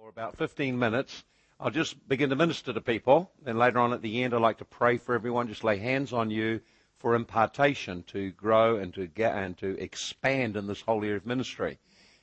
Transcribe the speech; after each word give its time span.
for 0.00 0.08
about 0.08 0.38
15 0.38 0.78
minutes. 0.78 1.24
I'll 1.58 1.70
just 1.70 2.08
begin 2.08 2.30
to 2.30 2.36
minister 2.36 2.72
to 2.72 2.80
people. 2.80 3.30
Then 3.42 3.58
later 3.58 3.80
on 3.80 3.92
at 3.92 4.00
the 4.00 4.22
end, 4.22 4.32
I'd 4.32 4.40
like 4.40 4.56
to 4.58 4.64
pray 4.64 4.96
for 4.96 5.14
everyone, 5.14 5.46
just 5.46 5.62
lay 5.62 5.76
hands 5.76 6.14
on 6.14 6.30
you 6.30 6.62
for 6.96 7.14
impartation 7.14 8.02
to 8.04 8.30
grow 8.30 8.76
and 8.76 8.94
to 8.94 9.06
get 9.06 9.34
and 9.34 9.58
to 9.58 9.78
expand 9.78 10.56
in 10.56 10.66
this 10.66 10.80
whole 10.80 11.04
area 11.04 11.16
of 11.16 11.26
ministry. 11.26 11.78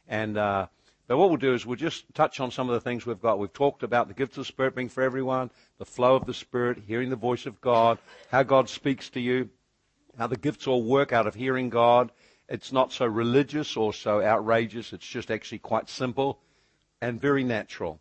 And 0.07 0.39
uh, 0.39 0.67
but 1.05 1.17
what 1.17 1.29
we'll 1.29 1.37
do 1.37 1.53
is 1.53 1.67
we'll 1.67 1.75
just 1.75 2.05
touch 2.15 2.39
on 2.39 2.49
some 2.49 2.67
of 2.67 2.73
the 2.73 2.81
things 2.81 3.05
we've 3.05 3.21
got. 3.21 3.37
We've 3.37 3.53
talked 3.53 3.83
about 3.83 4.07
the 4.07 4.15
gifts 4.15 4.37
of 4.37 4.41
the 4.41 4.45
Spirit 4.45 4.73
being 4.73 4.89
for 4.89 5.03
everyone, 5.03 5.51
the 5.77 5.85
flow 5.85 6.15
of 6.15 6.25
the 6.25 6.33
Spirit, 6.33 6.79
hearing 6.87 7.11
the 7.11 7.15
voice 7.15 7.45
of 7.45 7.61
God, 7.61 7.99
how 8.31 8.41
God 8.41 8.69
speaks 8.69 9.07
to 9.11 9.19
you, 9.19 9.51
how 10.17 10.25
the 10.25 10.35
gifts 10.35 10.65
all 10.65 10.81
work 10.81 11.13
out 11.13 11.27
of 11.27 11.35
hearing 11.35 11.69
God. 11.69 12.11
It's 12.49 12.71
not 12.71 12.91
so 12.91 13.05
religious 13.05 13.77
or 13.77 13.93
so 13.93 14.23
outrageous. 14.23 14.93
It's 14.93 15.07
just 15.07 15.29
actually 15.29 15.59
quite 15.59 15.89
simple 15.89 16.39
and 17.01 17.21
very 17.21 17.43
natural. 17.43 17.99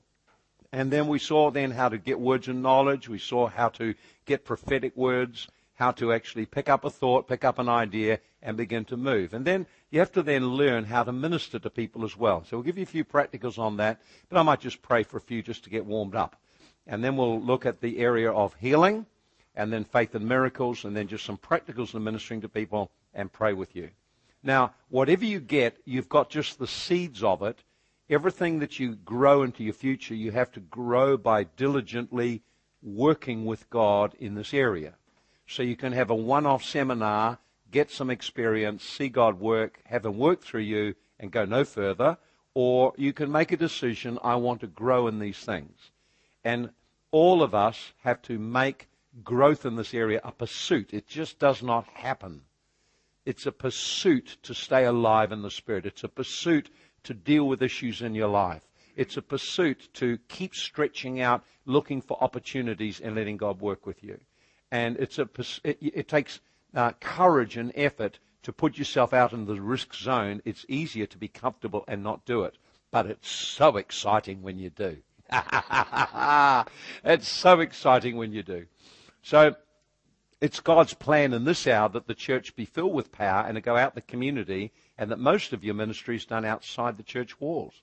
And 0.73 0.91
then 0.91 1.09
we 1.09 1.19
saw 1.19 1.51
then 1.51 1.71
how 1.71 1.89
to 1.89 1.99
get 1.99 2.21
words 2.21 2.49
of 2.49 2.57
knowledge. 2.57 3.09
We 3.09 3.19
saw 3.19 3.47
how 3.47 3.69
to 3.71 3.95
get 4.25 4.45
prophetic 4.45 4.97
words, 4.97 5.49
how 5.75 5.93
to 5.93 6.13
actually 6.13 6.47
pick 6.47 6.69
up 6.69 6.85
a 6.85 6.91
thought, 6.91 7.29
pick 7.29 7.45
up 7.45 7.59
an 7.59 7.69
idea, 7.69 8.21
and 8.43 8.57
begin 8.57 8.85
to 8.87 8.97
move. 8.97 9.35
And 9.35 9.45
then 9.45 9.67
you 9.91 10.01
have 10.01 10.13
to 10.13 10.23
then 10.23 10.47
learn 10.47 10.85
how 10.85 11.03
to 11.05 11.13
minister 11.13 11.59
to 11.59 11.71
people 11.71 12.05
as 12.05 12.17
well. 12.17 12.45
So 12.45 12.57
we'll 12.57 12.65
give 12.65 12.79
you 12.79 12.83
a 12.83 12.87
few 12.87 13.05
practicals 13.05 13.59
on 13.59 13.77
that, 13.79 14.01
but 14.29 14.39
I 14.39 14.43
might 14.43 14.61
just 14.61 14.83
pray 14.83 15.03
for 15.03 15.17
a 15.17 15.21
few 15.21 15.43
just 15.43 15.65
to 15.65 15.71
get 15.71 15.87
warmed 15.87 16.15
up. 16.15 16.37
And 16.87 17.03
then 17.03 17.17
we'll 17.17 17.41
look 17.41 17.67
at 17.67 17.81
the 17.81 17.99
area 17.99 18.31
of 18.31 18.55
healing, 18.55 19.07
and 19.55 19.73
then 19.73 19.85
faith 19.85 20.15
and 20.15 20.29
miracles, 20.29 20.85
and 20.85 20.97
then 20.97 21.09
just 21.09 21.25
some 21.25 21.39
practicals 21.39 21.95
in 21.95 22.05
ministering 22.05 22.43
to 22.43 22.49
people 22.49 22.91
and 23.15 23.33
pray 23.33 23.53
with 23.53 23.75
you. 23.75 23.91
Now, 24.43 24.75
whatever 24.91 25.25
you 25.25 25.41
get, 25.41 25.79
you've 25.85 26.09
got 26.09 26.31
just 26.31 26.59
the 26.59 26.67
seeds 26.67 27.23
of 27.23 27.43
it. 27.43 27.59
Everything 28.09 28.61
that 28.61 28.79
you 28.79 28.95
grow 28.95 29.43
into 29.43 29.65
your 29.65 29.75
future, 29.75 30.15
you 30.15 30.31
have 30.31 30.53
to 30.53 30.61
grow 30.61 31.17
by 31.17 31.45
diligently 31.45 32.43
working 32.83 33.45
with 33.45 33.69
God 33.69 34.15
in 34.21 34.35
this 34.35 34.55
area. 34.55 34.95
So 35.47 35.63
you 35.63 35.77
can 35.77 35.93
have 35.93 36.11
a 36.11 36.15
one-off 36.15 36.63
seminar, 36.63 37.39
get 37.71 37.91
some 37.91 38.11
experience, 38.11 38.85
see 38.85 39.09
God 39.09 39.41
work, 39.41 39.81
have 39.87 40.07
Him 40.07 40.19
work 40.19 40.43
through 40.43 40.63
you, 40.63 40.95
and 41.19 41.33
go 41.33 41.45
no 41.45 41.65
further. 41.65 42.19
Or 42.55 42.95
you 42.97 43.13
can 43.13 43.31
make 43.31 43.53
a 43.53 43.57
decision, 43.57 44.19
I 44.23 44.37
want 44.37 44.61
to 44.61 44.67
grow 44.67 45.09
in 45.09 45.19
these 45.19 45.39
things. 45.39 45.91
And 46.45 46.71
all 47.11 47.43
of 47.43 47.55
us 47.55 47.93
have 48.03 48.23
to 48.23 48.39
make 48.39 48.89
growth 49.25 49.67
in 49.67 49.77
this 49.77 49.95
area 49.95 50.21
a 50.23 50.31
pursuit. 50.31 50.95
It 50.95 51.07
just 51.07 51.39
does 51.39 51.63
not 51.63 51.87
happen. 51.89 52.43
It's 53.25 53.47
a 53.47 53.53
pursuit 53.53 54.37
to 54.45 54.55
stay 54.55 54.85
alive 54.85 55.33
in 55.33 55.43
the 55.43 55.51
Spirit. 55.51 55.87
It's 55.87 56.05
a 56.05 56.09
pursuit 56.09 56.71
to 57.07 57.15
deal 57.15 57.49
with 57.49 57.63
issues 57.63 58.03
in 58.03 58.15
your 58.15 58.29
life. 58.29 58.63
It's 58.97 59.17
a 59.17 59.23
pursuit 59.23 59.89
to 59.95 60.19
keep 60.29 60.55
stretching 60.55 61.21
out, 61.21 61.45
looking 61.65 62.01
for 62.01 62.23
opportunities 62.23 63.01
and 63.01 63.15
letting 63.15 63.37
God 63.37 63.61
work 63.61 63.87
with 63.87 64.03
you. 64.03 64.19
And 64.71 64.97
it's 64.97 65.19
a, 65.19 65.29
it, 65.65 65.79
it 65.81 66.09
takes 66.09 66.41
uh, 66.75 66.93
courage 67.01 67.57
and 67.57 67.73
effort 67.75 68.19
to 68.43 68.53
put 68.53 68.79
yourself 68.79 69.13
out 69.13 69.33
in 69.33 69.47
the 69.47 69.61
risk 69.61 69.95
zone. 69.95 70.41
It's 70.45 70.65
easier 70.69 71.07
to 71.07 71.19
be 71.19 71.29
comfortable 71.29 71.85
and 71.89 72.03
not 72.03 72.25
do 72.25 72.43
it. 72.45 72.57
But 72.91 73.07
it's 73.07 73.31
so 73.31 73.77
exciting 73.77 74.43
when 74.43 74.59
you 74.59 74.71
do. 74.71 74.99
it's 77.05 77.29
so 77.29 77.61
exciting 77.61 78.17
when 78.17 78.33
you 78.33 78.43
do. 78.43 78.67
So 79.23 79.57
it's 80.41 80.61
God's 80.61 80.95
plan 80.95 81.33
in 81.33 81.45
this 81.45 81.67
hour 81.67 81.89
that 81.89 82.07
the 82.07 82.15
church 82.15 82.57
be 82.57 82.65
filled 82.65 82.95
with 82.95 83.13
power 83.13 83.45
and 83.47 83.57
to 83.57 83.61
go 83.61 83.77
out 83.77 83.95
the 83.95 84.01
community 84.01 84.73
and 84.99 85.11
that 85.11 85.19
most 85.19 85.53
of 85.53 85.65
your 85.65 85.75
ministry 85.75 86.17
is 86.17 86.25
done 86.25 86.45
outside 86.45 86.97
the 86.97 87.03
church 87.03 87.41
walls. 87.41 87.83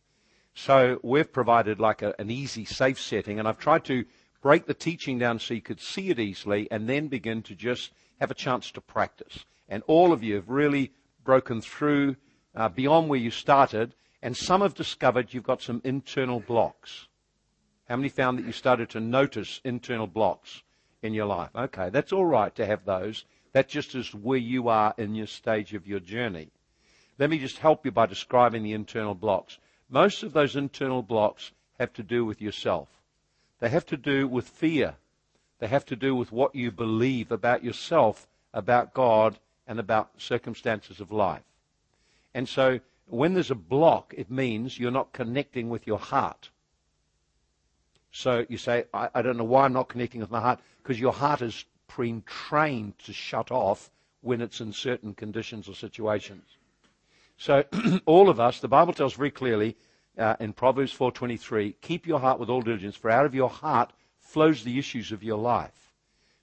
So 0.53 0.99
we've 1.03 1.31
provided 1.31 1.79
like 1.79 2.01
a, 2.01 2.13
an 2.19 2.29
easy, 2.29 2.65
safe 2.65 2.99
setting 2.99 3.39
and 3.39 3.47
I've 3.47 3.57
tried 3.57 3.85
to 3.85 4.05
break 4.41 4.65
the 4.65 4.73
teaching 4.73 5.19
down 5.19 5.39
so 5.39 5.53
you 5.53 5.61
could 5.61 5.79
see 5.79 6.09
it 6.09 6.19
easily 6.19 6.67
and 6.69 6.87
then 6.87 7.07
begin 7.07 7.41
to 7.43 7.55
just 7.55 7.91
have 8.19 8.31
a 8.31 8.35
chance 8.35 8.71
to 8.71 8.81
practice. 8.81 9.45
And 9.69 9.83
all 9.87 10.11
of 10.11 10.23
you 10.23 10.35
have 10.35 10.49
really 10.49 10.91
broken 11.23 11.61
through 11.61 12.15
uh, 12.55 12.69
beyond 12.69 13.09
where 13.09 13.19
you 13.19 13.31
started 13.31 13.95
and 14.21 14.37
some 14.37 14.61
have 14.61 14.75
discovered 14.75 15.33
you've 15.33 15.43
got 15.43 15.61
some 15.61 15.81
internal 15.83 16.39
blocks. 16.39 17.07
How 17.89 17.95
many 17.95 18.09
found 18.09 18.37
that 18.37 18.45
you 18.45 18.51
started 18.51 18.89
to 18.91 18.99
notice 18.99 19.59
internal 19.63 20.07
blocks? 20.07 20.63
in 21.03 21.13
your 21.13 21.25
life. 21.25 21.49
Okay, 21.55 21.89
that's 21.89 22.13
all 22.13 22.25
right 22.25 22.55
to 22.55 22.65
have 22.65 22.85
those. 22.85 23.25
That 23.51 23.67
just 23.67 23.93
is 23.93 24.15
where 24.15 24.39
you 24.39 24.69
are 24.69 24.95
in 24.97 25.13
your 25.13 25.27
stage 25.27 25.73
of 25.73 25.85
your 25.85 25.99
journey. 25.99 26.49
Let 27.19 27.29
me 27.29 27.37
just 27.37 27.59
help 27.59 27.85
you 27.85 27.91
by 27.91 28.05
describing 28.07 28.63
the 28.63 28.73
internal 28.73 29.13
blocks. 29.13 29.57
Most 29.89 30.23
of 30.23 30.33
those 30.33 30.55
internal 30.55 31.03
blocks 31.03 31.51
have 31.79 31.93
to 31.93 32.03
do 32.03 32.25
with 32.25 32.41
yourself. 32.41 32.87
They 33.59 33.69
have 33.69 33.85
to 33.87 33.97
do 33.97 34.27
with 34.27 34.47
fear. 34.47 34.95
They 35.59 35.67
have 35.67 35.85
to 35.85 35.95
do 35.95 36.15
with 36.15 36.31
what 36.31 36.55
you 36.55 36.71
believe 36.71 37.31
about 37.31 37.63
yourself, 37.63 38.27
about 38.53 38.93
God, 38.93 39.37
and 39.67 39.79
about 39.79 40.09
circumstances 40.17 40.99
of 40.99 41.11
life. 41.11 41.43
And 42.33 42.49
so 42.49 42.79
when 43.07 43.33
there's 43.33 43.51
a 43.51 43.55
block, 43.55 44.13
it 44.17 44.31
means 44.31 44.79
you're 44.79 44.91
not 44.91 45.13
connecting 45.13 45.69
with 45.69 45.85
your 45.85 45.99
heart. 45.99 46.49
So 48.11 48.45
you 48.49 48.57
say, 48.57 48.85
I, 48.93 49.09
I 49.13 49.21
don't 49.21 49.37
know 49.37 49.43
why 49.43 49.65
I'm 49.65 49.73
not 49.73 49.89
connecting 49.89 50.21
with 50.21 50.31
my 50.31 50.41
heart, 50.41 50.59
because 50.81 50.99
your 50.99 51.13
heart 51.13 51.41
is 51.41 51.65
pre-trained 51.87 52.97
to 52.99 53.13
shut 53.13 53.51
off 53.51 53.91
when 54.21 54.41
it's 54.41 54.61
in 54.61 54.73
certain 54.73 55.13
conditions 55.13 55.69
or 55.69 55.75
situations. 55.75 56.45
So 57.37 57.63
all 58.05 58.29
of 58.29 58.39
us, 58.39 58.59
the 58.59 58.67
Bible 58.67 58.93
tells 58.93 59.13
very 59.13 59.31
clearly 59.31 59.75
uh, 60.17 60.35
in 60.39 60.53
Proverbs 60.53 60.93
4:23, 60.93 61.75
keep 61.81 62.05
your 62.07 62.19
heart 62.19 62.39
with 62.39 62.49
all 62.49 62.61
diligence, 62.61 62.95
for 62.95 63.09
out 63.09 63.25
of 63.25 63.35
your 63.35 63.49
heart 63.49 63.91
flows 64.19 64.63
the 64.63 64.79
issues 64.79 65.11
of 65.11 65.23
your 65.23 65.37
life. 65.37 65.93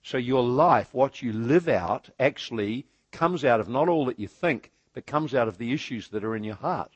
So 0.02 0.16
your 0.16 0.42
life, 0.42 0.94
what 0.94 1.22
you 1.22 1.32
live 1.32 1.68
out, 1.68 2.08
actually 2.18 2.86
comes 3.12 3.44
out 3.44 3.60
of 3.60 3.68
not 3.68 3.88
all 3.88 4.06
that 4.06 4.18
you 4.18 4.28
think, 4.28 4.70
but 4.94 5.06
comes 5.06 5.34
out 5.34 5.48
of 5.48 5.58
the 5.58 5.72
issues 5.72 6.08
that 6.08 6.24
are 6.24 6.36
in 6.36 6.44
your 6.44 6.56
heart. 6.56 6.92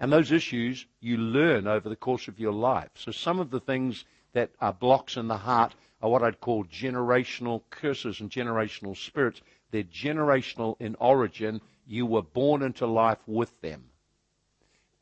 And 0.00 0.12
those 0.12 0.32
issues 0.32 0.86
you 1.00 1.16
learn 1.16 1.66
over 1.66 1.88
the 1.88 1.96
course 1.96 2.26
of 2.26 2.40
your 2.40 2.52
life. 2.52 2.90
So 2.96 3.12
some 3.12 3.38
of 3.38 3.50
the 3.50 3.60
things 3.60 4.04
that 4.32 4.50
are 4.60 4.72
blocks 4.72 5.16
in 5.16 5.28
the 5.28 5.36
heart 5.36 5.74
are 6.02 6.10
what 6.10 6.22
I'd 6.22 6.40
call 6.40 6.64
generational 6.64 7.62
curses 7.70 8.20
and 8.20 8.30
generational 8.30 8.96
spirits. 8.96 9.40
They're 9.70 9.84
generational 9.84 10.76
in 10.80 10.96
origin. 10.98 11.60
You 11.86 12.06
were 12.06 12.22
born 12.22 12.62
into 12.62 12.86
life 12.86 13.18
with 13.26 13.60
them. 13.60 13.84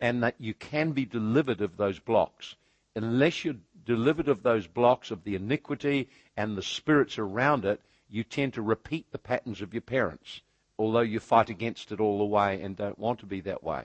And 0.01 0.23
that 0.23 0.35
you 0.39 0.55
can 0.55 0.93
be 0.93 1.05
delivered 1.05 1.61
of 1.61 1.77
those 1.77 1.99
blocks. 1.99 2.57
Unless 2.97 3.45
you're 3.45 3.57
delivered 3.85 4.29
of 4.29 4.43
those 4.43 4.67
blocks 4.67 5.11
of 5.11 5.25
the 5.25 5.35
iniquity 5.35 6.09
and 6.37 6.57
the 6.57 6.63
spirits 6.63 7.19
around 7.19 7.65
it, 7.65 7.81
you 8.09 8.25
tend 8.25 8.55
to 8.55 8.63
repeat 8.63 9.11
the 9.13 9.19
patterns 9.19 9.63
of 9.63 9.73
your 9.73 9.81
parents, 9.81 10.41
although 10.79 11.01
you 11.01 11.21
fight 11.21 11.49
against 11.49 11.93
it 11.93 12.01
all 12.01 12.19
the 12.19 12.25
way 12.25 12.61
and 12.61 12.77
don't 12.77 12.99
want 12.99 13.21
to 13.21 13.27
be 13.27 13.41
that 13.41 13.63
way. 13.63 13.85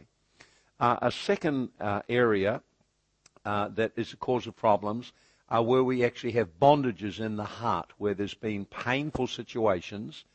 Uh, 0.79 0.97
a 1.01 1.11
second 1.11 1.69
uh, 1.79 2.01
area 2.09 2.61
uh, 3.45 3.67
that 3.69 3.91
is 3.95 4.13
a 4.13 4.17
cause 4.17 4.47
of 4.47 4.55
problems 4.55 5.11
are 5.49 5.63
where 5.63 5.83
we 5.83 6.03
actually 6.03 6.31
have 6.31 6.59
bondages 6.59 7.19
in 7.19 7.35
the 7.35 7.43
heart, 7.43 7.91
where 7.97 8.13
there's 8.13 8.33
been 8.33 8.65
painful 8.65 9.27
situations, 9.27 10.25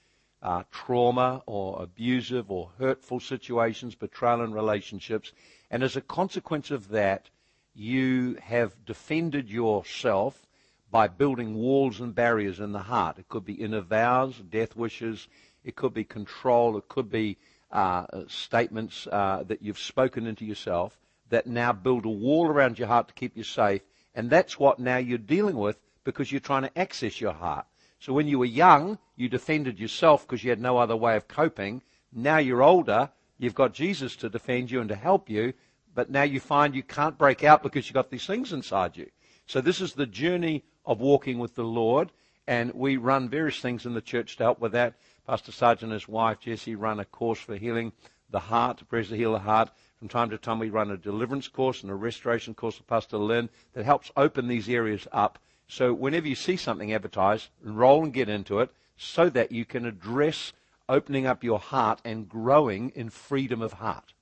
uh, 0.43 0.63
trauma 0.71 1.43
or 1.47 1.83
abusive 1.83 2.51
or 2.51 2.71
hurtful 2.79 3.21
situations, 3.21 3.95
betrayal 3.95 4.43
in 4.43 4.53
relationships, 4.53 5.33
and 5.71 5.83
as 5.83 5.97
a 5.97 6.01
consequence 6.01 6.71
of 6.71 6.89
that, 6.89 7.29
you 7.75 8.37
have 8.43 8.85
defended 8.85 9.49
yourself 9.49 10.47
by 10.91 11.07
building 11.07 11.55
walls 11.55 12.01
and 12.01 12.15
barriers 12.15 12.59
in 12.59 12.73
the 12.73 12.81
heart. 12.81 13.19
It 13.19 13.29
could 13.29 13.45
be 13.45 13.55
inner 13.55 13.81
vows, 13.81 14.37
death 14.51 14.75
wishes, 14.75 15.29
it 15.65 15.77
could 15.77 15.95
be 15.95 16.05
control, 16.05 16.77
it 16.77 16.89
could 16.89 17.11
be 17.11 17.37
uh, 17.71 18.07
statements 18.27 19.07
uh, 19.07 19.45
that 19.47 19.63
you've 19.63 19.79
spoken 19.79 20.27
into 20.27 20.45
yourself 20.45 20.99
that 21.29 21.47
now 21.47 21.73
build 21.73 22.05
a 22.05 22.09
wall 22.09 22.49
around 22.49 22.79
your 22.79 22.89
heart 22.89 23.09
to 23.09 23.15
keep 23.15 23.37
you 23.37 23.45
safe. 23.45 23.83
And 24.15 24.29
that's 24.29 24.59
what 24.59 24.81
now 24.81 24.97
you're 24.97 25.19
dealing 25.19 25.57
with 25.57 25.79
because 26.03 26.33
you're 26.33 26.41
trying 26.41 26.63
to 26.63 26.79
access 26.79 27.21
your 27.21 27.33
heart. 27.33 27.67
So 28.01 28.15
when 28.15 28.27
you 28.27 28.39
were 28.39 28.47
young, 28.47 28.99
you 29.15 29.29
defended 29.29 29.79
yourself 29.79 30.27
because 30.27 30.43
you 30.43 30.51
had 30.51 30.61
no 30.61 30.79
other 30.79 30.97
way 30.97 31.17
of 31.17 31.29
coping. 31.29 31.83
Now 32.13 32.39
you're 32.39 32.63
older, 32.63 33.11
you've 33.39 33.55
got 33.55 33.75
Jesus 33.75 34.17
to 34.17 34.31
defend 34.31 34.71
you 34.71 34.81
and 34.81 34.89
to 34.89 34.97
help 34.97 35.29
you, 35.29 35.53
but 35.95 36.11
now 36.11 36.23
you 36.23 36.41
find 36.41 36.75
you 36.75 36.83
can't 36.83 37.19
break 37.19 37.45
out 37.45 37.63
because 37.63 37.87
you've 37.87 37.95
got 37.95 38.11
these 38.11 38.27
things 38.27 38.53
inside 38.53 38.97
you. 38.97 39.11
So 39.47 39.61
this 39.61 39.81
is 39.81 39.93
the 39.93 40.07
journey 40.07 40.65
of 40.87 41.01
walking 41.01 41.39
with 41.39 41.55
the 41.55 41.65
Lord, 41.65 42.11
and 42.47 42.73
we 42.73 42.97
run 42.97 43.29
various 43.29 43.61
things 43.61 43.85
in 43.85 43.93
the 43.93 44.01
church 44.01 44.37
to 44.37 44.45
help 44.45 44.61
with 44.61 44.73
that. 44.73 44.95
Pastor 45.27 45.53
Sargent 45.53 45.93
and 45.93 45.93
his 45.93 46.09
wife 46.09 46.41
Jessie 46.41 46.75
run 46.75 47.01
a 47.01 47.05
course 47.05 47.39
for 47.39 47.57
healing 47.57 47.93
the 48.31 48.39
heart, 48.39 48.79
to 48.79 48.85
prayers 48.85 49.09
to 49.11 49.17
heal 49.17 49.33
the 49.33 49.41
heart. 49.41 49.71
From 49.99 50.09
time 50.09 50.31
to 50.31 50.39
time, 50.39 50.59
we 50.59 50.71
run 50.71 50.91
a 50.91 50.97
deliverance 50.97 51.49
course 51.49 51.83
and 51.83 51.91
a 51.91 51.95
restoration 51.95 52.55
course 52.55 52.79
with 52.79 52.87
Pastor 52.87 53.19
Lynn 53.19 53.51
that 53.75 53.85
helps 53.85 54.11
open 54.17 54.49
these 54.49 54.69
areas 54.69 55.07
up. 55.13 55.39
So 55.71 55.93
whenever 55.93 56.27
you 56.27 56.35
see 56.35 56.57
something 56.57 56.93
advertised, 56.93 57.49
enroll 57.65 58.03
and 58.03 58.13
get 58.13 58.29
into 58.29 58.59
it 58.59 58.71
so 58.97 59.31
that 59.31 59.53
you 59.53 59.65
can 59.65 59.87
address 59.87 60.53
opening 60.89 61.27
up 61.27 61.45
your 61.45 61.61
heart 61.61 62.01
and 62.05 62.29
growing 62.29 62.91
in 62.97 63.09
freedom 63.09 63.63
of 63.63 63.75
heart. 63.75 64.13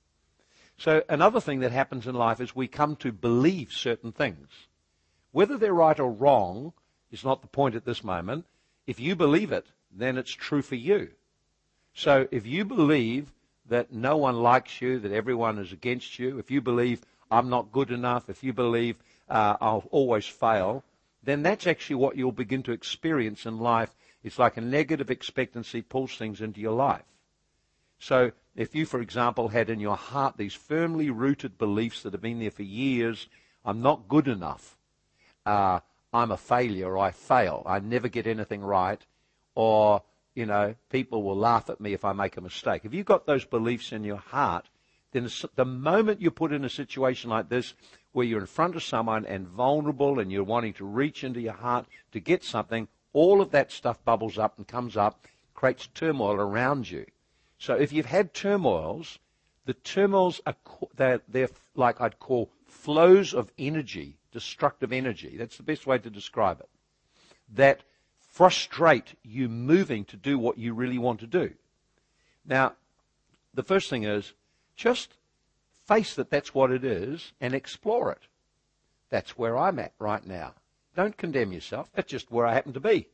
So 0.77 1.03
another 1.09 1.41
thing 1.41 1.61
that 1.61 1.71
happens 1.71 2.05
in 2.05 2.13
life 2.13 2.39
is 2.39 2.55
we 2.55 2.67
come 2.67 2.95
to 2.97 3.11
believe 3.11 3.73
certain 3.73 4.11
things. 4.11 4.47
Whether 5.31 5.57
they're 5.57 5.73
right 5.73 5.99
or 5.99 6.11
wrong 6.11 6.73
is 7.11 7.25
not 7.25 7.41
the 7.41 7.47
point 7.47 7.73
at 7.73 7.83
this 7.83 8.03
moment. 8.03 8.45
If 8.85 8.99
you 8.99 9.15
believe 9.15 9.51
it, 9.51 9.65
then 9.91 10.19
it's 10.19 10.31
true 10.31 10.61
for 10.61 10.75
you. 10.75 11.09
So 11.95 12.27
if 12.29 12.45
you 12.45 12.63
believe 12.63 13.33
that 13.67 13.91
no 13.91 14.17
one 14.17 14.35
likes 14.43 14.81
you, 14.81 14.99
that 14.99 15.11
everyone 15.11 15.57
is 15.57 15.73
against 15.73 16.19
you, 16.19 16.37
if 16.37 16.51
you 16.51 16.61
believe 16.61 17.01
I'm 17.31 17.49
not 17.49 17.71
good 17.71 17.89
enough, 17.89 18.29
if 18.29 18.43
you 18.43 18.53
believe 18.53 18.97
uh, 19.27 19.57
I'll 19.59 19.87
always 19.89 20.27
fail, 20.27 20.83
then 21.23 21.43
that's 21.43 21.67
actually 21.67 21.97
what 21.97 22.17
you'll 22.17 22.31
begin 22.31 22.63
to 22.63 22.71
experience 22.71 23.45
in 23.45 23.59
life. 23.59 23.95
It's 24.23 24.39
like 24.39 24.57
a 24.57 24.61
negative 24.61 25.09
expectancy 25.09 25.81
pulls 25.81 26.15
things 26.15 26.41
into 26.41 26.61
your 26.61 26.73
life. 26.73 27.03
So 27.99 28.31
if 28.55 28.75
you, 28.75 28.85
for 28.85 29.01
example, 29.01 29.49
had 29.49 29.69
in 29.69 29.79
your 29.79 29.97
heart 29.97 30.37
these 30.37 30.53
firmly 30.53 31.09
rooted 31.09 31.57
beliefs 31.57 32.03
that 32.03 32.13
have 32.13 32.21
been 32.21 32.39
there 32.39 32.51
for 32.51 32.63
years, 32.63 33.27
I'm 33.65 33.81
not 33.81 34.07
good 34.07 34.27
enough, 34.27 34.77
uh, 35.45 35.81
I'm 36.13 36.31
a 36.31 36.37
failure, 36.37 36.97
I 36.97 37.11
fail, 37.11 37.63
I 37.65 37.79
never 37.79 38.07
get 38.07 38.25
anything 38.25 38.61
right, 38.61 39.01
or, 39.53 40.01
you 40.33 40.45
know, 40.45 40.75
people 40.89 41.23
will 41.23 41.35
laugh 41.35 41.69
at 41.69 41.81
me 41.81 41.93
if 41.93 42.05
I 42.05 42.13
make 42.13 42.37
a 42.37 42.41
mistake. 42.41 42.85
If 42.85 42.93
you've 42.93 43.05
got 43.05 43.25
those 43.25 43.45
beliefs 43.45 43.91
in 43.91 44.03
your 44.03 44.17
heart, 44.17 44.69
then 45.11 45.29
the 45.55 45.65
moment 45.65 46.21
you 46.21 46.31
put 46.31 46.53
in 46.53 46.63
a 46.63 46.69
situation 46.69 47.29
like 47.29 47.49
this, 47.49 47.73
where 48.11 48.25
you're 48.25 48.39
in 48.39 48.47
front 48.47 48.75
of 48.75 48.83
someone 48.83 49.25
and 49.25 49.47
vulnerable 49.47 50.19
and 50.19 50.31
you're 50.31 50.43
wanting 50.43 50.73
to 50.73 50.85
reach 50.85 51.23
into 51.23 51.39
your 51.39 51.53
heart 51.53 51.85
to 52.11 52.19
get 52.19 52.43
something, 52.43 52.87
all 53.13 53.41
of 53.41 53.51
that 53.51 53.71
stuff 53.71 54.03
bubbles 54.03 54.37
up 54.37 54.57
and 54.57 54.67
comes 54.67 54.97
up, 54.97 55.27
creates 55.53 55.87
turmoil 55.87 56.35
around 56.35 56.89
you. 56.89 57.05
So 57.57 57.75
if 57.75 57.91
you've 57.91 58.05
had 58.05 58.33
turmoils, 58.33 59.19
the 59.65 59.73
turmoils 59.73 60.41
are 60.45 60.55
they're, 60.95 61.21
they're 61.27 61.49
like 61.75 62.01
I'd 62.01 62.19
call 62.19 62.49
flows 62.65 63.33
of 63.33 63.51
energy, 63.57 64.17
destructive 64.31 64.93
energy. 64.93 65.35
That's 65.37 65.57
the 65.57 65.63
best 65.63 65.85
way 65.85 65.97
to 65.99 66.09
describe 66.09 66.61
it. 66.61 66.69
That 67.53 67.83
frustrate 68.17 69.15
you 69.23 69.49
moving 69.49 70.05
to 70.05 70.15
do 70.15 70.39
what 70.39 70.57
you 70.57 70.73
really 70.73 70.97
want 70.97 71.19
to 71.19 71.27
do. 71.27 71.51
Now, 72.45 72.73
the 73.53 73.63
first 73.63 73.89
thing 73.89 74.03
is 74.03 74.33
just 74.75 75.17
face 75.89 76.13
that 76.15 76.29
that's 76.29 76.53
what 76.53 76.71
it 76.71 76.83
is 76.83 77.33
and 77.41 77.55
explore 77.55 78.11
it. 78.11 78.21
That's 79.09 79.37
where 79.39 79.57
I'm 79.57 79.79
at 79.79 79.93
right 79.97 80.25
now. 80.25 80.53
Don't 80.95 81.17
condemn 81.17 81.51
yourself. 81.51 81.89
That's 81.93 82.11
just 82.11 82.31
where 82.31 82.45
I 82.45 82.53
happen 82.53 82.73
to 82.73 82.79
be. 82.79 83.07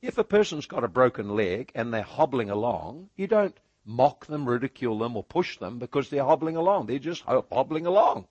If 0.00 0.16
a 0.16 0.24
person's 0.24 0.66
got 0.66 0.82
a 0.82 0.88
broken 0.88 1.36
leg 1.36 1.70
and 1.74 1.92
they're 1.92 2.02
hobbling 2.02 2.48
along, 2.48 3.10
you 3.16 3.26
don't 3.26 3.56
mock 3.84 4.26
them, 4.26 4.48
ridicule 4.48 4.98
them, 4.98 5.14
or 5.14 5.22
push 5.22 5.58
them 5.58 5.78
because 5.78 6.08
they're 6.08 6.24
hobbling 6.24 6.56
along. 6.56 6.86
They're 6.86 6.98
just 6.98 7.22
hobbling 7.24 7.84
along. 7.84 8.28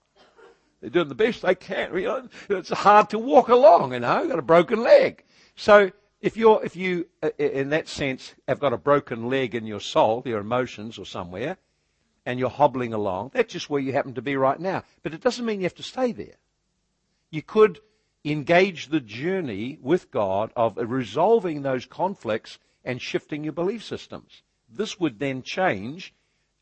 They're 0.80 0.90
doing 0.90 1.08
the 1.08 1.14
best 1.14 1.42
they 1.42 1.54
can. 1.54 1.94
You 1.94 2.06
know, 2.06 2.28
it's 2.48 2.70
hard 2.70 3.10
to 3.10 3.18
walk 3.20 3.48
along, 3.48 3.92
you 3.92 4.00
know, 4.00 4.26
got 4.26 4.38
a 4.38 4.42
broken 4.42 4.82
leg. 4.82 5.24
So 5.54 5.92
if 6.20 6.36
you're, 6.36 6.60
if 6.64 6.74
you, 6.74 7.06
uh, 7.22 7.30
in 7.38 7.70
that 7.70 7.86
sense, 7.86 8.34
have 8.48 8.58
got 8.58 8.72
a 8.72 8.78
broken 8.78 9.28
leg 9.28 9.54
in 9.54 9.64
your 9.66 9.80
soul, 9.80 10.22
your 10.26 10.40
emotions 10.40 10.98
or 10.98 11.06
somewhere, 11.06 11.56
and 12.28 12.38
you're 12.38 12.50
hobbling 12.50 12.92
along, 12.92 13.30
that's 13.32 13.54
just 13.54 13.70
where 13.70 13.80
you 13.80 13.94
happen 13.94 14.12
to 14.12 14.20
be 14.20 14.36
right 14.36 14.60
now. 14.60 14.84
But 15.02 15.14
it 15.14 15.22
doesn't 15.22 15.46
mean 15.46 15.60
you 15.60 15.64
have 15.64 15.74
to 15.76 15.82
stay 15.82 16.12
there. 16.12 16.34
You 17.30 17.40
could 17.40 17.80
engage 18.22 18.88
the 18.88 19.00
journey 19.00 19.78
with 19.80 20.10
God 20.10 20.52
of 20.54 20.76
resolving 20.76 21.62
those 21.62 21.86
conflicts 21.86 22.58
and 22.84 23.00
shifting 23.00 23.44
your 23.44 23.54
belief 23.54 23.82
systems. 23.82 24.42
This 24.68 25.00
would 25.00 25.18
then 25.18 25.40
change 25.40 26.12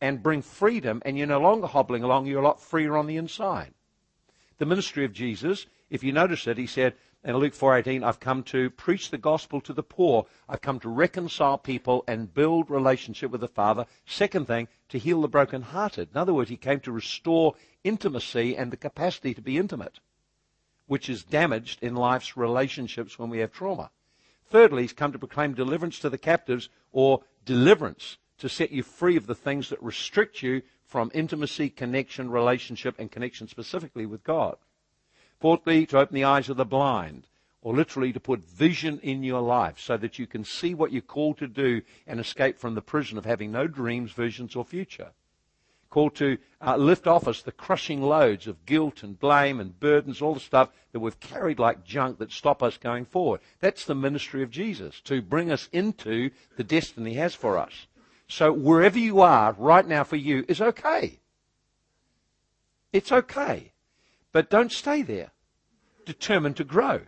and 0.01 0.23
bring 0.23 0.41
freedom, 0.41 1.03
and 1.05 1.19
you're 1.19 1.27
no 1.27 1.41
longer 1.41 1.67
hobbling 1.67 2.05
along, 2.05 2.27
you're 2.27 2.43
a 2.43 2.47
lot 2.47 2.63
freer 2.63 2.97
on 2.97 3.09
the 3.09 3.17
inside. 3.17 3.75
The 4.59 4.67
ministry 4.67 5.05
of 5.05 5.13
Jesus, 5.13 5.67
if 5.91 6.05
you 6.05 6.13
notice 6.13 6.47
it, 6.47 6.59
he 6.59 6.69
said 6.69 6.95
in 7.27 7.37
Luke 7.37 7.53
4:18, 7.53 8.03
I've 8.03 8.21
come 8.21 8.43
to 8.45 8.71
preach 8.71 9.11
the 9.11 9.19
gospel 9.19 9.61
to 9.61 9.75
the 9.75 9.83
poor. 9.83 10.27
I've 10.49 10.63
come 10.63 10.81
to 10.81 10.89
reconcile 10.89 11.59
people 11.59 12.05
and 12.09 12.33
build 12.33 12.71
relationship 12.71 13.31
with 13.31 13.43
the 13.43 13.49
Father. 13.49 13.85
Second 14.07 14.47
thing, 14.47 14.69
to 14.89 14.99
heal 14.99 15.21
the 15.21 15.29
brokenhearted. 15.29 16.09
In 16.13 16.17
other 16.17 16.33
words, 16.33 16.49
he 16.49 16.57
came 16.57 16.81
to 16.81 16.93
restore 16.93 17.55
intimacy 17.85 18.57
and 18.57 18.71
the 18.71 18.79
capacity 18.79 19.35
to 19.35 19.43
be 19.43 19.59
intimate 19.59 19.99
which 20.87 21.09
is 21.09 21.25
damaged 21.25 21.83
in 21.83 21.95
life's 21.95 22.37
relationships 22.37 23.19
when 23.19 23.29
we 23.29 23.39
have 23.39 23.53
trauma. 23.53 23.91
Thirdly, 24.49 24.83
he's 24.83 24.93
come 24.93 25.13
to 25.13 25.19
proclaim 25.19 25.55
deliverance 25.55 25.99
to 26.01 26.11
the 26.11 26.19
captives 26.19 26.69
or 26.93 27.25
deliverance 27.45 28.19
to 28.39 28.49
set 28.49 28.71
you 28.71 28.83
free 28.83 29.17
of 29.17 29.27
the 29.27 29.35
things 29.35 29.69
that 29.69 29.83
restrict 29.83 30.43
you 30.43 30.63
from 30.85 31.11
intimacy, 31.15 31.69
connection, 31.69 32.31
relationship, 32.31 32.95
and 32.99 33.11
connection 33.11 33.49
specifically 33.49 34.07
with 34.07 34.23
God. 34.23 34.57
Fourthly, 35.41 35.87
to 35.87 35.99
open 35.99 36.15
the 36.15 36.25
eyes 36.25 36.49
of 36.49 36.57
the 36.57 36.65
blind, 36.65 37.27
or 37.63 37.75
literally 37.75 38.13
to 38.13 38.21
put 38.21 38.45
vision 38.45 38.99
in 39.03 39.23
your 39.23 39.41
life 39.41 39.79
so 39.79 39.97
that 39.97 40.19
you 40.19 40.27
can 40.27 40.45
see 40.45 40.75
what 40.75 40.93
you're 40.93 41.03
called 41.03 41.39
to 41.39 41.49
do 41.49 41.83
and 42.07 42.21
escape 42.21 42.59
from 42.59 42.75
the 42.75 42.83
prison 42.83 43.19
of 43.19 43.25
having 43.25 43.53
no 43.53 43.67
dreams, 43.67 44.13
visions, 44.13 44.57
or 44.57 44.65
future 44.65 45.11
called 45.97 46.15
to 46.15 46.37
uh, 46.61 46.77
lift 46.77 47.07
off 47.07 47.27
us 47.27 47.41
the 47.41 47.51
crushing 47.53 48.03
loads 48.03 48.47
of 48.47 48.67
guilt 48.67 49.03
and 49.03 49.19
blame 49.19 49.61
and 49.61 49.81
burdens, 49.81 50.21
all 50.21 50.35
the 50.35 50.41
stuff 50.41 50.69
that 50.93 51.01
we've 51.01 51.19
carried 51.21 51.59
like 51.59 51.85
junk 51.85 52.19
that 52.19 52.31
stop 52.31 52.63
us 52.63 52.77
going 52.77 53.07
forward. 53.07 53.41
That's 53.61 53.87
the 53.87 53.95
ministry 53.95 54.43
of 54.43 54.51
Jesus, 54.51 55.01
to 55.05 55.23
bring 55.23 55.51
us 55.51 55.71
into 55.73 56.31
the 56.59 56.65
destiny 56.65 57.13
he 57.13 57.17
has 57.17 57.35
for 57.35 57.57
us. 57.57 57.87
So 58.29 58.53
wherever 58.53 58.99
you 58.99 59.21
are 59.21 59.55
right 59.57 59.87
now 59.87 60.05
for 60.05 60.17
you 60.17 60.45
is 60.49 60.61
okay. 60.61 61.19
It's 62.93 63.11
okay. 63.11 63.73
But 64.37 64.51
don't 64.51 64.71
stay 64.71 65.01
there. 65.01 65.31
Determined 66.05 66.59
to 66.59 66.65
grow. 66.65 67.01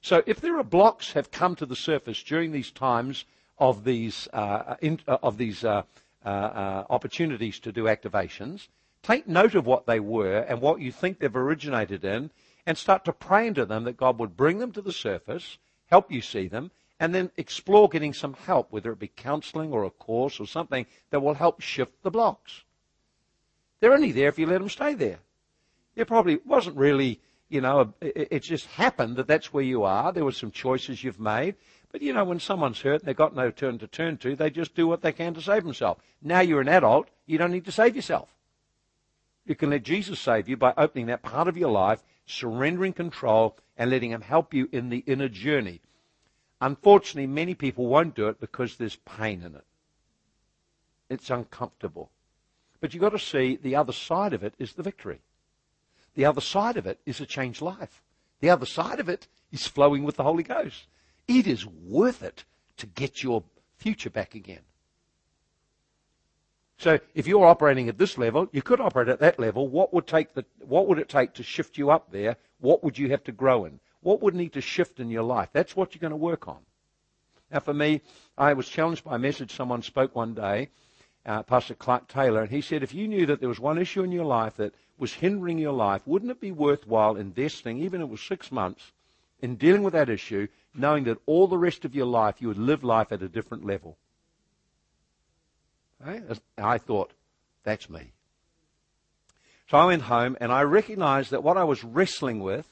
So 0.00 0.22
if 0.24 0.40
there 0.40 0.58
are 0.58 0.64
blocks 0.64 1.12
have 1.12 1.30
come 1.30 1.54
to 1.56 1.66
the 1.66 1.76
surface 1.76 2.22
during 2.22 2.52
these 2.52 2.70
times 2.70 3.26
of 3.58 3.84
these, 3.84 4.28
uh, 4.32 4.76
in, 4.80 4.98
uh, 5.06 5.18
of 5.22 5.36
these 5.36 5.62
uh, 5.62 5.82
uh, 6.24 6.28
uh, 6.28 6.84
opportunities 6.88 7.60
to 7.60 7.70
do 7.70 7.84
activations. 7.84 8.68
Take 9.02 9.28
note 9.28 9.54
of 9.54 9.66
what 9.66 9.84
they 9.84 10.00
were 10.00 10.38
and 10.38 10.62
what 10.62 10.80
you 10.80 10.90
think 10.90 11.18
they've 11.18 11.36
originated 11.36 12.02
in, 12.02 12.30
and 12.64 12.78
start 12.78 13.04
to 13.04 13.12
pray 13.12 13.46
into 13.46 13.66
them 13.66 13.84
that 13.84 13.98
God 13.98 14.18
would 14.18 14.34
bring 14.34 14.56
them 14.56 14.72
to 14.72 14.80
the 14.80 14.90
surface, 14.90 15.58
help 15.90 16.10
you 16.10 16.22
see 16.22 16.48
them, 16.48 16.70
and 16.98 17.14
then 17.14 17.30
explore 17.36 17.90
getting 17.90 18.14
some 18.14 18.32
help, 18.32 18.72
whether 18.72 18.90
it 18.90 18.98
be 18.98 19.08
counseling 19.08 19.70
or 19.70 19.84
a 19.84 19.90
course 19.90 20.40
or 20.40 20.46
something 20.46 20.86
that 21.10 21.20
will 21.20 21.34
help 21.34 21.60
shift 21.60 22.02
the 22.02 22.10
blocks. 22.10 22.62
They're 23.80 23.92
only 23.92 24.12
there 24.12 24.28
if 24.28 24.38
you 24.38 24.46
let 24.46 24.60
them 24.60 24.70
stay 24.70 24.94
there. 24.94 25.18
It 25.98 26.06
probably 26.06 26.38
wasn't 26.44 26.76
really, 26.76 27.20
you 27.48 27.60
know, 27.60 27.92
it, 28.00 28.28
it 28.30 28.42
just 28.44 28.66
happened 28.66 29.16
that 29.16 29.26
that's 29.26 29.52
where 29.52 29.64
you 29.64 29.82
are. 29.82 30.12
There 30.12 30.24
were 30.24 30.30
some 30.30 30.52
choices 30.52 31.02
you've 31.02 31.18
made. 31.18 31.56
But 31.90 32.02
you 32.02 32.12
know, 32.12 32.24
when 32.24 32.38
someone's 32.38 32.80
hurt 32.80 33.00
and 33.00 33.08
they've 33.08 33.16
got 33.16 33.34
no 33.34 33.50
turn 33.50 33.78
to 33.78 33.88
turn 33.88 34.16
to, 34.18 34.36
they 34.36 34.48
just 34.48 34.76
do 34.76 34.86
what 34.86 35.02
they 35.02 35.10
can 35.10 35.34
to 35.34 35.42
save 35.42 35.64
themselves. 35.64 36.00
Now 36.22 36.38
you're 36.38 36.60
an 36.60 36.68
adult, 36.68 37.08
you 37.26 37.36
don't 37.36 37.50
need 37.50 37.64
to 37.64 37.72
save 37.72 37.96
yourself. 37.96 38.32
You 39.44 39.56
can 39.56 39.70
let 39.70 39.82
Jesus 39.82 40.20
save 40.20 40.48
you 40.48 40.56
by 40.56 40.72
opening 40.76 41.06
that 41.06 41.22
part 41.22 41.48
of 41.48 41.56
your 41.56 41.72
life, 41.72 42.04
surrendering 42.26 42.92
control, 42.92 43.58
and 43.76 43.90
letting 43.90 44.12
Him 44.12 44.20
help 44.20 44.54
you 44.54 44.68
in 44.70 44.90
the 44.90 44.98
inner 44.98 45.28
journey. 45.28 45.80
Unfortunately, 46.60 47.26
many 47.26 47.54
people 47.54 47.86
won't 47.86 48.14
do 48.14 48.28
it 48.28 48.38
because 48.38 48.76
there's 48.76 48.96
pain 48.96 49.42
in 49.42 49.56
it. 49.56 49.64
It's 51.08 51.30
uncomfortable. 51.30 52.12
But 52.80 52.94
you've 52.94 53.00
got 53.00 53.10
to 53.10 53.18
see 53.18 53.56
the 53.56 53.74
other 53.74 53.92
side 53.92 54.32
of 54.32 54.44
it 54.44 54.54
is 54.60 54.74
the 54.74 54.84
victory. 54.84 55.22
The 56.18 56.24
other 56.24 56.40
side 56.40 56.76
of 56.76 56.84
it 56.88 56.98
is 57.06 57.20
a 57.20 57.26
changed 57.26 57.62
life. 57.62 58.02
The 58.40 58.50
other 58.50 58.66
side 58.66 58.98
of 58.98 59.08
it 59.08 59.28
is 59.52 59.68
flowing 59.68 60.02
with 60.02 60.16
the 60.16 60.24
Holy 60.24 60.42
Ghost. 60.42 60.88
It 61.28 61.46
is 61.46 61.64
worth 61.64 62.24
it 62.24 62.42
to 62.78 62.86
get 62.86 63.22
your 63.22 63.44
future 63.76 64.10
back 64.10 64.34
again. 64.34 64.62
So 66.76 66.98
if 67.14 67.28
you're 67.28 67.46
operating 67.46 67.88
at 67.88 67.98
this 67.98 68.18
level, 68.18 68.48
you 68.50 68.62
could 68.62 68.80
operate 68.80 69.06
at 69.06 69.20
that 69.20 69.38
level. 69.38 69.68
What 69.68 69.94
would 69.94 70.08
take 70.08 70.34
the, 70.34 70.44
what 70.58 70.88
would 70.88 70.98
it 70.98 71.08
take 71.08 71.34
to 71.34 71.44
shift 71.44 71.78
you 71.78 71.90
up 71.90 72.10
there? 72.10 72.36
What 72.58 72.82
would 72.82 72.98
you 72.98 73.10
have 73.10 73.22
to 73.22 73.30
grow 73.30 73.64
in? 73.64 73.78
What 74.00 74.20
would 74.20 74.34
need 74.34 74.54
to 74.54 74.60
shift 74.60 74.98
in 74.98 75.10
your 75.10 75.22
life? 75.22 75.50
That's 75.52 75.76
what 75.76 75.94
you're 75.94 76.00
going 76.00 76.10
to 76.10 76.16
work 76.16 76.48
on. 76.48 76.58
Now 77.52 77.60
for 77.60 77.74
me, 77.74 78.00
I 78.36 78.54
was 78.54 78.68
challenged 78.68 79.04
by 79.04 79.14
a 79.14 79.20
message 79.20 79.54
someone 79.54 79.82
spoke 79.82 80.16
one 80.16 80.34
day, 80.34 80.70
uh, 81.24 81.44
Pastor 81.44 81.76
Clark 81.76 82.08
Taylor, 82.08 82.42
and 82.42 82.50
he 82.50 82.60
said, 82.60 82.82
if 82.82 82.92
you 82.92 83.06
knew 83.06 83.24
that 83.26 83.38
there 83.38 83.48
was 83.48 83.60
one 83.60 83.78
issue 83.78 84.02
in 84.02 84.10
your 84.10 84.24
life 84.24 84.56
that 84.56 84.74
was 84.98 85.14
hindering 85.14 85.58
your 85.58 85.72
life, 85.72 86.02
wouldn't 86.06 86.30
it 86.30 86.40
be 86.40 86.50
worthwhile 86.50 87.16
investing, 87.16 87.78
even 87.78 88.00
if 88.00 88.06
it 88.06 88.10
was 88.10 88.20
six 88.20 88.50
months, 88.50 88.92
in 89.40 89.56
dealing 89.56 89.82
with 89.82 89.92
that 89.94 90.10
issue 90.10 90.48
knowing 90.74 91.04
that 91.04 91.18
all 91.26 91.46
the 91.46 91.58
rest 91.58 91.84
of 91.84 91.94
your 91.94 92.06
life 92.06 92.40
you 92.40 92.48
would 92.48 92.58
live 92.58 92.84
life 92.84 93.12
at 93.12 93.22
a 93.22 93.28
different 93.28 93.64
level. 93.64 93.96
I 96.56 96.78
thought, 96.78 97.12
that's 97.64 97.90
me. 97.90 98.12
So 99.68 99.76
I 99.76 99.86
went 99.86 100.02
home 100.02 100.36
and 100.40 100.52
I 100.52 100.62
recognized 100.62 101.32
that 101.32 101.42
what 101.42 101.56
I 101.56 101.64
was 101.64 101.82
wrestling 101.82 102.40
with 102.40 102.66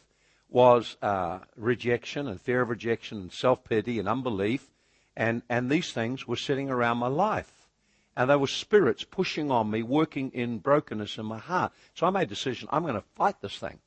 was 0.49 0.97
uh, 1.03 1.41
rejection 1.57 2.29
and 2.29 2.41
fear 2.41 2.63
of 2.63 2.69
rejection 2.69 3.19
and 3.19 3.33
self 3.33 3.65
pity 3.65 3.99
and 3.99 4.09
unbelief, 4.09 4.71
and, 5.17 5.43
and 5.49 5.69
these 5.69 5.93
things 5.93 6.29
were 6.29 6.37
sitting 6.37 6.71
around 6.71 6.99
my 6.99 7.09
life. 7.09 7.53
And 8.17 8.31
there 8.31 8.39
were 8.39 8.47
spirits 8.47 9.05
pushing 9.05 9.51
on 9.51 9.71
me, 9.71 9.83
working 9.83 10.31
in 10.33 10.59
brokenness 10.59 11.19
in 11.19 11.27
my 11.27 11.39
heart. 11.39 11.73
So 11.95 12.07
I 12.07 12.11
made 12.11 12.23
a 12.23 12.27
decision, 12.27 12.69
I'm 12.73 12.83
going 12.83 12.95
to 12.95 13.05
fight 13.15 13.41
this 13.43 13.59
thing. 13.59 13.79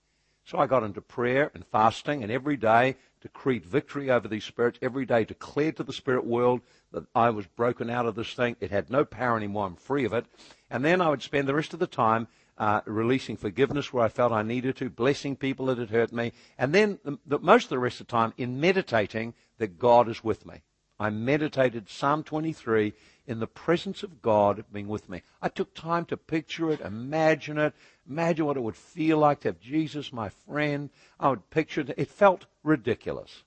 So 0.45 0.57
I 0.57 0.67
got 0.67 0.83
into 0.83 1.01
prayer 1.01 1.51
and 1.53 1.65
fasting, 1.65 2.23
and 2.23 2.31
every 2.31 2.57
day 2.57 2.95
decreed 3.21 3.65
victory 3.65 4.09
over 4.09 4.27
these 4.27 4.45
spirits. 4.45 4.79
Every 4.81 5.05
day 5.05 5.23
declared 5.23 5.77
to 5.77 5.83
the 5.83 5.93
spirit 5.93 6.25
world 6.25 6.61
that 6.91 7.05
I 7.13 7.29
was 7.29 7.45
broken 7.45 7.89
out 7.89 8.05
of 8.05 8.15
this 8.15 8.33
thing. 8.33 8.55
It 8.59 8.71
had 8.71 8.89
no 8.89 9.05
power 9.05 9.37
anymore. 9.37 9.65
I'm 9.65 9.75
free 9.75 10.05
of 10.05 10.13
it. 10.13 10.25
And 10.69 10.83
then 10.83 11.01
I 11.01 11.09
would 11.09 11.21
spend 11.21 11.47
the 11.47 11.53
rest 11.53 11.73
of 11.73 11.79
the 11.79 11.87
time 11.87 12.27
uh, 12.57 12.81
releasing 12.85 13.37
forgiveness 13.37 13.93
where 13.93 14.03
I 14.03 14.09
felt 14.09 14.31
I 14.31 14.41
needed 14.43 14.75
to, 14.77 14.89
blessing 14.89 15.35
people 15.35 15.67
that 15.67 15.77
had 15.77 15.89
hurt 15.89 16.11
me, 16.11 16.33
and 16.57 16.73
then 16.73 16.99
the, 17.03 17.17
the, 17.25 17.39
most 17.39 17.65
of 17.65 17.69
the 17.69 17.79
rest 17.79 18.01
of 18.01 18.07
the 18.07 18.11
time 18.11 18.33
in 18.37 18.59
meditating 18.59 19.33
that 19.59 19.79
God 19.79 20.09
is 20.09 20.23
with 20.23 20.45
me. 20.45 20.61
I 20.99 21.09
meditated 21.09 21.89
Psalm 21.89 22.23
23 22.23 22.93
in 23.29 23.39
the 23.39 23.47
presence 23.47 24.01
of 24.01 24.23
God 24.23 24.65
being 24.73 24.87
with 24.87 25.07
me. 25.07 25.21
I 25.39 25.49
took 25.49 25.75
time 25.75 26.05
to 26.05 26.17
picture 26.17 26.71
it, 26.71 26.81
imagine 26.81 27.59
it, 27.59 27.75
imagine 28.09 28.47
what 28.47 28.57
it 28.57 28.63
would 28.63 28.75
feel 28.75 29.19
like 29.19 29.41
to 29.41 29.49
have 29.49 29.59
Jesus, 29.59 30.11
my 30.11 30.29
friend. 30.29 30.89
I 31.19 31.29
would 31.29 31.47
picture 31.51 31.81
it. 31.81 31.93
It 31.95 32.07
felt 32.07 32.47
ridiculous. 32.63 33.43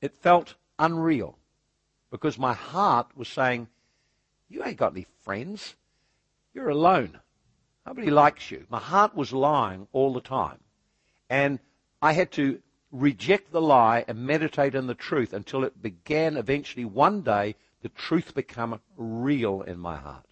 It 0.00 0.12
felt 0.12 0.56
unreal 0.76 1.38
because 2.10 2.36
my 2.36 2.52
heart 2.52 3.06
was 3.14 3.28
saying, 3.28 3.68
You 4.48 4.64
ain't 4.64 4.76
got 4.76 4.92
any 4.92 5.06
friends. 5.22 5.76
You're 6.52 6.70
alone. 6.70 7.20
Nobody 7.86 8.10
likes 8.10 8.50
you. 8.50 8.66
My 8.70 8.80
heart 8.80 9.14
was 9.14 9.32
lying 9.32 9.86
all 9.92 10.12
the 10.12 10.20
time. 10.20 10.58
And 11.30 11.60
I 12.02 12.12
had 12.12 12.32
to 12.32 12.60
reject 12.90 13.52
the 13.52 13.60
lie 13.60 14.04
and 14.08 14.26
meditate 14.26 14.74
on 14.74 14.88
the 14.88 14.94
truth 14.94 15.32
until 15.32 15.62
it 15.62 15.80
began 15.80 16.36
eventually 16.36 16.84
one 16.84 17.22
day 17.22 17.54
the 17.84 17.90
truth 17.90 18.34
become 18.34 18.80
real 18.96 19.60
in 19.60 19.78
my 19.78 19.94
heart. 19.94 20.24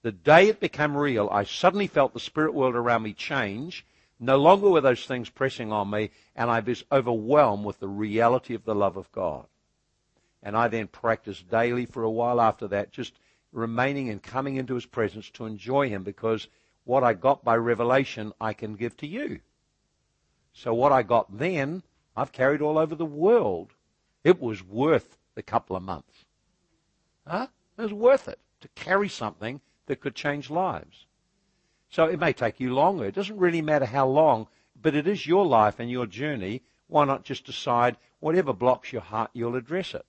The 0.00 0.12
day 0.12 0.48
it 0.48 0.60
became 0.60 0.96
real, 0.96 1.28
I 1.30 1.44
suddenly 1.44 1.86
felt 1.86 2.14
the 2.14 2.20
spirit 2.20 2.54
world 2.54 2.74
around 2.74 3.02
me 3.02 3.12
change. 3.12 3.84
No 4.18 4.38
longer 4.38 4.70
were 4.70 4.80
those 4.80 5.04
things 5.04 5.28
pressing 5.28 5.72
on 5.72 5.90
me, 5.90 6.08
and 6.34 6.50
I 6.50 6.60
was 6.60 6.82
overwhelmed 6.90 7.66
with 7.66 7.80
the 7.80 7.88
reality 7.88 8.54
of 8.54 8.64
the 8.64 8.74
love 8.74 8.96
of 8.96 9.12
God. 9.12 9.44
And 10.42 10.56
I 10.56 10.68
then 10.68 10.88
practiced 10.88 11.50
daily 11.50 11.84
for 11.84 12.02
a 12.02 12.10
while 12.10 12.40
after 12.40 12.66
that, 12.68 12.92
just 12.92 13.12
remaining 13.52 14.08
and 14.08 14.22
coming 14.22 14.56
into 14.56 14.74
His 14.74 14.86
presence 14.86 15.28
to 15.32 15.44
enjoy 15.44 15.90
Him 15.90 16.02
because 16.02 16.48
what 16.84 17.04
I 17.04 17.12
got 17.12 17.44
by 17.44 17.56
revelation, 17.56 18.32
I 18.40 18.54
can 18.54 18.74
give 18.74 18.96
to 18.96 19.06
you. 19.06 19.40
So 20.54 20.72
what 20.72 20.92
I 20.92 21.02
got 21.02 21.36
then, 21.36 21.82
I've 22.16 22.32
carried 22.32 22.62
all 22.62 22.78
over 22.78 22.94
the 22.94 23.04
world. 23.04 23.74
It 24.24 24.40
was 24.40 24.64
worth 24.64 25.18
the 25.34 25.42
couple 25.42 25.76
of 25.76 25.82
months. 25.82 26.24
Huh? 27.30 27.46
It 27.78 27.82
was 27.82 27.92
worth 27.92 28.26
it 28.26 28.40
to 28.60 28.66
carry 28.74 29.08
something 29.08 29.60
that 29.86 30.00
could 30.00 30.16
change 30.16 30.50
lives. 30.50 31.06
So 31.88 32.06
it 32.06 32.18
may 32.18 32.32
take 32.32 32.58
you 32.58 32.74
longer. 32.74 33.04
It 33.04 33.14
doesn't 33.14 33.38
really 33.38 33.62
matter 33.62 33.84
how 33.84 34.08
long, 34.08 34.48
but 34.74 34.96
it 34.96 35.06
is 35.06 35.28
your 35.28 35.46
life 35.46 35.78
and 35.78 35.88
your 35.88 36.06
journey. 36.06 36.62
Why 36.88 37.04
not 37.04 37.22
just 37.22 37.46
decide 37.46 37.96
whatever 38.18 38.52
blocks 38.52 38.92
your 38.92 39.02
heart, 39.02 39.30
you'll 39.32 39.54
address 39.54 39.94
it? 39.94 40.04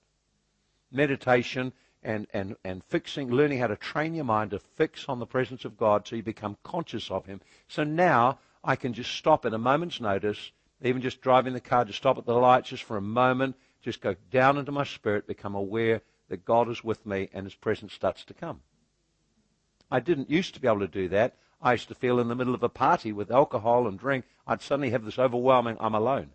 Meditation 0.90 1.72
and, 2.02 2.26
and, 2.32 2.56
and 2.64 2.82
fixing, 2.82 3.30
learning 3.30 3.60
how 3.60 3.68
to 3.68 3.76
train 3.76 4.16
your 4.16 4.24
mind 4.24 4.50
to 4.50 4.58
fix 4.58 5.04
on 5.08 5.20
the 5.20 5.26
presence 5.26 5.64
of 5.64 5.76
God 5.76 6.08
so 6.08 6.16
you 6.16 6.24
become 6.24 6.56
conscious 6.64 7.08
of 7.08 7.26
Him. 7.26 7.40
So 7.68 7.84
now 7.84 8.40
I 8.64 8.74
can 8.74 8.94
just 8.94 9.12
stop 9.12 9.46
at 9.46 9.54
a 9.54 9.58
moment's 9.58 10.00
notice, 10.00 10.50
even 10.82 11.00
just 11.00 11.20
driving 11.20 11.52
the 11.52 11.60
car, 11.60 11.84
just 11.84 11.98
stop 11.98 12.18
at 12.18 12.26
the 12.26 12.34
lights 12.34 12.70
just 12.70 12.82
for 12.82 12.96
a 12.96 13.00
moment, 13.00 13.54
just 13.80 14.00
go 14.00 14.16
down 14.32 14.58
into 14.58 14.72
my 14.72 14.82
spirit, 14.82 15.28
become 15.28 15.54
aware 15.54 16.02
that 16.32 16.46
God 16.46 16.70
is 16.70 16.82
with 16.82 17.04
me 17.04 17.28
and 17.34 17.44
his 17.44 17.54
presence 17.54 17.92
starts 17.92 18.24
to 18.24 18.32
come. 18.32 18.62
I 19.90 20.00
didn't 20.00 20.30
used 20.30 20.54
to 20.54 20.60
be 20.60 20.66
able 20.66 20.80
to 20.80 20.88
do 20.88 21.06
that. 21.10 21.36
I 21.60 21.72
used 21.72 21.88
to 21.88 21.94
feel 21.94 22.18
in 22.18 22.28
the 22.28 22.34
middle 22.34 22.54
of 22.54 22.62
a 22.62 22.70
party 22.70 23.12
with 23.12 23.30
alcohol 23.30 23.86
and 23.86 23.98
drink, 23.98 24.24
I'd 24.46 24.62
suddenly 24.62 24.88
have 24.92 25.04
this 25.04 25.18
overwhelming, 25.18 25.76
I'm 25.78 25.94
alone. 25.94 26.30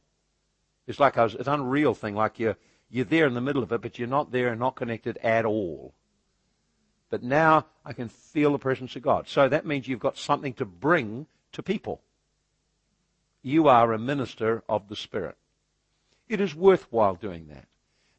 It's 0.85 0.99
like 0.99 1.17
I 1.17 1.23
was, 1.23 1.33
it's 1.33 1.47
an 1.47 1.55
unreal 1.55 1.95
thing, 1.95 2.13
like 2.13 2.37
you're, 2.37 2.57
you're 2.91 3.05
there 3.05 3.25
in 3.25 3.33
the 3.33 3.41
middle 3.41 3.63
of 3.63 3.71
it, 3.71 3.81
but 3.81 3.97
you're 3.97 4.07
not 4.07 4.31
there 4.31 4.49
and 4.49 4.59
not 4.59 4.75
connected 4.75 5.17
at 5.23 5.45
all. 5.45 5.95
But 7.09 7.23
now 7.23 7.65
I 7.83 7.93
can 7.93 8.07
feel 8.07 8.51
the 8.51 8.59
presence 8.59 8.95
of 8.95 9.01
God. 9.01 9.27
So 9.27 9.49
that 9.49 9.65
means 9.65 9.87
you've 9.87 9.97
got 9.97 10.19
something 10.19 10.53
to 10.53 10.65
bring 10.65 11.25
to 11.53 11.63
people. 11.63 12.03
You 13.41 13.67
are 13.67 13.93
a 13.93 13.97
minister 13.97 14.61
of 14.69 14.89
the 14.89 14.95
Spirit. 14.95 15.37
It 16.29 16.39
is 16.39 16.53
worthwhile 16.53 17.15
doing 17.15 17.47
that. 17.47 17.65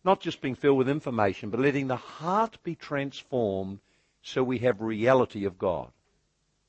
Not 0.09 0.21
just 0.21 0.41
being 0.41 0.55
filled 0.55 0.79
with 0.79 0.89
information, 0.89 1.51
but 1.51 1.61
letting 1.61 1.89
the 1.89 1.97
heart 1.97 2.57
be 2.63 2.75
transformed 2.75 3.81
so 4.23 4.43
we 4.43 4.57
have 4.61 4.81
reality 4.81 5.45
of 5.45 5.59
God. 5.59 5.91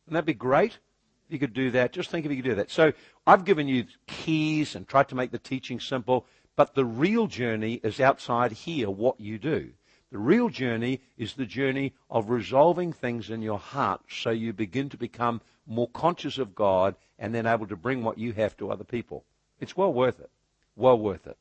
Wouldn't 0.06 0.16
that 0.16 0.26
be 0.26 0.34
great? 0.34 0.74
If 0.74 1.32
you 1.32 1.40
could 1.40 1.54
do 1.54 1.72
that, 1.72 1.94
just 1.94 2.10
think 2.10 2.26
if 2.26 2.32
you 2.34 2.44
could 2.44 2.50
do 2.50 2.56
that. 2.56 2.70
So 2.70 2.92
I've 3.26 3.46
given 3.46 3.70
you 3.70 3.86
keys 4.08 4.76
and 4.76 4.86
tried 4.86 5.08
to 5.08 5.16
make 5.16 5.32
the 5.32 5.40
teaching 5.40 5.80
simple, 5.80 6.26
but 6.58 6.76
the 6.76 6.84
real 6.84 7.28
journey 7.28 7.80
is 7.82 8.02
outside 8.02 8.52
here, 8.52 8.90
what 8.90 9.22
you 9.22 9.38
do. 9.38 9.70
The 10.12 10.18
real 10.18 10.50
journey 10.50 11.00
is 11.18 11.36
the 11.36 11.46
journey 11.46 11.94
of 12.10 12.30
resolving 12.30 12.92
things 12.92 13.30
in 13.30 13.42
your 13.42 13.60
heart 13.60 14.02
so 14.10 14.32
you 14.32 14.52
begin 14.52 14.90
to 14.90 14.98
become 14.98 15.40
more 15.66 15.88
conscious 15.88 16.40
of 16.40 16.56
God 16.56 16.94
and 17.18 17.34
then 17.34 17.46
able 17.46 17.68
to 17.68 17.78
bring 17.78 18.04
what 18.04 18.18
you 18.18 18.34
have 18.34 18.58
to 18.58 18.70
other 18.70 18.84
people. 18.84 19.24
It's 19.62 19.78
well 19.78 19.94
worth 19.94 20.20
it. 20.20 20.30
Well 20.76 21.00
worth 21.00 21.26
it. 21.26 21.38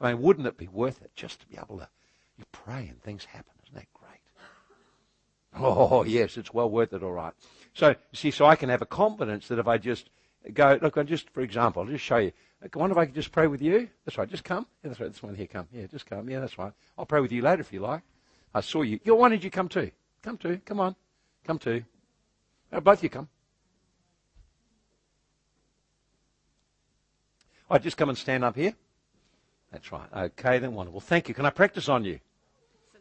I 0.00 0.12
mean, 0.12 0.22
wouldn't 0.22 0.46
it 0.46 0.56
be 0.56 0.68
worth 0.68 1.02
it 1.02 1.10
just 1.14 1.40
to 1.40 1.46
be 1.46 1.56
able 1.56 1.78
to 1.78 1.88
you 2.38 2.44
pray 2.52 2.88
and 2.88 3.00
things 3.02 3.24
happen? 3.24 3.52
Isn't 3.64 3.74
that 3.74 3.92
great? 3.92 4.20
Oh, 5.56 6.04
yes, 6.04 6.36
it's 6.36 6.54
well 6.54 6.70
worth 6.70 6.92
it, 6.92 7.02
all 7.02 7.12
right. 7.12 7.34
So, 7.74 7.94
see, 8.12 8.30
so 8.30 8.46
I 8.46 8.56
can 8.56 8.68
have 8.68 8.82
a 8.82 8.86
confidence 8.86 9.48
that 9.48 9.58
if 9.58 9.66
I 9.66 9.78
just 9.78 10.08
go, 10.54 10.78
look, 10.80 10.96
I 10.96 11.02
just, 11.02 11.28
for 11.30 11.40
example, 11.40 11.82
I'll 11.82 11.88
just 11.88 12.04
show 12.04 12.16
you. 12.16 12.32
I 12.62 12.78
wonder 12.78 12.92
if 12.92 12.98
I 12.98 13.06
could 13.06 13.14
just 13.14 13.32
pray 13.32 13.46
with 13.46 13.60
you. 13.60 13.88
That's 14.04 14.16
right, 14.16 14.28
just 14.28 14.44
come. 14.44 14.66
Yeah, 14.82 14.88
that's 14.88 15.00
right, 15.00 15.12
this 15.12 15.22
one 15.22 15.34
here, 15.34 15.46
come. 15.46 15.66
Yeah, 15.72 15.86
just 15.86 16.06
come. 16.06 16.28
Yeah, 16.30 16.40
that's 16.40 16.58
right. 16.58 16.72
I'll 16.96 17.06
pray 17.06 17.20
with 17.20 17.32
you 17.32 17.42
later 17.42 17.60
if 17.60 17.72
you 17.72 17.80
like. 17.80 18.02
I 18.54 18.60
saw 18.60 18.82
you. 18.82 19.00
Yeah, 19.04 19.14
why 19.14 19.28
did 19.28 19.44
you 19.44 19.50
come 19.50 19.68
too? 19.68 19.90
Come 20.22 20.36
too. 20.36 20.60
Come 20.64 20.80
on. 20.80 20.94
Come 21.44 21.58
too. 21.58 21.84
Oh, 22.72 22.80
both 22.80 23.02
you 23.02 23.08
come. 23.08 23.28
I 27.68 27.74
right, 27.74 27.82
just 27.82 27.96
come 27.96 28.08
and 28.08 28.18
stand 28.18 28.44
up 28.44 28.56
here. 28.56 28.74
That's 29.72 29.92
right. 29.92 30.08
Okay, 30.14 30.58
then 30.58 30.74
wonderful. 30.74 31.00
Thank 31.00 31.28
you. 31.28 31.34
Can 31.34 31.46
I 31.46 31.50
practice 31.50 31.88
on 31.88 32.04
you? 32.04 32.18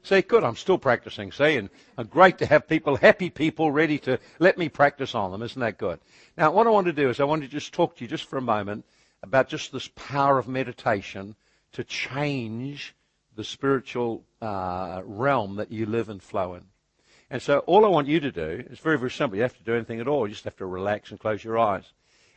See, 0.04 0.22
good. 0.22 0.44
I'm 0.44 0.56
still 0.56 0.78
practicing. 0.78 1.32
See, 1.32 1.58
and, 1.58 1.70
and 1.98 2.10
great 2.10 2.38
to 2.38 2.46
have 2.46 2.68
people, 2.68 2.96
happy 2.96 3.30
people, 3.30 3.72
ready 3.72 3.98
to 4.00 4.20
let 4.40 4.58
me 4.58 4.70
practice 4.70 5.14
on 5.14 5.32
them. 5.32 5.42
Isn't 5.42 5.60
that 5.60 5.78
good? 5.78 6.00
Now, 6.38 6.52
what 6.52 6.68
I 6.68 6.70
want 6.70 6.88
to 6.88 6.94
do 6.94 7.10
is 7.10 7.20
I 7.20 7.26
want 7.26 7.42
to 7.42 7.48
just 7.48 7.74
talk 7.74 7.98
to 7.98 8.04
you 8.04 8.08
just 8.08 8.26
for 8.26 8.38
a 8.38 8.42
moment 8.42 8.86
about 9.24 9.50
just 9.50 9.72
this 9.72 9.90
power 9.96 10.40
of 10.40 10.48
meditation 10.48 11.36
to 11.74 11.84
change 11.84 12.96
the 13.36 13.44
spiritual 13.44 14.24
uh, 14.42 15.02
realm 15.04 15.58
that 15.58 15.72
you 15.72 15.86
live 15.86 16.10
and 16.10 16.24
flow 16.24 16.56
in. 16.56 16.64
And 17.30 17.42
so, 17.42 17.60
all 17.60 17.86
I 17.86 17.90
want 17.90 18.08
you 18.08 18.20
to 18.22 18.32
do 18.32 18.64
is 18.70 18.80
very, 18.80 18.98
very 18.98 19.12
simple. 19.12 19.36
You 19.36 19.42
don't 19.42 19.52
have 19.52 19.58
to 19.58 19.64
do 19.64 19.76
anything 19.76 20.00
at 20.00 20.08
all. 20.08 20.28
You 20.28 20.34
just 20.34 20.46
have 20.46 20.58
to 20.58 20.66
relax 20.66 21.12
and 21.12 21.20
close 21.20 21.44
your 21.44 21.60
eyes. 21.60 21.84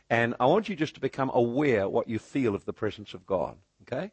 And 0.09 0.35
I 0.39 0.45
want 0.45 0.69
you 0.69 0.75
just 0.75 0.95
to 0.95 1.01
become 1.01 1.31
aware 1.33 1.87
what 1.87 2.09
you 2.09 2.19
feel 2.19 2.53
of 2.53 2.65
the 2.65 2.73
presence 2.73 3.13
of 3.13 3.25
God. 3.25 3.57
Okay? 3.83 4.11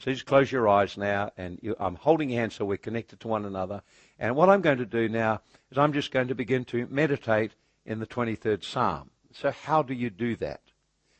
So 0.00 0.10
just 0.10 0.24
close 0.24 0.50
your 0.50 0.66
eyes 0.66 0.96
now, 0.96 1.30
and 1.36 1.58
you, 1.60 1.76
I'm 1.78 1.94
holding 1.94 2.30
hands 2.30 2.54
so 2.54 2.64
we're 2.64 2.78
connected 2.78 3.20
to 3.20 3.28
one 3.28 3.44
another. 3.44 3.82
And 4.18 4.34
what 4.34 4.48
I'm 4.48 4.62
going 4.62 4.78
to 4.78 4.86
do 4.86 5.10
now 5.10 5.42
is 5.70 5.76
I'm 5.76 5.92
just 5.92 6.10
going 6.10 6.28
to 6.28 6.34
begin 6.34 6.64
to 6.66 6.86
meditate 6.90 7.52
in 7.84 8.00
the 8.00 8.06
23rd 8.06 8.64
Psalm. 8.64 9.10
So 9.32 9.50
how 9.50 9.82
do 9.82 9.92
you 9.92 10.08
do 10.08 10.36
that? 10.36 10.62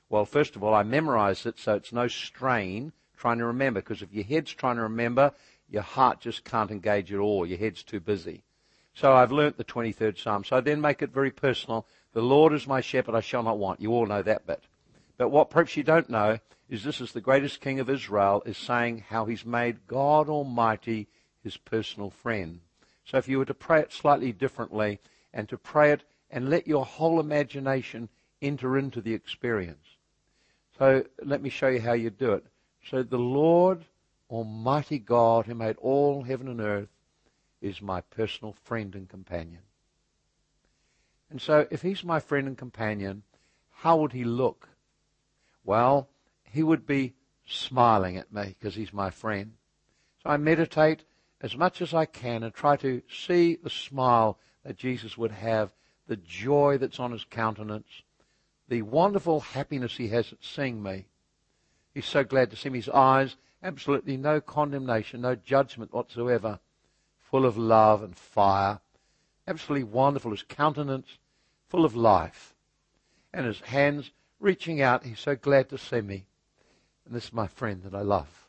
Well, 0.08 0.24
first 0.24 0.56
of 0.56 0.64
all, 0.64 0.72
I 0.72 0.82
memorize 0.82 1.44
it 1.44 1.58
so 1.58 1.74
it's 1.74 1.92
no 1.92 2.08
strain 2.08 2.92
trying 3.18 3.38
to 3.38 3.44
remember, 3.44 3.80
because 3.80 4.00
if 4.00 4.14
your 4.14 4.24
head's 4.24 4.54
trying 4.54 4.76
to 4.76 4.82
remember, 4.82 5.32
your 5.68 5.82
heart 5.82 6.20
just 6.20 6.44
can't 6.44 6.70
engage 6.70 7.12
at 7.12 7.18
all. 7.18 7.44
Your 7.44 7.58
head's 7.58 7.82
too 7.82 8.00
busy. 8.00 8.44
So 8.94 9.12
I've 9.12 9.30
learnt 9.30 9.58
the 9.58 9.64
23rd 9.64 10.18
Psalm. 10.18 10.42
So 10.42 10.56
I 10.56 10.60
then 10.60 10.80
make 10.80 11.02
it 11.02 11.12
very 11.12 11.30
personal. 11.30 11.86
The 12.14 12.22
Lord 12.22 12.54
is 12.54 12.66
my 12.66 12.80
shepherd, 12.80 13.14
I 13.14 13.20
shall 13.20 13.42
not 13.42 13.58
want. 13.58 13.82
You 13.82 13.92
all 13.92 14.06
know 14.06 14.22
that 14.22 14.46
bit. 14.46 14.64
But 15.20 15.28
what 15.28 15.50
perhaps 15.50 15.76
you 15.76 15.82
don't 15.82 16.08
know 16.08 16.38
is 16.70 16.82
this 16.82 16.98
is 16.98 17.12
the 17.12 17.20
greatest 17.20 17.60
king 17.60 17.78
of 17.78 17.90
Israel 17.90 18.42
is 18.46 18.56
saying 18.56 19.04
how 19.10 19.26
he's 19.26 19.44
made 19.44 19.86
God 19.86 20.30
Almighty 20.30 21.08
his 21.44 21.58
personal 21.58 22.08
friend. 22.08 22.60
So 23.04 23.18
if 23.18 23.28
you 23.28 23.36
were 23.36 23.44
to 23.44 23.52
pray 23.52 23.80
it 23.80 23.92
slightly 23.92 24.32
differently 24.32 24.98
and 25.34 25.46
to 25.50 25.58
pray 25.58 25.92
it 25.92 26.04
and 26.30 26.48
let 26.48 26.66
your 26.66 26.86
whole 26.86 27.20
imagination 27.20 28.08
enter 28.40 28.78
into 28.78 29.02
the 29.02 29.12
experience. 29.12 29.84
So 30.78 31.04
let 31.22 31.42
me 31.42 31.50
show 31.50 31.68
you 31.68 31.82
how 31.82 31.92
you 31.92 32.08
do 32.08 32.32
it. 32.32 32.46
So 32.88 33.02
the 33.02 33.18
Lord 33.18 33.84
Almighty 34.30 34.98
God 34.98 35.44
who 35.44 35.54
made 35.54 35.76
all 35.76 36.22
heaven 36.22 36.48
and 36.48 36.62
earth 36.62 36.96
is 37.60 37.82
my 37.82 38.00
personal 38.00 38.54
friend 38.64 38.94
and 38.94 39.06
companion. 39.06 39.64
And 41.28 41.42
so 41.42 41.66
if 41.70 41.82
he's 41.82 42.04
my 42.04 42.20
friend 42.20 42.46
and 42.46 42.56
companion, 42.56 43.22
how 43.68 43.98
would 43.98 44.12
he 44.12 44.24
look? 44.24 44.69
Well, 45.70 46.08
he 46.42 46.64
would 46.64 46.84
be 46.84 47.14
smiling 47.46 48.16
at 48.16 48.32
me 48.32 48.56
because 48.58 48.74
he's 48.74 48.92
my 48.92 49.10
friend. 49.10 49.52
So 50.20 50.30
I 50.30 50.36
meditate 50.36 51.04
as 51.40 51.56
much 51.56 51.80
as 51.80 51.94
I 51.94 52.06
can 52.06 52.42
and 52.42 52.52
try 52.52 52.74
to 52.78 53.02
see 53.08 53.54
the 53.54 53.70
smile 53.70 54.36
that 54.64 54.76
Jesus 54.76 55.16
would 55.16 55.30
have, 55.30 55.72
the 56.08 56.16
joy 56.16 56.76
that's 56.76 56.98
on 56.98 57.12
his 57.12 57.24
countenance, 57.24 58.02
the 58.66 58.82
wonderful 58.82 59.38
happiness 59.38 59.96
he 59.96 60.08
has 60.08 60.32
at 60.32 60.42
seeing 60.42 60.82
me. 60.82 61.06
He's 61.94 62.04
so 62.04 62.24
glad 62.24 62.50
to 62.50 62.56
see 62.56 62.68
me. 62.68 62.80
His 62.80 62.88
eyes, 62.88 63.36
absolutely 63.62 64.16
no 64.16 64.40
condemnation, 64.40 65.20
no 65.20 65.36
judgment 65.36 65.94
whatsoever, 65.94 66.58
full 67.16 67.46
of 67.46 67.56
love 67.56 68.02
and 68.02 68.16
fire. 68.16 68.80
Absolutely 69.46 69.84
wonderful. 69.84 70.32
His 70.32 70.42
countenance, 70.42 71.18
full 71.68 71.84
of 71.84 71.94
life. 71.94 72.56
And 73.32 73.46
his 73.46 73.60
hands 73.60 74.10
reaching 74.40 74.82
out. 74.82 75.04
He's 75.04 75.20
so 75.20 75.36
glad 75.36 75.68
to 75.68 75.78
see 75.78 76.00
me. 76.00 76.24
And 77.04 77.14
this 77.14 77.26
is 77.26 77.32
my 77.32 77.46
friend 77.46 77.82
that 77.84 77.94
I 77.94 78.02
love. 78.02 78.48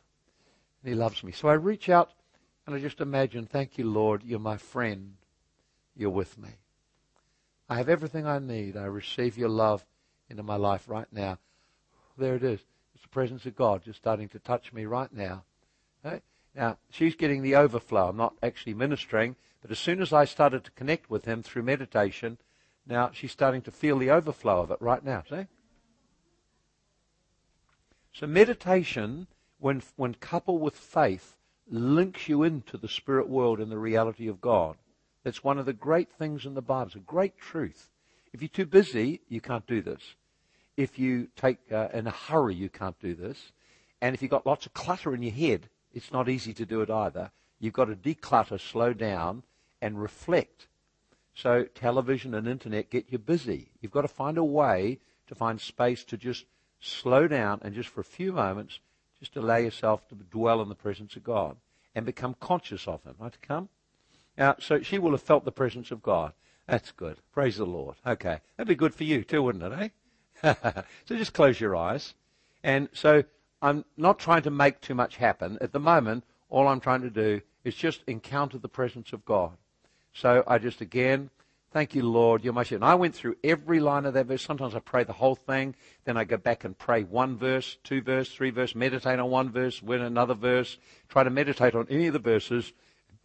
And 0.82 0.92
he 0.92 0.98
loves 0.98 1.22
me. 1.22 1.32
So 1.32 1.48
I 1.48 1.54
reach 1.54 1.88
out 1.88 2.10
and 2.66 2.74
I 2.74 2.80
just 2.80 3.00
imagine, 3.00 3.46
thank 3.46 3.78
you, 3.78 3.84
Lord, 3.88 4.22
you're 4.24 4.38
my 4.38 4.56
friend. 4.56 5.14
You're 5.96 6.10
with 6.10 6.38
me. 6.38 6.48
I 7.68 7.76
have 7.76 7.88
everything 7.88 8.26
I 8.26 8.38
need. 8.38 8.76
I 8.76 8.84
receive 8.84 9.38
your 9.38 9.48
love 9.48 9.84
into 10.28 10.42
my 10.42 10.56
life 10.56 10.88
right 10.88 11.06
now. 11.12 11.38
There 12.16 12.34
it 12.34 12.42
is. 12.42 12.60
It's 12.94 13.02
the 13.02 13.08
presence 13.08 13.46
of 13.46 13.56
God 13.56 13.82
just 13.84 13.98
starting 13.98 14.28
to 14.30 14.38
touch 14.38 14.72
me 14.72 14.84
right 14.84 15.12
now. 15.12 15.44
Right? 16.04 16.22
Now, 16.54 16.78
she's 16.90 17.14
getting 17.14 17.42
the 17.42 17.56
overflow. 17.56 18.08
I'm 18.08 18.16
not 18.16 18.34
actually 18.42 18.74
ministering, 18.74 19.36
but 19.60 19.70
as 19.70 19.78
soon 19.78 20.02
as 20.02 20.12
I 20.12 20.24
started 20.24 20.64
to 20.64 20.70
connect 20.72 21.10
with 21.10 21.24
him 21.24 21.42
through 21.42 21.62
meditation, 21.62 22.38
now 22.86 23.10
she's 23.12 23.32
starting 23.32 23.62
to 23.62 23.70
feel 23.70 23.98
the 23.98 24.10
overflow 24.10 24.60
of 24.60 24.70
it 24.70 24.78
right 24.80 25.04
now. 25.04 25.22
See? 25.28 25.46
So 28.12 28.26
meditation, 28.26 29.26
when, 29.58 29.82
when 29.96 30.14
coupled 30.14 30.60
with 30.60 30.76
faith, 30.76 31.36
links 31.68 32.28
you 32.28 32.42
into 32.42 32.76
the 32.76 32.88
spirit 32.88 33.28
world 33.28 33.60
and 33.60 33.70
the 33.70 33.78
reality 33.78 34.28
of 34.28 34.40
God. 34.40 34.76
That's 35.24 35.44
one 35.44 35.58
of 35.58 35.66
the 35.66 35.72
great 35.72 36.10
things 36.10 36.44
in 36.44 36.54
the 36.54 36.62
Bible. 36.62 36.88
It's 36.88 36.96
a 36.96 37.00
great 37.00 37.38
truth. 37.38 37.88
If 38.32 38.42
you're 38.42 38.48
too 38.48 38.66
busy, 38.66 39.20
you 39.28 39.40
can't 39.40 39.66
do 39.66 39.80
this. 39.80 40.02
If 40.76 40.98
you 40.98 41.28
take 41.36 41.58
uh, 41.70 41.88
in 41.92 42.06
a 42.06 42.10
hurry, 42.10 42.54
you 42.54 42.68
can't 42.68 42.98
do 43.00 43.14
this. 43.14 43.52
And 44.00 44.14
if 44.14 44.22
you've 44.22 44.30
got 44.30 44.46
lots 44.46 44.66
of 44.66 44.74
clutter 44.74 45.14
in 45.14 45.22
your 45.22 45.32
head, 45.32 45.68
it's 45.92 46.12
not 46.12 46.28
easy 46.28 46.52
to 46.54 46.66
do 46.66 46.80
it 46.80 46.90
either. 46.90 47.30
You've 47.60 47.74
got 47.74 47.84
to 47.84 47.94
declutter, 47.94 48.60
slow 48.60 48.92
down, 48.92 49.44
and 49.80 50.00
reflect. 50.00 50.66
So 51.34 51.64
television 51.64 52.34
and 52.34 52.48
internet 52.48 52.90
get 52.90 53.06
you 53.10 53.18
busy. 53.18 53.68
You've 53.80 53.92
got 53.92 54.02
to 54.02 54.08
find 54.08 54.38
a 54.38 54.44
way 54.44 54.98
to 55.28 55.34
find 55.34 55.60
space 55.60 56.04
to 56.04 56.16
just 56.16 56.44
slow 56.82 57.28
down 57.28 57.60
and 57.62 57.74
just 57.74 57.88
for 57.88 58.00
a 58.00 58.04
few 58.04 58.32
moments, 58.32 58.80
just 59.18 59.36
allow 59.36 59.56
yourself 59.56 60.06
to 60.08 60.14
dwell 60.14 60.60
in 60.60 60.68
the 60.68 60.74
presence 60.74 61.16
of 61.16 61.24
God 61.24 61.56
and 61.94 62.04
become 62.04 62.34
conscious 62.40 62.86
of 62.88 63.02
Him. 63.04 63.14
Right 63.18 63.40
come? 63.40 63.68
Now, 64.36 64.56
so 64.58 64.82
she 64.82 64.98
will 64.98 65.12
have 65.12 65.22
felt 65.22 65.44
the 65.44 65.52
presence 65.52 65.90
of 65.90 66.02
God. 66.02 66.32
That's 66.66 66.92
good. 66.92 67.18
Praise 67.32 67.56
the 67.56 67.66
Lord. 67.66 67.96
Okay. 68.06 68.40
That'd 68.56 68.68
be 68.68 68.74
good 68.74 68.94
for 68.94 69.04
you 69.04 69.24
too, 69.24 69.42
wouldn't 69.42 69.64
it, 69.64 69.92
eh? 70.42 70.54
so 71.04 71.16
just 71.16 71.34
close 71.34 71.60
your 71.60 71.76
eyes. 71.76 72.14
And 72.62 72.88
so 72.92 73.24
I'm 73.60 73.84
not 73.96 74.18
trying 74.18 74.42
to 74.42 74.50
make 74.50 74.80
too 74.80 74.94
much 74.94 75.16
happen. 75.16 75.58
At 75.60 75.72
the 75.72 75.80
moment, 75.80 76.24
all 76.48 76.68
I'm 76.68 76.80
trying 76.80 77.02
to 77.02 77.10
do 77.10 77.40
is 77.64 77.74
just 77.74 78.02
encounter 78.06 78.58
the 78.58 78.68
presence 78.68 79.12
of 79.12 79.24
God. 79.24 79.52
So 80.14 80.42
I 80.46 80.58
just 80.58 80.80
again, 80.80 81.30
thank 81.72 81.94
you, 81.94 82.02
Lord, 82.02 82.44
you're 82.44 82.52
my 82.52 82.62
shepherd. 82.62 82.82
And 82.82 82.84
I 82.84 82.94
went 82.94 83.14
through 83.14 83.36
every 83.42 83.80
line 83.80 84.04
of 84.04 84.14
that 84.14 84.26
verse. 84.26 84.42
Sometimes 84.42 84.74
I 84.74 84.80
pray 84.80 85.04
the 85.04 85.12
whole 85.12 85.34
thing. 85.34 85.74
Then 86.04 86.16
I 86.16 86.24
go 86.24 86.36
back 86.36 86.64
and 86.64 86.76
pray 86.76 87.02
one 87.02 87.36
verse, 87.36 87.76
two 87.82 88.02
verse, 88.02 88.30
three 88.30 88.50
verse, 88.50 88.74
meditate 88.74 89.18
on 89.18 89.30
one 89.30 89.50
verse, 89.50 89.82
win 89.82 90.02
another 90.02 90.34
verse, 90.34 90.78
try 91.08 91.22
to 91.24 91.30
meditate 91.30 91.74
on 91.74 91.86
any 91.90 92.06
of 92.06 92.12
the 92.12 92.18
verses 92.18 92.72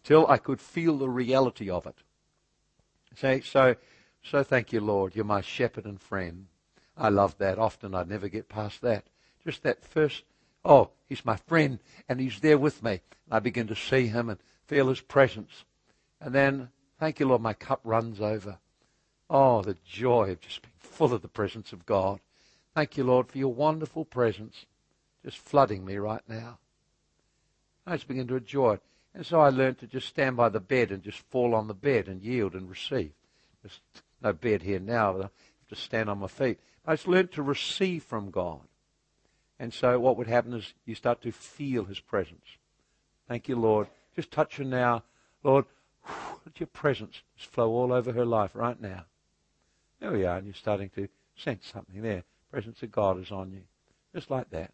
till 0.03 0.25
I 0.27 0.37
could 0.37 0.61
feel 0.61 0.97
the 0.97 1.09
reality 1.09 1.69
of 1.69 1.85
it. 1.85 1.95
See, 3.15 3.41
so, 3.41 3.75
so 4.23 4.43
thank 4.43 4.71
you, 4.71 4.79
Lord. 4.79 5.15
You're 5.15 5.25
my 5.25 5.41
shepherd 5.41 5.85
and 5.85 5.99
friend. 5.99 6.47
I 6.95 7.09
love 7.09 7.37
that. 7.39 7.59
Often 7.59 7.95
I 7.95 8.03
never 8.03 8.27
get 8.27 8.49
past 8.49 8.81
that. 8.81 9.05
Just 9.43 9.63
that 9.63 9.83
first, 9.83 10.23
oh, 10.63 10.91
he's 11.07 11.25
my 11.25 11.35
friend 11.35 11.79
and 12.07 12.19
he's 12.19 12.39
there 12.39 12.57
with 12.57 12.83
me. 12.83 13.01
I 13.29 13.39
begin 13.39 13.67
to 13.67 13.75
see 13.75 14.07
him 14.07 14.29
and 14.29 14.39
feel 14.65 14.89
his 14.89 15.01
presence. 15.01 15.65
And 16.21 16.33
then, 16.33 16.69
thank 16.99 17.19
you, 17.19 17.27
Lord, 17.27 17.41
my 17.41 17.53
cup 17.53 17.81
runs 17.83 18.21
over. 18.21 18.57
Oh, 19.29 19.61
the 19.61 19.77
joy 19.85 20.31
of 20.31 20.41
just 20.41 20.61
being 20.61 20.73
full 20.79 21.13
of 21.13 21.21
the 21.21 21.27
presence 21.27 21.73
of 21.73 21.85
God. 21.85 22.19
Thank 22.73 22.97
you, 22.97 23.03
Lord, 23.03 23.27
for 23.27 23.37
your 23.37 23.53
wonderful 23.53 24.05
presence 24.05 24.65
just 25.23 25.37
flooding 25.37 25.83
me 25.83 25.97
right 25.97 26.21
now. 26.27 26.57
I 27.85 27.95
just 27.95 28.07
begin 28.07 28.27
to 28.27 28.37
enjoy 28.37 28.73
it. 28.73 28.81
And 29.13 29.25
so 29.25 29.41
I 29.41 29.49
learned 29.49 29.79
to 29.79 29.87
just 29.87 30.07
stand 30.07 30.37
by 30.37 30.49
the 30.49 30.59
bed 30.59 30.91
and 30.91 31.03
just 31.03 31.19
fall 31.19 31.55
on 31.55 31.67
the 31.67 31.73
bed 31.73 32.07
and 32.07 32.21
yield 32.21 32.53
and 32.53 32.69
receive. 32.69 33.11
There's 33.61 33.81
no 34.21 34.31
bed 34.31 34.61
here 34.61 34.79
now, 34.79 35.17
I 35.17 35.21
have 35.23 35.31
to 35.69 35.75
stand 35.75 36.09
on 36.09 36.19
my 36.19 36.27
feet. 36.27 36.59
I 36.85 36.93
just 36.93 37.07
learned 37.07 37.31
to 37.33 37.41
receive 37.41 38.03
from 38.03 38.31
God. 38.31 38.61
And 39.59 39.73
so 39.73 39.99
what 39.99 40.17
would 40.17 40.27
happen 40.27 40.53
is 40.53 40.73
you 40.85 40.95
start 40.95 41.21
to 41.23 41.31
feel 41.31 41.83
His 41.85 41.99
presence. 41.99 42.45
Thank 43.27 43.49
you, 43.49 43.55
Lord. 43.55 43.87
Just 44.15 44.31
touch 44.31 44.59
now. 44.59 45.03
Lord, 45.43 45.65
let 46.45 46.59
your 46.59 46.67
presence 46.67 47.21
just 47.37 47.51
flow 47.51 47.71
all 47.71 47.91
over 47.91 48.13
her 48.13 48.25
life 48.25 48.51
right 48.53 48.79
now. 48.79 49.05
There 49.99 50.11
we 50.11 50.25
are, 50.25 50.37
and 50.37 50.47
you're 50.47 50.53
starting 50.53 50.89
to 50.95 51.07
sense 51.35 51.67
something 51.71 52.01
there. 52.01 52.23
Presence 52.51 52.81
of 52.83 52.91
God 52.91 53.19
is 53.19 53.31
on 53.31 53.51
you. 53.51 53.63
Just 54.13 54.31
like 54.31 54.49
that. 54.51 54.71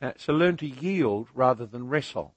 Now, 0.00 0.14
so 0.16 0.32
learn 0.32 0.56
to 0.58 0.66
yield 0.66 1.28
rather 1.34 1.66
than 1.66 1.88
wrestle. 1.88 2.34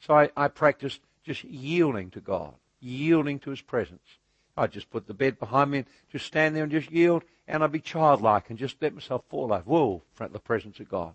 So 0.00 0.14
I, 0.14 0.30
I 0.36 0.48
practiced 0.48 1.00
just 1.24 1.44
yielding 1.44 2.10
to 2.10 2.20
God, 2.20 2.54
yielding 2.80 3.38
to 3.40 3.50
His 3.50 3.60
presence. 3.60 4.18
I'd 4.56 4.72
just 4.72 4.90
put 4.90 5.06
the 5.06 5.14
bed 5.14 5.38
behind 5.38 5.70
me 5.70 5.78
and 5.78 5.86
just 6.10 6.26
stand 6.26 6.56
there 6.56 6.64
and 6.64 6.72
just 6.72 6.90
yield, 6.90 7.24
and 7.46 7.62
I'd 7.62 7.72
be 7.72 7.80
childlike 7.80 8.50
and 8.50 8.58
just 8.58 8.76
let 8.80 8.94
myself 8.94 9.24
fall 9.28 9.52
over, 9.52 9.62
whoa, 9.62 10.02
front 10.14 10.32
the 10.32 10.38
presence 10.38 10.80
of 10.80 10.88
God. 10.88 11.14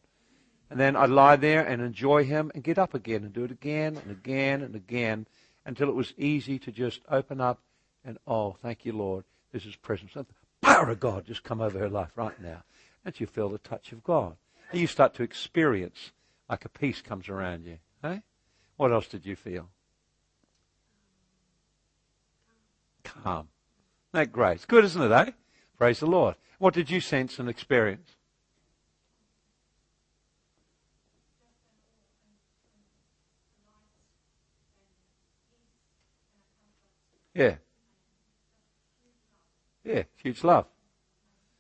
And 0.70 0.80
then 0.80 0.96
I'd 0.96 1.10
lie 1.10 1.36
there 1.36 1.66
and 1.66 1.82
enjoy 1.82 2.26
Him 2.26 2.52
and 2.54 2.64
get 2.64 2.78
up 2.78 2.94
again 2.94 3.24
and 3.24 3.34
do 3.34 3.44
it 3.44 3.52
again 3.52 3.98
and 3.98 4.12
again 4.12 4.62
and 4.62 4.76
again 4.76 5.28
until 5.66 5.90
it 5.90 5.96
was 5.96 6.14
easy 6.18 6.60
to 6.60 6.72
just 6.72 7.02
open 7.10 7.40
up 7.42 7.60
and, 8.04 8.20
oh, 8.28 8.56
thank 8.62 8.86
you, 8.86 8.94
Lord, 8.94 9.26
this 9.52 9.66
is 9.66 9.76
presence. 9.76 10.14
The 10.14 10.26
power 10.62 10.90
of 10.90 11.00
God 11.00 11.26
just 11.26 11.44
come 11.44 11.60
over 11.60 11.80
her 11.80 11.90
life 11.90 12.12
right 12.16 12.40
now. 12.42 12.64
And 13.04 13.20
you 13.20 13.26
feel 13.26 13.50
the 13.50 13.58
touch 13.58 13.92
of 13.92 14.04
God. 14.04 14.36
And 14.72 14.80
you 14.80 14.88
start 14.88 15.16
to 15.16 15.24
experience 15.24 16.12
like 16.50 16.66
a 16.66 16.70
peace 16.70 17.02
comes 17.02 17.30
around 17.30 17.66
you. 17.66 17.80
Eh? 18.04 18.20
What 18.78 18.92
else 18.92 19.08
did 19.08 19.26
you 19.26 19.36
feel? 19.36 19.70
Calm. 23.04 23.50
That 24.12 24.32
great. 24.32 24.56
It's 24.56 24.66
good, 24.66 24.86
isn't 24.86 25.02
it, 25.02 25.12
eh? 25.12 25.32
Praise 25.78 26.00
the 26.00 26.06
Lord. 26.06 26.36
What 26.60 26.74
did 26.74 26.90
you 26.90 27.02
sense 27.02 27.40
and 27.40 27.50
experience? 27.50 28.15
Yeah. 37.36 37.56
Yeah, 39.84 40.04
huge 40.24 40.44
love. 40.44 40.66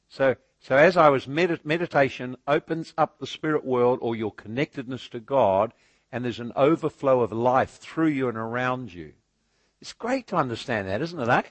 So, 0.07 0.35
so 0.59 0.75
as 0.75 0.97
I 0.97 1.09
was 1.09 1.27
med- 1.27 1.63
meditation 1.63 2.38
opens 2.47 2.93
up 2.97 3.19
the 3.19 3.27
spirit 3.27 3.65
world 3.65 3.99
or 4.01 4.15
your 4.15 4.31
connectedness 4.31 5.09
to 5.09 5.19
God, 5.19 5.73
and 6.11 6.23
there's 6.23 6.39
an 6.39 6.53
overflow 6.55 7.21
of 7.21 7.31
life 7.31 7.77
through 7.77 8.07
you 8.07 8.29
and 8.29 8.38
around 8.38 8.93
you. 8.93 9.13
It's 9.81 9.93
great 9.93 10.27
to 10.27 10.38
understand 10.38 10.88
that, 10.88 11.01
isn't 11.01 11.19
it, 11.19 11.27
eh? 11.27 11.43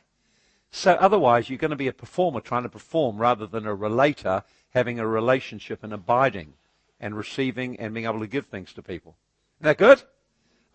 So 0.70 0.92
otherwise, 0.94 1.48
you're 1.48 1.58
going 1.58 1.70
to 1.70 1.76
be 1.76 1.86
a 1.86 1.92
performer 1.92 2.40
trying 2.40 2.64
to 2.64 2.68
perform 2.68 3.18
rather 3.18 3.46
than 3.46 3.66
a 3.66 3.74
relator 3.74 4.42
having 4.70 4.98
a 4.98 5.06
relationship 5.06 5.84
and 5.84 5.92
abiding 5.92 6.54
and 6.98 7.16
receiving 7.16 7.78
and 7.78 7.94
being 7.94 8.06
able 8.06 8.18
to 8.20 8.26
give 8.26 8.46
things 8.46 8.72
to 8.72 8.82
people. 8.82 9.16
Isn't 9.60 9.66
that 9.66 9.78
good? 9.78 10.02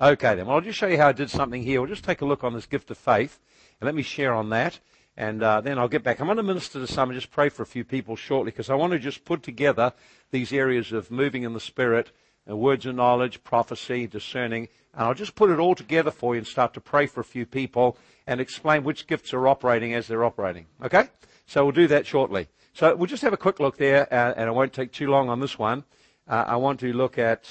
Okay, 0.02 0.36
then. 0.36 0.46
Well, 0.46 0.56
I'll 0.56 0.62
just 0.62 0.78
show 0.78 0.88
you 0.88 0.96
how 0.96 1.10
I 1.10 1.12
did 1.12 1.30
something 1.30 1.62
here. 1.62 1.82
We'll 1.82 1.90
just 1.90 2.06
take 2.06 2.22
a 2.22 2.26
look 2.26 2.46
on 2.46 2.54
this 2.54 2.66
gift 2.66 2.90
of 2.90 2.98
faith 2.98 3.38
and 3.80 3.86
let 3.86 3.94
me 3.94 4.02
share 4.02 4.34
on 4.34 4.50
that. 4.52 4.80
And 5.18 5.44
uh, 5.44 5.60
then 5.60 5.78
I'll 5.78 5.90
get 5.90 6.04
back. 6.04 6.22
I'm 6.22 6.28
going 6.28 6.38
to 6.38 6.44
minister 6.44 6.80
to 6.80 6.88
some 6.88 7.10
and 7.10 7.20
just 7.20 7.32
pray 7.32 7.50
for 7.50 7.64
a 7.64 7.66
few 7.66 7.84
people 7.84 8.16
shortly 8.16 8.52
because 8.52 8.70
I 8.70 8.76
want 8.76 8.94
to 8.94 9.00
just 9.00 9.26
put 9.26 9.44
together 9.44 9.92
these 10.32 10.54
areas 10.54 10.94
of 10.94 11.12
moving 11.12 11.44
in 11.44 11.52
the 11.52 11.60
Spirit 11.60 12.14
uh, 12.50 12.56
words 12.56 12.86
of 12.86 12.96
knowledge, 12.96 13.44
prophecy, 13.44 14.08
discerning. 14.08 14.70
And 14.94 15.04
I'll 15.04 15.14
just 15.14 15.36
put 15.36 15.50
it 15.50 15.60
all 15.60 15.76
together 15.76 16.12
for 16.12 16.34
you 16.34 16.40
and 16.40 16.48
start 16.48 16.74
to 16.76 16.82
pray 16.82 17.06
for 17.06 17.20
a 17.20 17.26
few 17.26 17.46
people 17.46 17.98
and 18.26 18.40
explain 18.40 18.86
which 18.86 19.06
gifts 19.06 19.34
are 19.34 19.50
operating 19.50 19.94
as 19.94 20.08
they're 20.08 20.24
operating. 20.24 20.68
Okay? 20.82 21.10
So 21.46 21.66
we'll 21.66 21.74
do 21.74 21.88
that 21.88 22.08
shortly. 22.08 22.48
So 22.72 22.96
we'll 22.96 23.08
just 23.08 23.24
have 23.24 23.34
a 23.34 23.38
quick 23.38 23.60
look 23.60 23.76
there, 23.76 24.08
uh, 24.14 24.34
and 24.38 24.48
it 24.48 24.54
won't 24.54 24.72
take 24.72 24.94
too 24.94 25.10
long 25.10 25.28
on 25.28 25.42
this 25.42 25.60
one. 25.60 25.84
Uh, 26.26 26.46
I 26.48 26.56
want 26.56 26.80
to 26.80 26.94
look 26.94 27.18
at, 27.18 27.50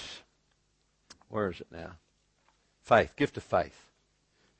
where 1.28 1.50
is 1.50 1.60
it 1.60 1.66
now? 1.70 1.96
Faith, 2.88 3.16
gift 3.16 3.36
of 3.36 3.42
faith. 3.42 3.84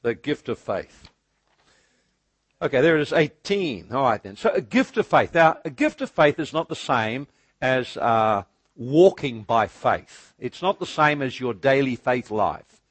The 0.03 0.14
gift 0.14 0.51
of 0.51 0.59
faith. 0.59 1.09
Okay, 2.61 2.83
there 2.83 2.99
it 2.99 3.01
is, 3.01 3.14
18. 3.14 3.91
All 3.91 4.03
right 4.03 4.23
then. 4.23 4.37
So 4.37 4.51
a 4.51 4.61
gift 4.61 4.99
of 4.99 5.07
faith. 5.07 5.33
Now, 5.33 5.57
a 5.64 5.71
gift 5.71 6.03
of 6.03 6.11
faith 6.11 6.38
is 6.38 6.53
not 6.53 6.69
the 6.69 6.77
same 6.77 7.27
as 7.62 7.97
uh, 7.97 8.43
walking 8.77 9.45
by 9.45 9.67
faith. 9.67 10.35
It's 10.38 10.61
not 10.61 10.79
the 10.79 10.85
same 10.85 11.23
as 11.23 11.41
your 11.41 11.55
daily 11.55 11.97
faith 11.97 12.31
life. 12.31 12.83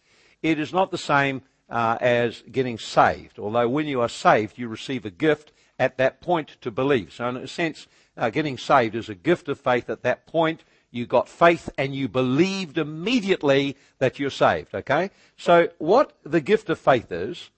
it 0.42 0.58
is 0.58 0.74
not 0.74 0.90
the 0.90 0.98
same 0.98 1.44
uh, 1.70 2.00
as 2.02 2.42
getting 2.52 2.80
saved. 2.80 3.38
Although 3.38 3.70
when 3.70 3.86
you 3.86 4.02
are 4.02 4.10
saved, 4.10 4.58
you 4.58 4.68
receive 4.68 5.06
a 5.06 5.12
gift 5.12 5.52
at 5.78 5.98
that 5.98 6.20
point 6.20 6.58
to 6.62 6.72
believe. 6.72 7.14
So 7.14 7.30
in 7.30 7.38
a 7.38 7.48
sense, 7.48 7.86
uh, 8.18 8.32
getting 8.32 8.58
saved 8.58 8.96
is 8.96 9.08
a 9.08 9.16
gift 9.16 9.50
of 9.50 9.60
faith 9.60 9.88
at 9.88 10.02
that 10.02 10.26
point. 10.26 10.64
You 10.92 11.06
got 11.06 11.30
faith 11.30 11.70
and 11.78 11.94
you 11.96 12.08
believed 12.08 12.78
immediately 12.78 13.76
that 14.00 14.20
you're 14.20 14.30
saved. 14.30 14.74
Okay? 14.74 15.12
So 15.38 15.70
what 15.78 16.14
the 16.24 16.42
gift 16.42 16.70
of 16.70 16.80
faith 16.80 17.12
is, 17.12 17.50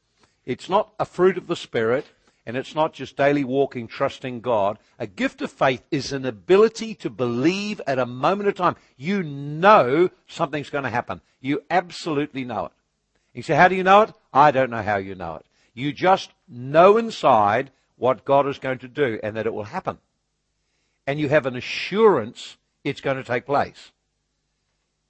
it's 0.45 0.69
not 0.69 0.93
a 0.99 1.05
fruit 1.05 1.37
of 1.37 1.47
the 1.47 1.55
Spirit 1.55 2.07
and 2.45 2.57
it's 2.57 2.73
not 2.73 2.93
just 2.93 3.15
daily 3.15 3.43
walking, 3.43 3.87
trusting 3.87 4.41
God. 4.41 4.79
A 4.97 5.05
gift 5.05 5.41
of 5.43 5.51
faith 5.51 5.83
is 5.91 6.11
an 6.11 6.25
ability 6.25 6.95
to 6.95 7.09
believe 7.09 7.79
at 7.85 7.99
a 7.99 8.05
moment 8.07 8.49
of 8.49 8.55
time. 8.55 8.75
You 8.97 9.21
know 9.21 10.09
something's 10.27 10.71
going 10.71 10.85
to 10.85 10.89
happen. 10.89 11.21
You 11.39 11.61
absolutely 11.69 12.45
know 12.45 12.65
it. 12.65 12.71
You 13.33 13.43
say, 13.43 13.53
how 13.53 13.67
do 13.67 13.75
you 13.75 13.83
know 13.83 14.01
it? 14.01 14.13
I 14.33 14.49
don't 14.49 14.71
know 14.71 14.81
how 14.81 14.97
you 14.97 15.13
know 15.13 15.35
it. 15.35 15.45
You 15.75 15.93
just 15.93 16.31
know 16.47 16.97
inside 16.97 17.69
what 17.95 18.25
God 18.25 18.47
is 18.47 18.57
going 18.57 18.79
to 18.79 18.87
do 18.87 19.19
and 19.21 19.35
that 19.35 19.45
it 19.45 19.53
will 19.53 19.65
happen. 19.65 19.99
And 21.05 21.19
you 21.19 21.29
have 21.29 21.45
an 21.45 21.55
assurance 21.55 22.57
it's 22.83 23.01
going 23.01 23.17
to 23.17 23.23
take 23.23 23.45
place. 23.45 23.91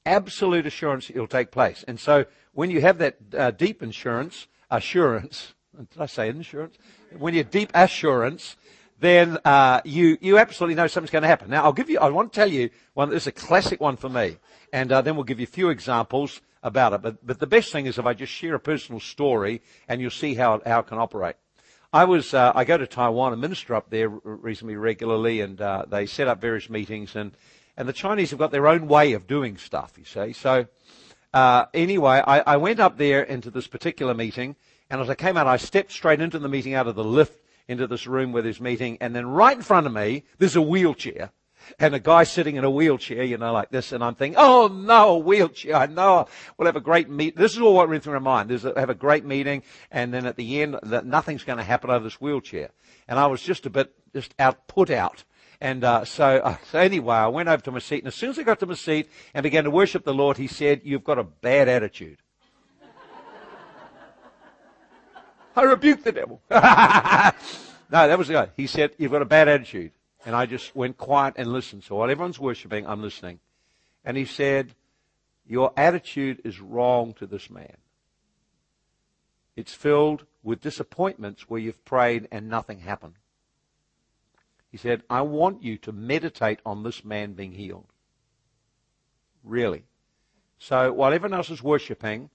Absolute 0.06 0.66
assurance 0.66 1.10
it'll 1.10 1.28
take 1.28 1.52
place. 1.52 1.84
And 1.88 2.00
so 2.00 2.26
when 2.54 2.70
you 2.70 2.82
have 2.82 2.98
that 3.00 3.18
uh, 3.38 3.52
deep 3.52 3.84
insurance, 3.84 4.48
assurance, 4.72 5.54
did 5.78 6.02
I 6.02 6.06
say 6.06 6.30
insurance? 6.30 6.78
when 7.18 7.34
you 7.34 7.40
have 7.40 7.52
deep 7.52 7.72
assurance, 7.74 8.56
then 9.00 9.38
uh, 9.46 9.82
you 9.86 10.18
you 10.22 10.38
absolutely 10.38 10.76
know 10.76 10.88
something's 10.88 11.12
going 11.12 11.22
to 11.22 11.28
happen. 11.28 11.50
Now, 11.50 11.64
I'll 11.64 11.74
give 11.74 11.90
you. 11.90 12.00
I 12.00 12.10
want 12.10 12.34
to 12.34 12.40
tell 12.40 12.52
you 12.52 12.70
one. 12.94 13.10
This 13.10 13.24
is 13.24 13.28
a 13.28 13.32
classic 13.32 13.80
one 13.80 13.96
for 13.98 14.10
me, 14.10 14.38
and 14.74 14.92
uh, 14.92 15.02
then 15.02 15.16
we'll 15.16 15.24
give 15.24 15.40
you 15.40 15.46
a 15.46 15.48
few 15.48 15.70
examples 15.70 16.42
about 16.62 16.94
it. 16.94 17.02
But 17.02 17.26
but 17.26 17.40
the 17.40 17.48
best 17.48 17.72
thing 17.72 17.86
is 17.86 17.98
if 17.98 18.06
I 18.06 18.14
just 18.14 18.34
share 18.34 18.56
a 18.56 18.60
personal 18.60 19.00
story, 19.00 19.62
and 19.88 20.02
you'll 20.02 20.12
see 20.12 20.36
how 20.36 20.62
how 20.66 20.80
it 20.80 20.88
can 20.88 20.98
operate. 20.98 21.36
I 21.94 22.04
was 22.06 22.34
uh, 22.34 22.52
I 22.54 22.66
go 22.66 22.78
to 22.78 22.86
Taiwan 22.86 23.32
and 23.32 23.42
minister 23.42 23.74
up 23.74 23.90
there 23.90 24.10
reasonably 24.10 24.76
regularly, 24.76 25.42
and 25.42 25.60
uh, 25.62 25.86
they 25.88 26.06
set 26.06 26.28
up 26.28 26.42
various 26.42 26.70
meetings, 26.70 27.16
and 27.16 27.32
and 27.80 27.90
the 27.90 27.94
Chinese 27.94 28.30
have 28.30 28.38
got 28.38 28.52
their 28.52 28.68
own 28.68 28.88
way 28.88 29.14
of 29.14 29.26
doing 29.26 29.58
stuff. 29.58 29.94
You 29.98 30.06
see, 30.06 30.34
so. 30.34 30.68
Uh, 31.32 31.66
anyway, 31.76 32.24
I, 32.26 32.40
I 32.40 32.58
went 32.58 32.80
up 32.80 32.98
there 32.98 33.22
into 33.22 33.52
this 33.52 33.68
particular 33.68 34.16
meeting, 34.16 34.56
and 34.90 35.00
as 35.00 35.12
I 35.12 35.16
came 35.16 35.38
out, 35.38 35.46
I 35.46 35.58
stepped 35.58 35.92
straight 35.92 36.22
into 36.22 36.40
the 36.40 36.50
meeting 36.50 36.74
out 36.74 36.88
of 36.88 36.96
the 36.96 37.04
lift 37.04 37.40
into 37.70 37.86
this 37.86 38.08
room 38.08 38.32
where 38.32 38.42
there's 38.42 38.60
meeting. 38.60 38.98
And 39.00 39.16
then 39.16 39.28
right 39.28 39.56
in 39.56 39.62
front 39.64 39.88
of 39.88 39.94
me, 39.94 40.24
there's 40.40 40.56
a 40.56 40.62
wheelchair. 40.62 41.32
And 41.78 41.94
a 41.94 42.00
guy 42.00 42.24
sitting 42.24 42.56
in 42.56 42.64
a 42.64 42.70
wheelchair, 42.70 43.22
you 43.22 43.38
know, 43.38 43.54
like 43.54 43.70
this. 43.70 43.92
And 43.92 44.04
I'm 44.04 44.16
thinking, 44.16 44.40
oh 44.40 44.68
no, 44.68 45.12
a 45.12 45.18
wheelchair. 45.20 45.76
I 45.76 45.86
know 45.86 46.26
we'll 46.58 46.66
have 46.66 46.76
a 46.76 46.82
great 46.82 47.10
meet. 47.10 47.36
This 47.36 47.54
is 47.54 47.60
all 47.60 47.76
what 47.76 47.90
went 47.90 48.04
through 48.04 48.14
my 48.14 48.20
mind. 48.20 48.50
There's 48.50 48.66
a, 48.66 48.74
have 48.76 48.90
a 48.90 48.96
great 48.96 49.24
meeting. 49.24 49.62
And 49.92 50.12
then 50.12 50.26
at 50.26 50.36
the 50.36 50.64
end, 50.64 50.80
that 50.82 51.06
nothing's 51.06 51.44
going 51.44 51.60
to 51.60 51.64
happen 51.64 51.92
over 51.92 52.04
this 52.04 52.20
wheelchair. 52.20 52.72
And 53.08 53.20
I 53.20 53.28
was 53.28 53.44
just 53.44 53.68
a 53.68 53.70
bit, 53.70 53.94
just 54.14 54.34
out, 54.40 54.68
put 54.68 54.90
out. 54.90 55.24
And 55.62 55.84
uh, 55.84 56.06
so, 56.06 56.38
uh, 56.38 56.56
so 56.72 56.80
anyway, 56.80 57.16
I 57.16 57.28
went 57.28 57.50
over 57.50 57.62
to 57.64 57.72
my 57.72 57.80
seat, 57.80 58.00
and 58.00 58.08
as 58.08 58.16
soon 58.16 58.30
as 58.30 58.40
I 58.40 58.44
got 58.44 58.60
to 58.62 58.66
my 58.66 58.76
seat 58.76 59.10
and 59.34 59.44
began 59.44 59.66
to 59.66 59.72
worship 59.72 60.06
the 60.06 60.14
Lord, 60.14 60.38
he 60.38 60.48
said, 60.48 60.82
"You've 60.86 61.04
got 61.04 61.20
a 61.20 61.24
bad 61.24 61.68
attitude." 61.68 62.20
I 65.56 65.64
rebuked 65.64 66.06
the 66.06 66.14
devil. 66.14 66.42
no, 66.50 68.08
that 68.08 68.18
was 68.18 68.28
the 68.28 68.34
guy. 68.34 68.50
He 68.56 68.68
said, 68.68 68.92
You've 68.98 69.12
got 69.12 69.22
a 69.22 69.26
bad 69.26 69.50
attitude. 69.50 69.92
And 70.26 70.36
I 70.36 70.46
just 70.46 70.76
went 70.76 70.98
quiet 70.98 71.36
and 71.38 71.52
listened. 71.52 71.84
So 71.84 71.96
while 71.96 72.10
everyone's 72.10 72.40
worshiping, 72.40 72.88
I'm 72.88 73.02
listening. 73.02 73.40
And 74.06 74.16
he 74.16 74.26
said, 74.26 74.76
Your 75.46 75.74
attitude 75.76 76.42
is 76.44 76.60
wrong 76.60 77.14
to 77.14 77.26
this 77.26 77.50
man. 77.50 77.78
It's 79.56 79.74
filled 79.74 80.26
with 80.44 80.62
disappointments 80.62 81.50
where 81.50 81.60
you've 81.60 81.84
prayed 81.84 82.28
and 82.32 82.48
nothing 82.48 82.80
happened. 82.80 83.16
He 84.72 84.78
said, 84.78 85.04
I 85.10 85.22
want 85.22 85.64
you 85.64 85.78
to 85.80 85.92
meditate 85.92 86.60
on 86.66 86.84
this 86.84 87.04
man 87.04 87.34
being 87.34 87.54
healed. 87.54 87.88
Really. 89.44 89.84
So 90.58 90.92
while 90.92 91.14
everyone 91.14 91.38
else 91.38 91.50
is 91.50 91.64
worshiping, 91.64 92.30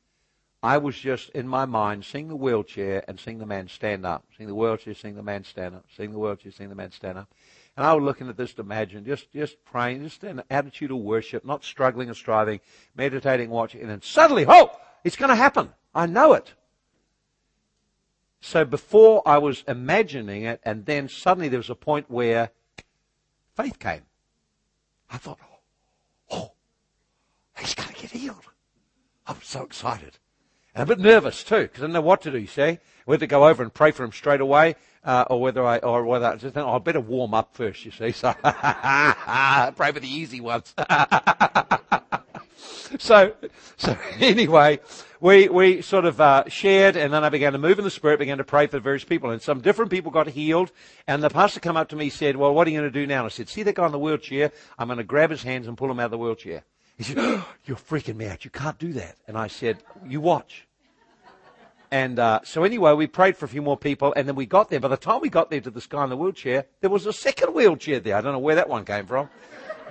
I 0.62 0.78
was 0.78 0.96
just 0.96 1.28
in 1.30 1.46
my 1.46 1.66
mind 1.66 2.06
seeing 2.06 2.28
the 2.28 2.36
wheelchair 2.36 3.04
and 3.06 3.20
seeing 3.20 3.38
the 3.38 3.46
man 3.46 3.68
stand 3.68 4.06
up, 4.06 4.24
seeing 4.36 4.48
the 4.48 4.54
wheelchair, 4.54 4.94
seeing 4.94 5.14
the 5.14 5.22
man 5.22 5.44
stand 5.44 5.74
up, 5.74 5.84
seeing 5.94 6.10
the 6.10 6.18
wheelchair, 6.18 6.52
seeing 6.52 6.70
the 6.70 6.74
man 6.74 6.90
stand 6.90 7.18
up. 7.18 7.32
And 7.76 7.84
I 7.86 7.92
was 7.92 8.02
looking 8.02 8.28
at 8.28 8.36
this 8.36 8.54
to 8.54 8.62
imagine, 8.62 9.04
just, 9.04 9.30
just 9.32 9.62
praying, 9.64 10.04
just 10.04 10.24
an 10.24 10.42
attitude 10.48 10.90
of 10.90 10.98
worship, 10.98 11.44
not 11.44 11.64
struggling 11.64 12.08
and 12.08 12.16
striving, 12.16 12.60
meditating, 12.96 13.50
watching, 13.50 13.82
and 13.82 13.90
then 13.90 14.00
suddenly, 14.00 14.46
oh, 14.48 14.70
it's 15.04 15.16
going 15.16 15.28
to 15.28 15.36
happen. 15.36 15.70
I 15.94 16.06
know 16.06 16.32
it. 16.32 16.54
So 18.44 18.66
before 18.66 19.22
I 19.24 19.38
was 19.38 19.64
imagining 19.66 20.42
it, 20.42 20.60
and 20.64 20.84
then 20.84 21.08
suddenly 21.08 21.48
there 21.48 21.58
was 21.58 21.70
a 21.70 21.74
point 21.74 22.10
where 22.10 22.50
faith 23.56 23.78
came. 23.78 24.02
I 25.10 25.16
thought, 25.16 25.38
oh, 25.42 25.60
oh 26.30 26.52
he's 27.58 27.74
going 27.74 27.88
to 27.88 27.94
get 27.94 28.10
healed. 28.10 28.44
I 29.26 29.32
was 29.32 29.46
so 29.46 29.62
excited. 29.62 30.18
And 30.74 30.82
a 30.82 30.94
bit 30.94 31.02
nervous 31.02 31.42
too, 31.42 31.62
because 31.62 31.78
I 31.78 31.84
didn't 31.84 31.94
know 31.94 32.02
what 32.02 32.20
to 32.20 32.30
do, 32.30 32.38
you 32.38 32.46
see. 32.46 32.80
Whether 33.06 33.20
to 33.20 33.26
go 33.28 33.48
over 33.48 33.62
and 33.62 33.72
pray 33.72 33.92
for 33.92 34.04
him 34.04 34.12
straight 34.12 34.42
away, 34.42 34.76
uh, 35.04 35.24
or 35.30 35.40
whether 35.40 35.64
I, 35.64 35.78
or 35.78 36.04
whether 36.04 36.26
I 36.26 36.36
just 36.36 36.52
think, 36.52 36.66
oh, 36.66 36.74
I 36.74 36.78
better 36.80 37.00
warm 37.00 37.32
up 37.32 37.54
first, 37.54 37.86
you 37.86 37.92
see. 37.92 38.12
So, 38.12 38.34
pray 38.42 39.90
for 39.90 40.00
the 40.00 40.06
easy 40.06 40.42
ones. 40.42 40.74
so, 42.98 43.34
so 43.76 43.96
anyway, 44.18 44.80
we, 45.20 45.48
we 45.48 45.82
sort 45.82 46.04
of, 46.04 46.20
uh, 46.20 46.44
shared 46.48 46.96
and 46.96 47.12
then 47.12 47.24
I 47.24 47.28
began 47.28 47.52
to 47.52 47.58
move 47.58 47.78
in 47.78 47.84
the 47.84 47.90
spirit, 47.90 48.18
began 48.18 48.38
to 48.38 48.44
pray 48.44 48.66
for 48.66 48.78
various 48.78 49.04
people 49.04 49.30
and 49.30 49.40
some 49.40 49.60
different 49.60 49.90
people 49.90 50.10
got 50.10 50.28
healed 50.28 50.72
and 51.06 51.22
the 51.22 51.30
pastor 51.30 51.60
came 51.60 51.76
up 51.76 51.88
to 51.90 51.96
me 51.96 52.10
said, 52.10 52.36
well, 52.36 52.54
what 52.54 52.66
are 52.66 52.70
you 52.70 52.80
going 52.80 52.92
to 52.92 53.00
do 53.00 53.06
now? 53.06 53.18
And 53.18 53.26
I 53.26 53.28
said, 53.28 53.48
see 53.48 53.62
that 53.62 53.74
guy 53.74 53.86
in 53.86 53.92
the 53.92 53.98
wheelchair? 53.98 54.52
I'm 54.78 54.88
going 54.88 54.98
to 54.98 55.04
grab 55.04 55.30
his 55.30 55.42
hands 55.42 55.66
and 55.66 55.76
pull 55.76 55.90
him 55.90 56.00
out 56.00 56.06
of 56.06 56.10
the 56.12 56.18
wheelchair. 56.18 56.64
He 56.96 57.02
said, 57.02 57.18
oh, 57.18 57.48
You're 57.64 57.76
freaking 57.76 58.16
me 58.16 58.26
out. 58.26 58.44
You 58.44 58.50
can't 58.50 58.78
do 58.78 58.92
that. 58.94 59.16
And 59.26 59.36
I 59.36 59.48
said, 59.48 59.78
You 60.06 60.20
watch. 60.20 60.66
And 61.90 62.18
uh, 62.18 62.40
so 62.42 62.64
anyway, 62.64 62.92
we 62.94 63.06
prayed 63.06 63.36
for 63.36 63.44
a 63.44 63.48
few 63.48 63.62
more 63.62 63.76
people, 63.76 64.12
and 64.16 64.26
then 64.26 64.34
we 64.34 64.46
got 64.46 64.68
there. 64.68 64.80
By 64.80 64.88
the 64.88 64.96
time 64.96 65.20
we 65.20 65.28
got 65.28 65.50
there 65.50 65.60
to 65.60 65.70
this 65.70 65.86
guy 65.86 66.02
in 66.02 66.10
the 66.10 66.16
wheelchair, 66.16 66.66
there 66.80 66.90
was 66.90 67.06
a 67.06 67.12
second 67.12 67.54
wheelchair 67.54 68.00
there. 68.00 68.16
I 68.16 68.20
don't 68.20 68.32
know 68.32 68.40
where 68.40 68.56
that 68.56 68.68
one 68.68 68.84
came 68.84 69.06
from. 69.06 69.28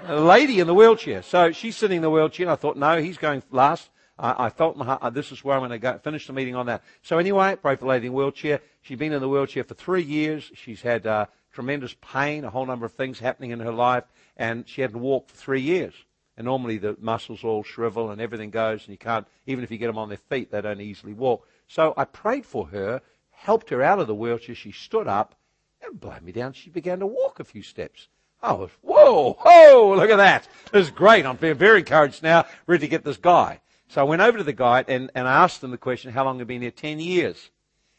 A 0.05 0.19
lady 0.19 0.59
in 0.59 0.67
the 0.67 0.73
wheelchair. 0.73 1.21
So 1.21 1.53
she's 1.53 1.77
sitting 1.77 1.97
in 1.97 2.01
the 2.01 2.09
wheelchair, 2.09 2.45
and 2.45 2.51
I 2.51 2.55
thought, 2.55 2.75
no, 2.75 3.01
he's 3.01 3.17
going 3.17 3.41
last. 3.51 3.89
I, 4.19 4.47
I 4.47 4.49
felt 4.49 4.75
my 4.75 4.83
heart, 4.83 5.13
this 5.13 5.31
is 5.31 5.45
where 5.45 5.55
I'm 5.55 5.61
going 5.61 5.71
to 5.71 5.79
go, 5.79 5.97
finish 5.97 6.27
the 6.27 6.33
meeting 6.33 6.55
on 6.55 6.65
that. 6.65 6.83
So 7.03 7.19
anyway, 7.19 7.55
pray 7.55 7.77
for 7.77 7.85
the 7.85 7.89
lady 7.89 8.07
in 8.07 8.11
the 8.11 8.17
wheelchair. 8.17 8.59
She's 8.81 8.97
been 8.97 9.13
in 9.13 9.21
the 9.21 9.29
wheelchair 9.29 9.63
for 9.63 9.75
three 9.75 10.03
years. 10.03 10.51
She's 10.55 10.81
had 10.81 11.07
uh, 11.07 11.27
tremendous 11.53 11.95
pain, 12.01 12.43
a 12.43 12.49
whole 12.49 12.65
number 12.65 12.85
of 12.85 12.91
things 12.91 13.19
happening 13.19 13.51
in 13.51 13.61
her 13.61 13.71
life, 13.71 14.03
and 14.35 14.67
she 14.67 14.81
hadn't 14.81 14.99
walked 14.99 15.31
for 15.31 15.37
three 15.37 15.61
years. 15.61 15.93
And 16.35 16.45
normally 16.45 16.79
the 16.79 16.97
muscles 16.99 17.45
all 17.45 17.63
shrivel 17.63 18.11
and 18.11 18.19
everything 18.19 18.49
goes, 18.49 18.81
and 18.81 18.89
you 18.89 18.97
can't, 18.97 19.25
even 19.47 19.63
if 19.63 19.71
you 19.71 19.77
get 19.77 19.87
them 19.87 19.97
on 19.97 20.09
their 20.09 20.17
feet, 20.17 20.51
they 20.51 20.59
don't 20.59 20.81
easily 20.81 21.13
walk. 21.13 21.47
So 21.69 21.93
I 21.95 22.03
prayed 22.03 22.45
for 22.45 22.67
her, 22.67 23.01
helped 23.29 23.69
her 23.69 23.81
out 23.81 23.99
of 23.99 24.07
the 24.07 24.15
wheelchair. 24.15 24.53
She 24.53 24.73
stood 24.73 25.07
up, 25.07 25.35
and 25.81 25.99
blow 25.99 26.17
me 26.21 26.33
down, 26.33 26.51
she 26.51 26.69
began 26.69 26.99
to 26.99 27.07
walk 27.07 27.39
a 27.39 27.45
few 27.45 27.61
steps. 27.61 28.09
I 28.43 28.51
was, 28.51 28.69
whoa, 28.81 29.37
whoa, 29.39 29.95
look 29.95 30.09
at 30.09 30.17
that. 30.17 30.49
This 30.73 30.87
is 30.87 30.91
great. 30.91 31.25
I'm 31.25 31.37
feeling 31.37 31.57
very 31.57 31.79
encouraged 31.79 32.21
now, 32.21 32.45
ready 32.67 32.81
to 32.81 32.89
get 32.89 33.05
this 33.05 33.15
guy. 33.15 33.61
So 33.87 34.01
I 34.01 34.03
went 34.03 34.21
over 34.21 34.37
to 34.37 34.43
the 34.43 34.51
guy 34.51 34.83
and, 34.87 35.09
and 35.15 35.27
I 35.27 35.43
asked 35.43 35.63
him 35.63 35.71
the 35.71 35.77
question, 35.77 36.11
how 36.11 36.25
long 36.25 36.37
had 36.37 36.47
he 36.47 36.53
been 36.53 36.61
here? 36.61 36.71
Ten 36.71 36.99
years. 36.99 37.51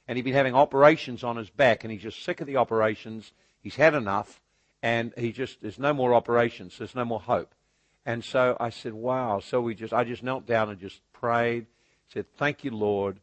And 0.07 0.19
he'd 0.19 0.23
been 0.23 0.35
having 0.35 0.55
operations 0.55 1.25
on 1.25 1.37
his 1.37 1.49
back, 1.49 1.83
and 1.83 1.91
he's 1.91 2.03
just 2.03 2.23
sick 2.23 2.43
of 2.43 2.47
the 2.47 2.59
operations. 2.59 3.33
He's 3.63 3.77
had 3.77 3.95
enough, 3.95 4.39
and 4.83 5.15
he 5.17 5.33
just, 5.33 5.63
there's 5.63 5.79
no 5.79 5.95
more 5.95 6.13
operations. 6.13 6.77
There's 6.77 6.95
no 6.95 7.07
more 7.07 7.21
hope. 7.21 7.55
And 8.05 8.23
so 8.23 8.55
I 8.61 8.69
said, 8.69 8.93
wow. 8.93 9.41
So 9.41 9.63
we 9.63 9.75
just, 9.75 9.95
I 9.95 10.05
just 10.05 10.23
knelt 10.23 10.45
down 10.45 10.69
and 10.69 10.79
just 10.79 11.01
prayed, 11.15 11.65
said, 12.13 12.27
thank 12.37 12.65
you, 12.65 12.71
Lord, 12.71 13.19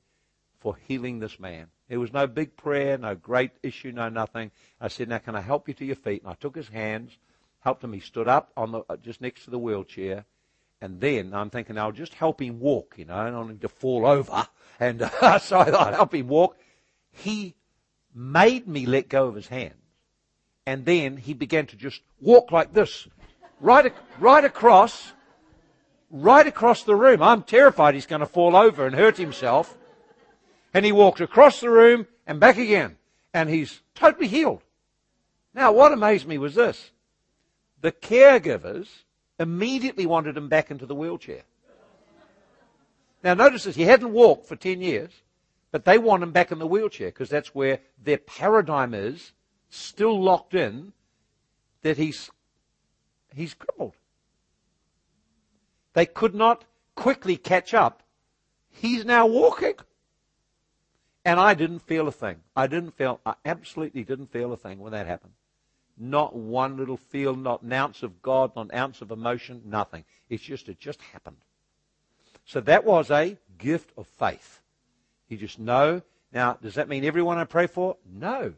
for 0.60 0.76
healing 0.88 1.20
this 1.20 1.40
man. 1.40 1.68
It 1.92 1.98
was 1.98 2.14
no 2.14 2.26
big 2.26 2.56
prayer, 2.56 2.98
no 2.98 3.16
great 3.16 3.52
issue, 3.64 3.92
no 3.92 4.08
nothing. 4.08 4.52
I 4.80 4.88
said, 4.88 5.10
now 5.10 5.18
can 5.18 5.36
I 5.36 5.42
help 5.42 5.68
you 5.68 5.74
to 5.74 5.84
your 5.84 5.98
feet? 5.98 6.22
And 6.22 6.32
I 6.32 6.36
took 6.36 6.56
his 6.56 6.70
hands, 6.70 7.18
helped 7.60 7.84
him. 7.84 7.92
He 7.92 8.00
stood 8.00 8.30
up 8.30 8.50
on 8.56 8.72
the, 8.72 8.84
uh, 8.90 8.96
just 8.96 9.20
next 9.20 9.44
to 9.44 9.50
the 9.50 9.60
wheelchair. 9.60 10.24
And 10.80 11.02
then 11.02 11.34
I'm 11.34 11.50
thinking, 11.50 11.78
I'll 11.78 11.92
just 11.92 12.14
help 12.14 12.42
him 12.42 12.62
walk, 12.62 12.96
you 12.98 13.04
know, 13.04 13.16
I 13.16 13.30
don't 13.30 13.50
need 13.50 13.60
to 13.60 13.68
fall 13.68 14.06
over. 14.06 14.48
And 14.80 15.02
uh, 15.22 15.38
so 15.40 15.60
I 15.60 15.66
thought, 15.66 15.94
help 15.94 16.16
him 16.16 16.30
walk. 16.30 16.56
He 17.12 17.56
made 18.16 18.70
me 18.70 18.86
let 18.86 19.10
go 19.10 19.28
of 19.28 19.36
his 19.36 19.50
hands. 19.50 19.76
And 20.66 20.86
then 20.86 21.18
he 21.18 21.34
began 21.34 21.66
to 21.68 21.76
just 21.76 22.00
walk 22.22 22.54
like 22.54 22.72
this 22.72 23.06
right, 23.60 23.94
right 24.18 24.46
across, 24.46 25.12
right 26.10 26.48
across 26.48 26.84
the 26.84 26.96
room. 26.96 27.22
I'm 27.22 27.44
terrified 27.44 27.96
he's 27.96 28.06
going 28.06 28.22
to 28.22 28.26
fall 28.26 28.56
over 28.56 28.86
and 28.86 28.96
hurt 28.96 29.18
himself. 29.18 29.78
And 30.74 30.86
he 30.86 30.92
walked 30.92 31.22
across 31.22 31.60
the 31.60 31.70
room 31.70 32.08
and 32.26 32.40
back 32.40 32.58
again. 32.58 32.98
And 33.34 33.50
he's 33.50 33.82
totally 33.96 34.28
healed. 34.28 34.62
Now, 35.54 35.72
what 35.72 35.92
amazed 35.92 36.28
me 36.28 36.38
was 36.38 36.56
this. 36.56 36.92
The 37.82 37.92
caregivers 37.92 38.88
immediately 39.40 40.06
wanted 40.06 40.38
him 40.38 40.48
back 40.48 40.72
into 40.72 40.86
the 40.86 40.96
wheelchair. 40.96 41.44
Now 43.24 43.34
notice 43.34 43.66
this, 43.66 43.76
he 43.76 43.84
hadn't 43.84 44.14
walked 44.14 44.48
for 44.48 44.56
10 44.56 44.82
years, 44.82 45.12
but 45.72 45.86
they 45.86 45.98
want 45.98 46.24
him 46.24 46.32
back 46.32 46.52
in 46.52 46.60
the 46.60 46.68
wheelchair 46.68 47.10
because 47.10 47.30
that's 47.30 47.54
where 47.54 47.80
their 48.04 48.18
paradigm 48.18 48.94
is, 48.94 49.34
still 49.70 50.22
locked 50.22 50.54
in, 50.54 50.94
that 51.82 51.98
he's, 51.98 52.32
he's 53.34 53.54
crippled. 53.54 53.96
They 55.94 56.06
could 56.06 56.34
not 56.34 56.66
quickly 56.96 57.38
catch 57.38 57.74
up. 57.74 58.04
He's 58.70 59.06
now 59.06 59.28
walking. 59.28 59.76
And 61.24 61.40
I 61.40 61.54
didn't 61.54 61.80
feel 61.80 62.08
a 62.08 62.12
thing. 62.12 62.38
I 62.56 62.68
didn't 62.68 62.92
feel, 62.92 63.20
I 63.26 63.36
absolutely 63.46 64.04
didn't 64.04 64.32
feel 64.32 64.54
a 64.54 64.58
thing 64.58 64.80
when 64.80 64.94
that 64.94 65.06
happened. 65.06 65.34
Not 65.98 66.36
one 66.36 66.78
little 66.78 66.98
feel, 66.98 67.36
not 67.36 67.62
an 67.62 67.74
ounce 67.74 68.02
of 68.02 68.22
God, 68.22 68.56
not 68.56 68.72
an 68.72 68.76
ounce 68.76 69.02
of 69.02 69.12
emotion, 69.12 69.62
nothing. 69.66 70.04
It's 70.30 70.44
just, 70.44 70.68
it 70.68 70.80
just 70.80 71.00
happened. 71.14 71.38
So 72.46 72.60
that 72.62 72.86
was 72.86 73.12
a 73.12 73.38
gift 73.60 73.92
of 73.98 74.08
faith. 74.08 74.62
You 75.28 75.38
just 75.38 75.60
know. 75.60 76.02
Now, 76.34 76.58
does 76.62 76.76
that 76.76 76.90
mean 76.90 77.06
everyone 77.06 77.38
I 77.38 77.44
pray 77.44 77.68
for? 77.68 77.98
No. 78.12 78.54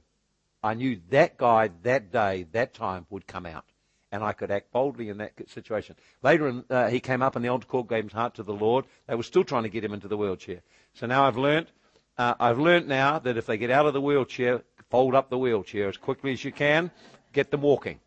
I 0.63 0.73
knew 0.73 0.99
that 1.09 1.37
guy, 1.37 1.69
that 1.81 2.11
day, 2.11 2.45
that 2.53 2.73
time 2.73 3.05
would 3.09 3.27
come 3.27 3.45
out. 3.45 3.65
And 4.11 4.23
I 4.23 4.31
could 4.31 4.51
act 4.51 4.71
boldly 4.71 5.09
in 5.09 5.17
that 5.17 5.33
situation. 5.49 5.95
Later, 6.21 6.47
in, 6.47 6.63
uh, 6.69 6.87
he 6.87 6.99
came 6.99 7.21
up 7.21 7.35
and 7.35 7.43
the 7.43 7.49
altar 7.49 7.67
call 7.67 7.83
gave 7.83 8.05
his 8.05 8.13
heart 8.13 8.35
to 8.35 8.43
the 8.43 8.53
Lord. 8.53 8.85
They 9.07 9.15
were 9.15 9.23
still 9.23 9.43
trying 9.43 9.63
to 9.63 9.69
get 9.69 9.83
him 9.83 9.93
into 9.93 10.07
the 10.07 10.15
wheelchair. 10.15 10.61
So 10.93 11.07
now 11.07 11.25
I've 11.25 11.35
learnt, 11.35 11.69
uh, 12.17 12.35
I've 12.39 12.59
learnt 12.59 12.87
now 12.87 13.19
that 13.19 13.37
if 13.37 13.45
they 13.45 13.57
get 13.57 13.71
out 13.71 13.85
of 13.85 13.93
the 13.93 14.01
wheelchair, 14.01 14.61
fold 14.89 15.15
up 15.15 15.29
the 15.29 15.37
wheelchair 15.37 15.89
as 15.89 15.97
quickly 15.97 16.33
as 16.33 16.43
you 16.43 16.51
can, 16.51 16.91
get 17.31 17.51
them 17.51 17.61
walking. 17.61 17.99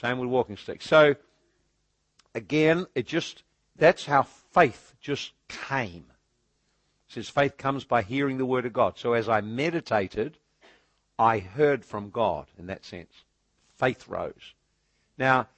Same 0.00 0.18
with 0.18 0.28
walking 0.28 0.56
sticks. 0.56 0.86
So, 0.86 1.16
again, 2.34 2.86
it 2.94 3.06
just, 3.06 3.44
that's 3.76 4.06
how 4.06 4.22
faith 4.22 4.94
just 5.00 5.32
came. 5.48 6.06
It 7.08 7.12
says 7.12 7.28
faith 7.28 7.56
comes 7.56 7.84
by 7.84 8.02
hearing 8.02 8.38
the 8.38 8.46
word 8.46 8.66
of 8.66 8.72
God. 8.72 8.98
So 8.98 9.12
as 9.12 9.28
I 9.28 9.40
meditated, 9.40 10.38
I 11.18 11.38
heard 11.38 11.84
from 11.84 12.10
God 12.10 12.46
in 12.58 12.66
that 12.66 12.84
sense. 12.84 13.12
Faith 13.76 14.08
rose. 14.08 14.54
Now, 15.16 15.48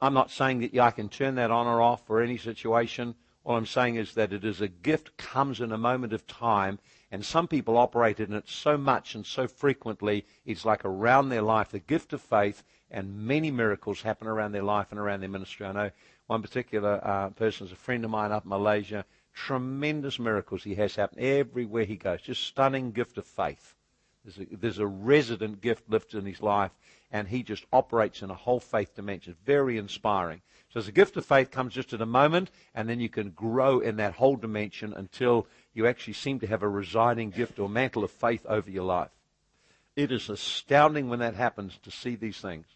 I'm 0.00 0.14
not 0.14 0.30
saying 0.30 0.60
that 0.60 0.78
I 0.78 0.90
can 0.90 1.08
turn 1.08 1.34
that 1.34 1.50
on 1.50 1.66
or 1.66 1.82
off 1.82 2.06
for 2.06 2.22
any 2.22 2.38
situation. 2.38 3.14
All 3.44 3.56
I'm 3.56 3.66
saying 3.66 3.96
is 3.96 4.14
that 4.14 4.32
it 4.32 4.44
is 4.44 4.60
a 4.60 4.68
gift, 4.68 5.16
comes 5.16 5.60
in 5.60 5.72
a 5.72 5.78
moment 5.78 6.12
of 6.12 6.26
time, 6.26 6.78
and 7.14 7.24
some 7.24 7.46
people 7.46 7.76
operate 7.76 8.18
in 8.18 8.32
it 8.32 8.48
so 8.48 8.76
much 8.76 9.14
and 9.14 9.24
so 9.24 9.46
frequently, 9.46 10.26
it's 10.44 10.64
like 10.64 10.84
around 10.84 11.28
their 11.28 11.42
life, 11.42 11.68
the 11.68 11.78
gift 11.78 12.12
of 12.12 12.20
faith, 12.20 12.64
and 12.90 13.16
many 13.16 13.52
miracles 13.52 14.02
happen 14.02 14.26
around 14.26 14.50
their 14.50 14.64
life 14.64 14.88
and 14.90 14.98
around 14.98 15.20
their 15.20 15.28
ministry. 15.28 15.64
I 15.64 15.70
know 15.70 15.90
one 16.26 16.42
particular 16.42 17.00
uh, 17.04 17.28
person 17.30 17.68
is 17.68 17.72
a 17.72 17.76
friend 17.76 18.04
of 18.04 18.10
mine 18.10 18.32
up 18.32 18.42
in 18.42 18.48
Malaysia. 18.48 19.04
Tremendous 19.32 20.18
miracles 20.18 20.64
he 20.64 20.74
has 20.74 20.96
happen 20.96 21.20
everywhere 21.20 21.84
he 21.84 21.94
goes. 21.94 22.20
Just 22.20 22.42
stunning 22.42 22.90
gift 22.90 23.16
of 23.16 23.26
faith. 23.26 23.76
There's 24.24 24.38
a, 24.38 24.56
there's 24.56 24.78
a 24.80 24.86
resident 24.86 25.60
gift 25.60 25.88
lifted 25.88 26.18
in 26.18 26.26
his 26.26 26.42
life, 26.42 26.72
and 27.12 27.28
he 27.28 27.44
just 27.44 27.64
operates 27.72 28.22
in 28.22 28.30
a 28.30 28.34
whole 28.34 28.58
faith 28.58 28.96
dimension. 28.96 29.36
Very 29.46 29.78
inspiring. 29.78 30.42
So 30.72 30.80
the 30.80 30.90
gift 30.90 31.16
of 31.16 31.24
faith 31.24 31.52
comes 31.52 31.74
just 31.74 31.92
at 31.92 32.00
a 32.00 32.06
moment, 32.06 32.50
and 32.74 32.88
then 32.88 32.98
you 32.98 33.08
can 33.08 33.30
grow 33.30 33.78
in 33.78 33.98
that 33.98 34.14
whole 34.14 34.34
dimension 34.34 34.92
until 34.92 35.46
you 35.74 35.86
actually 35.86 36.14
seem 36.14 36.40
to 36.40 36.46
have 36.46 36.62
a 36.62 36.68
residing 36.68 37.30
gift 37.30 37.58
or 37.58 37.68
mantle 37.68 38.04
of 38.04 38.10
faith 38.10 38.46
over 38.46 38.70
your 38.70 38.84
life. 38.84 39.10
It 39.96 40.10
is 40.10 40.28
astounding 40.28 41.08
when 41.08 41.18
that 41.18 41.34
happens 41.34 41.78
to 41.82 41.90
see 41.90 42.16
these 42.16 42.38
things. 42.38 42.66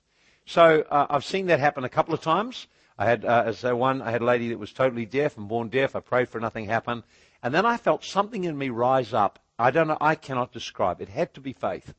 So 0.47 0.85
uh, 0.91 1.07
I've 1.09 1.25
seen 1.25 1.47
that 1.47 1.61
happen 1.61 1.85
a 1.85 1.89
couple 1.89 2.15
of 2.15 2.21
times. 2.21 2.67
I 2.99 3.07
had, 3.07 3.25
uh, 3.25 3.45
as 3.47 3.65
I 3.65 3.73
one, 3.73 4.03
I 4.03 4.11
had 4.11 4.23
a 4.23 4.27
lady 4.27 4.49
that 4.49 4.59
was 4.59 4.73
totally 4.73 5.07
deaf 5.07 5.37
and 5.37 5.49
born 5.49 5.69
deaf. 5.69 5.95
I 5.95 6.01
prayed 6.01 6.29
for 6.29 6.41
nothing 6.41 6.67
happened, 6.67 7.05
and 7.43 7.55
then 7.55 7.65
I 7.65 7.77
felt 7.77 8.05
something 8.05 8.45
in 8.45 8.59
me 8.59 8.71
rise 8.71 9.15
up. 9.15 9.39
I 9.59 9.71
don't 9.71 9.89
know. 9.89 9.99
I 10.01 10.15
cannot 10.15 10.53
describe. 10.53 11.01
It 11.01 11.09
had 11.09 11.35
to 11.35 11.41
be 11.41 11.53
faith. 11.53 11.95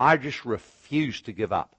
I 0.00 0.16
just 0.16 0.44
refused 0.44 1.26
to 1.26 1.32
give 1.32 1.52
up. 1.52 1.76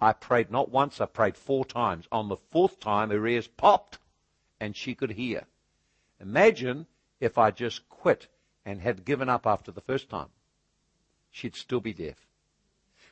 I 0.00 0.12
prayed 0.12 0.50
not 0.50 0.70
once. 0.70 1.00
I 1.00 1.06
prayed 1.06 1.36
four 1.36 1.64
times. 1.64 2.06
On 2.12 2.28
the 2.28 2.36
fourth 2.36 2.78
time, 2.78 3.10
her 3.10 3.26
ears 3.26 3.48
popped, 3.48 3.98
and 4.60 4.76
she 4.76 4.94
could 4.94 5.12
hear. 5.12 5.44
Imagine 6.20 6.86
if 7.20 7.38
I 7.38 7.50
just 7.50 7.88
quit 7.88 8.28
and 8.64 8.80
had 8.80 9.04
given 9.04 9.28
up 9.28 9.46
after 9.46 9.70
the 9.70 9.80
first 9.80 10.08
time. 10.10 10.28
She'd 11.30 11.54
still 11.54 11.80
be 11.80 11.92
deaf. 11.92 12.26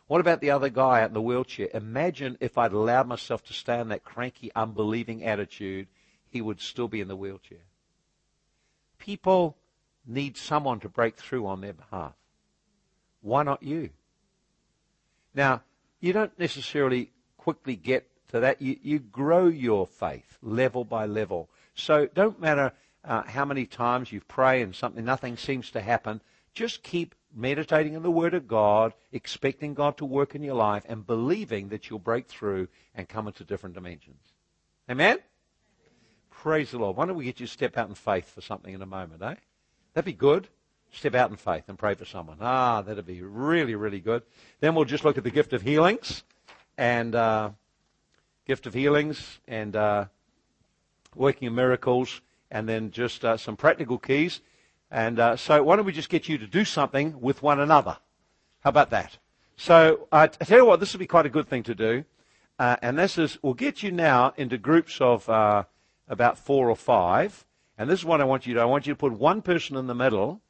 What 0.07 0.21
about 0.21 0.41
the 0.41 0.51
other 0.51 0.69
guy 0.69 1.01
out 1.03 1.09
in 1.09 1.15
the 1.15 1.23
wheelchair? 1.23 1.69
Imagine 1.73 2.37
if 2.41 2.59
I'd 2.59 2.73
allowed 2.73 3.07
myself 3.07 3.43
to 3.45 3.55
stay 3.55 3.81
in 3.81 3.89
that 3.89 4.05
cranky, 4.05 4.51
unbelieving 4.55 5.25
attitude, 5.25 5.89
he 6.29 6.43
would 6.43 6.61
still 6.61 6.89
be 6.89 7.01
in 7.01 7.09
the 7.09 7.17
wheelchair. 7.17 7.65
People 8.99 9.57
need 10.07 10.37
someone 10.37 10.81
to 10.81 10.89
break 10.89 11.17
through 11.17 11.47
on 11.47 11.61
their 11.61 11.73
behalf. 11.73 12.15
Why 13.23 13.43
not 13.43 13.63
you? 13.63 13.91
Now, 15.35 15.63
you 16.01 16.13
don't 16.13 16.39
necessarily 16.39 17.11
quickly 17.39 17.77
get 17.77 18.07
to 18.29 18.41
that. 18.41 18.61
You, 18.61 18.77
you 18.83 18.99
grow 18.99 19.47
your 19.47 19.87
faith 19.87 20.39
level 20.43 20.85
by 20.85 21.07
level. 21.07 21.49
So 21.75 22.07
don't 22.07 22.41
matter 22.41 22.73
uh, 23.05 23.23
how 23.23 23.45
many 23.45 23.67
times 23.67 24.13
you 24.13 24.21
pray 24.27 24.63
and 24.63 24.75
something, 24.75 25.05
nothing 25.05 25.37
seems 25.37 25.71
to 25.73 25.81
happen. 25.81 26.21
Just 26.55 26.83
keep 26.83 27.15
meditating 27.35 27.97
on 27.97 28.03
the 28.03 28.11
Word 28.11 28.35
of 28.35 28.47
God, 28.47 28.95
expecting 29.13 29.75
God 29.75 29.97
to 29.99 30.05
work 30.05 30.35
in 30.35 30.43
your 30.43 30.55
life, 30.55 30.85
and 30.89 31.07
believing 31.07 31.69
that 31.69 31.91
you'll 31.91 31.99
break 31.99 32.29
through 32.29 32.69
and 32.95 33.09
come 33.09 33.27
into 33.27 33.45
different 33.45 33.75
dimensions. 33.75 34.33
Amen? 34.89 35.19
Praise 36.31 36.71
the 36.71 36.79
Lord. 36.79 36.97
Why 36.97 37.07
don't 37.07 37.17
we 37.17 37.25
get 37.25 37.41
you 37.41 37.47
to 37.47 37.53
step 37.53 37.77
out 37.77 37.89
in 37.89 37.95
faith 37.95 38.31
for 38.31 38.41
something 38.41 38.73
in 38.73 38.83
a 38.83 38.87
moment, 38.87 39.23
eh? 39.23 39.35
That'd 39.95 40.07
be 40.07 40.13
good. 40.13 40.49
Step 40.93 41.15
out 41.15 41.31
in 41.31 41.37
faith 41.37 41.65
and 41.69 41.79
pray 41.79 41.95
for 41.95 42.05
someone. 42.05 42.37
Ah, 42.41 42.83
that'd 42.83 43.07
be 43.07 43.23
really, 43.23 43.75
really 43.75 44.01
good. 44.01 44.23
Then 44.61 44.75
we'll 44.75 44.85
just 44.85 45.05
look 45.05 45.19
at 45.19 45.25
the 45.25 45.31
gift 45.31 45.53
of 45.53 45.63
healings 45.63 46.23
and 46.79 47.15
uh, 47.15 47.51
gift 48.47 48.67
of 48.67 48.75
healings 48.75 49.41
and 49.49 49.75
uh, 49.75 50.05
working 51.17 51.49
of 51.49 51.55
miracles, 51.55 52.21
and 52.55 52.69
then 52.69 52.93
just 52.93 53.25
uh, 53.25 53.37
some 53.37 53.57
practical 53.57 53.99
keys. 53.99 54.41
And 54.91 55.19
uh, 55.19 55.37
so 55.37 55.63
why 55.65 55.75
don't 55.75 55.85
we 55.85 55.93
just 55.93 56.09
get 56.09 56.29
you 56.29 56.39
to 56.39 56.47
do 56.47 56.65
something 56.65 57.21
with 57.21 57.43
one 57.43 57.59
another? 57.59 57.99
How 58.61 58.71
about 58.71 58.91
that? 58.91 59.19
So 59.57 60.07
uh, 60.13 60.29
I 60.41 60.45
tell 60.45 60.59
you 60.59 60.65
what, 60.65 60.79
this 60.79 60.93
would 60.93 61.01
be 61.01 61.07
quite 61.07 61.27
a 61.27 61.31
good 61.31 61.49
thing 61.49 61.65
to 61.65 61.75
do. 61.75 62.05
Uh, 62.57 62.77
and 62.81 62.97
this 62.97 63.19
is, 63.19 63.39
we'll 63.43 63.55
get 63.55 63.83
you 63.83 63.91
now 63.91 64.33
into 64.37 64.57
groups 64.57 65.01
of 65.01 65.29
uh, 65.29 65.65
about 66.09 66.39
four 66.39 66.71
or 66.71 66.77
five. 66.77 67.45
And 67.77 67.91
this 67.91 67.99
is 67.99 68.05
what 68.05 68.21
I 68.21 68.25
want 68.25 68.47
you 68.47 68.55
to 68.55 68.61
do. 68.61 68.63
I 68.63 68.67
want 68.67 68.87
you 68.87 68.93
to 68.93 68.99
put 68.99 69.13
one 69.13 69.43
person 69.43 69.77
in 69.77 69.89
the 69.89 69.95
middle 69.95 70.41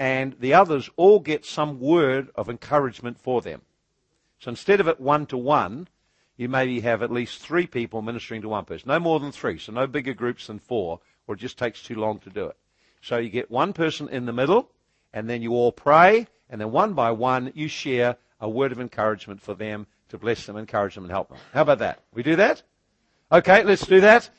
and 0.00 0.34
the 0.40 0.52
others 0.52 0.90
all 0.96 1.20
get 1.20 1.46
some 1.46 1.78
word 1.78 2.28
of 2.34 2.50
encouragement 2.50 3.20
for 3.20 3.40
them. 3.40 3.62
So 4.40 4.50
instead 4.50 4.80
of 4.80 4.88
it 4.88 5.00
one 5.00 5.26
to 5.26 5.38
one, 5.38 5.86
you 6.36 6.48
maybe 6.48 6.80
have 6.80 7.04
at 7.04 7.12
least 7.12 7.40
three 7.40 7.68
people 7.68 8.02
ministering 8.02 8.42
to 8.42 8.48
one 8.48 8.64
person. 8.64 8.88
No 8.88 8.98
more 8.98 9.20
than 9.20 9.30
three, 9.30 9.58
so 9.58 9.72
no 9.72 9.86
bigger 9.86 10.12
groups 10.12 10.48
than 10.48 10.58
four, 10.58 11.00
or 11.26 11.34
it 11.34 11.38
just 11.38 11.58
takes 11.58 11.82
too 11.82 11.96
long 11.96 12.18
to 12.20 12.30
do 12.30 12.46
it. 12.46 12.56
So 13.00 13.18
you 13.18 13.28
get 13.28 13.50
one 13.50 13.72
person 13.72 14.08
in 14.08 14.26
the 14.26 14.32
middle, 14.32 14.70
and 15.12 15.28
then 15.28 15.42
you 15.42 15.52
all 15.52 15.72
pray, 15.72 16.26
and 16.50 16.60
then 16.60 16.72
one 16.72 16.94
by 16.94 17.10
one 17.10 17.52
you 17.54 17.68
share 17.68 18.16
a 18.40 18.48
word 18.48 18.72
of 18.72 18.80
encouragement 18.80 19.40
for 19.40 19.54
them 19.54 19.86
to 20.08 20.18
bless 20.18 20.46
them, 20.46 20.56
encourage 20.56 20.94
them, 20.94 21.04
and 21.04 21.10
help 21.10 21.28
them. 21.28 21.38
How 21.52 21.62
about 21.62 21.78
that? 21.80 22.00
We 22.12 22.22
do 22.22 22.36
that? 22.36 22.62
Okay, 23.30 23.64
let's 23.64 23.86
do 23.86 24.00
that. 24.02 24.30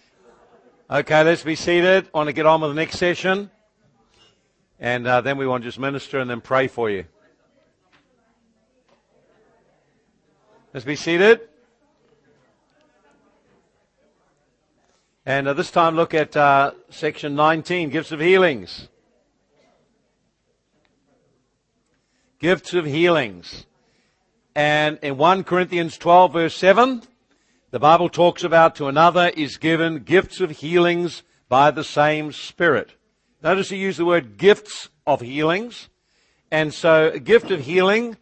Okay, 0.89 1.23
let's 1.23 1.43
be 1.43 1.55
seated. 1.55 2.07
I 2.13 2.17
want 2.17 2.27
to 2.27 2.33
get 2.33 2.45
on 2.45 2.61
with 2.61 2.71
the 2.71 2.75
next 2.75 2.97
session. 2.97 3.51
And 4.79 5.07
uh, 5.07 5.21
then 5.21 5.37
we 5.37 5.47
want 5.47 5.63
to 5.63 5.67
just 5.67 5.79
minister 5.79 6.19
and 6.19 6.29
then 6.29 6.39
pray 6.39 6.67
for 6.67 6.89
you. 6.89 7.05
Let's 10.73 10.85
be 10.85 10.95
seated. 10.95 11.41
And 15.27 15.45
uh, 15.45 15.51
this 15.51 15.71
time 15.71 15.97
look 15.97 16.13
at 16.13 16.37
uh, 16.37 16.71
section 16.89 17.35
19, 17.35 17.89
gifts 17.89 18.13
of 18.13 18.21
healings. 18.21 18.87
Gifts 22.39 22.73
of 22.73 22.85
healings. 22.85 23.65
And 24.55 24.97
in 25.01 25.17
1 25.17 25.43
Corinthians 25.43 25.97
12 25.97 26.31
verse 26.31 26.55
7, 26.55 27.03
the 27.71 27.79
Bible 27.79 28.07
talks 28.07 28.45
about 28.45 28.77
to 28.77 28.87
another 28.87 29.27
is 29.35 29.57
given 29.57 30.05
gifts 30.05 30.39
of 30.39 30.49
healings 30.49 31.23
by 31.49 31.71
the 31.71 31.83
same 31.83 32.31
Spirit. 32.31 32.93
Notice 33.43 33.67
he 33.67 33.75
used 33.75 33.99
the 33.99 34.05
word 34.05 34.37
gifts 34.37 34.87
of 35.05 35.19
healings. 35.19 35.89
And 36.51 36.73
so 36.73 37.09
a 37.09 37.19
gift 37.19 37.51
of 37.51 37.65
healing 37.65 38.15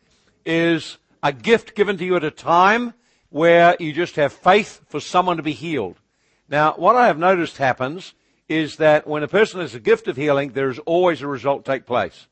is 0.43 0.97
a 1.21 1.31
gift 1.31 1.75
given 1.75 1.99
to 1.99 2.03
you 2.03 2.15
at 2.15 2.23
a 2.23 2.31
time 2.31 2.95
where 3.29 3.75
you 3.79 3.93
just 3.93 4.15
have 4.15 4.33
faith 4.33 4.81
for 4.87 4.99
someone 4.99 5.37
to 5.37 5.43
be 5.43 5.53
healed. 5.53 5.99
Now, 6.55 6.71
what 6.77 6.95
I 6.95 7.07
have 7.07 7.17
noticed 7.17 7.57
happens 7.57 8.13
is 8.47 8.77
that 8.77 9.05
when 9.05 9.23
a 9.23 9.27
person 9.27 9.59
has 9.59 9.75
a 9.75 9.79
gift 9.81 10.07
of 10.07 10.15
healing, 10.15 10.53
there 10.53 10.69
is 10.69 10.79
always 10.79 11.21
a 11.21 11.27
result 11.27 11.65
take 11.65 11.85
place. 11.85 12.29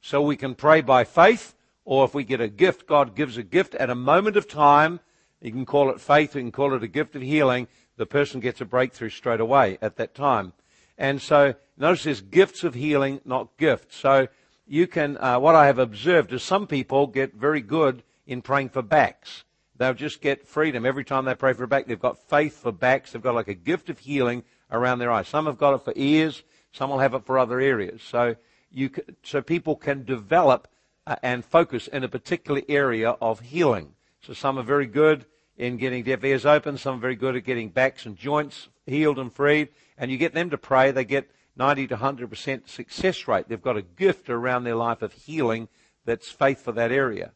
So 0.00 0.22
we 0.22 0.34
can 0.34 0.54
pray 0.54 0.80
by 0.80 1.04
faith, 1.04 1.54
or 1.84 2.06
if 2.06 2.14
we 2.14 2.24
get 2.24 2.40
a 2.40 2.48
gift, 2.48 2.86
God 2.86 3.14
gives 3.14 3.36
a 3.36 3.42
gift 3.42 3.74
at 3.74 3.90
a 3.90 3.94
moment 3.94 4.38
of 4.38 4.48
time. 4.48 5.00
You 5.42 5.52
can 5.52 5.66
call 5.66 5.90
it 5.90 6.00
faith, 6.00 6.34
you 6.34 6.40
can 6.40 6.52
call 6.52 6.72
it 6.72 6.82
a 6.82 6.88
gift 6.88 7.16
of 7.16 7.20
healing. 7.20 7.68
The 7.98 8.06
person 8.06 8.40
gets 8.40 8.62
a 8.62 8.64
breakthrough 8.64 9.10
straight 9.10 9.40
away 9.40 9.76
at 9.82 9.96
that 9.96 10.14
time. 10.14 10.54
And 10.96 11.20
so 11.20 11.54
notice 11.76 12.04
there's 12.04 12.22
gifts 12.22 12.64
of 12.64 12.72
healing, 12.72 13.20
not 13.26 13.58
gifts. 13.58 13.98
So 13.98 14.28
you 14.66 14.86
can, 14.86 15.18
uh, 15.18 15.38
what 15.38 15.54
I 15.54 15.66
have 15.66 15.78
observed 15.78 16.32
is 16.32 16.42
some 16.42 16.66
people 16.66 17.08
get 17.08 17.34
very 17.34 17.60
good 17.60 18.04
in 18.26 18.40
praying 18.40 18.70
for 18.70 18.80
backs. 18.80 19.44
They'll 19.78 19.94
just 19.94 20.20
get 20.20 20.46
freedom. 20.46 20.86
Every 20.86 21.04
time 21.04 21.24
they 21.24 21.34
pray 21.34 21.52
for 21.52 21.64
a 21.64 21.68
back, 21.68 21.86
they've 21.86 21.98
got 21.98 22.18
faith 22.28 22.62
for 22.62 22.72
backs. 22.72 23.12
They've 23.12 23.22
got 23.22 23.34
like 23.34 23.48
a 23.48 23.54
gift 23.54 23.90
of 23.90 23.98
healing 23.98 24.44
around 24.70 24.98
their 24.98 25.10
eyes. 25.10 25.28
Some 25.28 25.46
have 25.46 25.58
got 25.58 25.74
it 25.74 25.84
for 25.84 25.92
ears. 25.96 26.42
Some 26.72 26.90
will 26.90 26.98
have 26.98 27.14
it 27.14 27.24
for 27.24 27.38
other 27.38 27.60
areas. 27.60 28.02
So 28.02 28.36
you, 28.70 28.90
so 29.22 29.42
people 29.42 29.76
can 29.76 30.04
develop 30.04 30.68
uh, 31.06 31.16
and 31.22 31.44
focus 31.44 31.88
in 31.88 32.04
a 32.04 32.08
particular 32.08 32.62
area 32.68 33.10
of 33.20 33.40
healing. 33.40 33.92
So 34.22 34.32
some 34.32 34.58
are 34.58 34.62
very 34.62 34.86
good 34.86 35.26
in 35.56 35.76
getting 35.76 36.02
deaf 36.02 36.24
ears 36.24 36.44
open. 36.44 36.78
Some 36.78 36.96
are 36.96 37.00
very 37.00 37.16
good 37.16 37.36
at 37.36 37.44
getting 37.44 37.68
backs 37.68 38.06
and 38.06 38.16
joints 38.16 38.68
healed 38.86 39.18
and 39.18 39.32
freed. 39.32 39.68
And 39.98 40.10
you 40.10 40.16
get 40.16 40.34
them 40.34 40.50
to 40.50 40.58
pray, 40.58 40.90
they 40.90 41.04
get 41.04 41.30
90 41.56 41.88
to 41.88 41.96
100% 41.96 42.68
success 42.68 43.28
rate. 43.28 43.48
They've 43.48 43.60
got 43.60 43.76
a 43.76 43.82
gift 43.82 44.30
around 44.30 44.64
their 44.64 44.76
life 44.76 45.02
of 45.02 45.12
healing 45.12 45.68
that's 46.04 46.30
faith 46.30 46.62
for 46.62 46.72
that 46.72 46.92
area. 46.92 47.32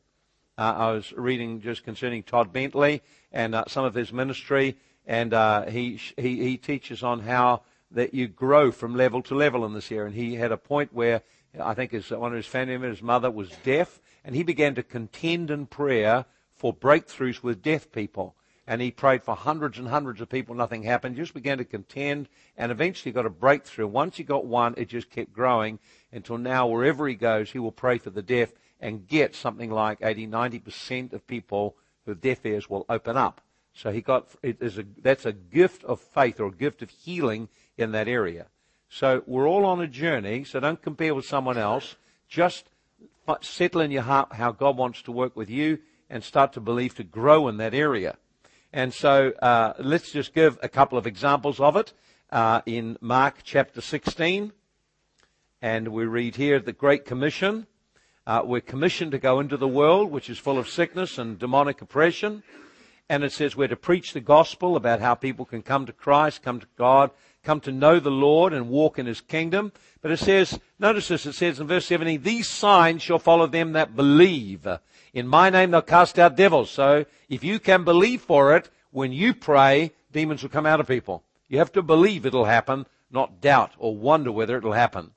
Uh, 0.61 0.75
I 0.77 0.93
was 0.93 1.11
reading 1.15 1.63
just 1.63 1.85
concerning 1.85 2.23
Todd 2.23 2.53
Bentley 2.53 3.01
and 3.33 3.55
uh, 3.55 3.65
some 3.67 3.87
of 3.87 3.95
his 3.95 4.13
ministry, 4.13 4.77
and 5.07 5.33
uh, 5.33 5.65
he, 5.65 5.99
he, 6.19 6.37
he 6.45 6.59
teaches 6.59 7.03
on 7.03 7.21
how 7.21 7.63
that 7.93 8.13
you 8.13 8.29
grow 8.29 8.71
from 8.71 8.95
level 8.95 9.23
to 9.23 9.35
level 9.35 9.65
in 9.65 9.73
this 9.73 9.91
area. 9.91 10.05
And 10.05 10.15
he 10.15 10.35
had 10.35 10.53
a 10.53 10.59
point 10.59 10.93
where 10.93 11.23
I 11.59 11.73
think 11.73 11.93
his, 11.93 12.11
one 12.11 12.33
of 12.33 12.37
his 12.37 12.45
family 12.45 12.75
members, 12.75 12.99
his 12.99 13.03
mother, 13.03 13.31
was 13.31 13.49
deaf, 13.65 14.03
and 14.23 14.37
he 14.37 14.43
began 14.43 14.75
to 14.75 14.83
contend 14.83 15.51
in 15.51 15.65
prayer 15.65 16.27
for 16.53 16.75
breakthroughs 16.75 17.43
with 17.43 17.63
deaf 17.63 17.91
people. 17.91 18.35
And 18.67 18.83
he 18.83 18.91
prayed 18.91 19.23
for 19.23 19.35
hundreds 19.35 19.79
and 19.79 19.89
hundreds 19.89 20.21
of 20.21 20.29
people, 20.29 20.55
nothing 20.55 20.83
happened. 20.83 21.17
Just 21.17 21.33
began 21.33 21.57
to 21.57 21.65
contend, 21.65 22.29
and 22.59 22.71
eventually 22.71 23.13
got 23.13 23.25
a 23.25 23.31
breakthrough. 23.31 23.87
Once 23.87 24.19
he 24.19 24.25
got 24.25 24.45
one, 24.45 24.75
it 24.77 24.89
just 24.89 25.09
kept 25.09 25.33
growing 25.33 25.79
until 26.13 26.37
now, 26.37 26.67
wherever 26.67 27.09
he 27.09 27.15
goes, 27.15 27.51
he 27.51 27.59
will 27.59 27.73
pray 27.73 27.97
for 27.97 28.11
the 28.11 28.21
deaf 28.21 28.53
and 28.81 29.07
get 29.07 29.35
something 29.35 29.71
like 29.71 29.99
80, 30.03 30.27
90% 30.27 31.13
of 31.13 31.27
people 31.27 31.77
with 32.07 32.21
deaf 32.21 32.45
ears 32.45 32.69
will 32.69 32.87
open 32.89 33.17
up. 33.17 33.41
So 33.73 33.93
he 33.93 34.01
got, 34.01 34.29
it 34.43 34.61
is 34.61 34.79
a, 34.79 34.85
that's 35.01 35.27
a 35.27 35.33
gift 35.33 35.85
of 35.85 36.01
faith 36.01 36.41
or 36.41 36.47
a 36.47 36.53
gift 36.53 36.83
of 36.83 36.91
healing 36.91 37.49
in 37.77 37.93
that 37.93 38.09
area. 38.09 38.47
So 38.89 39.23
we're 39.27 39.49
all 39.49 39.65
on 39.65 39.81
a 39.81 39.87
journey, 39.87 40.45
so 40.45 40.59
don't 40.59 40.83
compare 40.83 41.15
with 41.15 41.25
someone 41.25 41.57
else. 41.57 41.97
Just 42.29 42.69
settle 43.43 43.81
in 43.83 43.93
your 43.93 44.03
heart 44.03 44.33
how 44.33 44.51
God 44.51 44.77
wants 44.77 45.03
to 45.03 45.13
work 45.13 45.37
with 45.37 45.49
you 45.49 45.79
and 46.09 46.25
start 46.25 46.53
to 46.55 46.61
believe 46.61 46.97
to 46.97 47.05
grow 47.05 47.47
in 47.47 47.59
that 47.59 47.75
area. 47.75 48.17
And 48.73 48.93
so 48.93 49.33
uh, 49.41 49.75
let's 49.79 50.11
just 50.11 50.35
give 50.35 50.59
a 50.63 50.69
couple 50.69 50.99
of 50.99 51.07
examples 51.07 51.61
of 51.61 51.77
it 51.77 51.93
uh, 52.31 52.63
in 52.67 52.97
Mark 53.01 53.39
chapter 53.45 53.81
16. 53.81 54.53
And 55.63 55.89
we 55.89 56.05
read 56.05 56.37
here 56.37 56.59
the 56.59 56.73
Great 56.73 57.05
Commission. 57.05 57.67
Uh, 58.31 58.45
we're 58.45 58.61
commissioned 58.61 59.11
to 59.11 59.19
go 59.19 59.41
into 59.41 59.57
the 59.57 59.67
world, 59.67 60.09
which 60.09 60.31
is 60.31 60.39
full 60.39 60.57
of 60.57 60.69
sickness 60.69 61.19
and 61.19 61.37
demonic 61.37 61.83
oppression. 61.83 62.45
And 63.09 63.25
it 63.25 63.33
says 63.33 63.57
we're 63.57 63.67
to 63.67 63.75
preach 63.75 64.13
the 64.13 64.21
gospel 64.21 64.77
about 64.77 65.01
how 65.01 65.17
people 65.17 65.45
can 65.45 65.63
come 65.63 65.85
to 65.87 65.93
Christ, 65.93 66.41
come 66.41 66.61
to 66.61 66.67
God, 66.79 67.11
come 67.43 67.59
to 67.63 67.73
know 67.73 67.99
the 67.99 68.13
Lord 68.13 68.53
and 68.53 68.71
walk 68.71 69.01
in 69.01 69.07
his 69.07 69.21
kingdom. 69.21 69.73
But 70.01 70.13
it 70.13 70.19
says, 70.19 70.61
notice 70.79 71.09
this, 71.09 71.27
it 71.27 71.33
says 71.33 71.59
in 71.59 71.67
verse 71.67 71.87
17, 71.87 72.23
these 72.23 72.47
signs 72.47 73.03
shall 73.03 73.19
follow 73.19 73.49
them 73.49 73.73
that 73.73 73.97
believe. 73.97 74.65
In 75.13 75.27
my 75.27 75.51
name 75.51 75.73
they'll 75.73 75.83
cast 75.83 76.17
out 76.17 76.37
devils. 76.37 76.71
So 76.71 77.07
if 77.29 77.43
you 77.43 77.59
can 77.59 77.83
believe 77.83 78.21
for 78.21 78.57
it, 78.57 78.71
when 78.93 79.13
you 79.13 79.35
pray, 79.35 79.91
demons 80.13 80.45
will 80.45 80.51
come 80.51 80.67
out 80.67 80.79
of 80.79 80.87
people. 80.87 81.25
You 81.49 81.59
have 81.59 81.73
to 81.73 81.83
believe 81.83 82.25
it'll 82.25 82.45
happen, 82.45 82.87
not 83.11 83.41
doubt 83.41 83.73
or 83.77 83.97
wonder 83.97 84.31
whether 84.31 84.57
it'll 84.57 84.71
happen. 84.71 85.15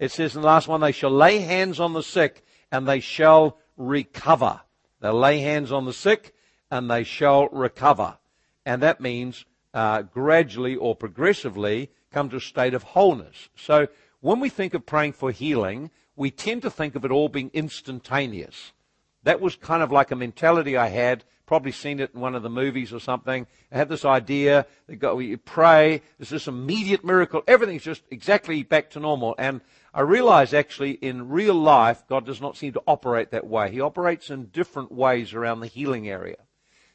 It 0.00 0.10
says 0.10 0.34
in 0.34 0.42
the 0.42 0.48
last 0.48 0.66
one, 0.66 0.80
they 0.80 0.90
shall 0.90 1.12
lay 1.12 1.38
hands 1.38 1.78
on 1.78 1.92
the 1.92 2.02
sick 2.02 2.42
and 2.70 2.86
they 2.86 3.00
shall 3.00 3.58
recover. 3.76 4.60
They'll 5.00 5.18
lay 5.18 5.40
hands 5.40 5.72
on 5.72 5.84
the 5.84 5.92
sick 5.92 6.34
and 6.70 6.90
they 6.90 7.04
shall 7.04 7.48
recover. 7.48 8.18
And 8.64 8.82
that 8.82 9.00
means 9.00 9.44
uh, 9.72 10.02
gradually 10.02 10.74
or 10.74 10.96
progressively 10.96 11.90
come 12.10 12.30
to 12.30 12.36
a 12.36 12.40
state 12.40 12.74
of 12.74 12.82
wholeness. 12.82 13.48
So 13.56 13.88
when 14.20 14.40
we 14.40 14.48
think 14.48 14.74
of 14.74 14.86
praying 14.86 15.12
for 15.12 15.30
healing, 15.30 15.90
we 16.16 16.30
tend 16.30 16.62
to 16.62 16.70
think 16.70 16.94
of 16.96 17.04
it 17.04 17.10
all 17.10 17.28
being 17.28 17.50
instantaneous. 17.52 18.72
That 19.22 19.40
was 19.40 19.56
kind 19.56 19.82
of 19.82 19.92
like 19.92 20.10
a 20.10 20.16
mentality 20.16 20.76
I 20.76 20.88
had, 20.88 21.24
probably 21.46 21.72
seen 21.72 22.00
it 22.00 22.10
in 22.14 22.20
one 22.20 22.34
of 22.34 22.42
the 22.42 22.50
movies 22.50 22.92
or 22.92 22.98
something. 22.98 23.46
I 23.70 23.76
had 23.76 23.88
this 23.88 24.04
idea 24.04 24.66
that 24.88 25.16
we 25.16 25.36
pray, 25.36 26.02
there's 26.18 26.30
this 26.30 26.48
immediate 26.48 27.04
miracle, 27.04 27.42
everything's 27.46 27.84
just 27.84 28.02
exactly 28.10 28.62
back 28.62 28.90
to 28.90 29.00
normal. 29.00 29.34
And 29.38 29.60
I 29.96 30.02
realize 30.02 30.52
actually 30.52 30.90
in 30.90 31.30
real 31.30 31.54
life, 31.54 32.04
God 32.06 32.26
does 32.26 32.38
not 32.38 32.54
seem 32.54 32.74
to 32.74 32.82
operate 32.86 33.30
that 33.30 33.46
way. 33.46 33.70
He 33.70 33.80
operates 33.80 34.28
in 34.28 34.48
different 34.48 34.92
ways 34.92 35.32
around 35.32 35.60
the 35.60 35.68
healing 35.68 36.06
area. 36.06 36.36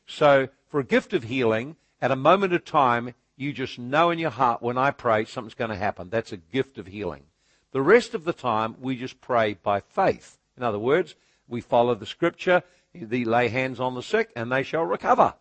So 0.05 0.49
for 0.67 0.79
a 0.79 0.85
gift 0.85 1.11
of 1.11 1.23
healing, 1.23 1.77
at 1.99 2.11
a 2.11 2.15
moment 2.15 2.53
of 2.53 2.63
time, 2.63 3.15
you 3.35 3.53
just 3.53 3.79
know 3.79 4.11
in 4.11 4.19
your 4.19 4.29
heart 4.29 4.61
when 4.61 4.77
I 4.77 4.91
pray, 4.91 5.25
something's 5.25 5.55
going 5.55 5.71
to 5.71 5.75
happen. 5.75 6.11
That's 6.11 6.31
a 6.31 6.37
gift 6.37 6.77
of 6.77 6.85
healing. 6.85 7.23
The 7.71 7.81
rest 7.81 8.13
of 8.13 8.23
the 8.23 8.33
time, 8.33 8.75
we 8.79 8.95
just 8.95 9.19
pray 9.19 9.55
by 9.55 9.79
faith. 9.79 10.37
In 10.55 10.61
other 10.61 10.77
words, 10.77 11.15
we 11.47 11.59
follow 11.59 11.95
the 11.95 12.05
scripture, 12.05 12.61
they 12.93 13.25
lay 13.25 13.47
hands 13.47 13.79
on 13.79 13.95
the 13.95 14.03
sick, 14.03 14.31
and 14.35 14.51
they 14.51 14.61
shall 14.61 14.83
recover. 14.83 15.33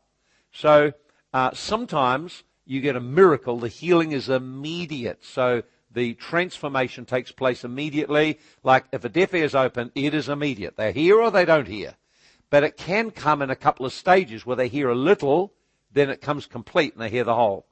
So 0.50 0.94
uh, 1.34 1.50
sometimes 1.52 2.42
you 2.64 2.80
get 2.80 2.96
a 2.96 3.00
miracle. 3.00 3.58
The 3.58 3.68
healing 3.68 4.12
is 4.12 4.30
immediate. 4.30 5.26
So 5.26 5.62
the 5.92 6.14
transformation 6.14 7.04
takes 7.04 7.32
place 7.32 7.64
immediately. 7.64 8.38
Like 8.62 8.84
if 8.92 9.04
a 9.04 9.08
deaf 9.08 9.34
ear 9.34 9.44
is 9.44 9.54
open, 9.54 9.90
it 9.94 10.14
is 10.14 10.28
immediate. 10.28 10.76
They 10.76 10.92
hear 10.92 11.20
or 11.20 11.30
they 11.30 11.44
don't 11.44 11.68
hear. 11.68 11.94
But 12.48 12.64
it 12.64 12.76
can 12.76 13.10
come 13.10 13.42
in 13.42 13.50
a 13.50 13.56
couple 13.56 13.86
of 13.86 13.92
stages 13.92 14.44
where 14.44 14.56
they 14.56 14.68
hear 14.68 14.88
a 14.88 14.94
little 14.94 15.52
then 15.92 16.10
it 16.10 16.20
comes 16.20 16.46
complete 16.46 16.94
and 16.94 17.02
they 17.02 17.10
hear 17.10 17.24
the 17.24 17.34
whole. 17.34 17.66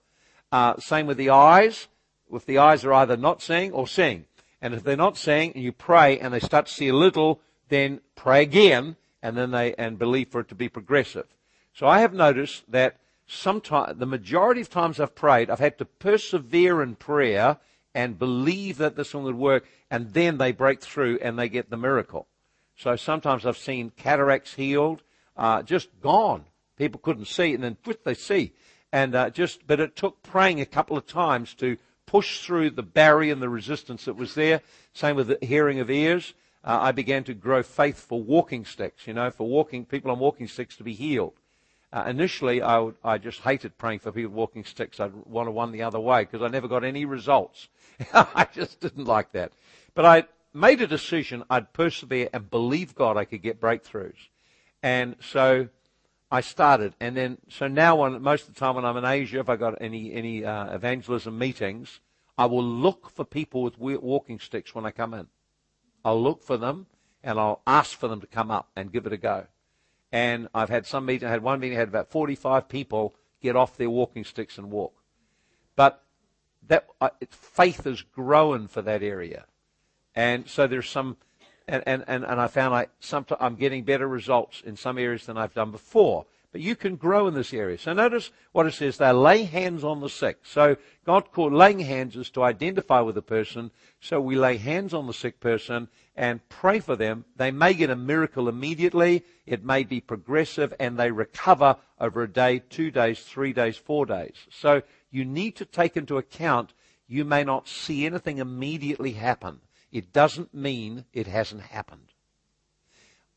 Uh, 0.50 0.78
same 0.78 1.06
with 1.06 1.16
the 1.16 1.30
eyes. 1.30 1.88
If 2.32 2.44
the 2.44 2.58
eyes 2.58 2.84
are 2.84 2.92
either 2.92 3.16
not 3.16 3.42
seeing 3.42 3.72
or 3.72 3.86
seeing. 3.86 4.26
And 4.60 4.74
if 4.74 4.82
they're 4.82 4.96
not 4.96 5.16
seeing 5.16 5.52
and 5.52 5.62
you 5.62 5.72
pray 5.72 6.18
and 6.18 6.34
they 6.34 6.40
start 6.40 6.66
to 6.66 6.72
see 6.72 6.88
a 6.88 6.96
little, 6.96 7.40
then 7.68 8.00
pray 8.16 8.42
again 8.42 8.96
and 9.22 9.36
then 9.36 9.50
they, 9.50 9.74
and 9.74 9.98
believe 9.98 10.28
for 10.28 10.40
it 10.40 10.48
to 10.48 10.54
be 10.54 10.68
progressive. 10.68 11.26
So 11.72 11.86
I 11.86 12.00
have 12.00 12.12
noticed 12.12 12.64
that 12.70 12.96
sometimes, 13.26 13.98
the 13.98 14.06
majority 14.06 14.60
of 14.60 14.68
times 14.68 15.00
I've 15.00 15.14
prayed, 15.14 15.48
I've 15.48 15.58
had 15.60 15.78
to 15.78 15.84
persevere 15.84 16.82
in 16.82 16.96
prayer 16.96 17.58
and 17.94 18.18
believe 18.18 18.78
that 18.78 18.96
this 18.96 19.14
one 19.14 19.24
would 19.24 19.34
work 19.34 19.66
and 19.90 20.12
then 20.12 20.38
they 20.38 20.52
break 20.52 20.80
through 20.80 21.18
and 21.22 21.38
they 21.38 21.48
get 21.48 21.70
the 21.70 21.76
miracle. 21.76 22.26
So 22.76 22.96
sometimes 22.96 23.44
I've 23.44 23.58
seen 23.58 23.90
cataracts 23.90 24.54
healed, 24.54 25.02
uh, 25.36 25.62
just 25.62 25.88
gone 26.00 26.44
People 26.78 27.00
couldn't 27.00 27.26
see, 27.26 27.52
and 27.52 27.62
then 27.62 27.74
put 27.74 28.04
they 28.04 28.14
see. 28.14 28.52
And 28.92 29.14
uh, 29.14 29.30
just, 29.30 29.66
but 29.66 29.80
it 29.80 29.96
took 29.96 30.22
praying 30.22 30.60
a 30.60 30.66
couple 30.66 30.96
of 30.96 31.06
times 31.06 31.52
to 31.54 31.76
push 32.06 32.40
through 32.40 32.70
the 32.70 32.82
barrier 32.82 33.32
and 33.32 33.42
the 33.42 33.48
resistance 33.48 34.04
that 34.06 34.16
was 34.16 34.34
there. 34.34 34.62
Same 34.94 35.16
with 35.16 35.26
the 35.26 35.38
hearing 35.44 35.80
of 35.80 35.90
ears. 35.90 36.34
Uh, 36.64 36.78
I 36.80 36.92
began 36.92 37.24
to 37.24 37.34
grow 37.34 37.62
faith 37.62 37.98
for 37.98 38.22
walking 38.22 38.64
sticks, 38.64 39.06
you 39.06 39.12
know, 39.12 39.30
for 39.30 39.46
walking 39.46 39.84
people 39.84 40.10
on 40.10 40.18
walking 40.18 40.46
sticks 40.46 40.76
to 40.76 40.84
be 40.84 40.94
healed. 40.94 41.34
Uh, 41.92 42.04
initially, 42.06 42.60
I, 42.60 42.78
would, 42.78 42.96
I 43.02 43.16
just 43.16 43.40
hated 43.40 43.78
praying 43.78 44.00
for 44.00 44.12
people 44.12 44.32
walking 44.32 44.64
sticks. 44.64 45.00
I'd 45.00 45.14
want 45.24 45.46
to 45.46 45.50
one 45.50 45.72
the 45.72 45.82
other 45.82 46.00
way 46.00 46.24
because 46.24 46.42
I 46.42 46.48
never 46.48 46.68
got 46.68 46.84
any 46.84 47.04
results. 47.04 47.68
I 48.12 48.46
just 48.52 48.80
didn't 48.80 49.06
like 49.06 49.32
that. 49.32 49.52
But 49.94 50.04
I 50.04 50.24
made 50.52 50.82
a 50.82 50.86
decision 50.86 51.44
I'd 51.48 51.72
persevere 51.72 52.28
and 52.32 52.50
believe 52.50 52.94
God 52.94 53.16
I 53.16 53.24
could 53.24 53.42
get 53.42 53.60
breakthroughs. 53.60 54.28
And 54.82 55.16
so 55.20 55.68
I 56.30 56.42
started, 56.42 56.94
and 57.00 57.16
then 57.16 57.38
so 57.48 57.68
now 57.68 57.96
when, 57.96 58.20
most 58.20 58.48
of 58.48 58.54
the 58.54 58.60
time 58.60 58.74
when 58.74 58.84
I'm 58.84 58.98
in 58.98 59.04
Asia, 59.04 59.40
if 59.40 59.48
I 59.48 59.56
got 59.56 59.80
any 59.80 60.12
any 60.12 60.44
uh, 60.44 60.74
evangelism 60.74 61.38
meetings, 61.38 62.00
I 62.36 62.46
will 62.46 62.62
look 62.62 63.10
for 63.10 63.24
people 63.24 63.62
with 63.62 63.78
walking 63.78 64.38
sticks 64.38 64.74
when 64.74 64.84
I 64.84 64.90
come 64.90 65.14
in. 65.14 65.26
I'll 66.04 66.22
look 66.22 66.42
for 66.42 66.58
them, 66.58 66.86
and 67.24 67.40
I'll 67.40 67.62
ask 67.66 67.98
for 67.98 68.08
them 68.08 68.20
to 68.20 68.26
come 68.26 68.50
up 68.50 68.68
and 68.76 68.92
give 68.92 69.06
it 69.06 69.12
a 69.12 69.16
go. 69.16 69.46
And 70.10 70.48
I've 70.54 70.70
had 70.70 70.86
some 70.86 71.06
meeting. 71.06 71.28
I 71.28 71.30
had 71.30 71.42
one 71.42 71.60
meeting. 71.60 71.76
I 71.76 71.80
had 71.80 71.88
about 71.88 72.10
45 72.10 72.68
people 72.68 73.14
get 73.40 73.56
off 73.56 73.76
their 73.76 73.90
walking 73.90 74.24
sticks 74.24 74.58
and 74.58 74.70
walk. 74.70 74.94
But 75.76 76.02
that 76.66 76.86
uh, 77.00 77.10
faith 77.30 77.84
has 77.84 78.02
grown 78.02 78.68
for 78.68 78.82
that 78.82 79.02
area, 79.02 79.46
and 80.14 80.48
so 80.48 80.66
there's 80.66 80.88
some 80.88 81.16
and, 81.68 81.82
and, 81.86 82.04
and, 82.08 82.24
and 82.24 82.40
I 82.40 82.46
found 82.46 82.74
I, 82.74 82.86
I'm 83.38 83.54
getting 83.54 83.84
better 83.84 84.08
results 84.08 84.62
in 84.64 84.76
some 84.76 84.98
areas 84.98 85.26
than 85.26 85.36
I've 85.36 85.54
done 85.54 85.70
before. 85.70 86.24
You 86.58 86.76
can 86.76 86.96
grow 86.96 87.28
in 87.28 87.34
this 87.34 87.54
area. 87.54 87.78
So 87.78 87.92
notice 87.92 88.30
what 88.52 88.66
it 88.66 88.74
says. 88.74 88.98
They 88.98 89.12
lay 89.12 89.44
hands 89.44 89.84
on 89.84 90.00
the 90.00 90.08
sick. 90.08 90.40
So 90.42 90.76
God 91.04 91.30
called 91.32 91.52
laying 91.52 91.80
hands 91.80 92.16
is 92.16 92.30
to 92.30 92.42
identify 92.42 93.00
with 93.00 93.16
a 93.16 93.22
person. 93.22 93.70
So 94.00 94.20
we 94.20 94.36
lay 94.36 94.56
hands 94.56 94.92
on 94.92 95.06
the 95.06 95.12
sick 95.12 95.40
person 95.40 95.88
and 96.16 96.46
pray 96.48 96.80
for 96.80 96.96
them. 96.96 97.24
They 97.36 97.50
may 97.50 97.74
get 97.74 97.90
a 97.90 97.96
miracle 97.96 98.48
immediately. 98.48 99.24
It 99.46 99.64
may 99.64 99.84
be 99.84 100.00
progressive 100.00 100.74
and 100.80 100.98
they 100.98 101.10
recover 101.10 101.76
over 102.00 102.22
a 102.22 102.28
day, 102.28 102.58
two 102.58 102.90
days, 102.90 103.20
three 103.20 103.52
days, 103.52 103.76
four 103.76 104.04
days. 104.06 104.34
So 104.50 104.82
you 105.10 105.24
need 105.24 105.56
to 105.56 105.64
take 105.64 105.96
into 105.96 106.18
account 106.18 106.72
you 107.08 107.24
may 107.24 107.42
not 107.42 107.66
see 107.66 108.04
anything 108.04 108.38
immediately 108.38 109.12
happen. 109.12 109.60
It 109.90 110.12
doesn't 110.12 110.52
mean 110.52 111.06
it 111.14 111.26
hasn't 111.26 111.62
happened. 111.62 112.12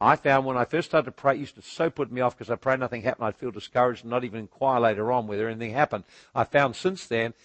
I 0.03 0.15
found 0.15 0.47
when 0.47 0.57
I 0.57 0.65
first 0.65 0.89
started 0.89 1.05
to 1.05 1.11
pray, 1.11 1.35
it 1.35 1.41
used 1.41 1.55
to 1.55 1.61
so 1.61 1.91
put 1.91 2.11
me 2.11 2.21
off 2.21 2.35
because 2.35 2.49
I 2.49 2.55
prayed 2.55 2.79
nothing 2.79 3.03
happened. 3.03 3.27
I'd 3.27 3.35
feel 3.35 3.51
discouraged 3.51 4.03
and 4.03 4.09
not 4.09 4.23
even 4.23 4.39
inquire 4.39 4.79
later 4.79 5.11
on 5.11 5.27
whether 5.27 5.47
anything 5.47 5.73
happened. 5.73 6.05
I 6.33 6.43
found 6.43 6.75
since 6.75 7.05
then, 7.05 7.35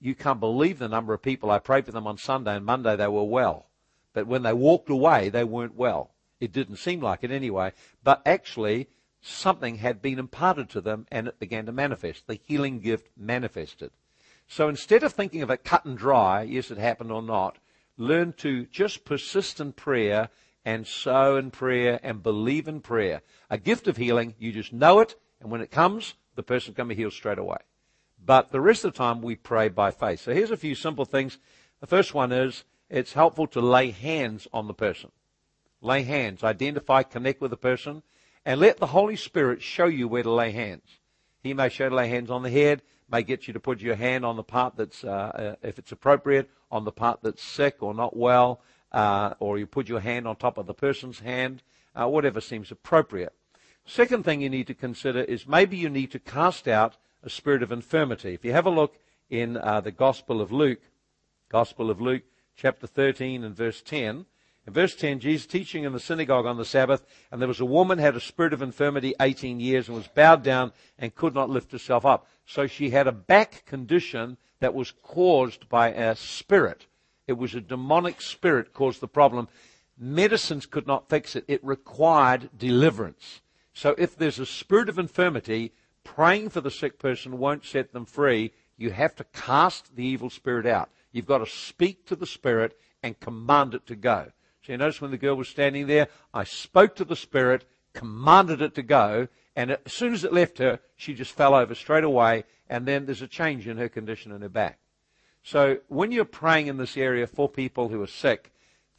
you 0.00 0.14
can't 0.14 0.38
believe 0.38 0.78
the 0.78 0.88
number 0.88 1.12
of 1.12 1.22
people 1.22 1.50
I 1.50 1.58
prayed 1.58 1.86
for 1.86 1.90
them 1.90 2.06
on 2.06 2.16
Sunday 2.16 2.54
and 2.54 2.64
Monday 2.64 2.94
they 2.94 3.08
were 3.08 3.24
well. 3.24 3.66
But 4.12 4.28
when 4.28 4.44
they 4.44 4.52
walked 4.52 4.88
away, 4.88 5.28
they 5.28 5.42
weren't 5.42 5.74
well. 5.74 6.12
It 6.38 6.52
didn't 6.52 6.76
seem 6.76 7.00
like 7.00 7.24
it 7.24 7.32
anyway. 7.32 7.72
But 8.04 8.22
actually, 8.24 8.86
something 9.20 9.78
had 9.78 10.00
been 10.00 10.20
imparted 10.20 10.70
to 10.70 10.80
them 10.80 11.08
and 11.10 11.26
it 11.26 11.40
began 11.40 11.66
to 11.66 11.72
manifest. 11.72 12.28
The 12.28 12.38
healing 12.46 12.78
gift 12.78 13.08
manifested. 13.16 13.90
So 14.46 14.68
instead 14.68 15.02
of 15.02 15.12
thinking 15.12 15.42
of 15.42 15.50
it 15.50 15.64
cut 15.64 15.84
and 15.84 15.98
dry, 15.98 16.42
yes, 16.42 16.70
it 16.70 16.78
happened 16.78 17.10
or 17.10 17.22
not, 17.22 17.58
learn 17.96 18.34
to 18.34 18.66
just 18.66 19.04
persist 19.04 19.58
in 19.58 19.72
prayer 19.72 20.28
and 20.64 20.86
sow 20.86 21.36
in 21.36 21.50
prayer 21.50 22.00
and 22.02 22.22
believe 22.22 22.68
in 22.68 22.80
prayer. 22.80 23.22
A 23.50 23.58
gift 23.58 23.86
of 23.86 23.96
healing, 23.96 24.34
you 24.38 24.52
just 24.52 24.72
know 24.72 25.00
it, 25.00 25.14
and 25.40 25.50
when 25.50 25.60
it 25.60 25.70
comes, 25.70 26.14
the 26.36 26.42
person 26.42 26.74
can 26.74 26.88
be 26.88 26.94
healed 26.94 27.12
straight 27.12 27.38
away. 27.38 27.58
But 28.24 28.50
the 28.50 28.60
rest 28.60 28.84
of 28.84 28.92
the 28.92 28.98
time, 28.98 29.20
we 29.20 29.36
pray 29.36 29.68
by 29.68 29.90
faith. 29.90 30.20
So 30.20 30.32
here's 30.32 30.50
a 30.50 30.56
few 30.56 30.74
simple 30.74 31.04
things. 31.04 31.38
The 31.80 31.86
first 31.86 32.14
one 32.14 32.32
is 32.32 32.64
it's 32.88 33.12
helpful 33.12 33.46
to 33.48 33.60
lay 33.60 33.90
hands 33.90 34.48
on 34.52 34.66
the 34.66 34.74
person. 34.74 35.10
Lay 35.82 36.02
hands, 36.02 36.42
identify, 36.42 37.02
connect 37.02 37.42
with 37.42 37.50
the 37.50 37.58
person, 37.58 38.02
and 38.46 38.60
let 38.60 38.78
the 38.78 38.86
Holy 38.86 39.16
Spirit 39.16 39.62
show 39.62 39.86
you 39.86 40.08
where 40.08 40.22
to 40.22 40.30
lay 40.30 40.50
hands. 40.50 41.00
He 41.42 41.52
may 41.52 41.68
show 41.68 41.90
to 41.90 41.94
lay 41.94 42.08
hands 42.08 42.30
on 42.30 42.42
the 42.42 42.50
head, 42.50 42.80
may 43.10 43.22
get 43.22 43.46
you 43.46 43.52
to 43.52 43.60
put 43.60 43.80
your 43.80 43.96
hand 43.96 44.24
on 44.24 44.36
the 44.36 44.42
part 44.42 44.76
that's, 44.76 45.04
uh, 45.04 45.08
uh, 45.08 45.54
if 45.62 45.78
it's 45.78 45.92
appropriate, 45.92 46.48
on 46.70 46.84
the 46.84 46.92
part 46.92 47.20
that's 47.22 47.42
sick 47.42 47.82
or 47.82 47.92
not 47.92 48.16
well 48.16 48.62
or 49.40 49.58
you 49.58 49.66
put 49.66 49.88
your 49.88 50.00
hand 50.00 50.26
on 50.26 50.36
top 50.36 50.58
of 50.58 50.66
the 50.66 50.74
person's 50.74 51.20
hand, 51.20 51.62
uh, 51.94 52.08
whatever 52.08 52.40
seems 52.40 52.70
appropriate. 52.70 53.32
Second 53.86 54.24
thing 54.24 54.40
you 54.40 54.48
need 54.48 54.66
to 54.66 54.74
consider 54.74 55.22
is 55.22 55.46
maybe 55.46 55.76
you 55.76 55.90
need 55.90 56.10
to 56.12 56.18
cast 56.18 56.66
out 56.68 56.96
a 57.22 57.30
spirit 57.30 57.62
of 57.62 57.72
infirmity. 57.72 58.34
If 58.34 58.44
you 58.44 58.52
have 58.52 58.66
a 58.66 58.70
look 58.70 58.98
in 59.28 59.56
uh, 59.56 59.80
the 59.80 59.90
Gospel 59.90 60.40
of 60.40 60.52
Luke, 60.52 60.80
Gospel 61.48 61.90
of 61.90 62.00
Luke, 62.00 62.22
chapter 62.56 62.86
13 62.86 63.44
and 63.44 63.54
verse 63.54 63.82
10, 63.82 64.26
in 64.66 64.72
verse 64.72 64.94
10, 64.94 65.20
Jesus 65.20 65.46
teaching 65.46 65.84
in 65.84 65.92
the 65.92 66.00
synagogue 66.00 66.46
on 66.46 66.56
the 66.56 66.64
Sabbath, 66.64 67.04
and 67.30 67.40
there 67.40 67.48
was 67.48 67.60
a 67.60 67.66
woman 67.66 67.98
had 67.98 68.16
a 68.16 68.20
spirit 68.20 68.54
of 68.54 68.62
infirmity 68.62 69.14
18 69.20 69.60
years 69.60 69.88
and 69.88 69.96
was 69.96 70.08
bowed 70.08 70.42
down 70.42 70.72
and 70.98 71.14
could 71.14 71.34
not 71.34 71.50
lift 71.50 71.72
herself 71.72 72.06
up. 72.06 72.26
So 72.46 72.66
she 72.66 72.90
had 72.90 73.06
a 73.06 73.12
back 73.12 73.64
condition 73.66 74.38
that 74.60 74.74
was 74.74 74.92
caused 75.02 75.68
by 75.68 75.90
a 75.90 76.16
spirit. 76.16 76.86
It 77.26 77.34
was 77.34 77.54
a 77.54 77.60
demonic 77.60 78.20
spirit 78.20 78.72
caused 78.72 79.00
the 79.00 79.08
problem. 79.08 79.48
Medicines 79.98 80.66
could 80.66 80.86
not 80.86 81.08
fix 81.08 81.36
it. 81.36 81.44
It 81.48 81.64
required 81.64 82.50
deliverance. 82.56 83.40
So 83.72 83.94
if 83.96 84.16
there's 84.16 84.38
a 84.38 84.46
spirit 84.46 84.88
of 84.88 84.98
infirmity, 84.98 85.72
praying 86.04 86.50
for 86.50 86.60
the 86.60 86.70
sick 86.70 86.98
person 86.98 87.38
won't 87.38 87.64
set 87.64 87.92
them 87.92 88.04
free. 88.04 88.52
You 88.76 88.90
have 88.90 89.14
to 89.16 89.24
cast 89.24 89.96
the 89.96 90.04
evil 90.04 90.30
spirit 90.30 90.66
out. 90.66 90.90
You've 91.12 91.26
got 91.26 91.38
to 91.38 91.46
speak 91.46 92.06
to 92.06 92.16
the 92.16 92.26
spirit 92.26 92.76
and 93.02 93.18
command 93.20 93.74
it 93.74 93.86
to 93.86 93.96
go. 93.96 94.32
So 94.62 94.72
you 94.72 94.78
notice 94.78 95.00
when 95.00 95.10
the 95.10 95.18
girl 95.18 95.36
was 95.36 95.48
standing 95.48 95.86
there, 95.86 96.08
I 96.32 96.44
spoke 96.44 96.96
to 96.96 97.04
the 97.04 97.16
spirit, 97.16 97.66
commanded 97.92 98.62
it 98.62 98.74
to 98.76 98.82
go, 98.82 99.28
and 99.54 99.72
as 99.72 99.92
soon 99.92 100.14
as 100.14 100.24
it 100.24 100.32
left 100.32 100.58
her, 100.58 100.80
she 100.96 101.14
just 101.14 101.32
fell 101.32 101.54
over 101.54 101.74
straight 101.74 102.02
away, 102.02 102.44
and 102.68 102.86
then 102.86 103.06
there's 103.06 103.22
a 103.22 103.28
change 103.28 103.68
in 103.68 103.76
her 103.76 103.88
condition 103.88 104.32
in 104.32 104.40
her 104.40 104.48
back. 104.48 104.78
So 105.44 105.78
when 105.88 106.10
you're 106.10 106.24
praying 106.24 106.68
in 106.68 106.78
this 106.78 106.96
area 106.96 107.26
for 107.26 107.50
people 107.50 107.90
who 107.90 108.00
are 108.00 108.06
sick, 108.06 108.50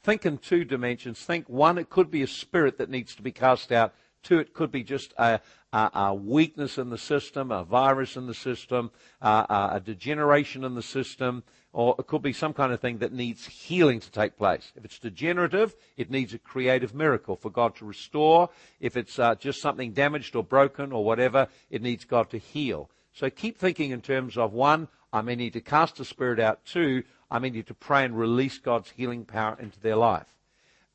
think 0.03 0.27
in 0.27 0.37
two 0.37 0.63
dimensions. 0.63 1.19
Think 1.19 1.49
one, 1.49 1.79
it 1.79 1.89
could 1.89 2.11
be 2.11 2.21
a 2.21 2.27
spirit 2.27 2.77
that 2.77 2.89
needs 2.89 3.15
to 3.15 3.23
be 3.23 3.31
cast 3.31 3.71
out. 3.71 3.95
Two, 4.21 4.37
it 4.37 4.53
could 4.53 4.71
be 4.71 4.83
just 4.83 5.11
a, 5.17 5.39
a, 5.73 5.89
a 5.93 6.13
weakness 6.13 6.77
in 6.77 6.91
the 6.91 6.99
system, 6.99 7.51
a 7.51 7.63
virus 7.63 8.15
in 8.15 8.27
the 8.27 8.33
system, 8.35 8.91
a, 9.21 9.71
a 9.73 9.81
degeneration 9.83 10.63
in 10.63 10.75
the 10.75 10.83
system, 10.83 11.43
or 11.73 11.95
it 11.97 12.05
could 12.05 12.21
be 12.21 12.33
some 12.33 12.53
kind 12.53 12.71
of 12.71 12.79
thing 12.79 12.99
that 12.99 13.11
needs 13.11 13.47
healing 13.47 13.99
to 13.99 14.11
take 14.11 14.37
place. 14.37 14.71
If 14.75 14.85
it's 14.85 14.99
degenerative, 14.99 15.75
it 15.97 16.11
needs 16.11 16.35
a 16.35 16.39
creative 16.39 16.93
miracle 16.93 17.35
for 17.35 17.49
God 17.49 17.75
to 17.77 17.85
restore. 17.85 18.49
If 18.79 18.95
it's 18.95 19.17
uh, 19.17 19.33
just 19.33 19.61
something 19.61 19.93
damaged 19.93 20.35
or 20.35 20.43
broken 20.43 20.91
or 20.91 21.03
whatever, 21.03 21.47
it 21.71 21.81
needs 21.81 22.05
God 22.05 22.29
to 22.29 22.37
heal. 22.37 22.91
So 23.13 23.29
keep 23.29 23.57
thinking 23.57 23.91
in 23.91 24.01
terms 24.01 24.37
of 24.37 24.53
one, 24.53 24.89
I 25.15 25.21
may 25.21 25.35
need 25.35 25.53
to 25.53 25.61
cast 25.61 25.99
a 26.01 26.05
spirit 26.05 26.41
out. 26.41 26.65
too. 26.65 27.03
I 27.31 27.39
may 27.39 27.49
need 27.49 27.67
to 27.67 27.73
pray 27.73 28.03
and 28.03 28.19
release 28.19 28.57
God's 28.57 28.91
healing 28.91 29.23
power 29.23 29.57
into 29.57 29.79
their 29.79 29.95
life. 29.95 30.27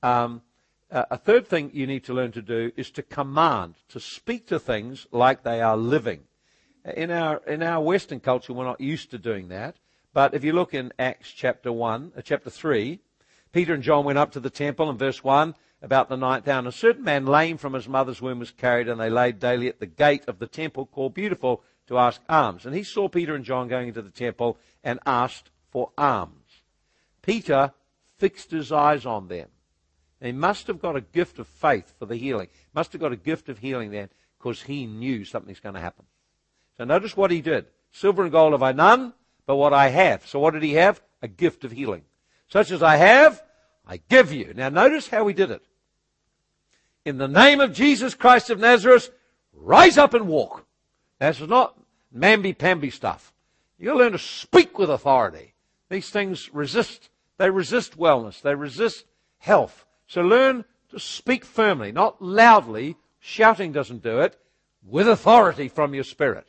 Um, 0.03 0.43
a 0.91 1.17
third 1.17 1.47
thing 1.47 1.71
you 1.73 1.87
need 1.87 2.05
to 2.05 2.13
learn 2.13 2.33
to 2.33 2.43
do 2.43 2.71
is 2.77 2.91
to 2.93 3.03
command, 3.03 3.77
to 3.89 3.99
speak 3.99 4.47
to 4.49 4.59
things 4.59 5.07
like 5.11 5.43
they 5.43 5.63
are 5.63 5.77
living. 5.77 6.25
In 6.85 7.11
our, 7.11 7.39
in 7.47 7.63
our 7.63 7.83
Western 7.83 8.21
culture, 8.21 8.53
we're 8.53 8.65
not 8.65 8.81
used 8.81 9.11
to 9.13 9.19
doing 9.19 9.49
that. 9.49 9.77
But 10.13 10.35
if 10.35 10.45
you 10.45 10.53
look 10.53 10.75
in 10.75 10.93
Acts 10.99 11.31
chapter 11.31 11.73
1, 11.73 12.13
uh, 12.17 12.21
chapter 12.21 12.51
3, 12.51 13.01
Peter 13.53 13.73
and 13.73 13.83
John 13.83 14.05
went 14.05 14.19
up 14.19 14.33
to 14.33 14.41
the 14.41 14.51
temple 14.51 14.91
in 14.91 14.99
verse 14.99 15.25
1 15.25 15.55
about 15.81 16.11
the 16.11 16.17
ninth 16.17 16.47
hour. 16.47 16.59
And 16.59 16.69
a 16.69 16.73
certain 16.73 17.05
man 17.05 17.25
lame 17.25 17.57
from 17.57 17.73
his 17.73 17.89
mother's 17.89 18.21
womb 18.21 18.41
was 18.41 18.51
carried, 18.51 18.89
and 18.89 19.01
they 19.01 19.09
laid 19.09 19.39
daily 19.39 19.69
at 19.69 19.81
the 19.81 19.87
gate 19.87 20.25
of 20.29 20.41
the 20.41 20.47
temple 20.47 20.87
called 20.87 21.15
Beautiful, 21.15 21.63
to 21.91 21.99
ask 21.99 22.21
alms. 22.29 22.65
And 22.65 22.75
he 22.75 22.85
saw 22.85 23.09
Peter 23.09 23.35
and 23.35 23.45
John 23.45 23.69
going 23.69 23.89
into 23.89 24.01
the 24.01 24.11
temple 24.11 24.57
and 24.83 25.01
asked 25.05 25.51
for 25.71 25.91
alms. 25.99 26.63
Peter 27.21 27.73
fixed 28.17 28.53
his 28.53 28.71
eyes 28.73 29.05
on 29.05 29.27
them. 29.27 29.49
He 30.23 30.33
must 30.33 30.69
have 30.69 30.81
got 30.81 30.97
a 30.97 31.01
gift 31.01 31.39
of 31.39 31.49
faith 31.49 31.93
for 31.99 32.07
the 32.07 32.17
healing. 32.17 32.49
Must 32.75 32.93
have 32.93 33.01
got 33.01 33.13
a 33.13 33.17
gift 33.17 33.49
of 33.49 33.59
healing 33.59 33.91
then 33.91 34.09
because 34.39 34.63
he 34.63 34.87
knew 34.87 35.25
something's 35.25 35.61
going 35.61 35.75
to 35.75 35.81
happen. 35.81 36.05
So 36.77 36.85
notice 36.85 37.17
what 37.17 37.33
he 37.33 37.41
did. 37.41 37.67
Silver 37.91 38.23
and 38.23 38.31
gold 38.31 38.53
have 38.53 38.63
I 38.63 38.73
none, 38.73 39.13
but 39.45 39.57
what 39.57 39.73
I 39.73 39.89
have. 39.89 40.27
So 40.27 40.39
what 40.39 40.55
did 40.55 40.63
he 40.63 40.75
have? 40.75 41.03
A 41.23 41.29
gift 41.29 41.65
of 41.65 41.73
healing. 41.73 42.03
Such 42.49 42.71
as 42.71 42.85
I 42.85 42.97
have, 42.97 43.43
I 43.85 44.01
give 44.09 44.33
you. 44.33 44.53
Now 44.55 44.69
notice 44.69 45.09
how 45.09 45.27
he 45.27 45.35
did 45.35 45.51
it. 45.51 45.63
In 47.05 47.19
the 47.19 47.29
name 47.29 47.61
of 47.61 47.73
Jesus 47.73 48.15
Christ 48.15 48.49
of 48.51 48.61
Nazareth, 48.61 49.11
rise 49.53 49.99
up 49.99 50.15
and 50.15 50.29
walk. 50.29 50.67
This 51.19 51.41
is 51.41 51.49
not 51.49 51.80
mamby-pamby 52.15 52.91
stuff. 52.91 53.33
To 53.81 53.95
learn 53.95 54.13
to 54.13 54.19
speak 54.19 54.79
with 54.79 54.91
authority. 54.91 55.55
These 55.89 56.11
things 56.11 56.53
resist. 56.53 57.09
They 57.39 57.51
resist 57.51 57.99
wellness. 57.99 58.43
They 58.43 58.55
resist 58.55 59.05
health. 59.39 59.87
So 60.07 60.23
learn 60.23 60.65
to 60.91 61.01
speak 61.01 61.45
firmly, 61.45 61.93
not 61.93 62.21
loudly. 62.21 62.97
Shouting 63.21 63.73
doesn't 63.73 64.03
do 64.03 64.21
it. 64.21 64.39
With 64.83 65.09
authority 65.09 65.69
from 65.69 65.95
your 65.95 66.05
spirit. 66.05 66.47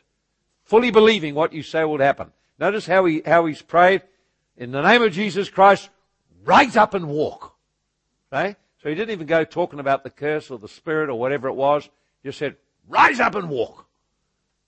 Fully 0.63 0.91
believing 0.91 1.35
what 1.35 1.53
you 1.53 1.63
say 1.63 1.83
will 1.83 1.99
happen. 1.99 2.31
Notice 2.59 2.85
how 2.85 3.05
he, 3.05 3.21
how 3.25 3.45
he's 3.45 3.61
prayed. 3.61 4.03
In 4.57 4.71
the 4.71 4.81
name 4.81 5.01
of 5.01 5.11
Jesus 5.11 5.49
Christ, 5.49 5.89
rise 6.43 6.75
up 6.77 6.93
and 6.93 7.07
walk. 7.07 7.55
Okay? 8.31 8.55
So 8.81 8.89
he 8.89 8.95
didn't 8.95 9.11
even 9.11 9.27
go 9.27 9.43
talking 9.43 9.79
about 9.79 10.03
the 10.03 10.09
curse 10.09 10.49
or 10.49 10.57
the 10.57 10.67
spirit 10.67 11.09
or 11.09 11.19
whatever 11.19 11.47
it 11.47 11.55
was. 11.55 11.89
He 12.23 12.29
just 12.29 12.39
said, 12.39 12.55
rise 12.87 13.19
up 13.19 13.35
and 13.35 13.49
walk. 13.49 13.85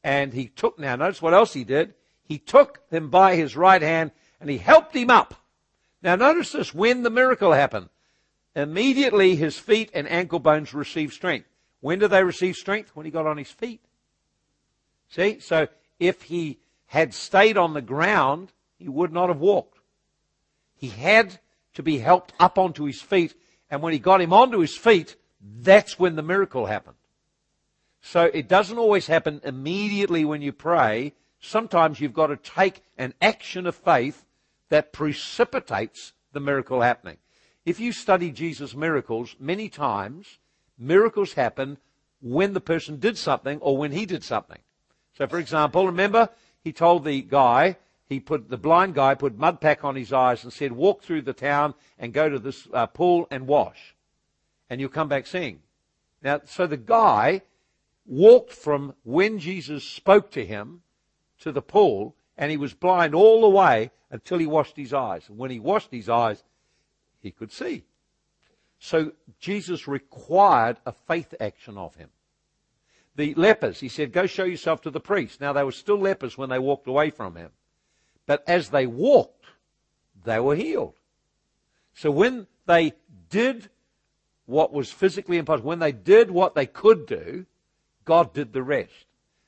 And 0.04 0.34
he 0.34 0.48
took, 0.48 0.78
now 0.78 0.96
notice 0.96 1.22
what 1.22 1.34
else 1.34 1.54
he 1.54 1.64
did. 1.64 1.94
He 2.24 2.38
took 2.38 2.82
him 2.90 3.10
by 3.10 3.36
his 3.36 3.56
right 3.56 3.82
hand 3.82 4.12
and 4.40 4.50
he 4.50 4.58
helped 4.58 4.96
him 4.96 5.10
up. 5.10 5.36
Now 6.02 6.16
notice 6.16 6.52
this, 6.52 6.74
when 6.74 7.04
the 7.04 7.10
miracle 7.10 7.54
happened, 7.54 7.90
immediately 8.56 9.36
his 9.36 9.58
feet 9.58 9.90
and 9.94 10.08
ankle 10.10 10.40
bones 10.40 10.74
received 10.74 11.14
strength. 11.14 11.48
When 11.80 12.00
did 12.00 12.12
they 12.12 12.24
receive 12.24 12.56
strength? 12.56 12.96
When 12.96 13.06
he 13.06 13.12
got 13.12 13.28
on 13.28 13.38
his 13.38 13.52
feet. 13.52 13.82
See? 15.10 15.40
So 15.40 15.68
if 16.00 16.24
he 16.24 16.60
had 16.88 17.14
stayed 17.14 17.58
on 17.58 17.74
the 17.74 17.82
ground, 17.82 18.52
he 18.78 18.90
would 18.90 19.14
not 19.14 19.30
have 19.30 19.40
walked. 19.40 19.80
He 20.76 20.90
had 20.90 21.40
to 21.76 21.84
be 21.84 22.00
helped 22.00 22.34
up 22.40 22.58
onto 22.58 22.84
his 22.84 23.02
feet. 23.02 23.34
And 23.70 23.82
when 23.82 23.94
he 23.94 24.00
got 24.00 24.22
him 24.22 24.34
onto 24.34 24.60
his 24.60 24.76
feet, 24.76 25.16
that's 25.42 25.98
when 25.98 26.16
the 26.16 26.22
miracle 26.22 26.66
happened. 26.66 26.98
So 28.06 28.30
it 28.34 28.50
doesn't 28.50 28.78
always 28.78 29.08
happen 29.08 29.40
immediately 29.46 30.26
when 30.26 30.42
you 30.42 30.52
pray. 30.52 31.14
Sometimes 31.40 32.02
you've 32.02 32.14
got 32.14 32.28
to 32.28 32.36
take 32.36 32.84
an 32.98 33.14
action 33.22 33.66
of 33.66 33.76
faith 33.76 34.26
that 34.68 34.92
precipitates 34.92 36.12
the 36.34 36.42
miracle 36.42 36.82
happening. 36.82 37.18
If 37.66 37.80
you 37.80 37.94
study 37.94 38.30
Jesus' 38.30 38.76
miracles, 38.76 39.38
many 39.40 39.70
times 39.70 40.40
miracles 40.78 41.34
happen 41.34 41.78
when 42.22 42.52
the 42.52 42.60
person 42.60 43.00
did 43.00 43.18
something 43.18 43.60
or 43.62 43.78
when 43.78 43.94
he 43.94 44.06
did 44.06 44.24
something. 44.24 44.60
So 45.18 45.26
for 45.26 45.40
example, 45.40 45.86
remember 45.86 46.28
he 46.62 46.74
told 46.74 47.06
the 47.06 47.22
guy, 47.22 47.78
he 48.06 48.20
put 48.20 48.50
the 48.50 48.58
blind 48.58 48.96
guy 48.96 49.16
put 49.16 49.38
mud 49.38 49.62
pack 49.62 49.86
on 49.86 49.96
his 49.96 50.12
eyes 50.12 50.44
and 50.44 50.52
said, 50.52 50.74
walk 50.74 51.04
through 51.04 51.22
the 51.22 51.34
town 51.34 51.74
and 51.98 52.12
go 52.12 52.28
to 52.28 52.38
this 52.38 52.68
uh, 52.74 52.86
pool 52.86 53.28
and 53.32 53.48
wash, 53.48 53.96
and 54.70 54.82
you'll 54.82 54.90
come 54.90 55.08
back 55.08 55.26
seeing. 55.26 55.62
Now, 56.22 56.42
so 56.46 56.68
the 56.68 56.78
guy 56.78 57.44
walked 58.06 58.52
from 58.52 58.94
when 59.04 59.40
Jesus 59.40 59.84
spoke 59.84 60.32
to 60.32 60.46
him 60.46 60.82
to 61.40 61.52
the 61.52 61.62
pool, 61.62 62.16
and 62.38 62.52
he 62.52 62.58
was 62.58 62.74
blind 62.74 63.14
all 63.14 63.42
the 63.42 63.50
way 63.50 63.92
until 64.10 64.38
he 64.38 64.48
washed 64.48 64.78
his 64.78 64.94
eyes. 64.94 65.28
And 65.28 65.38
when 65.38 65.52
he 65.52 65.60
washed 65.60 65.92
his 65.92 66.10
eyes, 66.10 66.44
he 67.20 67.32
could 67.32 67.52
see. 67.52 67.84
So 68.80 69.14
Jesus 69.40 69.88
required 69.88 70.78
a 70.86 70.92
faith 70.92 71.34
action 71.40 71.78
of 71.78 71.96
him. 71.96 72.10
The 73.16 73.34
lepers, 73.36 73.80
he 73.80 73.90
said, 73.90 74.12
go 74.12 74.26
show 74.26 74.44
yourself 74.44 74.82
to 74.82 74.90
the 74.90 75.00
priest. 75.00 75.40
Now 75.40 75.54
they 75.54 75.64
were 75.64 75.72
still 75.72 76.00
lepers 76.00 76.38
when 76.38 76.50
they 76.50 76.60
walked 76.60 76.88
away 76.88 77.12
from 77.12 77.36
him. 77.36 77.52
But 78.26 78.44
as 78.48 78.70
they 78.70 78.88
walked, 78.88 79.46
they 80.26 80.40
were 80.40 80.56
healed. 80.56 80.96
So 81.94 82.10
when 82.10 82.48
they 82.66 82.94
did 83.30 83.70
what 84.46 84.74
was 84.74 84.92
physically 84.92 85.38
impossible, 85.38 85.70
when 85.70 85.80
they 85.80 85.92
did 85.92 86.32
what 86.32 86.56
they 86.56 86.66
could 86.66 87.06
do, 87.06 87.46
God 88.06 88.34
did 88.34 88.54
the 88.54 88.64
rest. 88.64 89.06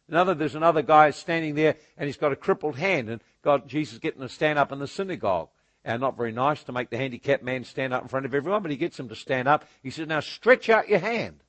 Another, 0.07 0.33
there's 0.33 0.55
another 0.55 0.81
guy 0.81 1.11
standing 1.11 1.55
there 1.55 1.75
and 1.97 2.07
he's 2.07 2.17
got 2.17 2.31
a 2.31 2.35
crippled 2.35 2.77
hand 2.77 3.09
and 3.09 3.21
God, 3.41 3.67
Jesus 3.67 3.99
getting 3.99 4.21
to 4.21 4.29
stand 4.29 4.59
up 4.59 4.71
in 4.71 4.79
the 4.79 4.87
synagogue. 4.87 5.49
And 5.83 6.01
not 6.01 6.17
very 6.17 6.31
nice 6.31 6.63
to 6.63 6.71
make 6.71 6.89
the 6.89 6.97
handicapped 6.97 7.43
man 7.43 7.63
stand 7.63 7.93
up 7.93 8.01
in 8.01 8.07
front 8.07 8.25
of 8.25 8.33
everyone, 8.33 8.63
but 8.63 8.71
he 8.71 8.77
gets 8.77 8.99
him 8.99 9.09
to 9.09 9.15
stand 9.15 9.47
up. 9.47 9.65
He 9.83 9.91
says, 9.91 10.07
now 10.07 10.19
stretch 10.19 10.67
out 10.67 10.89
your 10.89 10.99
hand. 10.99 11.41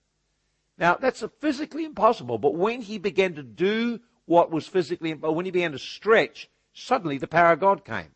Now 0.76 0.94
that's 0.94 1.24
physically 1.40 1.86
impossible, 1.86 2.36
but 2.36 2.54
when 2.54 2.82
he 2.82 2.98
began 2.98 3.34
to 3.34 3.42
do 3.42 4.00
what 4.26 4.50
was 4.50 4.66
physically, 4.66 5.14
when 5.14 5.46
he 5.46 5.50
began 5.50 5.72
to 5.72 5.78
stretch, 5.78 6.50
suddenly 6.74 7.16
the 7.16 7.26
power 7.26 7.52
of 7.52 7.60
God 7.60 7.84
came. 7.84 8.10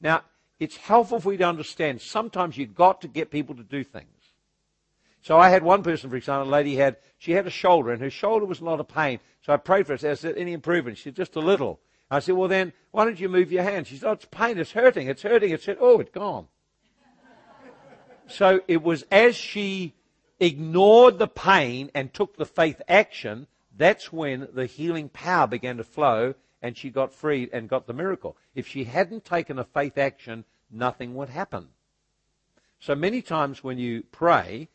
Now, 0.00 0.22
it's 0.60 0.76
helpful 0.76 1.18
for 1.18 1.32
you 1.32 1.38
to 1.38 1.48
understand 1.48 2.00
sometimes 2.00 2.56
you've 2.56 2.74
got 2.74 3.00
to 3.00 3.08
get 3.08 3.30
people 3.30 3.56
to 3.56 3.64
do 3.64 3.82
things. 3.82 4.11
So 5.22 5.38
I 5.38 5.50
had 5.50 5.62
one 5.62 5.84
person, 5.84 6.10
for 6.10 6.16
example, 6.16 6.48
a 6.48 6.50
lady 6.50 6.74
had, 6.74 6.96
she 7.16 7.32
had 7.32 7.46
a 7.46 7.50
shoulder 7.50 7.92
and 7.92 8.02
her 8.02 8.10
shoulder 8.10 8.44
was 8.44 8.60
a 8.60 8.64
lot 8.64 8.80
of 8.80 8.88
pain. 8.88 9.20
So 9.42 9.52
I 9.52 9.56
prayed 9.56 9.86
for 9.86 9.96
her. 9.96 10.10
I 10.10 10.14
said, 10.14 10.36
any 10.36 10.52
improvement? 10.52 10.98
She 10.98 11.04
said, 11.04 11.16
just 11.16 11.36
a 11.36 11.40
little. 11.40 11.80
I 12.10 12.18
said, 12.18 12.34
well 12.34 12.48
then, 12.48 12.72
why 12.90 13.04
don't 13.04 13.18
you 13.18 13.28
move 13.28 13.52
your 13.52 13.62
hand? 13.62 13.86
She 13.86 13.96
said, 13.96 14.08
oh, 14.08 14.12
it's 14.12 14.26
pain, 14.26 14.58
it's 14.58 14.72
hurting, 14.72 15.06
it's 15.06 15.22
hurting. 15.22 15.50
It 15.50 15.62
said, 15.62 15.78
oh, 15.80 16.00
it's 16.00 16.10
gone. 16.10 16.48
so 18.26 18.60
it 18.66 18.82
was 18.82 19.04
as 19.12 19.36
she 19.36 19.94
ignored 20.40 21.18
the 21.18 21.28
pain 21.28 21.90
and 21.94 22.12
took 22.12 22.36
the 22.36 22.44
faith 22.44 22.82
action, 22.88 23.46
that's 23.76 24.12
when 24.12 24.48
the 24.52 24.66
healing 24.66 25.08
power 25.08 25.46
began 25.46 25.76
to 25.76 25.84
flow 25.84 26.34
and 26.60 26.76
she 26.76 26.90
got 26.90 27.12
freed 27.12 27.50
and 27.52 27.68
got 27.68 27.86
the 27.86 27.92
miracle. 27.92 28.36
If 28.56 28.66
she 28.66 28.84
hadn't 28.84 29.24
taken 29.24 29.58
a 29.58 29.64
faith 29.64 29.96
action, 29.96 30.44
nothing 30.68 31.14
would 31.14 31.28
happen. 31.28 31.68
So 32.80 32.96
many 32.96 33.22
times 33.22 33.62
when 33.62 33.78
you 33.78 34.02
pray, 34.10 34.68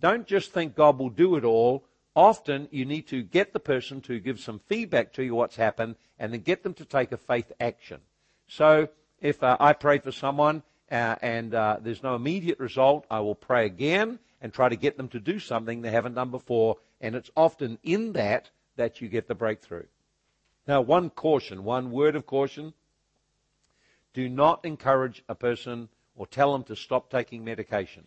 don't 0.00 0.26
just 0.26 0.52
think 0.52 0.74
God 0.74 0.98
will 0.98 1.10
do 1.10 1.36
it 1.36 1.44
all. 1.44 1.84
Often 2.14 2.68
you 2.70 2.84
need 2.84 3.06
to 3.08 3.22
get 3.22 3.52
the 3.52 3.60
person 3.60 4.00
to 4.02 4.18
give 4.18 4.40
some 4.40 4.60
feedback 4.66 5.12
to 5.14 5.24
you 5.24 5.34
what's 5.34 5.56
happened 5.56 5.96
and 6.18 6.32
then 6.32 6.40
get 6.40 6.62
them 6.62 6.74
to 6.74 6.84
take 6.84 7.12
a 7.12 7.16
faith 7.16 7.52
action. 7.60 8.00
So 8.48 8.88
if 9.20 9.42
uh, 9.42 9.56
I 9.60 9.72
pray 9.72 9.98
for 9.98 10.12
someone 10.12 10.62
uh, 10.90 11.16
and 11.20 11.54
uh, 11.54 11.78
there's 11.80 12.02
no 12.02 12.14
immediate 12.14 12.58
result, 12.58 13.06
I 13.10 13.20
will 13.20 13.34
pray 13.34 13.66
again 13.66 14.18
and 14.40 14.52
try 14.52 14.68
to 14.68 14.76
get 14.76 14.96
them 14.96 15.08
to 15.08 15.20
do 15.20 15.38
something 15.38 15.82
they 15.82 15.90
haven't 15.90 16.14
done 16.14 16.30
before. 16.30 16.76
And 17.00 17.14
it's 17.14 17.30
often 17.36 17.78
in 17.82 18.12
that 18.14 18.50
that 18.76 19.00
you 19.00 19.08
get 19.08 19.28
the 19.28 19.34
breakthrough. 19.34 19.86
Now, 20.66 20.80
one 20.80 21.10
caution, 21.10 21.64
one 21.64 21.90
word 21.90 22.14
of 22.14 22.26
caution. 22.26 22.74
Do 24.14 24.28
not 24.28 24.64
encourage 24.64 25.22
a 25.28 25.34
person 25.34 25.88
or 26.16 26.26
tell 26.26 26.52
them 26.52 26.64
to 26.64 26.76
stop 26.76 27.10
taking 27.10 27.44
medication. 27.44 28.04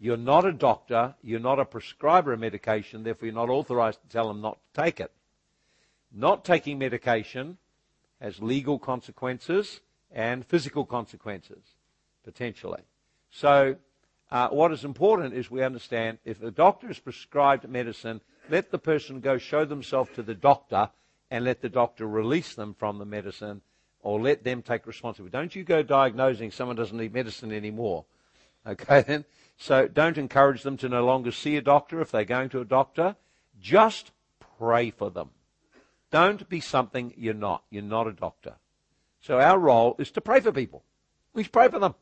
You're 0.00 0.16
not 0.16 0.46
a 0.46 0.52
doctor. 0.52 1.14
You're 1.22 1.40
not 1.40 1.60
a 1.60 1.64
prescriber 1.66 2.32
of 2.32 2.40
medication. 2.40 3.02
Therefore, 3.02 3.26
you're 3.26 3.34
not 3.34 3.50
authorized 3.50 4.00
to 4.00 4.08
tell 4.08 4.28
them 4.28 4.40
not 4.40 4.58
to 4.74 4.82
take 4.82 4.98
it. 4.98 5.12
Not 6.10 6.44
taking 6.44 6.78
medication 6.78 7.58
has 8.20 8.40
legal 8.40 8.78
consequences 8.78 9.80
and 10.10 10.44
physical 10.46 10.86
consequences, 10.86 11.62
potentially. 12.24 12.82
So, 13.30 13.76
uh, 14.30 14.48
what 14.48 14.72
is 14.72 14.84
important 14.84 15.34
is 15.34 15.50
we 15.50 15.62
understand 15.62 16.18
if 16.24 16.42
a 16.42 16.50
doctor 16.50 16.86
has 16.86 16.98
prescribed 16.98 17.68
medicine, 17.68 18.20
let 18.48 18.70
the 18.70 18.78
person 18.78 19.20
go 19.20 19.38
show 19.38 19.64
themselves 19.64 20.10
to 20.14 20.22
the 20.22 20.34
doctor 20.34 20.90
and 21.30 21.44
let 21.44 21.60
the 21.60 21.68
doctor 21.68 22.06
release 22.06 22.54
them 22.54 22.74
from 22.74 22.98
the 22.98 23.04
medicine 23.04 23.60
or 24.02 24.20
let 24.20 24.44
them 24.44 24.62
take 24.62 24.86
responsibility. 24.86 25.32
Don't 25.32 25.54
you 25.54 25.62
go 25.62 25.82
diagnosing 25.82 26.50
someone 26.50 26.76
doesn't 26.76 26.96
need 26.96 27.12
medicine 27.12 27.52
anymore. 27.52 28.06
Okay 28.66 29.00
then? 29.00 29.24
So 29.60 29.86
don't 29.86 30.16
encourage 30.16 30.62
them 30.62 30.78
to 30.78 30.88
no 30.88 31.04
longer 31.04 31.30
see 31.30 31.54
a 31.58 31.60
doctor 31.60 32.00
if 32.00 32.10
they're 32.10 32.24
going 32.24 32.48
to 32.48 32.60
a 32.60 32.64
doctor. 32.64 33.16
Just 33.60 34.10
pray 34.58 34.90
for 34.90 35.10
them. 35.10 35.28
Don't 36.10 36.48
be 36.48 36.60
something 36.60 37.12
you're 37.14 37.34
not. 37.34 37.62
You're 37.68 37.82
not 37.82 38.06
a 38.06 38.12
doctor. 38.12 38.54
So 39.20 39.38
our 39.38 39.58
role 39.58 39.96
is 39.98 40.10
to 40.12 40.22
pray 40.22 40.40
for 40.40 40.50
people. 40.50 40.82
We 41.34 41.44
pray 41.44 41.68
for 41.68 41.78
them 41.78 41.94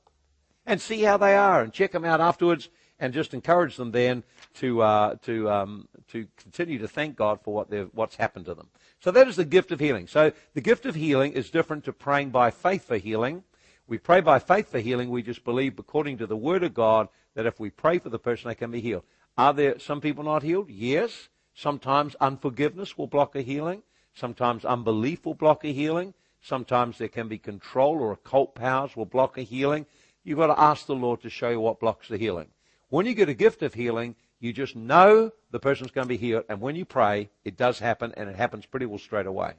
and 0.67 0.81
see 0.81 1.03
how 1.03 1.17
they 1.17 1.35
are 1.35 1.61
and 1.61 1.73
check 1.73 1.91
them 1.91 2.05
out 2.05 2.21
afterwards 2.21 2.69
and 3.01 3.13
just 3.13 3.35
encourage 3.35 3.75
them 3.75 3.91
then 3.91 4.23
to 4.55 4.81
uh, 4.81 5.17
to 5.23 5.51
um, 5.51 5.89
to 6.13 6.29
continue 6.37 6.79
to 6.79 6.87
thank 6.87 7.17
God 7.17 7.41
for 7.43 7.53
what 7.53 7.73
what's 7.93 8.15
happened 8.15 8.45
to 8.47 8.55
them. 8.55 8.69
So 9.01 9.11
that 9.11 9.27
is 9.27 9.35
the 9.35 9.45
gift 9.45 9.73
of 9.73 9.81
healing. 9.81 10.07
So 10.07 10.31
the 10.55 10.61
gift 10.61 10.87
of 10.87 10.95
healing 10.95 11.33
is 11.33 11.51
different 11.51 11.85
to 11.87 11.93
praying 11.93 12.31
by 12.31 12.53
faith 12.53 12.85
for 12.85 12.99
healing. 12.99 13.43
We 13.89 13.99
pray 13.99 14.21
by 14.21 14.39
faith 14.39 14.71
for 14.71 14.79
healing. 14.79 15.11
We 15.11 15.23
just 15.23 15.43
believe 15.43 15.77
according 15.77 16.19
to 16.19 16.27
the 16.27 16.37
Word 16.37 16.63
of 16.63 16.73
God 16.73 17.09
that 17.39 17.47
if 17.47 17.61
we 17.61 17.70
pray 17.70 18.01
for 18.01 18.09
the 18.09 18.18
person, 18.18 18.49
they 18.49 18.55
can 18.57 18.72
be 18.72 18.80
healed. 18.80 19.05
Are 19.36 19.55
there 19.55 19.78
some 19.78 20.01
people 20.01 20.24
not 20.24 20.43
healed? 20.43 20.68
Yes. 20.68 21.28
Sometimes 21.55 22.16
unforgiveness 22.16 22.99
will 22.99 23.07
block 23.07 23.36
a 23.36 23.43
healing. 23.43 23.84
Sometimes 24.12 24.64
unbelief 24.64 25.24
will 25.24 25.34
block 25.34 25.64
a 25.64 25.72
healing. 25.72 26.14
Sometimes 26.43 26.99
there 26.99 27.07
can 27.07 27.28
be 27.28 27.39
control 27.39 28.01
or 28.01 28.11
occult 28.11 28.57
powers 28.57 28.97
will 28.97 29.05
block 29.05 29.39
a 29.39 29.43
healing. 29.43 29.86
You've 30.24 30.39
got 30.39 30.49
to 30.49 30.61
ask 30.61 30.86
the 30.86 30.97
Lord 30.97 31.22
to 31.22 31.30
show 31.30 31.51
you 31.51 31.61
what 31.61 31.78
blocks 31.78 32.09
the 32.09 32.16
healing. 32.16 32.49
When 32.89 33.07
you 33.07 33.14
get 33.14 33.28
a 33.28 33.34
gift 33.34 33.62
of 33.62 33.74
healing, 33.74 34.16
you 34.41 34.53
just 34.53 34.74
know 34.74 35.30
the 35.53 35.61
person's 35.61 35.93
going 35.93 36.07
to 36.07 36.09
be 36.09 36.16
healed. 36.16 36.43
And 36.49 36.61
when 36.61 36.74
you 36.74 36.84
pray, 36.84 37.30
it 37.45 37.57
does 37.57 37.78
happen, 37.78 38.12
and 38.16 38.28
it 38.28 38.34
happens 38.34 38.66
pretty 38.66 38.86
well 38.86 38.99
straight 38.99 39.26
away. 39.26 39.53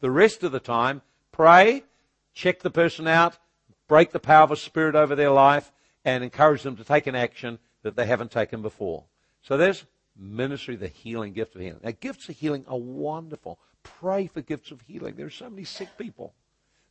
The 0.00 0.10
rest 0.10 0.42
of 0.42 0.52
the 0.52 0.58
time, 0.58 1.02
pray, 1.32 1.84
check 2.32 2.60
the 2.60 2.70
person 2.70 3.06
out, 3.06 3.36
break 3.88 4.12
the 4.12 4.20
power 4.20 4.44
of 4.44 4.52
a 4.52 4.56
spirit 4.56 4.94
over 4.94 5.14
their 5.14 5.30
life, 5.30 5.70
and 6.04 6.22
encourage 6.22 6.62
them 6.62 6.76
to 6.76 6.84
take 6.84 7.06
an 7.06 7.14
action 7.14 7.58
that 7.82 7.96
they 7.96 8.06
haven't 8.06 8.30
taken 8.30 8.62
before. 8.62 9.04
So 9.42 9.56
there's 9.56 9.84
ministry, 10.16 10.76
the 10.76 10.88
healing 10.88 11.32
gift 11.32 11.54
of 11.54 11.60
healing. 11.60 11.80
Now, 11.82 11.92
gifts 11.98 12.28
of 12.28 12.36
healing 12.36 12.64
are 12.68 12.78
wonderful. 12.78 13.58
Pray 13.82 14.26
for 14.26 14.40
gifts 14.40 14.70
of 14.70 14.82
healing. 14.82 15.14
There 15.16 15.26
are 15.26 15.30
so 15.30 15.50
many 15.50 15.64
sick 15.64 15.96
people. 15.98 16.34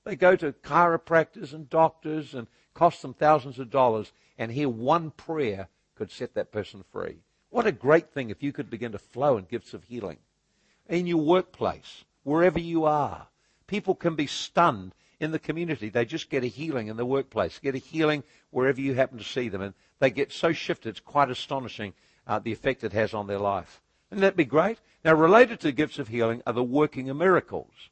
They 0.04 0.16
go 0.16 0.36
to 0.36 0.52
chiropractors 0.52 1.54
and 1.54 1.70
doctors 1.70 2.34
and 2.34 2.48
cost 2.74 3.02
them 3.02 3.14
thousands 3.14 3.60
of 3.60 3.70
dollars, 3.70 4.12
and 4.38 4.52
here 4.52 4.70
one 4.70 5.12
prayer 5.12 5.70
could 5.96 6.12
set 6.12 6.34
that 6.34 6.52
person 6.52 6.84
free. 6.92 7.18
What 7.50 7.68
a 7.68 7.72
great 7.72 8.12
thing 8.12 8.30
if 8.30 8.42
you 8.42 8.52
could 8.52 8.70
begin 8.70 8.92
to 8.92 9.00
flow 9.00 9.38
in 9.38 9.46
gifts 9.46 9.74
of 9.74 9.84
healing. 9.86 10.18
In 10.90 11.08
your 11.08 11.22
workplace, 11.22 12.04
wherever 12.24 12.60
you 12.60 12.84
are, 12.86 13.28
people 13.68 13.96
can 13.96 14.16
be 14.16 14.28
stunned 14.28 14.94
in 15.24 15.32
the 15.32 15.40
community. 15.40 15.90
They 15.90 16.06
just 16.06 16.30
get 16.30 16.44
a 16.44 16.48
healing 16.48 16.88
in 16.88 16.98
the 16.98 17.06
workplace, 17.06 17.60
get 17.60 17.76
a 17.76 17.80
healing 17.80 18.24
wherever 18.52 18.80
you 18.80 18.94
happen 18.94 19.18
to 19.18 19.24
see 19.24 19.50
them. 19.50 19.62
And 19.62 19.74
they 20.00 20.12
get 20.12 20.32
so 20.32 20.54
shifted, 20.54 20.90
it's 20.90 21.00
quite 21.00 21.30
astonishing 21.30 21.94
uh, 22.28 22.40
the 22.40 22.52
effect 22.52 22.84
it 22.84 22.94
has 22.94 23.14
on 23.14 23.28
their 23.28 23.40
life. 23.40 23.82
Wouldn't 24.10 24.22
that 24.22 24.36
be 24.36 24.46
great? 24.46 24.78
Now, 25.04 25.14
related 25.14 25.60
to 25.62 25.72
gifts 25.72 25.98
of 25.98 26.10
healing 26.10 26.44
are 26.46 26.54
the 26.54 26.64
working 26.64 27.10
of 27.10 27.18
miracles. 27.18 27.90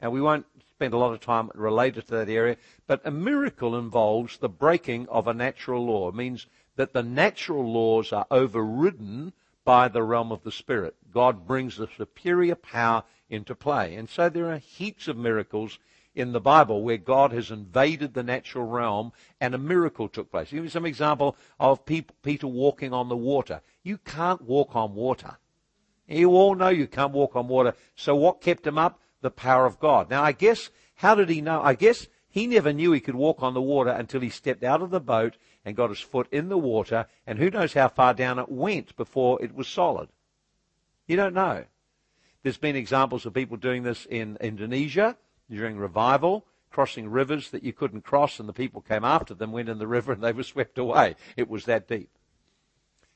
And 0.00 0.12
we 0.12 0.20
won't 0.20 0.46
spend 0.72 0.92
a 0.92 0.98
lot 0.98 1.14
of 1.14 1.20
time 1.20 1.50
related 1.54 2.06
to 2.06 2.14
that 2.16 2.28
area, 2.28 2.56
but 2.86 3.00
a 3.04 3.10
miracle 3.10 3.78
involves 3.78 4.36
the 4.36 4.48
breaking 4.48 5.08
of 5.08 5.26
a 5.26 5.34
natural 5.34 5.86
law. 5.86 6.08
It 6.08 6.14
means 6.14 6.46
that 6.76 6.92
the 6.92 7.02
natural 7.02 7.72
laws 7.72 8.12
are 8.12 8.26
overridden 8.30 9.32
by 9.64 9.88
the 9.88 10.02
realm 10.02 10.32
of 10.32 10.42
the 10.42 10.52
Spirit. 10.52 10.94
God 11.12 11.46
brings 11.46 11.76
the 11.76 11.88
superior 11.96 12.56
power 12.56 13.04
into 13.30 13.54
play. 13.54 13.94
And 13.94 14.08
so 14.08 14.28
there 14.28 14.50
are 14.52 14.58
heaps 14.58 15.08
of 15.08 15.16
miracles 15.16 15.78
in 16.14 16.32
the 16.32 16.40
Bible 16.40 16.82
where 16.82 16.96
God 16.96 17.32
has 17.32 17.50
invaded 17.50 18.14
the 18.14 18.22
natural 18.22 18.66
realm 18.66 19.12
and 19.40 19.54
a 19.54 19.58
miracle 19.58 20.08
took 20.08 20.30
place. 20.30 20.50
Give 20.50 20.62
me 20.62 20.68
some 20.68 20.86
example 20.86 21.36
of 21.58 21.84
Peter 21.84 22.46
walking 22.46 22.92
on 22.92 23.08
the 23.08 23.16
water. 23.16 23.60
You 23.82 23.98
can't 23.98 24.42
walk 24.42 24.76
on 24.76 24.94
water. 24.94 25.38
You 26.06 26.30
all 26.30 26.54
know 26.54 26.68
you 26.68 26.86
can't 26.86 27.12
walk 27.12 27.34
on 27.34 27.48
water. 27.48 27.74
So 27.96 28.14
what 28.14 28.40
kept 28.40 28.66
him 28.66 28.78
up? 28.78 29.00
The 29.22 29.30
power 29.30 29.66
of 29.66 29.80
God. 29.80 30.10
Now 30.10 30.22
I 30.22 30.32
guess, 30.32 30.70
how 30.96 31.14
did 31.14 31.30
he 31.30 31.40
know? 31.40 31.60
I 31.62 31.74
guess 31.74 32.06
he 32.28 32.46
never 32.46 32.72
knew 32.72 32.92
he 32.92 33.00
could 33.00 33.14
walk 33.14 33.42
on 33.42 33.54
the 33.54 33.62
water 33.62 33.90
until 33.90 34.20
he 34.20 34.28
stepped 34.28 34.62
out 34.62 34.82
of 34.82 34.90
the 34.90 35.00
boat 35.00 35.36
and 35.64 35.76
got 35.76 35.88
his 35.88 36.00
foot 36.00 36.28
in 36.30 36.48
the 36.48 36.58
water 36.58 37.06
and 37.26 37.38
who 37.38 37.50
knows 37.50 37.72
how 37.72 37.88
far 37.88 38.12
down 38.12 38.38
it 38.38 38.50
went 38.50 38.94
before 38.96 39.42
it 39.42 39.54
was 39.54 39.66
solid. 39.66 40.10
You 41.06 41.16
don't 41.16 41.34
know. 41.34 41.64
There's 42.42 42.58
been 42.58 42.76
examples 42.76 43.24
of 43.24 43.32
people 43.32 43.56
doing 43.56 43.82
this 43.82 44.06
in 44.06 44.36
Indonesia 44.40 45.16
during 45.50 45.76
revival, 45.76 46.46
crossing 46.70 47.08
rivers 47.08 47.50
that 47.50 47.62
you 47.62 47.72
couldn't 47.72 48.02
cross, 48.02 48.40
and 48.40 48.48
the 48.48 48.52
people 48.52 48.80
came 48.80 49.04
after 49.04 49.34
them, 49.34 49.52
went 49.52 49.68
in 49.68 49.78
the 49.78 49.86
river, 49.86 50.12
and 50.12 50.22
they 50.22 50.32
were 50.32 50.42
swept 50.54 50.78
away. 50.78 51.14
It 51.36 51.48
was 51.48 51.64
that 51.66 51.88
deep. 51.88 52.10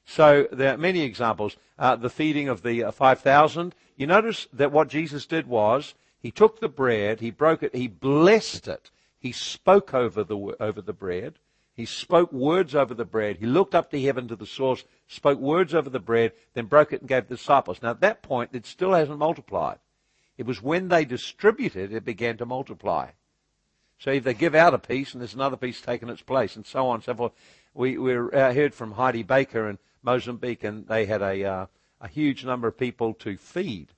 So 0.05 0.49
there 0.51 0.73
are 0.73 0.79
many 0.79 1.03
examples. 1.03 1.57
Uh, 1.79 1.95
the 1.97 2.09
feeding 2.09 2.49
of 2.49 2.63
the 2.63 2.85
uh, 2.85 2.91
5,000. 2.91 3.75
You 3.97 4.07
notice 4.07 4.47
that 4.55 4.73
what 4.73 4.89
Jesus 4.89 5.27
did 5.27 5.47
was 5.47 5.95
He 6.21 6.31
took 6.31 6.61
the 6.61 6.69
bread, 6.69 7.21
he 7.21 7.31
broke 7.31 7.63
it, 7.63 7.75
he 7.75 7.89
blessed 7.89 8.69
it, 8.69 8.91
he 9.19 9.33
spoke 9.33 9.93
over 9.93 10.25
the, 10.25 10.57
over 10.59 10.81
the 10.81 10.93
bread, 10.93 11.39
he 11.75 11.85
spoke 11.85 12.33
words 12.33 12.75
over 12.75 12.95
the 12.95 13.05
bread, 13.05 13.37
he 13.37 13.47
looked 13.47 13.75
up 13.75 13.91
to 13.91 14.01
heaven 14.01 14.27
to 14.29 14.37
the 14.37 14.47
source, 14.47 14.85
spoke 15.07 15.39
words 15.39 15.75
over 15.75 15.91
the 15.91 16.01
bread, 16.01 16.33
then 16.55 16.67
broke 16.67 16.93
it 16.93 17.01
and 17.01 17.09
gave 17.09 17.29
the 17.29 17.37
disciples. 17.37 17.83
Now 17.83 17.91
at 17.91 18.01
that 18.01 18.23
point, 18.23 18.51
it 18.53 18.67
still 18.67 18.95
hasn't 18.95 19.19
multiplied. 19.19 19.79
It 20.39 20.47
was 20.47 20.63
when 20.63 20.89
they 20.89 21.05
distributed 21.05 21.93
it 21.93 22.05
began 22.05 22.39
to 22.39 22.47
multiply. 22.47 23.11
So 23.99 24.13
if 24.13 24.25
they 24.25 24.35
give 24.35 24.55
out 24.55 24.73
a 24.73 24.79
piece 24.79 25.13
and 25.13 25.21
there's 25.21 25.35
another 25.35 25.57
piece 25.57 25.81
taking 25.81 26.09
its 26.09 26.23
place 26.23 26.57
and 26.57 26.65
so 26.65 26.89
on 26.89 26.97
and 26.97 27.05
so 27.05 27.15
forth. 27.15 27.33
We, 27.75 27.99
we 27.99 28.17
uh, 28.17 28.55
heard 28.55 28.75
from 28.75 28.93
Heidi 28.93 29.23
Baker 29.23 29.69
in 29.69 29.79
Mozambique 30.03 30.65
and 30.65 30.87
they 30.87 31.05
had 31.05 31.21
a, 31.21 31.45
uh, 31.45 31.67
a 32.01 32.09
huge 32.09 32.45
number 32.45 32.69
of 32.69 32.79
people 32.79 33.13
to 33.15 33.37
feed 33.37 33.89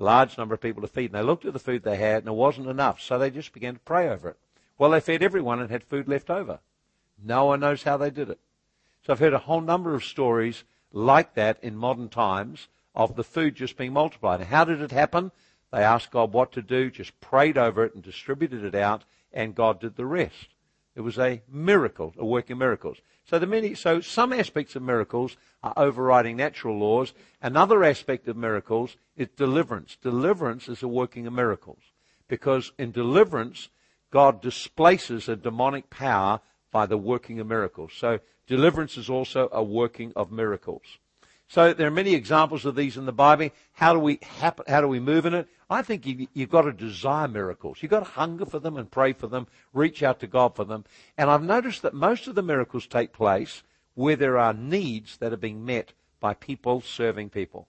large 0.00 0.38
number 0.38 0.54
of 0.54 0.60
people 0.60 0.82
to 0.82 0.88
feed. 0.88 1.12
And 1.12 1.14
they 1.14 1.26
looked 1.26 1.44
at 1.44 1.52
the 1.52 1.58
food 1.58 1.82
they 1.82 1.96
had, 1.96 2.18
and 2.18 2.28
it 2.28 2.32
wasn't 2.32 2.68
enough, 2.68 3.00
so 3.00 3.18
they 3.18 3.30
just 3.30 3.52
began 3.52 3.74
to 3.74 3.80
pray 3.80 4.08
over 4.08 4.30
it. 4.30 4.36
Well, 4.78 4.90
they 4.90 5.00
fed 5.00 5.22
everyone 5.22 5.60
and 5.60 5.70
had 5.70 5.84
food 5.84 6.08
left 6.08 6.30
over. 6.30 6.58
No 7.22 7.46
one 7.46 7.60
knows 7.60 7.82
how 7.82 7.98
they 7.98 8.10
did 8.10 8.30
it. 8.30 8.40
So 9.04 9.12
I've 9.12 9.18
heard 9.18 9.34
a 9.34 9.38
whole 9.38 9.60
number 9.60 9.94
of 9.94 10.04
stories 10.04 10.64
like 10.92 11.34
that 11.34 11.62
in 11.62 11.76
modern 11.76 12.08
times 12.08 12.68
of 12.94 13.14
the 13.14 13.24
food 13.24 13.54
just 13.54 13.76
being 13.76 13.92
multiplied. 13.92 14.40
How 14.40 14.64
did 14.64 14.80
it 14.80 14.90
happen? 14.90 15.30
They 15.72 15.82
asked 15.82 16.10
God 16.10 16.32
what 16.32 16.52
to 16.52 16.62
do, 16.62 16.90
just 16.90 17.20
prayed 17.20 17.56
over 17.56 17.84
it 17.84 17.94
and 17.94 18.02
distributed 18.02 18.64
it 18.64 18.74
out, 18.74 19.04
and 19.32 19.54
God 19.54 19.80
did 19.80 19.96
the 19.96 20.06
rest. 20.06 20.48
It 20.96 21.02
was 21.02 21.18
a 21.18 21.42
miracle, 21.48 22.12
a 22.18 22.24
work 22.24 22.50
of 22.50 22.58
miracles. 22.58 22.98
So 23.24 23.38
the 23.38 23.46
many, 23.46 23.74
so 23.74 24.00
some 24.00 24.32
aspects 24.32 24.74
of 24.74 24.82
miracles 24.82 25.36
are 25.62 25.72
overriding 25.76 26.36
natural 26.36 26.78
laws. 26.78 27.14
Another 27.40 27.84
aspect 27.84 28.26
of 28.26 28.36
miracles 28.36 28.96
is 29.16 29.28
deliverance. 29.36 29.96
Deliverance 30.02 30.68
is 30.68 30.82
a 30.82 30.88
working 30.88 31.26
of 31.28 31.32
miracles. 31.32 31.82
Because 32.26 32.72
in 32.78 32.90
deliverance, 32.90 33.68
God 34.10 34.42
displaces 34.42 35.28
a 35.28 35.36
demonic 35.36 35.90
power 35.90 36.40
by 36.72 36.86
the 36.86 36.98
working 36.98 37.38
of 37.38 37.46
miracles. 37.46 37.92
So 37.96 38.18
deliverance 38.46 38.96
is 38.96 39.08
also 39.08 39.48
a 39.52 39.62
working 39.62 40.12
of 40.16 40.32
miracles. 40.32 40.98
So 41.50 41.72
there 41.72 41.88
are 41.88 41.90
many 41.90 42.14
examples 42.14 42.64
of 42.64 42.76
these 42.76 42.96
in 42.96 43.06
the 43.06 43.12
Bible. 43.12 43.50
How 43.72 43.92
do 43.92 43.98
we 43.98 44.20
how 44.68 44.80
do 44.80 44.86
we 44.86 45.00
move 45.00 45.26
in 45.26 45.34
it? 45.34 45.48
I 45.68 45.82
think 45.82 46.06
you, 46.06 46.28
you've 46.32 46.48
got 46.48 46.62
to 46.62 46.72
desire 46.72 47.26
miracles. 47.26 47.78
You've 47.80 47.90
got 47.90 48.04
to 48.04 48.12
hunger 48.12 48.46
for 48.46 48.60
them 48.60 48.76
and 48.76 48.88
pray 48.88 49.12
for 49.12 49.26
them, 49.26 49.48
reach 49.72 50.04
out 50.04 50.20
to 50.20 50.28
God 50.28 50.54
for 50.54 50.64
them. 50.64 50.84
And 51.18 51.28
I've 51.28 51.42
noticed 51.42 51.82
that 51.82 51.92
most 51.92 52.28
of 52.28 52.36
the 52.36 52.42
miracles 52.42 52.86
take 52.86 53.12
place 53.12 53.64
where 53.94 54.14
there 54.14 54.38
are 54.38 54.54
needs 54.54 55.16
that 55.16 55.32
are 55.32 55.36
being 55.36 55.64
met 55.64 55.92
by 56.20 56.34
people 56.34 56.82
serving 56.82 57.30
people. 57.30 57.66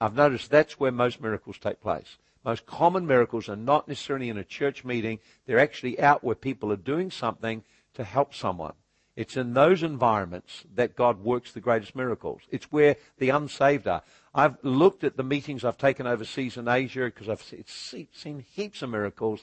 I've 0.00 0.14
noticed 0.14 0.48
that's 0.48 0.78
where 0.78 0.92
most 0.92 1.20
miracles 1.20 1.58
take 1.58 1.80
place. 1.80 2.18
Most 2.44 2.66
common 2.66 3.04
miracles 3.04 3.48
are 3.48 3.56
not 3.56 3.88
necessarily 3.88 4.28
in 4.28 4.38
a 4.38 4.44
church 4.44 4.84
meeting. 4.84 5.18
They're 5.44 5.58
actually 5.58 5.98
out 5.98 6.22
where 6.22 6.36
people 6.36 6.70
are 6.70 6.76
doing 6.76 7.10
something 7.10 7.64
to 7.94 8.04
help 8.04 8.32
someone. 8.32 8.74
It's 9.18 9.36
in 9.36 9.52
those 9.52 9.82
environments 9.82 10.62
that 10.76 10.94
God 10.94 11.24
works 11.24 11.50
the 11.50 11.60
greatest 11.60 11.96
miracles. 11.96 12.42
It's 12.52 12.70
where 12.70 12.94
the 13.18 13.30
unsaved 13.30 13.88
are. 13.88 14.02
I've 14.32 14.56
looked 14.62 15.02
at 15.02 15.16
the 15.16 15.24
meetings 15.24 15.64
I've 15.64 15.76
taken 15.76 16.06
overseas 16.06 16.56
in 16.56 16.68
Asia 16.68 17.06
because 17.06 17.28
I've 17.28 17.42
seen 17.42 18.44
heaps 18.52 18.80
of 18.80 18.90
miracles, 18.90 19.42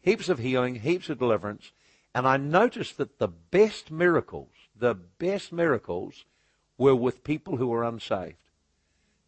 heaps 0.00 0.28
of 0.28 0.40
healing, 0.40 0.74
heaps 0.74 1.08
of 1.08 1.20
deliverance, 1.20 1.70
and 2.16 2.26
I 2.26 2.36
noticed 2.36 2.96
that 2.96 3.20
the 3.20 3.28
best 3.28 3.92
miracles, 3.92 4.50
the 4.76 4.94
best 4.94 5.52
miracles 5.52 6.24
were 6.76 6.96
with 6.96 7.22
people 7.22 7.58
who 7.58 7.68
were 7.68 7.84
unsaved. 7.84 8.34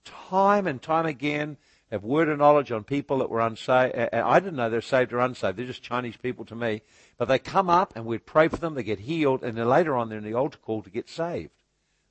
Time 0.05 0.67
and 0.67 0.83
time 0.83 1.07
again, 1.07 1.57
have 1.93 2.03
word 2.03 2.29
of 2.29 2.39
knowledge 2.39 2.73
on 2.73 2.83
people 2.83 3.19
that 3.19 3.31
were 3.31 3.41
unsaved. 3.41 3.95
I 3.95 4.41
didn't 4.41 4.57
know 4.57 4.69
they're 4.69 4.81
saved 4.81 5.13
or 5.13 5.21
unsaved. 5.21 5.57
They're 5.57 5.67
just 5.67 5.85
Chinese 5.85 6.17
people 6.17 6.45
to 6.47 6.57
me. 6.57 6.83
But 7.17 7.29
they 7.29 7.39
come 7.39 7.71
up 7.71 7.95
and 7.95 8.07
we'd 8.07 8.27
pray 8.27 8.49
for 8.49 8.57
them, 8.57 8.75
they 8.75 8.83
get 8.83 9.01
healed, 9.01 9.43
and 9.43 9.57
then 9.57 9.69
later 9.69 9.97
on 9.97 10.09
they're 10.09 10.19
in 10.19 10.25
the 10.25 10.35
altar 10.35 10.59
call 10.59 10.83
to 10.83 10.91
get 10.91 11.09
saved. 11.09 11.51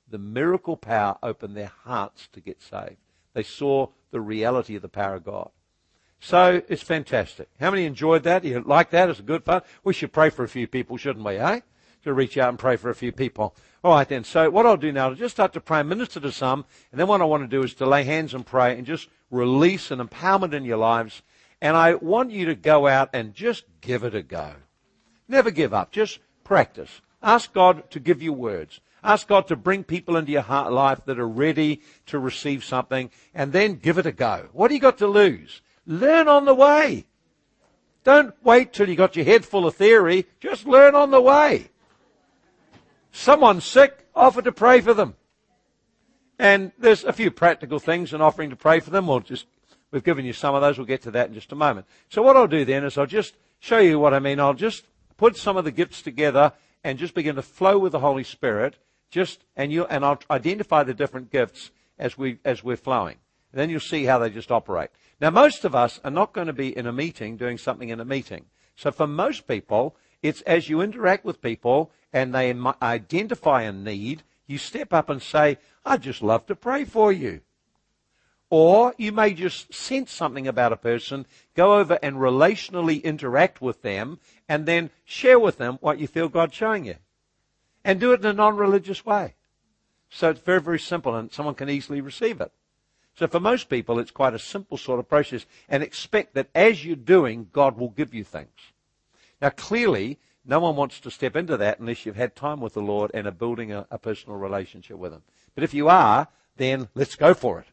The 0.08 0.18
miracle 0.18 0.76
power 0.76 1.18
opened 1.22 1.56
their 1.56 1.72
hearts 1.84 2.28
to 2.32 2.40
get 2.40 2.62
saved. 2.62 2.96
They 3.32 3.42
saw 3.42 3.88
the 4.10 4.20
reality 4.20 4.76
of 4.76 4.82
the 4.82 4.88
power 4.88 5.16
of 5.16 5.24
God. 5.24 5.50
So 6.20 6.62
it's 6.68 6.82
fantastic. 6.82 7.48
How 7.60 7.70
many 7.70 7.84
enjoyed 7.84 8.22
that? 8.22 8.44
You 8.44 8.62
like 8.64 8.90
that? 8.90 9.10
It's 9.10 9.18
a 9.18 9.24
good 9.24 9.44
fun. 9.44 9.62
We 9.82 9.92
should 9.92 10.12
pray 10.12 10.30
for 10.30 10.44
a 10.44 10.48
few 10.48 10.66
people, 10.66 10.96
shouldn't 10.96 11.24
we, 11.24 11.36
eh? 11.36 11.60
To 12.04 12.14
reach 12.14 12.38
out 12.38 12.48
and 12.48 12.58
pray 12.58 12.76
for 12.76 12.88
a 12.90 12.94
few 12.94 13.12
people. 13.12 13.54
All 13.82 13.92
right 13.92 14.08
then. 14.08 14.24
So 14.24 14.48
what 14.48 14.64
I'll 14.64 14.78
do 14.78 14.92
now 14.92 15.10
is 15.10 15.18
just 15.18 15.34
start 15.34 15.52
to 15.52 15.60
pray 15.60 15.80
and 15.80 15.88
minister 15.88 16.20
to 16.20 16.32
some, 16.32 16.64
and 16.90 16.98
then 16.98 17.08
what 17.08 17.20
I 17.20 17.24
want 17.24 17.42
to 17.42 17.48
do 17.48 17.62
is 17.62 17.74
to 17.74 17.86
lay 17.86 18.04
hands 18.04 18.32
and 18.32 18.46
pray 18.46 18.76
and 18.76 18.86
just 18.86 19.08
release 19.30 19.90
an 19.90 19.98
empowerment 19.98 20.54
in 20.54 20.64
your 20.64 20.78
lives. 20.78 21.22
And 21.60 21.76
I 21.76 21.94
want 21.94 22.30
you 22.30 22.46
to 22.46 22.54
go 22.54 22.86
out 22.86 23.10
and 23.12 23.34
just 23.34 23.64
give 23.80 24.04
it 24.04 24.14
a 24.14 24.22
go. 24.22 24.52
Never 25.28 25.50
give 25.50 25.72
up. 25.72 25.90
Just 25.90 26.18
practice. 26.42 27.00
Ask 27.22 27.52
God 27.52 27.90
to 27.90 28.00
give 28.00 28.22
you 28.22 28.32
words. 28.32 28.80
Ask 29.02 29.28
God 29.28 29.46
to 29.48 29.56
bring 29.56 29.84
people 29.84 30.16
into 30.16 30.32
your 30.32 30.42
heart 30.42 30.72
life 30.72 31.00
that 31.04 31.18
are 31.18 31.28
ready 31.28 31.82
to 32.06 32.18
receive 32.18 32.64
something 32.64 33.10
and 33.34 33.52
then 33.52 33.76
give 33.76 33.98
it 33.98 34.06
a 34.06 34.12
go. 34.12 34.48
What 34.52 34.68
do 34.68 34.74
you 34.74 34.80
got 34.80 34.98
to 34.98 35.06
lose? 35.06 35.60
Learn 35.86 36.28
on 36.28 36.46
the 36.46 36.54
way. 36.54 37.06
Don't 38.02 38.34
wait 38.42 38.72
till 38.72 38.88
you 38.88 38.96
got 38.96 39.16
your 39.16 39.24
head 39.24 39.44
full 39.44 39.66
of 39.66 39.74
theory. 39.74 40.26
Just 40.40 40.66
learn 40.66 40.94
on 40.94 41.10
the 41.10 41.20
way. 41.20 41.70
Someone's 43.12 43.64
sick, 43.64 44.06
offer 44.14 44.42
to 44.42 44.52
pray 44.52 44.80
for 44.80 44.92
them. 44.92 45.14
And 46.38 46.72
there's 46.78 47.04
a 47.04 47.12
few 47.12 47.30
practical 47.30 47.78
things 47.78 48.12
in 48.12 48.20
offering 48.20 48.50
to 48.50 48.56
pray 48.56 48.80
for 48.80 48.90
them. 48.90 49.06
We'll 49.06 49.20
just, 49.20 49.46
we've 49.90 50.02
given 50.02 50.24
you 50.24 50.32
some 50.32 50.54
of 50.54 50.62
those. 50.62 50.78
We'll 50.78 50.86
get 50.86 51.02
to 51.02 51.10
that 51.12 51.28
in 51.28 51.34
just 51.34 51.52
a 51.52 51.56
moment. 51.56 51.86
So 52.08 52.22
what 52.22 52.36
I'll 52.36 52.46
do 52.46 52.64
then 52.64 52.84
is 52.84 52.98
I'll 52.98 53.06
just 53.06 53.34
show 53.60 53.78
you 53.78 53.98
what 53.98 54.12
I 54.12 54.18
mean. 54.18 54.40
I'll 54.40 54.54
just 54.54 54.84
put 55.16 55.36
some 55.36 55.56
of 55.56 55.64
the 55.64 55.70
gifts 55.70 56.02
together 56.02 56.52
and 56.82 56.98
just 56.98 57.14
begin 57.14 57.36
to 57.36 57.42
flow 57.42 57.78
with 57.78 57.92
the 57.92 58.00
Holy 58.00 58.24
Spirit. 58.24 58.76
Just 59.10 59.44
and 59.56 59.72
you 59.72 59.84
and 59.86 60.04
I'll 60.04 60.20
identify 60.30 60.82
the 60.82 60.94
different 60.94 61.30
gifts 61.30 61.70
as 61.98 62.18
we 62.18 62.38
as 62.44 62.64
we're 62.64 62.76
flowing. 62.76 63.16
Then 63.52 63.70
you'll 63.70 63.80
see 63.80 64.04
how 64.04 64.18
they 64.18 64.30
just 64.30 64.50
operate. 64.50 64.90
Now, 65.20 65.30
most 65.30 65.64
of 65.64 65.74
us 65.74 66.00
are 66.04 66.10
not 66.10 66.32
going 66.32 66.48
to 66.48 66.52
be 66.52 66.76
in 66.76 66.86
a 66.86 66.92
meeting 66.92 67.36
doing 67.36 67.56
something 67.56 67.88
in 67.88 68.00
a 68.00 68.04
meeting. 68.04 68.46
So 68.76 68.90
for 68.90 69.06
most 69.06 69.46
people, 69.46 69.96
it's 70.22 70.40
as 70.42 70.68
you 70.68 70.80
interact 70.80 71.24
with 71.24 71.40
people 71.40 71.92
and 72.12 72.34
they 72.34 72.54
identify 72.82 73.62
a 73.62 73.72
need, 73.72 74.24
you 74.46 74.58
step 74.58 74.92
up 74.92 75.08
and 75.08 75.22
say, 75.22 75.58
I'd 75.84 76.02
just 76.02 76.22
love 76.22 76.46
to 76.46 76.56
pray 76.56 76.84
for 76.84 77.12
you. 77.12 77.40
Or 78.56 78.94
you 78.98 79.10
may 79.10 79.34
just 79.34 79.74
sense 79.74 80.12
something 80.12 80.46
about 80.46 80.72
a 80.72 80.76
person, 80.76 81.26
go 81.56 81.76
over 81.80 81.98
and 82.04 82.18
relationally 82.18 83.02
interact 83.02 83.60
with 83.60 83.82
them, 83.82 84.20
and 84.48 84.64
then 84.64 84.90
share 85.04 85.40
with 85.40 85.58
them 85.58 85.78
what 85.80 85.98
you 85.98 86.06
feel 86.06 86.28
God's 86.28 86.54
showing 86.54 86.84
you. 86.84 86.94
And 87.84 87.98
do 87.98 88.12
it 88.12 88.20
in 88.20 88.26
a 88.26 88.32
non-religious 88.32 89.04
way. 89.04 89.34
So 90.08 90.30
it's 90.30 90.38
very, 90.38 90.60
very 90.60 90.78
simple 90.78 91.16
and 91.16 91.32
someone 91.32 91.56
can 91.56 91.68
easily 91.68 92.00
receive 92.00 92.40
it. 92.40 92.52
So 93.16 93.26
for 93.26 93.40
most 93.40 93.68
people, 93.68 93.98
it's 93.98 94.12
quite 94.12 94.34
a 94.34 94.38
simple 94.38 94.78
sort 94.78 95.00
of 95.00 95.08
process 95.08 95.46
and 95.68 95.82
expect 95.82 96.34
that 96.34 96.46
as 96.54 96.84
you're 96.84 96.94
doing, 96.94 97.48
God 97.52 97.76
will 97.76 97.88
give 97.88 98.14
you 98.14 98.22
things. 98.22 98.70
Now 99.42 99.50
clearly, 99.50 100.20
no 100.44 100.60
one 100.60 100.76
wants 100.76 101.00
to 101.00 101.10
step 101.10 101.34
into 101.34 101.56
that 101.56 101.80
unless 101.80 102.06
you've 102.06 102.14
had 102.14 102.36
time 102.36 102.60
with 102.60 102.74
the 102.74 102.82
Lord 102.82 103.10
and 103.14 103.26
are 103.26 103.32
building 103.32 103.72
a, 103.72 103.88
a 103.90 103.98
personal 103.98 104.38
relationship 104.38 104.96
with 104.96 105.12
Him. 105.12 105.22
But 105.56 105.64
if 105.64 105.74
you 105.74 105.88
are, 105.88 106.28
then 106.56 106.88
let's 106.94 107.16
go 107.16 107.34
for 107.34 107.58
it. 107.58 107.66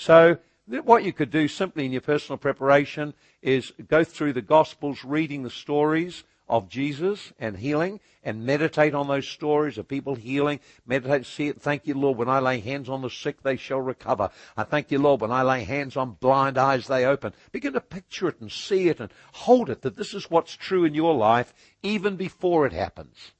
So 0.00 0.38
what 0.66 1.04
you 1.04 1.12
could 1.12 1.30
do 1.30 1.46
simply 1.46 1.84
in 1.84 1.92
your 1.92 2.00
personal 2.00 2.38
preparation 2.38 3.12
is 3.42 3.70
go 3.86 4.02
through 4.02 4.32
the 4.32 4.40
Gospels, 4.40 5.04
reading 5.04 5.42
the 5.42 5.50
stories 5.50 6.24
of 6.48 6.70
Jesus 6.70 7.34
and 7.38 7.58
healing, 7.58 8.00
and 8.24 8.46
meditate 8.46 8.94
on 8.94 9.08
those 9.08 9.28
stories 9.28 9.76
of 9.76 9.88
people 9.88 10.14
healing. 10.14 10.58
Meditate, 10.86 11.26
see 11.26 11.48
it. 11.48 11.60
Thank 11.60 11.86
you, 11.86 11.92
Lord. 11.92 12.16
When 12.16 12.30
I 12.30 12.38
lay 12.38 12.60
hands 12.60 12.88
on 12.88 13.02
the 13.02 13.10
sick, 13.10 13.42
they 13.42 13.58
shall 13.58 13.82
recover. 13.82 14.30
I 14.56 14.62
thank 14.62 14.90
you, 14.90 14.98
Lord. 14.98 15.20
When 15.20 15.30
I 15.30 15.42
lay 15.42 15.64
hands 15.64 15.98
on 15.98 16.12
blind 16.12 16.56
eyes, 16.56 16.86
they 16.86 17.04
open. 17.04 17.34
Begin 17.52 17.74
to 17.74 17.80
picture 17.82 18.28
it 18.28 18.40
and 18.40 18.50
see 18.50 18.88
it 18.88 19.00
and 19.00 19.12
hold 19.32 19.68
it 19.68 19.82
that 19.82 19.96
this 19.96 20.14
is 20.14 20.30
what's 20.30 20.56
true 20.56 20.86
in 20.86 20.94
your 20.94 21.14
life 21.14 21.52
even 21.82 22.16
before 22.16 22.64
it 22.64 22.72
happens. 22.72 23.32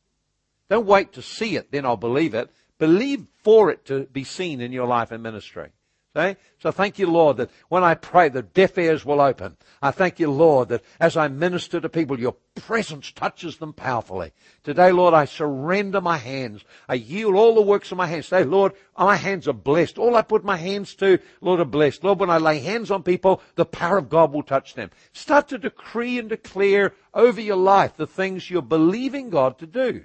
Don't 0.68 0.84
wait 0.84 1.14
to 1.14 1.22
see 1.22 1.56
it, 1.56 1.72
then 1.72 1.86
I'll 1.86 1.96
believe 1.96 2.34
it. 2.34 2.50
Believe 2.76 3.28
for 3.42 3.70
it 3.70 3.86
to 3.86 4.04
be 4.12 4.24
seen 4.24 4.60
in 4.60 4.72
your 4.72 4.86
life 4.86 5.10
and 5.10 5.22
ministry. 5.22 5.70
Okay? 6.16 6.36
So 6.58 6.72
thank 6.72 6.98
you, 6.98 7.08
Lord, 7.08 7.36
that 7.36 7.50
when 7.68 7.84
I 7.84 7.94
pray, 7.94 8.28
the 8.28 8.42
deaf 8.42 8.76
ears 8.78 9.04
will 9.04 9.20
open. 9.20 9.56
I 9.80 9.92
thank 9.92 10.18
you, 10.18 10.28
Lord, 10.28 10.70
that 10.70 10.82
as 10.98 11.16
I 11.16 11.28
minister 11.28 11.80
to 11.80 11.88
people, 11.88 12.18
your 12.18 12.34
presence 12.56 13.12
touches 13.12 13.58
them 13.58 13.72
powerfully. 13.72 14.32
Today, 14.64 14.90
Lord, 14.90 15.14
I 15.14 15.24
surrender 15.24 16.00
my 16.00 16.16
hands. 16.16 16.64
I 16.88 16.94
yield 16.94 17.36
all 17.36 17.54
the 17.54 17.62
works 17.62 17.92
of 17.92 17.98
my 17.98 18.08
hands. 18.08 18.26
Say, 18.26 18.42
Lord, 18.42 18.72
my 18.98 19.14
hands 19.14 19.46
are 19.46 19.52
blessed. 19.52 19.98
All 19.98 20.16
I 20.16 20.22
put 20.22 20.44
my 20.44 20.56
hands 20.56 20.94
to, 20.96 21.20
Lord, 21.40 21.60
are 21.60 21.64
blessed. 21.64 22.02
Lord, 22.02 22.18
when 22.18 22.30
I 22.30 22.38
lay 22.38 22.58
hands 22.58 22.90
on 22.90 23.04
people, 23.04 23.40
the 23.54 23.64
power 23.64 23.96
of 23.96 24.10
God 24.10 24.32
will 24.32 24.42
touch 24.42 24.74
them. 24.74 24.90
Start 25.12 25.46
to 25.48 25.58
decree 25.58 26.18
and 26.18 26.28
declare 26.28 26.92
over 27.14 27.40
your 27.40 27.56
life 27.56 27.96
the 27.96 28.06
things 28.06 28.50
you're 28.50 28.62
believing 28.62 29.30
God 29.30 29.60
to 29.60 29.66
do. 29.66 30.02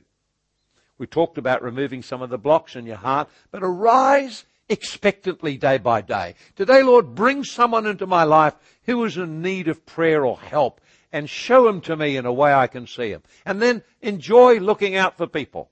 We 1.00 1.08
talked 1.08 1.40
about 1.40 1.64
removing 1.64 2.04
some 2.04 2.22
of 2.22 2.30
the 2.30 2.38
blocks 2.38 2.76
in 2.76 2.86
your 2.86 2.96
heart, 2.96 3.28
but 3.52 3.64
arise 3.64 4.46
expectantly 4.70 5.58
day 5.58 5.78
by 5.78 6.02
day. 6.02 6.36
Today, 6.56 6.84
Lord, 6.84 7.16
bring 7.16 7.44
someone 7.44 7.86
into 7.86 8.08
my 8.08 8.24
life 8.24 8.56
who 8.84 9.04
is 9.04 9.18
in 9.18 9.42
need 9.42 9.68
of 9.68 9.86
prayer 9.86 10.26
or 10.26 10.40
help 10.40 10.82
and 11.12 11.30
show 11.30 11.68
him 11.68 11.82
to 11.82 11.96
me 11.96 12.18
in 12.18 12.26
a 12.26 12.34
way 12.34 12.54
I 12.54 12.68
can 12.68 12.88
see 12.88 13.10
him. 13.10 13.24
And 13.46 13.62
then 13.62 13.84
enjoy 14.02 14.60
looking 14.60 14.96
out 14.96 15.18
for 15.18 15.28
people. 15.28 15.70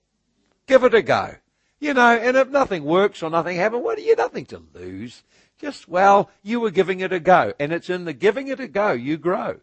Give 0.67 0.83
it 0.83 0.93
a 0.93 1.01
go. 1.01 1.35
You 1.79 1.93
know, 1.93 2.15
and 2.15 2.37
if 2.37 2.47
nothing 2.49 2.85
works 2.85 3.21
or 3.21 3.29
nothing 3.29 3.57
happens, 3.57 3.83
what 3.83 3.97
well, 3.97 4.05
you 4.05 4.15
nothing 4.15 4.45
to 4.45 4.63
lose. 4.73 5.23
Just, 5.59 5.87
well, 5.87 6.29
you 6.41 6.59
were 6.59 6.71
giving 6.71 7.01
it 7.01 7.11
a 7.11 7.19
go. 7.19 7.53
And 7.59 7.73
it's 7.73 7.89
in 7.89 8.05
the 8.05 8.13
giving 8.13 8.47
it 8.47 8.59
a 8.59 8.67
go 8.67 8.93
you 8.93 9.17
grow. 9.17 9.59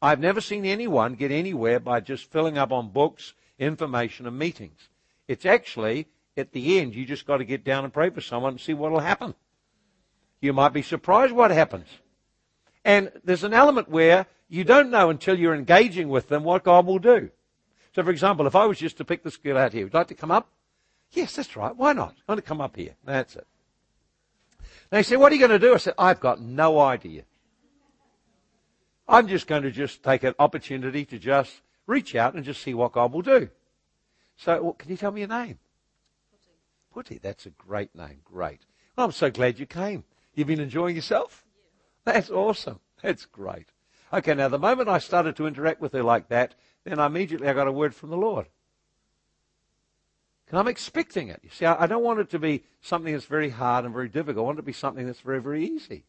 I've 0.00 0.20
never 0.20 0.40
seen 0.40 0.64
anyone 0.64 1.14
get 1.14 1.30
anywhere 1.30 1.80
by 1.80 2.00
just 2.00 2.30
filling 2.30 2.58
up 2.58 2.72
on 2.72 2.90
books, 2.90 3.34
information, 3.58 4.26
and 4.26 4.38
meetings. 4.38 4.88
It's 5.26 5.46
actually, 5.46 6.06
at 6.38 6.52
the 6.52 6.78
end, 6.78 6.94
you 6.94 7.04
just 7.04 7.26
got 7.26 7.38
to 7.38 7.44
get 7.44 7.64
down 7.64 7.84
and 7.84 7.92
pray 7.92 8.10
for 8.10 8.20
someone 8.20 8.52
and 8.52 8.60
see 8.60 8.74
what 8.74 8.92
will 8.92 9.00
happen. 9.00 9.34
You 10.40 10.52
might 10.52 10.72
be 10.72 10.82
surprised 10.82 11.32
what 11.32 11.50
happens. 11.50 11.88
And 12.84 13.10
there's 13.24 13.44
an 13.44 13.54
element 13.54 13.88
where 13.88 14.26
you 14.48 14.64
don't 14.64 14.90
know 14.90 15.10
until 15.10 15.38
you're 15.38 15.54
engaging 15.54 16.08
with 16.08 16.28
them 16.28 16.44
what 16.44 16.64
God 16.64 16.86
will 16.86 16.98
do. 16.98 17.30
So, 17.94 18.02
for 18.02 18.10
example, 18.10 18.46
if 18.46 18.54
I 18.54 18.66
was 18.66 18.78
just 18.78 18.96
to 18.98 19.04
pick 19.04 19.24
this 19.24 19.36
girl 19.36 19.58
out 19.58 19.72
here, 19.72 19.84
would 19.84 19.92
you 19.92 19.98
like 19.98 20.08
to 20.08 20.14
come 20.14 20.30
up? 20.30 20.48
Yes, 21.10 21.36
that's 21.36 21.56
right. 21.56 21.74
Why 21.74 21.92
not? 21.92 22.14
I 22.28 22.32
want 22.32 22.38
to 22.38 22.46
come 22.46 22.60
up 22.60 22.76
here. 22.76 22.94
That's 23.04 23.36
it. 23.36 23.46
They 24.90 25.02
say, 25.02 25.16
what 25.16 25.32
are 25.32 25.34
you 25.34 25.40
going 25.46 25.58
to 25.60 25.66
do? 25.66 25.74
I 25.74 25.78
said, 25.78 25.94
I've 25.98 26.20
got 26.20 26.40
no 26.40 26.78
idea. 26.78 27.22
I'm 29.08 29.26
just 29.26 29.46
going 29.46 29.62
to 29.62 29.70
just 29.70 30.02
take 30.02 30.22
an 30.22 30.34
opportunity 30.38 31.04
to 31.06 31.18
just 31.18 31.62
reach 31.86 32.14
out 32.14 32.34
and 32.34 32.44
just 32.44 32.62
see 32.62 32.74
what 32.74 32.92
God 32.92 33.12
will 33.12 33.22
do. 33.22 33.48
So, 34.36 34.62
well, 34.62 34.72
can 34.74 34.90
you 34.90 34.96
tell 34.96 35.10
me 35.10 35.22
your 35.22 35.28
name? 35.28 35.58
Putty. 36.92 37.18
That's 37.18 37.46
a 37.46 37.50
great 37.50 37.94
name. 37.94 38.20
Great. 38.24 38.60
Well, 38.96 39.06
I'm 39.06 39.12
so 39.12 39.30
glad 39.30 39.58
you 39.58 39.66
came. 39.66 40.04
You've 40.34 40.48
been 40.48 40.60
enjoying 40.60 40.96
yourself? 40.96 41.44
Yeah. 42.06 42.14
That's 42.14 42.30
awesome. 42.30 42.80
That's 43.02 43.26
great. 43.26 43.68
Okay, 44.12 44.34
now 44.34 44.48
the 44.48 44.58
moment 44.58 44.88
I 44.88 44.98
started 44.98 45.36
to 45.36 45.46
interact 45.46 45.80
with 45.80 45.92
her 45.92 46.02
like 46.02 46.28
that, 46.28 46.54
then 46.84 46.98
immediately 46.98 47.48
I 47.48 47.52
got 47.52 47.68
a 47.68 47.72
word 47.72 47.94
from 47.94 48.10
the 48.10 48.16
Lord. 48.16 48.46
And 50.48 50.58
I'm 50.58 50.68
expecting 50.68 51.28
it. 51.28 51.40
You 51.42 51.50
see, 51.50 51.66
I 51.66 51.86
don't 51.86 52.02
want 52.02 52.20
it 52.20 52.30
to 52.30 52.38
be 52.38 52.64
something 52.80 53.12
that's 53.12 53.26
very 53.26 53.50
hard 53.50 53.84
and 53.84 53.92
very 53.92 54.08
difficult. 54.08 54.44
I 54.44 54.46
want 54.46 54.58
it 54.58 54.62
to 54.62 54.66
be 54.66 54.72
something 54.72 55.06
that's 55.06 55.20
very, 55.20 55.42
very 55.42 55.66
easy. 55.66 56.04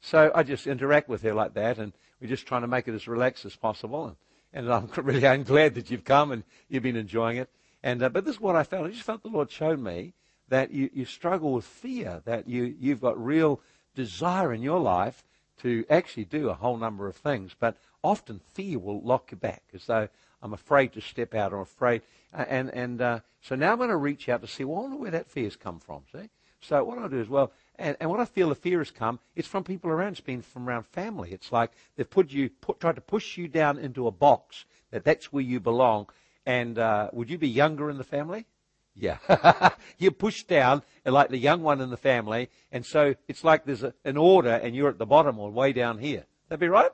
So 0.00 0.32
I 0.34 0.42
just 0.42 0.66
interact 0.66 1.08
with 1.08 1.22
her 1.22 1.32
like 1.32 1.54
that, 1.54 1.78
and 1.78 1.92
we're 2.20 2.26
just 2.26 2.44
trying 2.44 2.62
to 2.62 2.68
make 2.68 2.88
it 2.88 2.94
as 2.94 3.06
relaxed 3.06 3.44
as 3.44 3.54
possible. 3.54 4.06
And, 4.06 4.16
and 4.52 4.72
I'm 4.72 4.88
really 5.04 5.26
I'm 5.26 5.44
glad 5.44 5.76
that 5.76 5.90
you've 5.90 6.04
come 6.04 6.32
and 6.32 6.42
you've 6.68 6.82
been 6.82 6.96
enjoying 6.96 7.36
it. 7.36 7.48
And 7.82 8.02
uh, 8.02 8.08
but 8.08 8.24
this 8.24 8.36
is 8.36 8.40
what 8.40 8.56
I 8.56 8.62
felt. 8.62 8.86
I 8.86 8.90
just 8.90 9.02
felt 9.02 9.22
the 9.22 9.28
Lord 9.28 9.50
showed 9.50 9.80
me 9.80 10.14
that 10.48 10.70
you, 10.70 10.90
you 10.92 11.04
struggle 11.04 11.52
with 11.52 11.64
fear, 11.64 12.22
that 12.24 12.48
you 12.48 12.74
you've 12.78 13.00
got 13.00 13.22
real 13.22 13.60
desire 13.94 14.52
in 14.52 14.62
your 14.62 14.78
life 14.80 15.24
to 15.62 15.84
actually 15.90 16.24
do 16.24 16.48
a 16.48 16.54
whole 16.54 16.76
number 16.76 17.06
of 17.06 17.16
things, 17.16 17.54
but 17.58 17.76
often 18.02 18.40
fear 18.54 18.78
will 18.78 19.00
lock 19.00 19.30
you 19.30 19.36
back, 19.36 19.62
as 19.74 19.86
though 19.86 20.08
I'm 20.42 20.52
afraid 20.52 20.92
to 20.94 21.00
step 21.00 21.34
out 21.34 21.52
or 21.52 21.60
afraid. 21.60 22.02
And 22.32 22.70
and 22.70 23.00
uh, 23.00 23.20
so 23.40 23.54
now 23.54 23.72
I'm 23.72 23.78
going 23.78 23.90
to 23.90 23.96
reach 23.96 24.28
out 24.28 24.42
to 24.42 24.48
see, 24.48 24.64
well, 24.64 24.78
I 24.78 24.82
wonder 24.82 24.96
where 24.96 25.10
that 25.10 25.30
fear's 25.30 25.56
come 25.56 25.80
from. 25.80 26.02
See, 26.12 26.30
so 26.60 26.84
what 26.84 26.98
I'll 26.98 27.08
do 27.08 27.20
is, 27.20 27.28
well, 27.28 27.52
and, 27.76 27.96
and 28.00 28.08
what 28.08 28.20
I 28.20 28.24
feel 28.24 28.48
the 28.48 28.54
fear 28.54 28.78
has 28.78 28.90
come, 28.90 29.18
it's 29.34 29.48
from 29.48 29.64
people 29.64 29.90
around. 29.90 30.12
It's 30.12 30.20
been 30.20 30.42
from 30.42 30.68
around 30.68 30.86
family. 30.86 31.32
It's 31.32 31.50
like 31.50 31.72
they've 31.96 32.08
put 32.08 32.30
you, 32.30 32.50
put, 32.50 32.80
tried 32.80 32.94
to 32.94 33.00
push 33.00 33.36
you 33.36 33.48
down 33.48 33.78
into 33.78 34.06
a 34.06 34.12
box 34.12 34.64
that 34.92 35.04
that's 35.04 35.32
where 35.32 35.42
you 35.42 35.58
belong. 35.58 36.08
And 36.46 36.78
uh, 36.78 37.10
would 37.12 37.30
you 37.30 37.38
be 37.38 37.48
younger 37.48 37.90
in 37.90 37.98
the 37.98 38.04
family? 38.04 38.46
Yeah. 38.94 39.18
you're 39.98 40.10
pushed 40.10 40.48
down 40.48 40.82
like 41.04 41.30
the 41.30 41.38
young 41.38 41.62
one 41.62 41.80
in 41.80 41.90
the 41.90 41.96
family. 41.96 42.50
And 42.70 42.84
so 42.84 43.14
it's 43.28 43.44
like 43.44 43.64
there's 43.64 43.82
a, 43.82 43.94
an 44.04 44.16
order 44.16 44.50
and 44.50 44.74
you're 44.74 44.88
at 44.88 44.98
the 44.98 45.06
bottom 45.06 45.38
or 45.38 45.50
way 45.50 45.72
down 45.72 45.98
here. 45.98 46.24
That'd 46.48 46.60
be 46.60 46.68
right? 46.68 46.90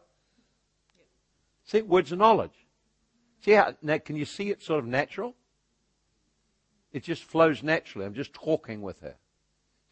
See, 1.64 1.82
words 1.82 2.12
of 2.12 2.18
knowledge. 2.18 2.66
See 3.44 3.52
how, 3.52 3.74
now, 3.82 3.98
can 3.98 4.16
you 4.16 4.24
see 4.24 4.50
it 4.50 4.62
sort 4.62 4.80
of 4.80 4.86
natural? 4.86 5.34
It 6.92 7.02
just 7.02 7.24
flows 7.24 7.62
naturally. 7.62 8.06
I'm 8.06 8.14
just 8.14 8.32
talking 8.32 8.80
with 8.80 9.00
her. 9.00 9.16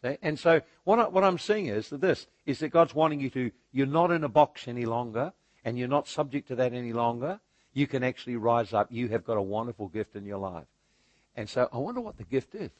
Okay? 0.03 0.17
And 0.21 0.39
so 0.39 0.61
what, 0.83 0.99
I, 0.99 1.07
what 1.07 1.23
I'm 1.23 1.37
seeing 1.37 1.67
is 1.67 1.89
that 1.89 2.01
this, 2.01 2.27
is 2.45 2.59
that 2.59 2.69
God's 2.69 2.95
wanting 2.95 3.19
you 3.19 3.29
to, 3.31 3.51
you're 3.71 3.85
not 3.85 4.11
in 4.11 4.23
a 4.23 4.29
box 4.29 4.67
any 4.67 4.85
longer, 4.85 5.33
and 5.63 5.77
you're 5.77 5.87
not 5.87 6.07
subject 6.07 6.47
to 6.47 6.55
that 6.55 6.73
any 6.73 6.93
longer. 6.93 7.39
You 7.77 7.85
can 7.85 8.03
actually 8.03 8.37
rise 8.37 8.73
up. 8.73 8.87
You 8.89 9.07
have 9.09 9.23
got 9.23 9.37
a 9.37 9.41
wonderful 9.41 9.87
gift 9.87 10.15
in 10.15 10.25
your 10.25 10.39
life. 10.39 10.65
And 11.35 11.47
so 11.47 11.69
I 11.71 11.77
wonder 11.77 12.01
what 12.01 12.17
the 12.17 12.23
gift 12.23 12.55
is. 12.55 12.71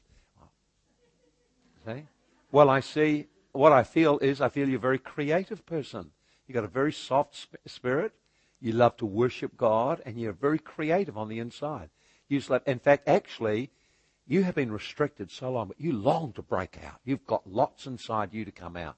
See? 1.85 2.07
Well, 2.51 2.71
I 2.71 2.79
see, 2.79 3.27
what 3.51 3.71
I 3.71 3.83
feel 3.83 4.17
is 4.17 4.41
I 4.41 4.49
feel 4.49 4.67
you're 4.67 4.79
a 4.79 4.89
very 4.89 4.97
creative 4.97 5.63
person. 5.67 6.09
You've 6.47 6.55
got 6.55 6.63
a 6.63 6.67
very 6.67 6.91
soft 6.91 7.45
spirit. 7.67 8.11
You 8.59 8.71
love 8.71 8.97
to 8.97 9.05
worship 9.05 9.55
God, 9.55 10.01
and 10.03 10.19
you're 10.19 10.33
very 10.33 10.57
creative 10.57 11.15
on 11.15 11.29
the 11.29 11.37
inside. 11.37 11.91
You 12.27 12.41
love, 12.49 12.63
in 12.65 12.79
fact, 12.79 13.07
actually, 13.07 13.69
you 14.25 14.41
have 14.45 14.55
been 14.55 14.71
restricted 14.71 15.29
so 15.29 15.51
long, 15.51 15.67
but 15.67 15.79
you 15.79 15.93
long 15.93 16.33
to 16.33 16.41
break 16.41 16.75
out. 16.83 17.01
You've 17.05 17.27
got 17.27 17.45
lots 17.45 17.85
inside 17.85 18.33
you 18.33 18.45
to 18.45 18.51
come 18.51 18.75
out. 18.75 18.95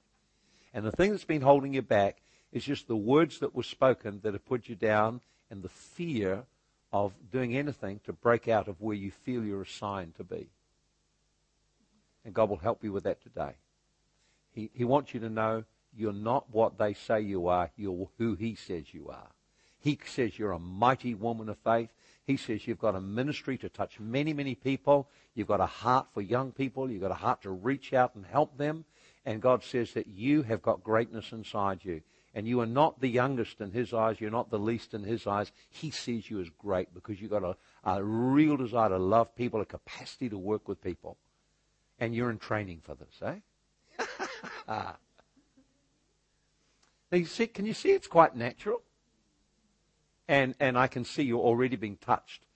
And 0.72 0.82
the 0.82 0.92
thing 0.92 1.10
that's 1.10 1.24
been 1.24 1.42
holding 1.42 1.74
you 1.74 1.82
back 1.82 2.22
is 2.52 2.64
just 2.64 2.88
the 2.88 2.96
words 2.96 3.40
that 3.40 3.54
were 3.54 3.62
spoken 3.62 4.20
that 4.22 4.32
have 4.32 4.46
put 4.46 4.66
you 4.66 4.76
down 4.76 5.20
and 5.50 5.62
the 5.62 5.68
fear 5.68 6.44
of 6.92 7.12
doing 7.30 7.56
anything 7.56 8.00
to 8.04 8.12
break 8.12 8.48
out 8.48 8.68
of 8.68 8.80
where 8.80 8.96
you 8.96 9.10
feel 9.10 9.44
you're 9.44 9.62
assigned 9.62 10.14
to 10.16 10.24
be. 10.24 10.48
And 12.24 12.34
God 12.34 12.50
will 12.50 12.56
help 12.56 12.82
you 12.84 12.92
with 12.92 13.04
that 13.04 13.22
today. 13.22 13.54
He, 14.52 14.70
he 14.74 14.84
wants 14.84 15.14
you 15.14 15.20
to 15.20 15.30
know 15.30 15.64
you're 15.96 16.12
not 16.12 16.50
what 16.52 16.78
they 16.78 16.94
say 16.94 17.20
you 17.20 17.48
are, 17.48 17.70
you're 17.76 18.08
who 18.18 18.34
He 18.34 18.54
says 18.54 18.92
you 18.92 19.08
are. 19.08 19.30
He 19.78 19.98
says 20.04 20.38
you're 20.38 20.52
a 20.52 20.58
mighty 20.58 21.14
woman 21.14 21.48
of 21.48 21.56
faith. 21.58 21.88
He 22.26 22.36
says 22.36 22.66
you've 22.66 22.78
got 22.78 22.94
a 22.94 23.00
ministry 23.00 23.56
to 23.58 23.68
touch 23.68 23.98
many, 23.98 24.32
many 24.32 24.54
people. 24.54 25.08
You've 25.34 25.48
got 25.48 25.60
a 25.60 25.66
heart 25.66 26.08
for 26.12 26.20
young 26.20 26.52
people. 26.52 26.90
You've 26.90 27.00
got 27.00 27.10
a 27.10 27.14
heart 27.14 27.42
to 27.42 27.50
reach 27.50 27.92
out 27.92 28.14
and 28.14 28.26
help 28.26 28.58
them. 28.58 28.84
And 29.24 29.40
God 29.40 29.64
says 29.64 29.92
that 29.94 30.06
you 30.06 30.42
have 30.42 30.62
got 30.62 30.84
greatness 30.84 31.32
inside 31.32 31.80
you. 31.82 32.02
And 32.34 32.46
you 32.46 32.60
are 32.60 32.66
not 32.66 33.00
the 33.00 33.08
youngest 33.08 33.60
in 33.60 33.72
His 33.72 33.92
eyes. 33.92 34.20
You're 34.20 34.30
not 34.30 34.50
the 34.50 34.58
least 34.58 34.94
in 34.94 35.02
His 35.02 35.26
eyes. 35.26 35.50
He 35.68 35.90
sees 35.90 36.30
you 36.30 36.40
as 36.40 36.48
great 36.58 36.94
because 36.94 37.20
you've 37.20 37.30
got 37.30 37.42
a, 37.42 37.56
a 37.84 38.02
real 38.02 38.56
desire 38.56 38.90
to 38.90 38.98
love 38.98 39.34
people, 39.34 39.60
a 39.60 39.66
capacity 39.66 40.28
to 40.28 40.38
work 40.38 40.68
with 40.68 40.80
people. 40.80 41.16
And 41.98 42.14
you're 42.14 42.30
in 42.30 42.38
training 42.38 42.82
for 42.82 42.94
this, 42.94 43.20
eh? 43.22 44.04
now 44.68 44.96
you 47.12 47.26
see, 47.26 47.46
can 47.48 47.66
you 47.66 47.74
see 47.74 47.90
it's 47.90 48.06
quite 48.06 48.36
natural? 48.36 48.82
And, 50.28 50.54
and 50.60 50.78
I 50.78 50.86
can 50.86 51.04
see 51.04 51.24
you're 51.24 51.40
already 51.40 51.74
being 51.76 51.96
touched 51.96 52.46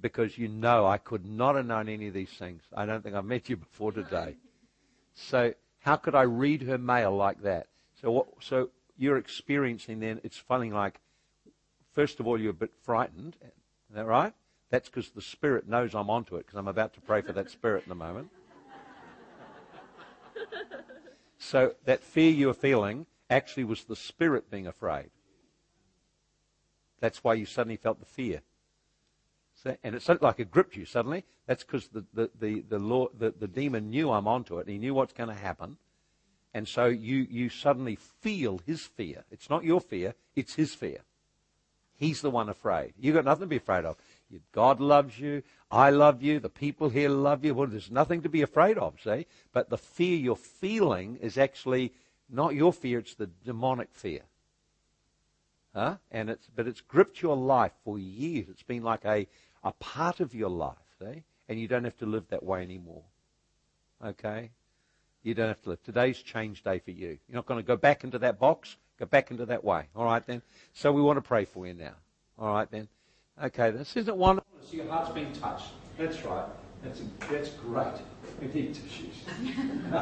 because 0.00 0.38
you 0.38 0.48
know 0.48 0.86
I 0.86 0.98
could 0.98 1.26
not 1.26 1.56
have 1.56 1.66
known 1.66 1.88
any 1.88 2.08
of 2.08 2.14
these 2.14 2.30
things. 2.30 2.62
I 2.74 2.86
don't 2.86 3.02
think 3.02 3.14
I've 3.14 3.24
met 3.24 3.48
you 3.48 3.56
before 3.56 3.92
today. 3.92 4.36
So 5.20 5.52
how 5.80 5.96
could 5.96 6.14
I 6.14 6.22
read 6.22 6.62
her 6.62 6.78
mail 6.78 7.10
like 7.10 7.42
that? 7.42 7.66
So 8.00 8.12
what, 8.12 8.28
so 8.40 8.70
you're 8.98 9.16
experiencing 9.16 10.00
then, 10.00 10.20
it's 10.24 10.36
feeling 10.36 10.74
like, 10.74 11.00
first 11.94 12.20
of 12.20 12.26
all, 12.26 12.38
you're 12.38 12.50
a 12.50 12.54
bit 12.54 12.72
frightened. 12.82 13.36
Is 13.40 13.94
that 13.94 14.06
right? 14.06 14.34
That's 14.70 14.88
because 14.88 15.10
the 15.10 15.22
Spirit 15.22 15.66
knows 15.66 15.94
I'm 15.94 16.10
onto 16.10 16.36
it 16.36 16.46
because 16.46 16.58
I'm 16.58 16.68
about 16.68 16.92
to 16.94 17.00
pray 17.00 17.22
for 17.22 17.32
that 17.32 17.50
Spirit 17.50 17.84
in 17.86 17.92
a 17.92 17.94
moment. 17.94 18.28
So 21.38 21.74
that 21.84 22.02
fear 22.02 22.30
you're 22.30 22.52
feeling 22.52 23.06
actually 23.30 23.64
was 23.64 23.84
the 23.84 23.96
Spirit 23.96 24.50
being 24.50 24.66
afraid. 24.66 25.10
That's 27.00 27.22
why 27.22 27.34
you 27.34 27.46
suddenly 27.46 27.76
felt 27.76 28.00
the 28.00 28.06
fear. 28.06 28.42
So, 29.62 29.76
and 29.82 29.94
it's 29.94 30.08
like 30.08 30.40
it 30.40 30.50
gripped 30.50 30.76
you 30.76 30.84
suddenly. 30.84 31.24
That's 31.46 31.64
because 31.64 31.88
the, 31.88 32.04
the, 32.12 32.30
the, 32.38 32.60
the, 32.68 32.78
law, 32.78 33.06
the, 33.16 33.30
the 33.30 33.48
demon 33.48 33.90
knew 33.90 34.10
I'm 34.10 34.28
onto 34.28 34.58
it. 34.58 34.66
And 34.66 34.70
he 34.70 34.78
knew 34.78 34.94
what's 34.94 35.12
going 35.12 35.30
to 35.30 35.34
happen. 35.34 35.78
And 36.58 36.66
so 36.66 36.86
you, 36.86 37.24
you 37.30 37.50
suddenly 37.50 37.94
feel 37.94 38.60
his 38.66 38.80
fear. 38.80 39.22
It's 39.30 39.48
not 39.48 39.62
your 39.62 39.80
fear, 39.80 40.14
it's 40.34 40.56
his 40.56 40.74
fear. 40.74 41.02
He's 41.94 42.20
the 42.20 42.32
one 42.32 42.48
afraid. 42.48 42.94
You've 42.98 43.14
got 43.14 43.24
nothing 43.24 43.42
to 43.42 43.46
be 43.46 43.58
afraid 43.58 43.84
of. 43.84 43.94
God 44.50 44.80
loves 44.80 45.20
you. 45.20 45.44
I 45.70 45.90
love 45.90 46.20
you. 46.20 46.40
The 46.40 46.48
people 46.48 46.88
here 46.88 47.10
love 47.10 47.44
you. 47.44 47.54
Well, 47.54 47.68
there's 47.68 47.92
nothing 47.92 48.22
to 48.22 48.28
be 48.28 48.42
afraid 48.42 48.76
of, 48.76 49.00
see? 49.00 49.26
But 49.52 49.70
the 49.70 49.78
fear 49.78 50.16
you're 50.16 50.34
feeling 50.34 51.18
is 51.22 51.38
actually 51.38 51.92
not 52.28 52.56
your 52.56 52.72
fear, 52.72 52.98
it's 52.98 53.14
the 53.14 53.28
demonic 53.44 53.90
fear. 53.92 54.22
Huh? 55.76 55.98
And 56.10 56.28
it's, 56.28 56.48
but 56.56 56.66
it's 56.66 56.80
gripped 56.80 57.22
your 57.22 57.36
life 57.36 57.72
for 57.84 58.00
years. 58.00 58.48
It's 58.48 58.64
been 58.64 58.82
like 58.82 59.04
a, 59.04 59.28
a 59.62 59.70
part 59.74 60.18
of 60.18 60.34
your 60.34 60.50
life, 60.50 60.74
see? 60.98 61.22
And 61.48 61.60
you 61.60 61.68
don't 61.68 61.84
have 61.84 61.98
to 61.98 62.06
live 62.06 62.26
that 62.30 62.42
way 62.42 62.62
anymore. 62.62 63.04
Okay? 64.04 64.50
You 65.28 65.34
don't 65.34 65.48
have 65.48 65.60
to 65.64 65.68
live. 65.68 65.82
Today's 65.82 66.22
change 66.22 66.62
day 66.62 66.78
for 66.78 66.90
you. 66.90 67.18
You're 67.28 67.34
not 67.34 67.44
going 67.44 67.60
to 67.60 67.66
go 67.66 67.76
back 67.76 68.02
into 68.02 68.18
that 68.20 68.38
box. 68.38 68.78
Go 68.98 69.04
back 69.04 69.30
into 69.30 69.44
that 69.44 69.62
way. 69.62 69.84
All 69.94 70.06
right 70.06 70.26
then? 70.26 70.40
So 70.72 70.90
we 70.90 71.02
want 71.02 71.18
to 71.18 71.20
pray 71.20 71.44
for 71.44 71.66
you 71.66 71.74
now. 71.74 71.92
All 72.38 72.54
right 72.54 72.70
then? 72.70 72.88
Okay, 73.44 73.70
this 73.70 73.94
isn't 73.94 74.18
to 74.18 74.42
see 74.66 74.78
your 74.78 74.88
heart's 74.88 75.10
being 75.10 75.30
touched. 75.34 75.66
That's 75.98 76.24
right. 76.24 76.46
That's, 76.82 77.02
that's 77.30 77.50
great. 77.50 77.92
We 78.40 78.46
need 78.46 78.74
tissues. 78.74 79.16
okay, 79.28 79.92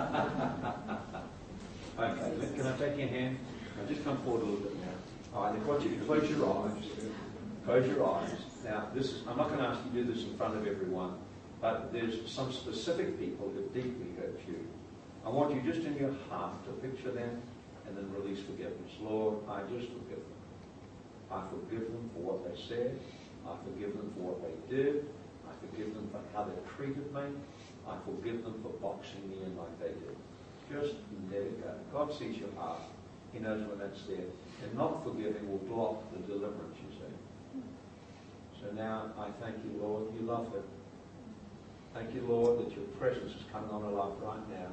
can 2.56 2.66
I 2.68 2.76
take 2.78 2.96
your 2.96 3.08
hand? 3.08 3.38
Now 3.76 3.84
just 3.88 4.04
come 4.04 4.18
forward 4.18 4.42
a 4.42 4.44
little 4.44 4.60
bit 4.60 4.76
now. 4.76 4.92
All 5.34 5.42
right, 5.46 5.60
I 5.60 5.64
want 5.66 5.82
you 5.82 5.90
to 5.90 6.04
close 6.04 6.30
your 6.30 6.56
eyes. 6.56 6.84
Close 7.64 7.88
your 7.88 8.08
eyes. 8.08 8.30
Now, 8.64 8.90
this 8.94 9.06
is, 9.06 9.22
I'm 9.26 9.38
not 9.38 9.48
going 9.48 9.58
to 9.58 9.66
ask 9.66 9.80
you 9.86 9.90
to 9.90 10.06
do 10.06 10.14
this 10.14 10.22
in 10.22 10.36
front 10.36 10.56
of 10.56 10.68
everyone, 10.68 11.14
but 11.60 11.92
there's 11.92 12.30
some 12.30 12.52
specific 12.52 13.18
people 13.18 13.50
that 13.56 13.74
deeply 13.74 14.14
hurt 14.20 14.38
you. 14.46 14.64
I 15.26 15.28
want 15.28 15.52
you 15.52 15.60
just 15.60 15.84
in 15.84 15.96
your 15.96 16.14
heart 16.30 16.54
to 16.66 16.70
picture 16.86 17.10
them 17.10 17.42
and 17.88 17.96
then 17.96 18.06
release 18.14 18.38
forgiveness. 18.46 18.94
Lord, 19.00 19.38
I 19.50 19.62
just 19.62 19.90
forgive 19.90 20.22
them. 20.22 20.38
I 21.32 21.42
forgive 21.50 21.90
them 21.90 22.08
for 22.14 22.22
what 22.22 22.46
they 22.46 22.54
said. 22.54 22.94
I 23.42 23.58
forgive 23.66 23.98
them 23.98 24.14
for 24.14 24.30
what 24.30 24.38
they 24.46 24.54
did. 24.70 25.10
I 25.42 25.52
forgive 25.66 25.94
them 25.94 26.06
for 26.14 26.22
how 26.30 26.46
they 26.46 26.54
treated 26.78 27.10
me. 27.10 27.26
I 27.90 27.98
forgive 28.06 28.46
them 28.46 28.54
for 28.62 28.70
boxing 28.78 29.26
me 29.26 29.42
in 29.42 29.58
like 29.58 29.74
they 29.82 29.98
did. 29.98 30.14
Just 30.70 30.94
let 31.26 31.42
it 31.42 31.58
go. 31.58 31.74
God 31.90 32.14
sees 32.14 32.38
your 32.38 32.54
heart. 32.54 32.86
He 33.32 33.40
knows 33.40 33.66
when 33.66 33.82
that's 33.82 34.06
there. 34.06 34.30
And 34.62 34.78
not 34.78 35.02
forgiving 35.02 35.50
will 35.50 35.62
block 35.66 36.06
the 36.14 36.22
deliverance, 36.22 36.78
you 36.86 36.90
see. 37.02 37.14
So 38.62 38.70
now 38.78 39.10
I 39.18 39.34
thank 39.42 39.58
you, 39.66 39.74
Lord. 39.82 40.14
You 40.14 40.22
love 40.22 40.52
them. 40.52 40.62
Thank 41.94 42.14
you, 42.14 42.22
Lord, 42.22 42.62
that 42.62 42.70
your 42.78 42.86
presence 43.02 43.34
is 43.34 43.42
coming 43.50 43.70
on 43.70 43.82
her 43.82 43.90
life 43.90 44.14
right 44.22 44.46
now. 44.54 44.70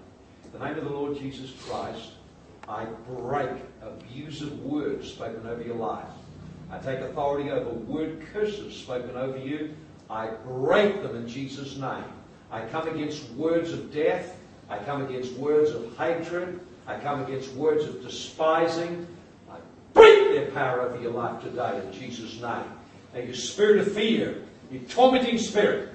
The 0.53 0.59
name 0.59 0.77
of 0.77 0.83
the 0.83 0.91
Lord 0.91 1.17
Jesus 1.17 1.51
Christ, 1.67 2.11
I 2.69 2.85
break 3.09 3.49
abusive 3.81 4.59
words 4.63 5.11
spoken 5.11 5.47
over 5.47 5.63
your 5.63 5.75
life. 5.75 6.05
I 6.71 6.77
take 6.77 6.99
authority 6.99 7.49
over 7.49 7.69
word 7.71 8.21
curses 8.31 8.75
spoken 8.75 9.17
over 9.17 9.37
you. 9.37 9.73
I 10.11 10.27
break 10.45 11.01
them 11.01 11.15
in 11.15 11.27
Jesus' 11.27 11.75
name. 11.77 12.03
I 12.51 12.61
come 12.67 12.87
against 12.87 13.31
words 13.31 13.73
of 13.73 13.91
death. 13.91 14.37
I 14.69 14.77
come 14.77 15.03
against 15.03 15.33
words 15.33 15.71
of 15.71 15.97
hatred. 15.97 16.59
I 16.85 16.99
come 16.99 17.23
against 17.23 17.51
words 17.53 17.85
of 17.85 18.03
despising. 18.03 19.07
I 19.49 19.55
break 19.93 20.35
their 20.35 20.51
power 20.51 20.81
over 20.81 21.01
your 21.01 21.13
life 21.13 21.41
today 21.41 21.81
in 21.83 21.91
Jesus' 21.93 22.35
name. 22.35 22.65
Now, 23.13 23.19
your 23.19 23.33
spirit 23.33 23.79
of 23.79 23.91
fear, 23.91 24.43
your 24.71 24.83
tormenting 24.83 25.39
spirit, 25.39 25.89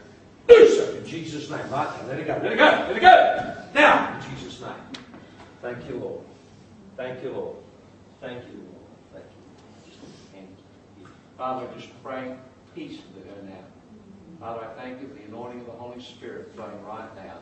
do 0.48 0.68
so 0.68 0.96
in 0.96 1.06
Jesus' 1.06 1.48
name. 1.48 1.70
Right 1.70 2.09
let 2.09 2.18
it 2.18 2.26
go, 2.26 2.40
let 2.42 2.52
it 2.52 2.59
go, 2.59 2.64
let 2.64 2.96
it 2.96 3.00
go. 3.00 3.64
Now. 3.74 4.17
Thank 5.61 5.88
you, 5.88 5.96
Lord. 5.96 6.24
Thank 6.96 7.22
you, 7.22 7.30
Lord. 7.30 7.56
Thank 8.20 8.44
you, 8.44 8.54
Lord. 8.54 8.74
Thank 9.12 9.24
you. 9.24 11.06
Father, 11.36 11.68
just 11.76 11.90
pray 12.02 12.36
peace 12.74 13.00
for 13.12 13.28
her 13.28 13.42
now. 13.42 13.64
Father, 14.40 14.66
I 14.66 14.80
thank 14.80 15.00
you 15.00 15.09
for 15.09 15.14
the 15.14 15.24
anointing 15.24 15.61
of 15.61 15.66
the 15.66 15.72
Holy 15.72 16.00
Spirit 16.00 16.52
flowing 16.54 16.84
right 16.84 17.14
now. 17.16 17.38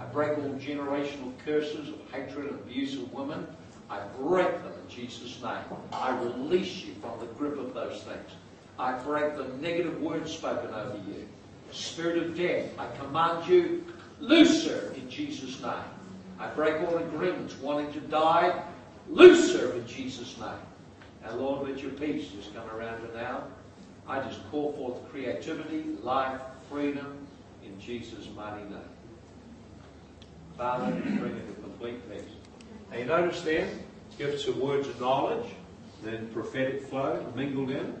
I 0.00 0.04
break 0.04 0.38
all 0.38 0.50
generational 0.60 1.32
curses 1.44 1.88
of 1.88 2.00
hatred 2.12 2.50
and 2.50 2.60
abuse 2.60 2.94
of 2.94 3.12
women. 3.12 3.46
I 3.90 4.00
break 4.18 4.48
them 4.62 4.72
in 4.72 4.88
Jesus' 4.88 5.42
name. 5.42 5.64
I 5.92 6.16
release 6.18 6.84
you 6.84 6.94
from 6.94 7.18
the 7.18 7.26
grip 7.26 7.58
of 7.58 7.74
those 7.74 8.02
things. 8.02 8.30
I 8.78 8.92
break 8.98 9.36
the 9.36 9.48
negative 9.60 10.00
words 10.00 10.32
spoken 10.32 10.72
over 10.72 10.98
you. 11.08 11.26
Spirit 11.72 12.18
of 12.18 12.36
death, 12.36 12.70
I 12.78 12.88
command 12.96 13.48
you, 13.48 13.84
loose 14.20 14.66
her 14.66 14.92
in 14.94 15.08
Jesus' 15.08 15.60
name. 15.62 15.72
I 16.38 16.48
break 16.48 16.80
all 16.82 16.98
agreements 16.98 17.56
wanting 17.58 17.92
to 17.94 18.00
die 18.00 18.62
Loose 19.08 19.54
her 19.54 19.72
in 19.72 19.86
Jesus' 19.86 20.36
name. 20.38 20.48
And 21.24 21.40
Lord, 21.40 21.68
let 21.68 21.78
your 21.80 21.92
peace 21.92 22.28
just 22.28 22.54
come 22.54 22.68
around 22.70 23.00
her 23.00 23.14
now. 23.14 23.44
I 24.08 24.20
just 24.20 24.48
call 24.50 24.72
forth 24.72 25.10
creativity, 25.10 25.84
life, 26.02 26.40
freedom 26.70 27.26
in 27.64 27.78
Jesus' 27.80 28.28
mighty 28.36 28.62
name. 28.64 28.80
Father, 30.56 30.90
bring 30.92 31.36
it 31.36 31.46
to 31.48 31.62
complete 31.62 32.10
peace. 32.10 32.22
Now 32.90 32.98
you 32.98 33.04
notice 33.04 33.42
then, 33.42 33.68
gifts 34.16 34.46
of 34.46 34.56
words 34.58 34.88
of 34.88 35.00
knowledge, 35.00 35.46
then 36.02 36.28
prophetic 36.28 36.82
flow 36.82 37.24
mingled 37.34 37.70
in, 37.70 37.94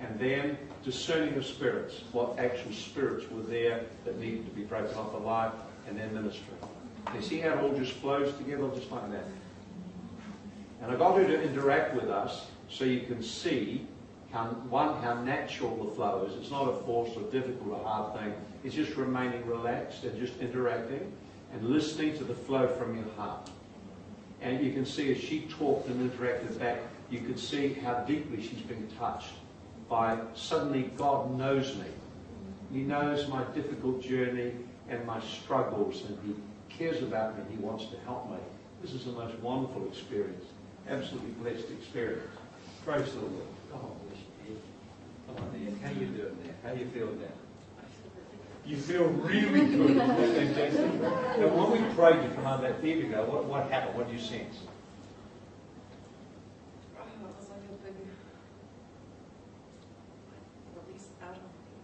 and 0.00 0.18
then 0.18 0.56
discerning 0.84 1.34
of 1.34 1.44
spirits, 1.44 2.02
what 2.12 2.38
actual 2.38 2.72
spirits 2.72 3.30
were 3.30 3.42
there 3.42 3.82
that 4.04 4.18
needed 4.18 4.46
to 4.46 4.52
be 4.52 4.62
broken 4.62 4.96
off 4.96 5.20
life, 5.22 5.52
and 5.88 5.98
then 5.98 6.14
ministry. 6.14 6.54
You 7.14 7.22
see 7.22 7.40
how 7.40 7.50
it 7.50 7.58
all 7.62 7.72
just 7.72 7.92
flows 7.92 8.36
together 8.36 8.68
just 8.74 8.90
like 8.90 9.10
that? 9.10 9.24
And 10.82 10.92
I 10.92 10.96
got 10.96 11.16
her 11.16 11.26
to 11.26 11.42
interact 11.42 11.94
with 11.94 12.08
us 12.08 12.46
so 12.68 12.84
you 12.84 13.00
can 13.00 13.22
see 13.22 13.86
how, 14.30 14.44
one, 14.44 15.02
how 15.02 15.20
natural 15.22 15.84
the 15.84 15.90
flow 15.92 16.24
is. 16.28 16.36
It's 16.36 16.50
not 16.50 16.68
a 16.68 16.76
forced 16.84 17.16
or 17.16 17.22
difficult 17.30 17.80
or 17.80 17.84
hard 17.84 18.18
thing. 18.20 18.32
It's 18.64 18.74
just 18.74 18.96
remaining 18.96 19.44
relaxed 19.46 20.04
and 20.04 20.18
just 20.18 20.38
interacting 20.38 21.12
and 21.52 21.68
listening 21.68 22.16
to 22.18 22.24
the 22.24 22.34
flow 22.34 22.68
from 22.68 22.96
your 22.96 23.08
heart. 23.16 23.50
And 24.40 24.64
you 24.64 24.72
can 24.72 24.86
see 24.86 25.10
as 25.10 25.18
she 25.18 25.42
talked 25.42 25.88
and 25.88 26.10
interacted 26.10 26.58
back, 26.58 26.78
you 27.10 27.20
could 27.20 27.38
see 27.38 27.74
how 27.74 27.94
deeply 28.04 28.40
she's 28.40 28.60
been 28.60 28.88
touched 28.98 29.32
by 29.88 30.16
suddenly 30.34 30.92
God 30.96 31.36
knows 31.36 31.74
me. 31.76 31.86
He 32.72 32.82
knows 32.82 33.26
my 33.28 33.42
difficult 33.52 34.00
journey 34.00 34.52
and 34.88 35.04
my 35.04 35.20
struggles, 35.20 36.04
and 36.06 36.16
He 36.24 36.34
cares 36.80 37.02
about 37.02 37.36
me. 37.36 37.44
He 37.54 37.62
wants 37.62 37.84
to 37.86 37.98
help 38.06 38.30
me. 38.30 38.38
This 38.80 38.94
is 38.94 39.04
the 39.04 39.12
most 39.12 39.38
wonderful 39.40 39.86
experience 39.86 40.44
absolutely 40.88 41.30
blessed 41.42 41.70
experience. 41.70 42.34
Praise 42.84 43.12
the 43.12 43.20
Lord. 43.20 43.46
Oh, 43.72 43.92
Come 45.26 45.36
on, 45.36 45.60
Ian. 45.60 45.78
How 45.80 45.90
are 45.90 45.92
you 45.92 46.06
doing 46.06 46.36
there? 46.42 46.54
How 46.64 46.74
do 46.74 46.80
you 46.80 46.90
feel 46.90 47.06
now? 47.06 47.28
You 48.66 48.76
feel 48.76 49.04
really 49.04 49.66
good. 49.66 49.96
fantastic. 49.96 51.00
Now, 51.40 51.46
when 51.46 51.70
we 51.70 51.94
prayed 51.94 52.22
to 52.22 52.28
come 52.34 52.46
on 52.46 52.60
that 52.62 52.80
theatre 52.80 53.08
go, 53.08 53.24
what, 53.24 53.44
what 53.44 53.70
happened? 53.70 53.96
What 53.96 54.08
do 54.08 54.12
you 54.14 54.20
sense? 54.20 54.56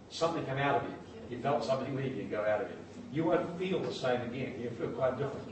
Something 0.09 0.45
came 0.45 0.57
out 0.57 0.77
of 0.77 0.83
you. 0.83 1.37
You 1.37 1.41
felt 1.41 1.63
something 1.63 1.95
leave 1.95 2.15
you 2.15 2.21
and 2.23 2.31
go 2.31 2.41
out 2.41 2.61
of 2.61 2.69
you. 2.69 2.86
You 3.11 3.23
won't 3.23 3.57
feel 3.57 3.79
the 3.79 3.93
same 3.93 4.21
again. 4.21 4.55
You'll 4.61 4.73
feel 4.73 4.89
quite 4.89 5.17
different. 5.17 5.47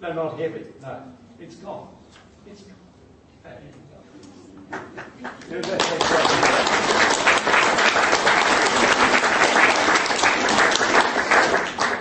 No, 0.00 0.12
not 0.12 0.38
heavy. 0.38 0.64
No, 0.82 1.02
it's 1.38 1.56
gone. 1.56 1.88
It's 2.46 2.62
gone. 2.62 2.74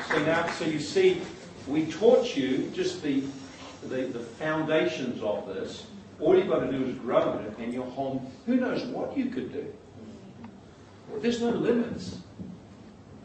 So 0.09 0.25
now, 0.25 0.47
so 0.51 0.65
you 0.65 0.79
see, 0.79 1.21
we 1.67 1.85
taught 1.87 2.35
you 2.35 2.71
just 2.73 3.01
the, 3.03 3.23
the, 3.83 4.03
the 4.07 4.19
foundations 4.19 5.21
of 5.21 5.47
this. 5.47 5.87
All 6.19 6.37
you've 6.37 6.47
got 6.47 6.59
to 6.59 6.71
do 6.71 6.85
is 6.85 6.95
grow 6.97 7.37
in 7.37 7.45
it, 7.45 7.57
and 7.59 7.73
your 7.73 7.85
home, 7.85 8.25
who 8.45 8.55
knows 8.55 8.83
what 8.85 9.17
you 9.17 9.25
could 9.25 9.51
do. 9.51 9.65
There's 11.21 11.41
no 11.41 11.49
limits. 11.49 12.17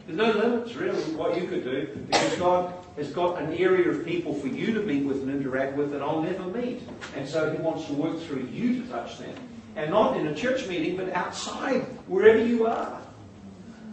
There's 0.09 0.33
no 0.33 0.39
limits, 0.39 0.73
really, 0.73 0.99
what 1.13 1.39
you 1.39 1.47
could 1.47 1.63
do, 1.63 1.87
because 2.09 2.35
God 2.37 2.73
has 2.95 3.11
got 3.11 3.39
an 3.39 3.53
area 3.53 3.89
of 3.89 4.03
people 4.03 4.33
for 4.33 4.47
you 4.47 4.73
to 4.73 4.81
meet 4.81 5.05
with 5.05 5.21
and 5.21 5.29
interact 5.29 5.77
with 5.77 5.91
that 5.91 6.01
I'll 6.01 6.23
never 6.23 6.45
meet. 6.45 6.81
And 7.15 7.29
so 7.29 7.51
He 7.51 7.61
wants 7.61 7.85
to 7.85 7.93
work 7.93 8.19
through 8.21 8.47
you 8.51 8.81
to 8.81 8.89
touch 8.89 9.19
them. 9.19 9.35
And 9.75 9.91
not 9.91 10.17
in 10.17 10.25
a 10.25 10.35
church 10.35 10.67
meeting, 10.67 10.97
but 10.97 11.13
outside, 11.13 11.81
wherever 12.07 12.43
you 12.43 12.65
are. 12.65 12.99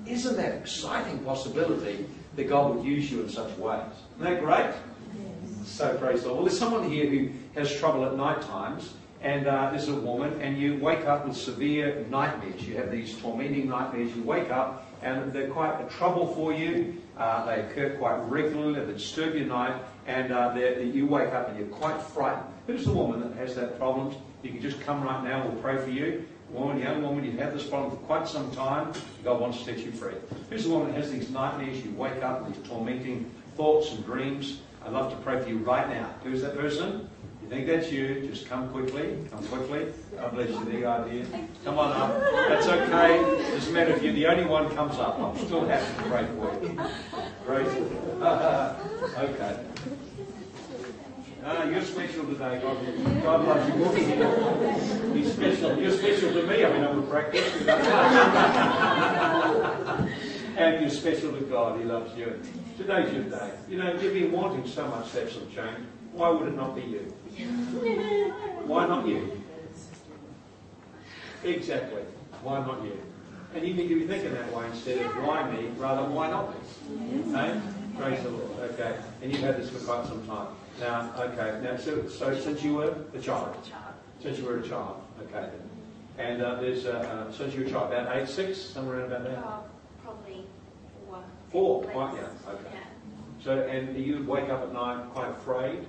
Isn't 0.07 0.37
that 0.37 0.55
exciting 0.55 1.19
possibility 1.19 2.07
that 2.37 2.49
God 2.49 2.75
would 2.75 2.85
use 2.87 3.11
you 3.11 3.21
in 3.21 3.29
such 3.29 3.55
ways? 3.59 3.83
Isn't 4.19 4.25
that 4.25 4.43
great? 4.43 4.73
So 5.67 5.99
praise 5.99 6.23
the 6.23 6.29
Lord. 6.29 6.39
Well, 6.39 6.47
there's 6.47 6.59
someone 6.59 6.91
here 6.91 7.11
who 7.11 7.29
has 7.61 7.77
trouble 7.77 8.07
at 8.07 8.17
night 8.17 8.41
times, 8.41 8.95
and 9.21 9.47
uh, 9.47 9.71
there's 9.71 9.89
a 9.89 9.95
woman, 9.95 10.41
and 10.41 10.57
you 10.57 10.79
wake 10.79 11.05
up 11.05 11.27
with 11.27 11.37
severe 11.37 12.07
nightmares. 12.09 12.67
You 12.67 12.77
have 12.77 12.91
these 12.91 13.19
tormenting 13.19 13.69
nightmares. 13.69 14.17
You 14.17 14.23
wake 14.23 14.51
up, 14.51 14.86
and 15.03 15.33
they're 15.33 15.51
quite 15.51 15.81
a 15.81 15.89
trouble 15.89 16.35
for 16.35 16.53
you. 16.53 17.03
Uh, 17.17 17.47
they 17.47 17.63
occur 17.63 17.97
quite 17.97 18.17
regularly, 18.29 18.85
they 18.85 18.93
disturb 18.93 19.35
your 19.35 19.47
night, 19.47 19.75
and 20.07 20.33
uh, 20.33 20.55
you 20.55 21.07
wake 21.07 21.33
up 21.33 21.49
and 21.49 21.59
you're 21.59 21.69
quite 21.69 22.01
frightened. 22.01 22.47
Who's 22.67 22.85
the 22.85 22.93
woman 22.93 23.21
that 23.21 23.33
has 23.39 23.55
that 23.57 23.79
problem? 23.79 24.15
You 24.43 24.51
can 24.51 24.61
just 24.61 24.81
come 24.81 25.03
right 25.03 25.23
now, 25.25 25.47
we'll 25.47 25.61
pray 25.63 25.79
for 25.79 25.91
you. 25.91 26.27
Woman, 26.51 26.79
young 26.79 27.03
woman, 27.03 27.25
you've 27.25 27.39
had 27.39 27.55
this 27.55 27.67
problem 27.67 27.91
for 27.91 27.97
quite 28.05 28.29
some 28.29 28.51
time. 28.53 28.93
God 29.25 29.41
wants 29.41 29.59
to 29.59 29.65
set 29.65 29.79
you 29.79 29.91
free. 29.91 30.15
Who's 30.49 30.65
the 30.65 30.71
woman 30.71 30.93
that 30.93 31.01
has 31.03 31.11
these 31.11 31.31
nightmares? 31.31 31.85
You 31.85 31.91
wake 31.93 32.23
up 32.23 32.45
with 32.45 32.55
these 32.55 32.69
tormenting 32.69 33.31
thoughts 33.57 33.91
and 33.93 34.05
dreams. 34.05 34.61
I'd 34.85 34.93
love 34.93 35.11
to 35.11 35.17
pray 35.19 35.43
for 35.43 35.49
you 35.49 35.59
right 35.59 35.89
now. 35.89 36.15
Who's 36.23 36.43
that 36.43 36.57
person? 36.57 37.11
You 37.47 37.51
think 37.51 37.67
that's 37.69 37.93
you? 37.93 38.27
Just 38.29 38.49
come 38.49 38.69
quickly. 38.71 39.19
Come 39.31 39.47
quickly. 39.47 39.87
God 40.17 40.35
bless 40.35 40.49
you. 40.49 40.65
The 40.65 40.85
idea. 40.85 41.25
Come 41.65 41.79
on 41.79 41.93
up. 41.93 42.21
That's 42.49 42.67
okay. 42.67 43.23
Doesn't 43.53 43.73
matter 43.73 43.93
if 43.93 44.03
you're 44.03 44.15
the 44.15 44.27
only 44.27 44.47
one 44.47 44.69
comes 44.75 44.97
up. 44.97 45.21
I'm 45.21 45.39
still 45.39 45.65
happy 45.65 45.87
to 45.97 46.03
pray 46.11 46.27
for 46.35 46.53
you. 46.61 46.77
Great. 47.47 47.69
okay. 49.31 49.61
Ah, 51.45 51.63
you're 51.67 51.83
special 51.83 52.25
today. 52.25 52.59
God, 52.61 52.79
God 53.23 53.47
loves 53.47 53.69
you. 53.69 53.75
He's 55.15 55.33
special. 55.33 55.79
You're 55.79 55.93
special 55.93 56.33
to 56.33 56.43
me. 56.49 56.65
I 56.65 56.73
mean, 56.73 56.83
I'm 56.83 56.99
a 56.99 57.03
practice. 57.03 57.49
and 60.57 60.81
you're 60.81 60.91
special 60.91 61.31
to 61.31 61.43
God. 61.43 61.79
He 61.79 61.85
loves 61.85 62.13
you. 62.19 62.43
Today's 62.77 63.13
your 63.15 63.23
day. 63.23 63.53
You 63.69 63.79
know, 63.79 63.93
you've 63.93 64.15
been 64.15 64.33
wanting 64.33 64.67
so 64.67 64.89
much 64.89 65.13
to 65.13 65.21
have 65.21 65.31
some 65.31 65.49
change. 65.55 65.87
Why 66.17 66.31
would 66.31 66.49
it 66.49 66.57
not 66.57 66.75
be 66.75 66.81
you? 66.81 67.13
Why 68.67 68.87
not 68.87 69.07
you? 69.07 69.43
Exactly. 71.45 72.03
Why 72.43 72.61
not 72.61 72.83
you? 72.83 72.99
And 73.55 73.67
you 73.67 73.75
need 73.75 73.89
to 73.89 73.95
be 73.95 74.07
thinking 74.07 74.33
that 74.35 74.53
way 74.53 74.67
instead 74.67 75.05
of 75.05 75.17
why 75.25 75.51
me, 75.51 75.69
rather 75.77 76.09
why 76.09 76.31
not 76.31 76.51
me? 76.51 77.21
Okay? 77.29 77.61
Praise 77.99 78.23
the 78.23 78.31
Lord. 78.31 78.51
Okay. 78.73 78.97
And 79.23 79.33
you've 79.33 79.41
had 79.41 79.57
this 79.57 79.71
for 79.71 79.79
quite 79.79 80.07
some 80.07 80.27
time. 80.27 80.49
Now, 80.81 81.13
okay. 81.19 81.61
Now, 81.63 81.77
so, 81.77 82.07
so 82.09 82.39
since 82.39 82.63
you 82.63 82.75
were 82.75 82.97
a 83.15 83.19
child, 83.19 83.57
since 84.23 84.39
you 84.39 84.45
were 84.45 84.59
a 84.59 84.69
child, 84.69 85.03
okay. 85.23 85.49
And 86.19 86.43
uh, 86.43 86.57
there's 86.57 86.87
uh, 86.87 87.27
uh, 87.29 87.33
since 87.33 87.55
you 87.55 87.61
were 87.61 87.67
a 87.67 87.71
child, 87.71 87.93
about 87.93 88.17
eight, 88.17 88.29
six, 88.29 88.59
somewhere 88.59 89.01
around 89.01 89.13
about 89.13 89.25
there. 89.25 89.39
Uh, 89.39 89.59
probably 90.03 90.45
four. 91.07 91.25
Four. 91.51 91.85
Quite 91.85 92.15
yeah. 92.15 92.51
Okay. 92.51 92.61
Yeah. 92.75 92.81
So, 93.43 93.61
and 93.61 93.97
you 93.97 94.19
would 94.19 94.27
wake 94.27 94.51
up 94.51 94.63
at 94.63 94.73
night 94.73 95.07
quite 95.13 95.31
afraid. 95.31 95.87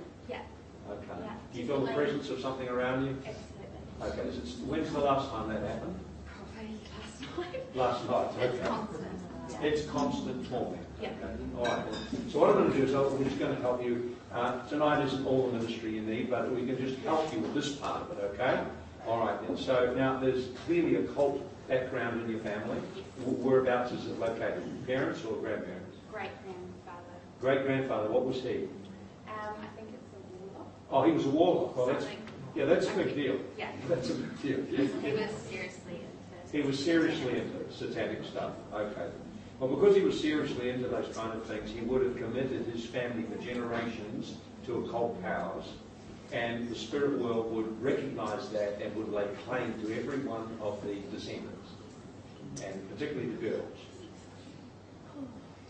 Okay. 0.90 1.20
Yeah. 1.24 1.32
Do 1.52 1.60
you 1.60 1.66
feel 1.66 1.84
the 1.84 1.92
presence 1.92 2.30
of 2.30 2.40
something 2.40 2.68
around 2.68 3.06
you? 3.06 3.16
Absolutely. 3.26 4.22
Okay. 4.22 4.28
Is 4.28 4.54
it, 4.54 4.64
when's 4.66 4.90
the 4.92 5.00
last 5.00 5.30
time 5.30 5.48
that 5.48 5.60
happened? 5.62 5.98
Probably 6.26 6.78
last 7.76 8.06
night. 8.06 8.08
Last 8.08 8.08
night. 8.38 8.44
It's 8.44 8.54
Okay. 8.54 8.68
constant. 8.68 9.06
Yeah. 9.50 9.60
It's 9.62 9.86
constant 9.86 10.48
torment. 10.50 10.82
Yeah. 11.00 11.08
Okay. 11.22 11.34
All 11.58 11.64
right. 11.64 11.84
So 12.30 12.38
what 12.40 12.50
I'm 12.50 12.56
going 12.56 12.72
to 12.72 12.76
do 12.76 12.84
is 12.84 12.94
I'm 12.94 13.24
just 13.24 13.38
going 13.38 13.54
to 13.54 13.60
help 13.62 13.82
you. 13.82 14.16
Uh, 14.32 14.60
tonight 14.68 15.04
isn't 15.06 15.26
all 15.26 15.46
the 15.50 15.58
ministry 15.58 15.90
you 15.94 16.02
need, 16.02 16.30
but 16.30 16.50
we 16.54 16.66
can 16.66 16.76
just 16.78 16.98
help 17.00 17.32
you 17.32 17.40
with 17.40 17.54
this 17.54 17.74
part 17.76 18.02
of 18.02 18.18
it. 18.18 18.22
Okay. 18.34 18.62
All 19.06 19.20
right 19.20 19.40
then. 19.46 19.56
So 19.56 19.94
now 19.96 20.18
there's 20.18 20.48
clearly 20.66 20.96
a 20.96 21.02
cult 21.14 21.42
background 21.68 22.20
in 22.22 22.30
your 22.30 22.40
family. 22.40 22.78
Wh- 23.24 23.42
Whereabouts 23.44 23.92
is 23.92 24.06
it 24.06 24.18
located? 24.18 24.62
Parents 24.86 25.24
or 25.24 25.36
grandparents? 25.36 25.96
Great 26.12 26.30
grandfather. 26.44 27.02
Great 27.40 27.64
grandfather. 27.64 28.10
What 28.10 28.26
was 28.26 28.42
he? 28.42 28.64
Um, 29.28 29.54
I 29.62 29.66
think 29.76 29.88
it's 29.94 30.12
a 30.12 30.44
warlock. 30.44 30.72
Oh, 30.90 31.02
he 31.04 31.12
was 31.12 31.26
a 31.26 31.30
warlock. 31.30 31.76
Well, 31.76 31.86
that's 31.86 32.04
Something. 32.04 32.22
yeah, 32.54 32.64
that's 32.64 32.86
a 32.86 32.92
big 32.92 33.14
deal. 33.14 33.36
Yeah. 33.58 33.70
That's 33.88 34.10
a 34.10 34.14
big 34.14 34.42
deal. 34.42 34.64
He 34.64 35.12
was 35.12 35.30
seriously 35.48 36.00
into. 36.00 36.56
He 36.56 36.62
was 36.62 36.82
seriously 36.82 37.38
into 37.40 37.72
satanic 37.72 38.24
stuff. 38.24 38.52
Okay. 38.72 39.08
Well, 39.60 39.74
because 39.74 39.96
he 39.96 40.02
was 40.02 40.18
seriously 40.18 40.70
into 40.70 40.88
those 40.88 41.14
kind 41.14 41.32
of 41.32 41.44
things, 41.44 41.70
he 41.70 41.80
would 41.80 42.02
have 42.02 42.16
committed 42.16 42.66
his 42.66 42.86
family 42.86 43.24
for 43.24 43.42
generations 43.42 44.36
to 44.66 44.84
occult 44.84 45.20
powers. 45.22 45.64
And 46.32 46.68
the 46.68 46.74
spirit 46.74 47.18
world 47.18 47.52
would 47.52 47.82
recognize 47.82 48.48
that 48.50 48.80
and 48.80 48.94
would 48.96 49.10
lay 49.10 49.26
claim 49.46 49.74
to 49.82 49.98
every 49.98 50.18
one 50.18 50.46
of 50.60 50.80
the 50.86 50.96
descendants, 51.10 51.70
and 52.62 52.90
particularly 52.90 53.30
the 53.30 53.50
girls. 53.50 53.78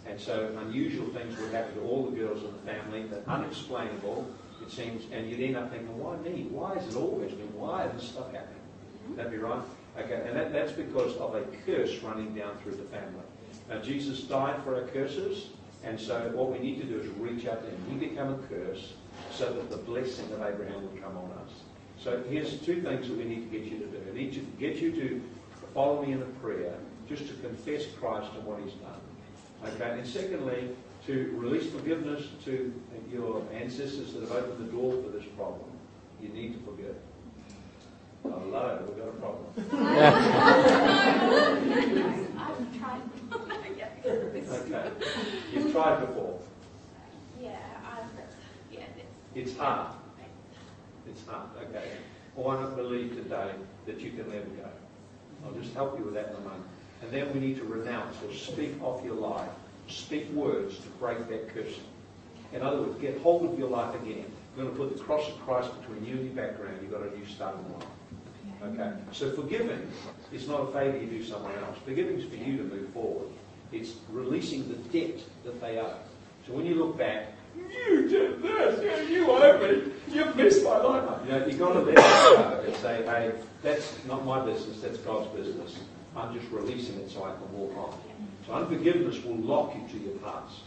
And 0.07 0.19
so 0.21 0.57
unusual 0.61 1.07
things 1.09 1.39
would 1.39 1.53
happen 1.53 1.75
to 1.77 1.83
all 1.83 2.07
the 2.11 2.17
girls 2.17 2.43
in 2.43 2.53
the 2.53 2.73
family, 2.73 3.05
that 3.09 3.23
unexplainable, 3.29 4.27
it 4.63 4.71
seems, 4.71 5.05
and 5.13 5.29
you'd 5.29 5.41
end 5.41 5.57
up 5.57 5.71
thinking, 5.71 5.99
why 5.99 6.17
me? 6.17 6.49
Why 6.51 6.75
is 6.75 6.95
it 6.95 6.99
always 6.99 7.33
me? 7.33 7.45
Why 7.55 7.87
is 7.87 8.01
this 8.01 8.11
stuff 8.11 8.33
happening? 8.33 8.61
Mm-hmm. 9.05 9.17
That'd 9.17 9.33
be 9.33 9.39
right? 9.39 9.63
Okay, 9.99 10.23
and 10.27 10.37
that, 10.37 10.53
that's 10.53 10.73
because 10.73 11.17
of 11.17 11.35
a 11.35 11.43
curse 11.67 11.99
running 12.03 12.35
down 12.35 12.57
through 12.59 12.77
the 12.77 12.85
family. 12.85 13.25
Now, 13.69 13.81
Jesus 13.81 14.23
died 14.23 14.63
for 14.63 14.77
our 14.77 14.87
curses, 14.89 15.49
and 15.85 16.01
so 16.01 16.31
what 16.35 16.51
we 16.53 16.59
need 16.59 16.81
to 16.81 16.87
do 16.87 17.01
is 17.01 17.09
reach 17.19 17.47
out 17.47 17.63
to 17.63 17.71
him. 17.71 17.85
He 17.91 18.09
became 18.09 18.33
a 18.33 18.39
curse 18.49 18.95
so 19.33 19.53
that 19.53 19.71
the 19.71 19.77
blessing 19.77 20.27
of 20.33 20.43
Abraham 20.43 20.83
would 20.83 21.03
come 21.03 21.17
on 21.17 21.31
us. 21.45 21.51
So 21.99 22.23
here's 22.29 22.61
two 22.61 22.83
things 22.83 23.09
that 23.09 23.17
we 23.17 23.25
need 23.25 23.51
to 23.51 23.59
get 23.59 23.67
you 23.67 23.79
to 23.79 23.87
do. 23.87 24.01
I 24.09 24.15
need 24.15 24.33
to 24.35 24.41
get 24.61 24.77
you 24.77 24.93
to 24.93 25.23
follow 25.75 26.05
me 26.05 26.13
in 26.13 26.23
a 26.23 26.27
prayer, 26.41 26.75
just 27.09 27.27
to 27.29 27.35
confess 27.35 27.87
Christ 27.99 28.31
and 28.37 28.45
what 28.45 28.61
he's 28.61 28.75
done. 28.75 29.01
Okay, 29.75 29.99
and 29.99 30.07
secondly, 30.07 30.71
to 31.09 31.35
release 31.39 31.73
forgiveness 31.73 32.29
to 32.45 32.71
your 33.11 33.43
ancestors 33.55 34.13
that 34.13 34.21
have 34.21 34.33
opened 34.33 34.69
the 34.69 34.71
door 34.71 34.93
for 35.03 35.09
this 35.09 35.25
problem. 35.37 35.71
You 36.21 36.29
need 36.29 36.53
to 36.53 36.61
forgive. 36.71 36.97
Hello, 38.23 38.85
we've 38.87 38.99
got 38.99 39.09
a 39.09 39.13
problem. 39.13 39.47
I've 42.39 42.79
tried. 42.79 43.01
Okay. 44.51 44.91
You've 45.55 45.73
tried 45.73 46.01
before. 46.01 46.41
Yeah, 47.41 47.57
I've. 47.91 48.05
Yeah, 48.71 48.81
it's. 49.35 49.51
It's 49.51 49.59
hard. 49.59 49.93
It's 51.07 51.27
hard. 51.27 51.49
Okay. 51.63 51.89
Well, 52.37 52.51
I 52.51 52.63
don't 52.63 52.77
believe 52.77 53.15
today 53.15 53.53
that 53.87 53.99
you 53.99 54.11
can 54.11 54.29
let 54.29 54.39
it 54.39 54.57
go. 54.59 54.69
I'll 55.47 55.55
just 55.55 55.73
help 55.73 55.99
you 55.99 56.05
with 56.05 56.15
that 56.15 56.29
in 56.29 56.37
a 56.37 56.41
moment. 56.41 56.65
And 57.01 57.11
then 57.11 57.33
we 57.33 57.41
need 57.41 57.57
to 57.57 57.65
renounce 57.65 58.17
or 58.23 58.35
speak 58.35 58.83
off 58.83 59.03
your 59.03 59.15
life. 59.15 59.49
Speak 59.89 60.31
words 60.33 60.79
to 60.79 60.89
break 61.01 61.29
that 61.29 61.49
curse. 61.55 61.79
In 62.53 62.63
other 62.63 62.83
words, 62.83 63.01
get 63.01 63.21
hold 63.21 63.51
of 63.51 63.59
your 63.59 63.69
life 63.69 63.95
again. 63.95 64.25
You're 64.57 64.67
going 64.67 64.77
to 64.77 64.77
put 64.77 64.97
the 64.97 65.03
cross 65.03 65.29
of 65.29 65.39
Christ 65.41 65.71
between 65.81 66.05
you 66.05 66.17
and 66.17 66.25
your 66.27 66.35
background. 66.35 66.79
You've 66.83 66.91
got 66.91 67.03
a 67.03 67.17
new 67.17 67.27
start 67.27 67.57
in 67.57 67.73
life. 67.73 67.89
Okay? 68.63 68.93
So 69.13 69.31
forgiving 69.33 69.91
is 70.33 70.49
not 70.49 70.61
a 70.61 70.73
favour 70.73 70.99
you 70.99 71.07
do 71.07 71.25
someone 71.25 71.53
else. 71.55 71.79
Forgiving 71.85 72.19
is 72.19 72.29
for 72.29 72.37
you 72.37 72.59
to 72.59 72.65
move 72.65 72.89
forward. 72.91 73.29
It's 73.73 73.95
releasing 74.11 74.69
the 74.69 74.77
debt 74.77 75.21
that 75.45 75.61
they 75.61 75.79
owe. 75.79 75.95
So 76.47 76.55
when 76.55 76.67
you 76.67 76.75
look 76.75 76.97
back, 76.97 77.33
you 77.57 78.09
did 78.09 78.43
this, 78.43 79.11
you 79.11 79.31
owe 79.31 79.59
me, 79.59 79.93
you've 80.09 80.37
messed 80.37 80.65
my 80.65 80.79
life 80.79 81.09
up. 81.09 81.25
You 81.25 81.33
know, 81.33 81.47
you've 81.47 81.59
got 81.59 81.73
to 81.75 81.81
let 81.81 81.97
go 81.97 82.63
and 82.65 82.77
say, 82.77 83.05
hey, 83.05 83.33
that's 83.63 83.97
not 84.07 84.25
my 84.25 84.45
business, 84.45 84.81
that's 84.81 84.99
God's 84.99 85.29
business. 85.37 85.79
I'm 86.17 86.33
just 86.39 86.51
releasing 86.51 86.99
it 87.01 87.11
so 87.11 87.25
I 87.25 87.33
can 87.33 87.53
walk 87.53 87.77
on. 87.77 88.08
So 88.49 88.55
unforgiveness 88.55 89.23
will 89.25 89.37
lock 89.37 89.75
you 89.75 89.87
to 89.99 90.05
your 90.05 90.15
past. 90.19 90.61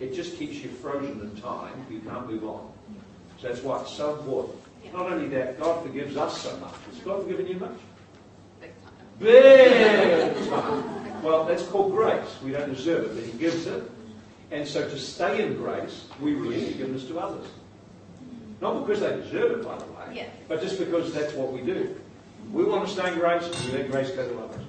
It 0.00 0.14
just 0.14 0.36
keeps 0.36 0.56
you 0.56 0.68
frozen 0.68 1.20
in 1.20 1.40
time. 1.40 1.72
You 1.90 2.00
can't 2.00 2.28
move 2.28 2.44
on. 2.44 2.70
So 3.40 3.48
that's 3.48 3.62
why 3.62 3.80
it's 3.82 3.92
so 3.92 4.16
important. 4.16 4.58
Not 4.92 5.12
only 5.12 5.28
that, 5.28 5.60
God 5.60 5.84
forgives 5.84 6.16
us 6.16 6.40
so 6.40 6.56
much. 6.56 6.74
Has 6.90 6.98
God 7.04 7.22
forgiven 7.22 7.46
you 7.46 7.56
much? 7.56 7.78
Big 8.60 8.72
time. 8.82 8.92
Big 9.20 10.48
time. 10.50 11.22
Well, 11.22 11.44
that's 11.44 11.64
called 11.64 11.92
grace. 11.92 12.36
We 12.44 12.52
don't 12.52 12.72
deserve 12.72 13.04
it, 13.06 13.14
but 13.14 13.24
He 13.24 13.38
gives 13.38 13.66
it. 13.66 13.82
And 14.50 14.66
so 14.66 14.88
to 14.88 14.98
stay 14.98 15.44
in 15.44 15.56
grace, 15.56 16.06
we 16.20 16.34
release 16.34 16.72
forgiveness 16.72 17.04
to 17.06 17.18
others. 17.20 17.46
Not 18.60 18.86
because 18.86 19.00
they 19.00 19.14
deserve 19.16 19.60
it, 19.60 19.64
by 19.64 19.78
the 19.78 19.84
way, 19.84 20.16
Yeah. 20.16 20.26
but 20.48 20.60
just 20.60 20.78
because 20.78 21.12
that's 21.12 21.32
what 21.34 21.52
we 21.52 21.60
do. 21.60 21.94
We 22.52 22.64
want 22.64 22.88
to 22.88 22.92
stay 22.92 23.12
in 23.12 23.18
grace, 23.18 23.44
we 23.66 23.72
let 23.78 23.90
grace 23.90 24.10
go 24.10 24.26
to 24.28 24.38
others. 24.40 24.62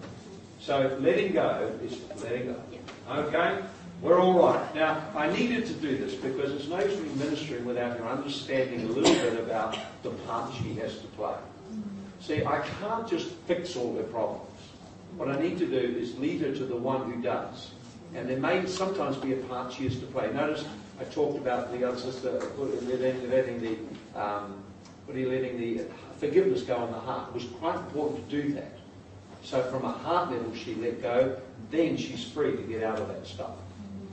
So 0.60 0.98
letting 1.00 1.34
go 1.34 1.72
is 1.84 2.00
letting 2.22 2.48
go. 2.48 2.62
Okay? 3.10 3.60
We're 4.02 4.22
all 4.22 4.40
right. 4.40 4.76
Now, 4.76 5.04
I 5.16 5.30
needed 5.30 5.66
to 5.68 5.74
do 5.74 5.98
this 5.98 6.16
because 6.16 6.54
it's 6.54 6.68
no 6.68 6.80
use 6.80 7.00
me 7.00 7.10
ministering 7.18 7.66
without 7.66 7.98
your 7.98 8.08
understanding 8.08 8.84
a 8.84 8.92
little 8.92 9.14
bit 9.14 9.40
about 9.40 9.78
the 10.04 10.12
part 10.12 10.54
she 10.56 10.74
has 10.76 11.00
to 11.00 11.08
play. 11.08 11.36
See, 12.22 12.46
I 12.46 12.60
can't 12.80 13.08
just 13.08 13.30
fix 13.48 13.76
all 13.76 13.96
her 13.96 14.04
problems. 14.04 14.52
What 15.18 15.30
I 15.30 15.40
need 15.40 15.58
to 15.60 15.66
do 15.66 15.98
is 15.98 16.18
lead 16.18 16.42
her 16.42 16.54
to 16.54 16.66
the 16.66 16.76
one 16.76 17.12
who 17.12 17.22
does. 17.22 17.72
And 18.16 18.30
there 18.30 18.40
may 18.40 18.66
sometimes 18.66 19.18
be 19.18 19.34
a 19.34 19.38
part 19.38 19.74
she 19.74 19.84
has 19.84 20.00
to 20.00 20.06
play. 20.08 20.32
Notice 20.32 20.66
I 21.00 21.04
talked 21.06 21.38
about 21.38 21.72
the 21.72 21.88
other 21.88 21.98
sister 21.98 22.32
letting, 22.58 23.62
the 23.62 23.78
um, 24.20 24.64
what 25.06 25.16
are 25.16 25.20
you 25.20 25.30
letting 25.30 25.58
the 25.58 25.84
forgiveness 26.20 26.64
go 26.64 26.86
in 26.86 26.92
the 26.92 27.00
heart. 27.00 27.30
It 27.30 27.34
was 27.34 27.46
quite 27.46 27.76
important 27.76 28.30
to 28.30 28.42
do 28.42 28.54
that. 28.54 28.79
So 29.44 29.62
from 29.64 29.86
a 29.86 29.92
heart 29.92 30.32
level 30.32 30.54
she 30.54 30.76
let 30.76 31.02
go, 31.02 31.38
then 31.72 31.98
she's 31.98 32.24
free 32.24 32.52
to 32.52 32.64
get 32.64 32.84
out 32.84 33.00
of 33.00 33.08
that 33.08 33.26
stuff. 33.26 33.52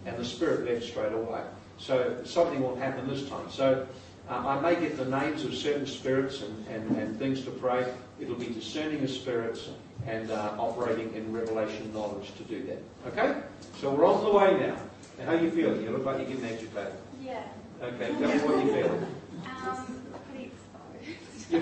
And 0.05 0.17
the 0.17 0.25
spirit 0.25 0.71
left 0.71 0.85
straight 0.85 1.13
away. 1.13 1.43
So 1.79 2.23
something 2.25 2.63
will 2.63 2.77
happen 2.77 3.09
this 3.09 3.29
time. 3.29 3.51
So 3.51 3.87
uh, 4.29 4.35
I 4.35 4.61
may 4.61 4.81
get 4.81 4.97
the 4.97 5.05
names 5.05 5.45
of 5.45 5.55
certain 5.55 5.87
spirits 5.87 6.43
and, 6.43 6.67
and, 6.69 6.97
and 6.97 7.19
things 7.19 7.43
to 7.43 7.51
pray. 7.51 7.93
It'll 8.21 8.35
be 8.35 8.47
discerning 8.47 9.03
of 9.03 9.11
spirits 9.11 9.69
and 10.07 10.31
uh, 10.31 10.55
operating 10.59 11.13
in 11.15 11.33
revelation 11.33 11.93
knowledge 11.93 12.35
to 12.37 12.43
do 12.45 12.63
that. 12.65 12.83
Okay? 13.09 13.41
So 13.81 13.91
we're 13.91 14.07
on 14.07 14.25
the 14.25 14.31
way 14.31 14.69
now. 14.69 14.77
Now, 15.19 15.27
how 15.27 15.33
are 15.33 15.41
you 15.41 15.51
feeling? 15.51 15.83
You 15.83 15.91
look 15.91 16.05
like 16.05 16.19
you're 16.19 16.27
getting 16.27 16.45
agitated. 16.45 16.93
Yeah. 17.23 17.43
Okay, 17.83 18.09
tell 18.09 18.21
me 18.21 18.39
what 18.39 18.65
you 18.65 18.73
feel. 18.73 19.06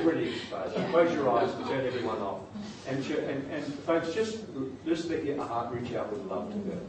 Pretty 0.04 0.34
exposed. 0.34 0.74
Close 0.90 1.14
your 1.14 1.30
eyes 1.30 1.50
and 1.54 1.66
turn 1.66 1.86
everyone 1.86 2.18
off. 2.18 2.40
And, 2.86 3.04
and, 3.06 3.50
and 3.50 3.64
folks, 3.64 4.12
just, 4.12 4.40
just 4.84 5.08
let 5.08 5.24
your 5.24 5.42
heart 5.42 5.74
reach 5.74 5.94
out 5.94 6.12
with 6.12 6.22
love 6.26 6.52
to 6.52 6.58
her. 6.70 6.80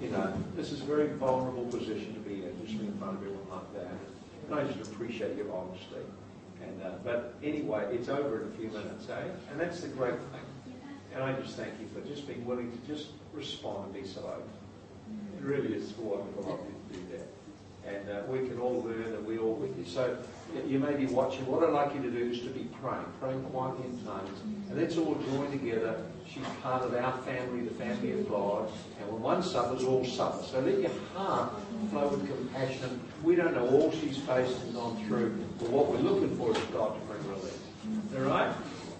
You 0.00 0.10
know, 0.10 0.32
this 0.56 0.72
is 0.72 0.80
a 0.80 0.84
very 0.84 1.08
vulnerable 1.08 1.66
position 1.66 2.14
to 2.14 2.20
be 2.20 2.44
in, 2.44 2.66
just 2.66 2.80
in 2.80 2.96
front 2.98 3.18
of 3.18 3.22
everyone 3.22 3.48
like 3.50 3.74
that. 3.74 3.92
And 4.46 4.54
I 4.54 4.72
just 4.72 4.90
appreciate 4.90 5.36
your 5.36 5.52
honesty. 5.54 6.04
And, 6.62 6.82
uh, 6.82 6.90
but 7.04 7.34
anyway, 7.42 7.86
it's 7.92 8.08
over 8.08 8.42
in 8.42 8.48
a 8.48 8.50
few 8.52 8.68
minutes, 8.68 9.08
eh? 9.10 9.28
And 9.50 9.60
that's 9.60 9.80
the 9.80 9.88
great 9.88 10.14
thing. 10.14 10.74
And 11.14 11.22
I 11.22 11.32
just 11.34 11.56
thank 11.56 11.74
you 11.78 11.86
for 11.94 12.06
just 12.08 12.26
being 12.26 12.44
willing 12.44 12.72
to 12.72 12.78
just 12.92 13.08
respond 13.32 13.94
and 13.94 14.02
be 14.02 14.08
so 14.08 14.20
open. 14.20 14.42
It 15.38 15.44
really 15.44 15.74
is 15.74 15.92
wonderful 15.98 16.54
of 16.54 16.60
you 16.60 16.74
to 16.88 17.00
do 17.00 17.18
that. 17.18 17.94
And 17.94 18.08
uh, 18.08 18.22
we 18.32 18.48
can 18.48 18.58
all 18.58 18.82
learn 18.82 19.12
and 19.14 19.26
we're 19.26 19.40
all 19.40 19.54
with 19.54 19.76
you. 19.78 19.84
So 19.84 20.16
you 20.66 20.78
may 20.78 20.94
be 20.94 21.06
watching. 21.06 21.46
What 21.46 21.64
I'd 21.64 21.72
like 21.72 21.94
you 21.94 22.02
to 22.02 22.10
do 22.10 22.30
is 22.30 22.40
to 22.40 22.48
be 22.48 22.68
praying, 22.80 23.04
praying 23.20 23.42
quietly 23.44 23.86
in 23.86 24.04
tongues. 24.04 24.40
And 24.70 24.78
let's 24.78 24.96
all 24.96 25.14
join 25.14 25.50
together. 25.50 26.00
She's 26.26 26.44
part 26.62 26.82
of 26.82 26.94
our 26.94 27.18
family, 27.22 27.60
the 27.60 27.74
family 27.74 28.12
of 28.12 28.28
God. 28.28 28.70
And 29.00 29.12
when 29.12 29.20
one 29.20 29.42
suffers, 29.42 29.84
all 29.84 30.04
suffer. 30.04 30.42
So 30.44 30.60
let 30.60 30.80
your 30.80 30.90
heart 31.14 31.52
flow 31.90 32.08
with 32.08 32.26
compassion. 32.26 33.00
We 33.22 33.36
don't 33.36 33.54
know 33.54 33.68
all 33.68 33.90
she's 33.90 34.18
faced 34.18 34.62
and 34.62 34.74
gone 34.74 35.04
through, 35.06 35.44
but 35.58 35.70
what 35.70 35.88
we're 35.88 35.98
looking 35.98 36.36
for 36.36 36.50
is 36.50 36.58
God 36.72 36.98
to 36.98 37.06
bring 37.06 37.28
relief. 37.28 37.58
All 38.16 38.22
right? 38.22 38.54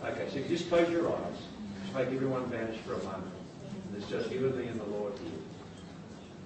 Okay, 0.04 0.28
so 0.30 0.46
just 0.48 0.68
close 0.68 0.90
your 0.90 1.10
eyes. 1.10 1.38
Just 1.82 1.94
make 1.94 2.08
everyone 2.08 2.44
vanish 2.50 2.78
for 2.80 2.94
a 2.94 3.04
moment. 3.04 3.32
There's 3.92 4.08
just 4.08 4.30
you 4.30 4.46
and 4.48 4.56
me 4.56 4.66
and 4.66 4.80
the 4.80 4.84
Lord 4.84 5.12
here. 5.18 5.32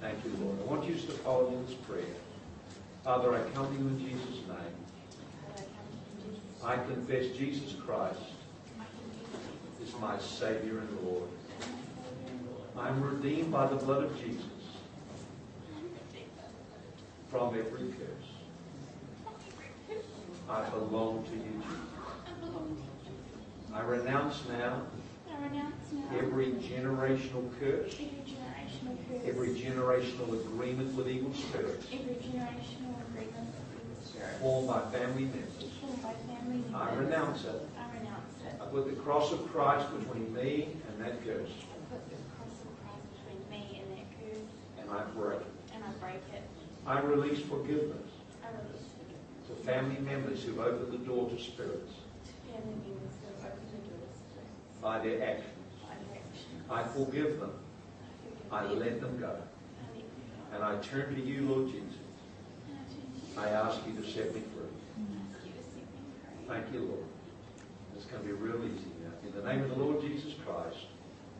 Thank 0.01 0.25
you, 0.25 0.33
Lord. 0.45 0.59
I 0.61 0.65
want 0.65 0.85
you 0.89 0.95
to 0.95 1.13
follow 1.25 1.49
in 1.49 1.67
this 1.67 1.75
prayer. 1.75 2.05
Father, 3.03 3.35
I 3.35 3.41
come 3.51 3.67
to 3.67 3.83
you 3.83 3.89
in 3.89 3.99
Jesus' 3.99 4.47
name. 4.47 4.88
I 6.65 6.77
confess 6.77 7.37
Jesus 7.37 7.75
Christ 7.75 8.21
is 9.83 9.93
my 10.01 10.19
Savior 10.19 10.81
and 10.81 11.01
Lord. 11.03 11.29
I'm 12.77 13.01
redeemed 13.03 13.53
by 13.53 13.67
the 13.67 13.77
blood 13.77 14.05
of 14.05 14.21
Jesus 14.21 14.45
from 17.31 17.55
every 17.55 17.89
curse. 17.89 18.29
I 20.51 20.69
belong 20.71 21.25
to 21.25 21.33
you, 21.33 21.63
Jesus. 21.63 21.79
I 23.73 23.81
renounce 23.83 24.43
now 24.49 24.83
every 26.17 26.53
generational 26.53 27.49
curse, 27.61 27.95
every 29.25 29.49
generational 29.51 30.41
agreement 30.47 30.95
with 30.97 31.09
evil 31.09 31.33
spirits, 31.35 31.87
all 34.43 34.63
my 34.63 34.81
family 34.91 35.25
members. 35.25 35.78
I 36.75 36.95
renounce 36.95 37.45
it. 37.45 37.61
I 37.79 37.99
renounce 37.99 38.35
it. 38.47 38.61
I 38.61 38.65
put 38.67 38.89
the 38.89 38.97
cross 39.03 39.33
of 39.33 39.51
Christ 39.53 39.87
between 39.99 40.33
me 40.35 40.69
and 40.89 41.05
that 41.05 41.23
curse. 41.25 41.51
And 41.51 41.91
that 41.91 42.11
curse. 42.11 42.31
And 44.81 44.91
I 44.91 45.03
break 45.15 45.41
it. 45.41 45.47
And 45.75 45.85
I 45.85 45.91
break 46.01 46.23
it. 46.33 46.43
I 46.87 47.01
release 47.01 47.41
forgiveness 47.41 48.09
I 48.43 48.49
release 48.49 48.89
it. 49.01 49.49
to 49.49 49.67
family 49.67 49.99
members 50.01 50.43
who've 50.43 50.59
opened 50.59 50.93
the 50.93 50.99
door 51.07 51.29
to 51.29 51.39
spirits 51.39 51.93
To 52.25 52.53
Family 52.53 52.77
members 52.87 53.15
who 53.21 53.43
have 53.43 53.53
opened 53.53 53.71
the 53.73 53.79
doors 53.91 54.17
to 54.17 54.83
by 54.83 54.99
their 55.01 55.23
actions. 55.23 55.53
my 55.85 55.95
direction. 56.09 56.53
I 56.71 56.83
forgive 56.85 57.41
them. 57.41 57.53
I 58.51 58.63
forgive 58.63 58.79
them. 58.79 58.89
let 58.89 59.01
them 59.03 59.19
go. 59.21 59.27
I 59.27 59.31
let 59.95 60.01
them 60.01 60.23
go. 60.51 60.57
And 60.57 60.65
I 60.65 60.81
turn 60.83 61.15
to 61.15 61.21
you, 61.21 61.43
Lord 61.49 61.67
Jesus. 61.69 61.85
I 62.67 62.71
turn 62.73 63.45
to 63.45 63.51
you. 63.51 63.55
I 63.55 63.69
ask 63.69 63.81
you 63.87 63.93
to 64.01 64.09
set 64.09 64.35
me 64.35 64.41
free. 64.41 64.65
I 64.97 65.03
ask 65.37 65.45
you 65.45 65.53
to 65.53 65.63
set 65.63 65.77
me 65.77 66.01
free. 66.25 66.38
Thank 66.49 66.73
you, 66.73 66.81
Lord. 66.81 67.05
It's 67.95 68.07
going 68.07 68.23
to 68.23 68.27
be 68.27 68.33
real 68.33 68.57
easy 68.65 68.87
now. 69.03 69.29
In 69.29 69.35
the 69.35 69.53
name 69.53 69.63
of 69.63 69.69
the 69.69 69.85
Lord 69.85 70.01
Jesus 70.01 70.33
Christ, 70.47 70.87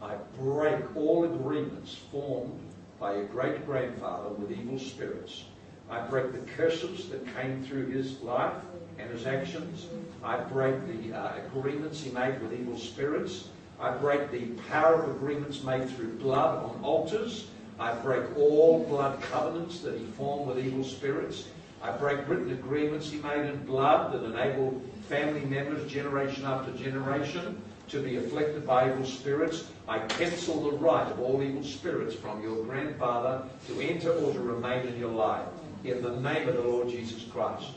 I 0.03 0.17
break 0.39 0.95
all 0.95 1.25
agreements 1.25 1.97
formed 2.13 2.61
by 3.01 3.15
your 3.15 3.25
great 3.25 3.65
grandfather 3.65 4.29
with 4.29 4.53
evil 4.53 4.79
spirits. 4.79 5.45
I 5.89 6.01
break 6.01 6.33
the 6.33 6.53
curses 6.53 7.09
that 7.09 7.25
came 7.35 7.65
through 7.65 7.87
his 7.87 8.21
life 8.21 8.53
and 8.99 9.11
his 9.11 9.27
actions. 9.27 9.87
I 10.23 10.37
break 10.37 10.75
the 10.87 11.17
uh, 11.17 11.39
agreements 11.47 12.03
he 12.03 12.11
made 12.11 12.43
with 12.43 12.53
evil 12.53 12.77
spirits. 12.77 13.49
I 13.81 13.93
break 13.93 14.31
the 14.31 14.49
power 14.69 15.03
of 15.03 15.09
agreements 15.17 15.63
made 15.63 15.89
through 15.89 16.19
blood 16.19 16.63
on 16.63 16.81
altars. 16.83 17.47
I 17.81 17.95
break 17.95 18.25
all 18.37 18.85
blood 18.85 19.23
covenants 19.23 19.81
that 19.81 19.97
he 19.99 20.05
formed 20.05 20.49
with 20.49 20.63
evil 20.63 20.85
spirits. 20.85 21.47
I 21.81 21.93
break 21.93 22.29
written 22.29 22.51
agreements 22.51 23.11
he 23.11 23.19
made 23.19 23.47
in 23.47 23.65
blood 23.65 24.13
that 24.13 24.25
enable 24.25 24.83
family 25.09 25.41
members, 25.41 25.91
generation 25.91 26.45
after 26.45 26.71
generation, 26.73 27.61
to 27.89 28.03
be 28.03 28.17
afflicted 28.17 28.67
by 28.67 28.91
evil 28.91 29.05
spirits. 29.05 29.65
I 29.89 30.01
cancel 30.01 30.71
the 30.71 30.77
right 30.77 31.11
of 31.11 31.19
all 31.21 31.43
evil 31.43 31.65
spirits 31.65 32.15
from 32.15 32.43
your 32.43 32.63
grandfather 32.65 33.49
to 33.69 33.81
enter 33.81 34.13
or 34.13 34.33
to 34.33 34.41
remain 34.41 34.87
in 34.87 34.99
your 34.99 35.11
life. 35.11 35.47
In 35.85 36.03
the 36.03 36.21
name 36.21 36.49
of 36.49 36.55
the 36.55 36.63
Lord 36.63 36.91
Jesus 36.91 37.25
Christ. 37.33 37.71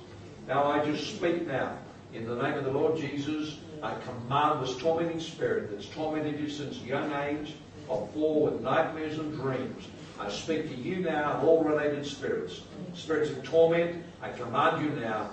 Now 0.48 0.66
I 0.66 0.84
just 0.84 1.16
speak 1.16 1.48
now. 1.48 1.78
In 2.14 2.26
the 2.26 2.36
name 2.36 2.56
of 2.56 2.66
the 2.66 2.72
Lord 2.72 2.98
Jesus, 2.98 3.60
I 3.82 3.96
command 4.02 4.62
this 4.62 4.78
tormenting 4.78 5.22
spirit 5.22 5.72
that's 5.72 5.88
tormented 5.88 6.40
you 6.40 6.50
since 6.50 6.78
young 6.80 7.12
age 7.14 7.54
of 7.90 8.12
fall 8.12 8.44
with 8.44 8.62
nightmares 8.62 9.18
and 9.18 9.34
dreams. 9.34 9.88
I 10.20 10.30
speak 10.30 10.70
to 10.70 10.76
you 10.76 10.98
now, 10.98 11.42
all 11.42 11.64
related 11.64 12.06
spirits. 12.06 12.62
Spirits 12.94 13.32
of 13.32 13.44
torment, 13.44 14.04
I 14.22 14.30
command 14.30 14.84
you 14.84 14.92
now, 15.00 15.30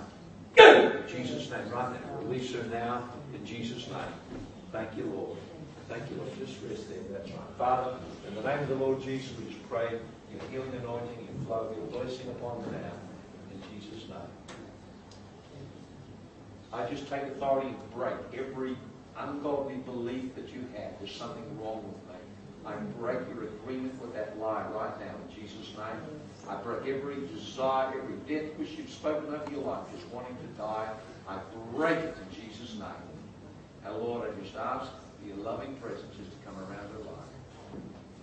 In 0.57 1.03
Jesus' 1.07 1.49
name, 1.49 1.69
right 1.71 1.91
now. 1.93 2.19
Release 2.21 2.53
her 2.53 2.63
now, 2.63 3.09
in 3.33 3.45
Jesus' 3.45 3.87
name. 3.87 4.13
Thank 4.71 4.95
you, 4.97 5.05
Lord. 5.05 5.37
Thank 5.87 6.09
you, 6.09 6.17
Lord. 6.17 6.29
Just 6.37 6.57
rest 6.69 6.89
there. 6.89 6.99
That's 7.11 7.29
right. 7.31 7.39
Father, 7.57 7.97
in 8.27 8.35
the 8.35 8.41
name 8.41 8.59
of 8.59 8.67
the 8.67 8.75
Lord 8.75 9.01
Jesus, 9.01 9.31
we 9.37 9.51
just 9.51 9.69
pray 9.69 9.99
your 10.31 10.41
healing 10.51 10.79
anointing, 10.81 11.27
your 11.33 11.45
flow, 11.45 11.73
your 11.75 11.87
blessing 11.87 12.29
upon 12.29 12.63
her 12.63 12.71
now, 12.71 12.91
in 13.51 13.61
Jesus' 13.73 14.07
name. 14.07 14.17
I 16.71 16.87
just 16.87 17.09
take 17.09 17.23
authority 17.23 17.69
and 17.69 17.93
break 17.93 18.13
every 18.33 18.77
ungodly 19.17 19.75
belief 19.77 20.35
that 20.35 20.49
you 20.49 20.67
have. 20.75 20.91
There's 20.99 21.15
something 21.15 21.43
wrong 21.59 21.83
with 21.83 22.15
me. 22.15 22.21
I 22.65 22.75
break 22.99 23.27
your 23.33 23.45
agreement 23.45 23.99
with 23.99 24.13
that 24.13 24.39
lie 24.39 24.65
right 24.67 24.99
now 24.99 25.13
in 25.27 25.35
Jesus' 25.35 25.75
name. 25.75 26.21
I 26.49 26.55
break 26.55 26.87
every 26.87 27.27
desire, 27.27 27.93
every 28.01 28.15
death 28.27 28.57
wish 28.57 28.71
you've 28.71 28.89
spoken 28.89 29.33
over 29.33 29.51
your 29.51 29.61
life, 29.61 29.83
just 29.95 30.07
wanting 30.07 30.35
to 30.35 30.47
die. 30.57 30.89
I 31.27 31.37
break 31.75 31.99
it 31.99 32.17
in 32.17 32.41
Jesus' 32.41 32.73
name. 32.73 32.89
And 33.85 33.95
Lord, 33.97 34.27
I 34.27 34.31
just 34.41 34.55
ask 34.55 34.89
for 35.21 35.27
your 35.27 35.37
loving 35.37 35.75
presence 35.75 36.15
just 36.17 36.31
to 36.31 36.37
come 36.43 36.57
around 36.57 36.89
her 36.91 37.03
life. 37.05 37.29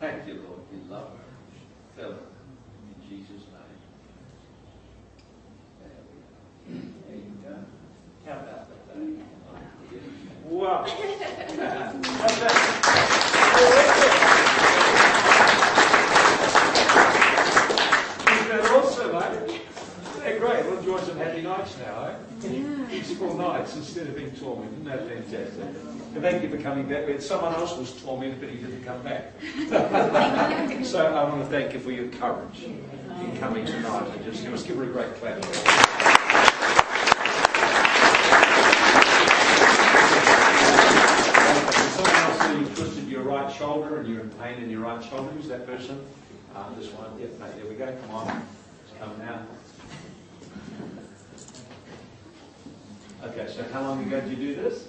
Thank 0.01 0.27
you, 0.27 0.35
Lord. 0.35 0.61
You 0.73 0.81
love 0.91 1.09
her. 1.11 1.25
Fill 1.97 2.13
her. 2.13 2.19
In 2.19 3.09
Jesus' 3.09 3.47
name. 3.47 3.79
There 5.81 5.91
we 6.11 6.19
go. 6.75 6.83
There 7.07 7.17
you 7.17 7.33
go. 7.45 7.55
How 8.27 8.33
about 8.41 8.69
that? 8.69 8.97
Wow. 10.51 10.85
How's 12.17 12.41
that? 12.41 12.55
Isn't 18.47 18.49
that 18.49 18.71
awesome, 18.71 19.15
eh? 19.17 19.59
Yeah, 20.25 20.39
great. 20.39 20.65
We'll 20.67 20.79
enjoy 20.79 21.01
some 21.01 21.17
happy 21.17 21.43
nights 21.67 21.79
now, 21.79 22.05
eh? 22.05 22.87
Peaceful 22.91 23.35
nights 23.35 23.77
instead 23.77 24.07
of 24.07 24.17
being 24.17 24.31
tormented. 24.33 24.73
Isn't 24.75 24.85
that 24.85 25.09
fantastic? 25.09 25.65
And 26.15 26.23
thank 26.23 26.43
you 26.43 26.49
for 26.49 26.59
coming 26.59 26.89
back. 26.89 27.21
Someone 27.21 27.55
else 27.55 27.77
was 27.77 28.01
tormented, 28.03 28.41
but 28.41 28.51
he 28.51 28.57
didn't 28.59 28.85
come 28.85 29.03
back. 29.03 29.33
so 30.85 31.07
I 31.07 31.25
want 31.25 31.43
to 31.43 31.49
thank 31.51 31.73
you 31.73 31.81
for 31.81 31.91
your 31.91 32.09
courage 32.09 32.63
in 32.65 33.37
coming 33.39 33.67
tonight. 33.67 34.09
And 34.09 34.25
just, 34.25 34.47
let's 34.49 34.63
give 34.63 34.77
her 34.77 34.85
a 34.85 34.87
great 34.87 35.15
clap. 35.17 35.45
Someone 41.95 42.15
else 42.15 42.39
said 42.39 42.59
you 42.61 42.67
twisted 42.67 43.09
your 43.09 43.23
right 43.23 43.53
shoulder 43.53 44.01
and 44.01 44.09
you're 44.09 44.21
in 44.21 44.31
pain 44.31 44.63
in 44.63 44.71
your 44.71 44.81
right 44.81 45.05
shoulder. 45.05 45.31
Who's 45.31 45.49
that 45.49 45.67
person? 45.67 46.05
Uh, 46.55 46.75
this 46.79 46.91
one. 46.93 47.19
Yep, 47.21 47.39
mate, 47.39 47.57
there 47.57 47.67
we 47.67 47.75
go. 47.75 47.95
Come 48.07 48.15
on. 48.15 48.43
It's 48.85 48.99
come 48.99 49.19
now. 49.19 49.45
Okay, 53.27 53.47
so 53.53 53.65
how 53.73 53.83
long 53.83 54.05
ago 54.05 54.21
did 54.21 54.31
you 54.31 54.55
do 54.55 54.63
this? 54.63 54.87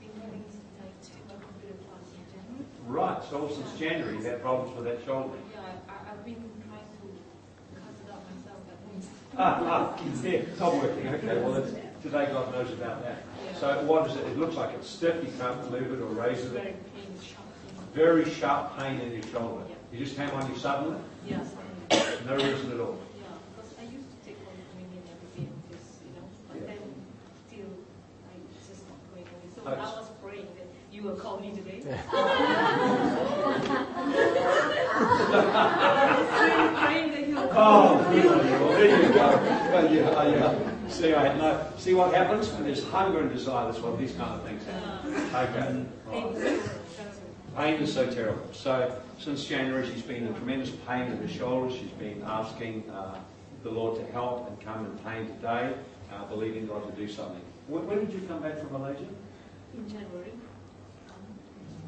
been 0.00 0.10
having 0.22 0.44
like 0.80 0.96
two 1.02 1.20
a 1.28 1.32
couple 1.34 1.68
of 1.68 1.76
times 1.84 2.08
in 2.16 2.24
January. 2.32 2.64
Right, 2.86 3.20
so 3.28 3.42
all 3.42 3.48
since 3.50 3.78
January 3.78 4.14
you've 4.16 4.24
had 4.24 4.40
problems 4.40 4.74
with 4.76 4.84
that 4.86 5.04
shoulder. 5.04 5.36
Yeah, 5.52 5.60
I, 5.88 6.10
I've 6.12 6.24
been 6.24 6.36
trying 6.64 6.88
to 6.96 7.06
cut 7.76 7.94
it 8.00 8.12
out 8.12 8.22
myself 8.32 8.62
at 8.70 8.78
home. 8.86 9.02
Ah, 9.36 9.96
ah, 9.98 10.00
yeah, 10.22 10.30
it's 10.30 10.58
not 10.60 10.74
working. 10.74 11.08
Okay, 11.08 11.42
well, 11.42 11.62
today 12.02 12.26
God 12.32 12.52
knows 12.52 12.72
about 12.72 13.02
that. 13.02 13.22
So 13.58 13.84
what 13.84 14.08
is 14.10 14.16
it? 14.16 14.26
It 14.26 14.38
looks 14.38 14.56
like 14.56 14.74
it's 14.74 14.88
stiff. 14.88 15.22
You 15.22 15.32
can't 15.38 15.70
move 15.70 15.92
it 15.92 16.00
or 16.00 16.06
raise 16.06 16.38
it. 16.44 16.48
very 16.52 16.72
pain, 16.94 17.12
sharp 17.20 17.46
pain. 17.66 17.84
Very 17.94 18.30
sharp 18.30 18.78
pain 18.78 19.00
in 19.00 19.12
your 19.12 19.22
shoulder. 19.24 19.64
You 19.92 19.98
just 19.98 20.16
came 20.16 20.30
on 20.30 20.50
you 20.50 20.56
suddenly? 20.56 20.96
Yes, 21.28 21.46
No 22.24 22.34
reason 22.36 22.72
at 22.72 22.80
all. 22.80 22.96
yeah, 23.18 23.26
because 23.56 23.74
I 23.76 23.82
used 23.90 24.06
to 24.06 24.16
take 24.24 24.38
Holy 24.46 24.62
Communion 24.70 25.02
every 25.10 25.28
day, 25.34 25.50
because, 25.66 25.86
you 26.06 26.14
know, 26.14 26.24
but 26.46 26.56
Yeah. 26.62 26.78
then 26.78 26.94
still, 27.50 27.74
I, 28.30 28.38
it's 28.54 28.68
just 28.70 28.86
not 28.86 28.96
going 29.10 29.26
away. 29.26 29.50
So 29.50 29.59
Oh, 29.59 29.59
I 29.78 29.84
was 29.84 30.10
praying 30.22 30.46
that 30.56 30.66
you 30.92 31.02
will 31.02 31.16
call 31.16 31.38
me 31.40 31.52
today. 31.54 31.80
Praying 35.40 36.76
praying 36.76 37.10
that 37.12 37.28
you 37.28 37.34
will 37.36 37.48
call 37.48 37.88
Oh, 38.04 38.10
me. 38.10 38.22
good 38.22 38.32
on 38.32 38.46
you. 38.46 38.52
Well, 38.52 38.72
there 38.72 39.02
you 39.02 39.08
go. 39.14 39.28
Well, 39.72 39.94
yeah, 39.94 40.10
I, 40.10 40.34
uh, 40.34 40.88
see, 40.88 41.14
I 41.14 41.36
no, 41.36 41.66
see 41.78 41.94
what 41.94 42.12
happens 42.14 42.48
when 42.52 42.64
there's 42.64 42.84
hunger 42.84 43.20
and 43.20 43.32
desire. 43.32 43.66
That's 43.70 43.82
what 43.82 43.98
these 43.98 44.12
kind 44.14 44.32
of 44.40 44.42
things 44.44 44.64
happen. 45.30 45.88
Okay. 46.08 46.56
Right. 46.56 46.60
Pain 47.56 47.82
is 47.82 47.92
so 47.92 48.06
terrible. 48.10 48.42
So 48.52 49.00
since 49.18 49.44
January, 49.44 49.86
she's 49.92 50.02
been 50.02 50.26
in 50.26 50.34
tremendous 50.34 50.70
pain 50.86 51.10
in 51.10 51.18
her 51.18 51.28
shoulders. 51.28 51.74
She's 51.78 51.90
been 51.92 52.22
asking 52.26 52.88
uh, 52.90 53.18
the 53.62 53.70
Lord 53.70 53.96
to 54.04 54.12
help 54.12 54.48
and 54.48 54.60
come 54.60 54.86
in 54.86 54.92
pain 54.98 55.26
today, 55.36 55.74
uh, 56.12 56.24
believing 56.26 56.66
God 56.66 56.84
to 56.88 56.92
do 57.00 57.08
something. 57.10 57.40
When, 57.66 57.86
when 57.86 57.98
did 58.00 58.12
you 58.12 58.20
come 58.26 58.40
back 58.42 58.58
from 58.58 58.72
Malaysia? 58.72 59.04
In 59.74 59.88
January. 59.88 60.32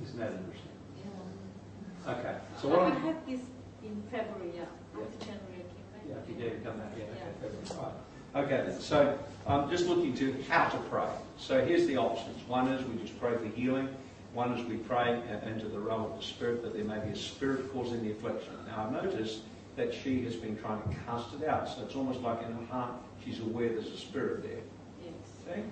Isn't 0.04 0.18
that 0.18 0.32
interesting? 0.32 0.70
Yeah. 0.96 2.12
Okay. 2.12 2.36
So 2.60 2.68
what 2.68 2.80
I 2.80 2.86
I'm, 2.86 3.00
have 3.02 3.26
this 3.26 3.40
in 3.82 4.02
February, 4.10 4.52
yeah. 4.54 4.64
Yeah. 4.96 5.04
After 5.04 5.18
January 5.24 5.42
I 5.54 5.62
came 5.62 5.88
back. 5.92 6.02
Yeah, 6.08 6.14
if 6.22 6.28
you 6.28 6.34
did 6.34 6.64
come 6.64 6.78
back, 6.78 6.92
yeah, 6.96 7.04
okay, 7.04 7.32
February, 7.40 7.92
right. 8.34 8.44
Okay 8.44 8.64
then, 8.66 8.80
so 8.80 9.18
I'm 9.46 9.68
just 9.68 9.86
looking 9.86 10.14
to 10.14 10.34
how 10.48 10.68
to 10.68 10.78
pray. 10.88 11.08
So 11.36 11.64
here's 11.64 11.86
the 11.86 11.98
options. 11.98 12.46
One 12.48 12.68
is 12.68 12.82
we 12.86 12.96
just 13.02 13.18
pray 13.20 13.36
for 13.36 13.46
healing. 13.46 13.88
One 14.32 14.52
is 14.54 14.66
we 14.66 14.76
pray 14.76 15.20
into 15.44 15.66
the 15.68 15.78
realm 15.78 16.04
of 16.04 16.16
the 16.18 16.24
Spirit 16.24 16.62
that 16.62 16.72
there 16.72 16.84
may 16.84 16.98
be 17.00 17.10
a 17.10 17.16
spirit 17.16 17.70
causing 17.72 18.02
the 18.02 18.12
affliction. 18.12 18.54
Now 18.66 18.86
I've 18.86 19.04
noticed 19.04 19.42
that 19.76 19.92
she 19.92 20.24
has 20.24 20.34
been 20.36 20.56
trying 20.56 20.80
to 20.82 20.88
cast 21.04 21.34
it 21.34 21.46
out. 21.46 21.68
So 21.68 21.82
it's 21.82 21.94
almost 21.94 22.20
like 22.20 22.42
in 22.42 22.52
her 22.52 22.66
heart 22.70 22.92
she's 23.24 23.40
aware 23.40 23.68
there's 23.68 23.88
a 23.88 23.98
spirit 23.98 24.42
there. 24.42 24.60
Yes. 25.02 25.12
See? 25.44 25.62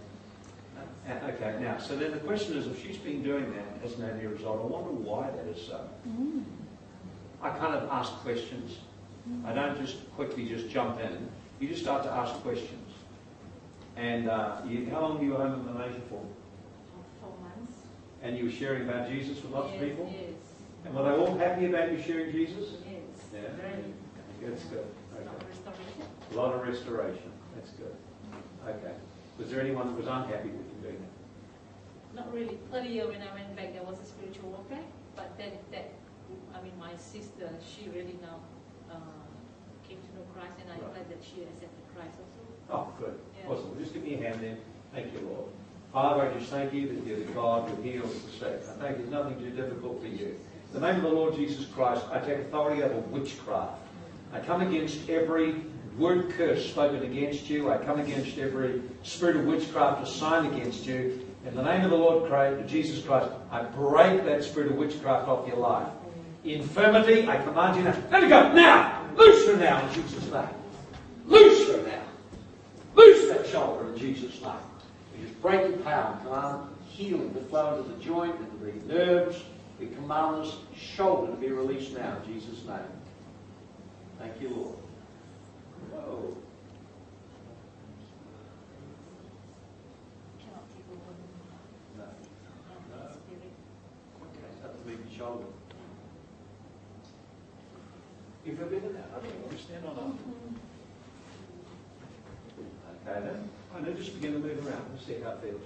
Okay, 1.09 1.57
now, 1.61 1.79
so 1.79 1.97
then 1.97 2.13
the 2.13 2.19
question 2.19 2.57
is, 2.57 2.67
if 2.67 2.83
she's 2.83 2.97
been 2.97 3.23
doing 3.23 3.53
that 3.53 3.65
and 3.73 3.83
hasn't 3.83 4.03
had 4.03 4.23
result, 4.31 4.61
I 4.61 4.67
wonder 4.67 4.91
why 4.91 5.31
that 5.31 5.47
is 5.47 5.67
so. 5.67 5.81
Mm. 6.09 6.45
I 7.43 7.51
kind 7.51 7.75
of 7.75 7.89
ask 7.91 8.13
questions. 8.19 8.79
Mm. 9.29 9.47
I 9.47 9.55
don't 9.55 9.79
just 9.81 10.11
quickly 10.15 10.47
just 10.47 10.69
jump 10.69 11.01
in. 11.01 11.29
You 11.59 11.69
just 11.69 11.83
start 11.83 12.03
to 12.05 12.11
ask 12.11 12.35
questions. 12.43 12.93
And 13.97 14.29
uh, 14.29 14.61
you, 14.67 14.89
how 14.91 15.01
long 15.01 15.19
were 15.19 15.25
you 15.25 15.35
home 15.35 15.55
in 15.55 15.75
Malaysia 15.75 16.01
for? 16.09 16.23
Four 17.21 17.35
months. 17.43 17.75
And 18.23 18.39
you 18.39 18.45
were 18.45 18.51
sharing 18.51 18.89
about 18.89 19.09
Jesus 19.09 19.43
with 19.43 19.53
lots 19.53 19.73
yes, 19.73 19.83
of 19.83 19.89
people? 19.89 20.13
Yes. 20.13 20.31
And 20.85 20.95
were 20.95 21.03
they 21.03 21.11
all 21.11 21.37
happy 21.37 21.67
about 21.67 21.93
you 21.93 22.03
sharing 22.03 22.33
Jesus? 22.33 22.69
Yes. 22.85 23.01
Yeah. 23.33 23.41
Very. 23.57 23.85
That's 24.43 24.65
good. 24.65 24.87
Okay. 25.17 25.29
A 26.33 26.35
lot 26.35 26.55
of 26.55 26.67
restoration. 26.67 27.33
That's 27.55 27.71
good. 27.71 27.95
Mm. 28.33 28.77
Okay. 28.77 28.95
Was 29.39 29.51
there 29.51 29.61
anyone 29.61 29.89
that 29.89 29.97
was 29.97 30.07
unhappy 30.07 30.49
with 30.49 30.53
you 30.53 30.53
doing 30.53 30.65
that? 30.65 30.70
Not 32.21 32.35
really. 32.35 32.59
Earlier 32.75 33.09
when 33.09 33.23
I 33.23 33.33
went 33.33 33.57
back, 33.57 33.73
there 33.73 33.83
was 33.83 33.99
a 33.99 34.05
spiritual 34.05 34.51
warfare, 34.51 34.85
but 35.17 35.33
then 35.39 35.53
that, 35.73 35.89
I 36.55 36.61
mean, 36.61 36.77
my 36.79 36.95
sister, 36.97 37.49
she 37.65 37.89
really 37.89 38.19
now 38.21 38.37
uh, 38.93 39.25
came 39.89 39.97
to 39.97 40.11
know 40.13 40.27
Christ, 40.35 40.53
and 40.61 40.69
I 40.69 40.75
Right. 40.85 40.93
glad 40.93 41.09
that 41.09 41.25
she 41.25 41.41
accepted 41.49 41.81
Christ 41.97 42.21
also. 42.21 42.41
Oh, 42.69 42.93
good. 43.01 43.19
Yeah. 43.41 43.51
Awesome. 43.51 43.73
Just 43.81 43.95
give 43.95 44.05
me 44.05 44.15
a 44.15 44.19
hand 44.19 44.41
then. 44.43 44.59
Thank 44.93 45.15
you, 45.15 45.21
Lord. 45.21 45.49
Father, 45.95 46.29
I 46.29 46.39
just 46.39 46.51
thank 46.51 46.75
you 46.75 46.89
that 46.93 47.07
you're 47.07 47.21
the 47.21 47.33
God 47.33 47.71
who 47.71 47.81
heals 47.81 48.13
the 48.23 48.31
sick. 48.33 48.63
I 48.69 48.73
thank 48.83 48.99
you 48.99 49.07
there's 49.07 49.25
nothing 49.25 49.39
too 49.41 49.51
difficult 49.51 50.03
for 50.03 50.09
you. 50.09 50.37
In 50.75 50.81
the 50.81 50.81
name 50.81 50.97
of 50.97 51.11
the 51.11 51.17
Lord 51.17 51.35
Jesus 51.35 51.65
Christ, 51.75 52.05
I 52.13 52.19
take 52.19 52.41
authority 52.41 52.83
over 52.83 53.01
witchcraft. 53.17 53.81
I 54.35 54.41
come 54.41 54.61
against 54.61 55.09
every 55.09 55.65
word 55.97 56.31
curse 56.37 56.69
spoken 56.69 57.03
against 57.03 57.49
you. 57.49 57.71
I 57.73 57.79
come 57.79 57.99
against 57.99 58.37
every 58.37 58.83
spirit 59.05 59.37
of 59.37 59.47
witchcraft 59.47 60.07
assigned 60.07 60.55
against 60.55 60.85
you. 60.85 61.30
In 61.47 61.55
the 61.55 61.63
name 61.63 61.85
of 61.85 61.91
the 61.91 61.97
Lord 61.97 62.29
Christ, 62.29 62.69
Jesus 62.69 63.05
Christ, 63.05 63.31
I 63.51 63.63
break 63.63 64.25
that 64.25 64.45
spirit 64.45 64.71
of 64.73 64.77
witchcraft 64.77 65.27
off 65.29 65.47
your 65.47 65.57
life. 65.57 65.89
Infirmity, 66.45 67.29
I 67.29 67.37
command 67.39 67.77
you 67.77 67.83
now. 67.85 67.97
Let 68.11 68.25
it 68.25 68.29
go 68.29 68.53
now. 68.53 69.05
Loose 69.17 69.47
her 69.47 69.57
now 69.57 69.87
in 69.87 69.95
Jesus' 69.95 70.31
name. 70.31 70.49
Loose 71.27 71.69
her 71.69 71.83
now. 71.83 72.03
Loose 72.95 73.29
that 73.29 73.47
shoulder 73.47 73.93
in 73.93 73.99
Jesus' 73.99 74.41
name. 74.43 74.53
We 75.17 75.25
just 75.27 75.41
break 75.41 75.69
your 75.69 75.79
power 75.79 76.13
and 76.15 76.23
command 76.27 76.69
healing 76.89 77.33
to 77.35 77.41
flow 77.43 77.79
into 77.79 77.91
the 77.91 78.03
joint, 78.03 78.35
into 78.39 78.79
the 78.79 78.95
nerves. 78.95 79.43
We 79.79 79.87
command 79.87 80.45
this 80.45 80.55
shoulder 80.77 81.33
to 81.33 81.39
be 81.39 81.49
released 81.51 81.97
now 81.97 82.17
in 82.25 82.35
Jesus' 82.35 82.65
name. 82.67 82.79
Thank 84.19 84.41
you, 84.41 84.51
Lord. 84.51 84.77
Whoa. 85.93 86.37
Cannot 90.39 90.69
take 90.69 90.85
over 90.93 91.17
No. 91.97 92.05
the 92.05 93.03
uh, 93.03 93.13
spirit. 93.13 93.53
Okay, 94.23 94.49
so 94.61 94.69
that's 94.69 94.77
the 94.85 94.91
big 94.91 95.01
shoulder. 95.21 95.45
You 98.47 98.57
feel 98.57 98.67
better 98.67 98.93
now? 98.93 99.19
Okay, 99.19 99.29
well, 99.45 99.59
stand 99.59 99.85
on 99.85 99.99
up. 99.99 100.17
Okay 103.07 103.27
then. 103.27 103.49
I 103.77 103.81
know, 103.81 103.93
just 103.93 104.15
begin 104.15 104.33
to 104.33 104.39
move 104.39 104.67
around 104.67 104.87
and 104.91 105.01
see 105.01 105.17
how 105.23 105.33
it 105.33 105.41
feels. 105.43 105.61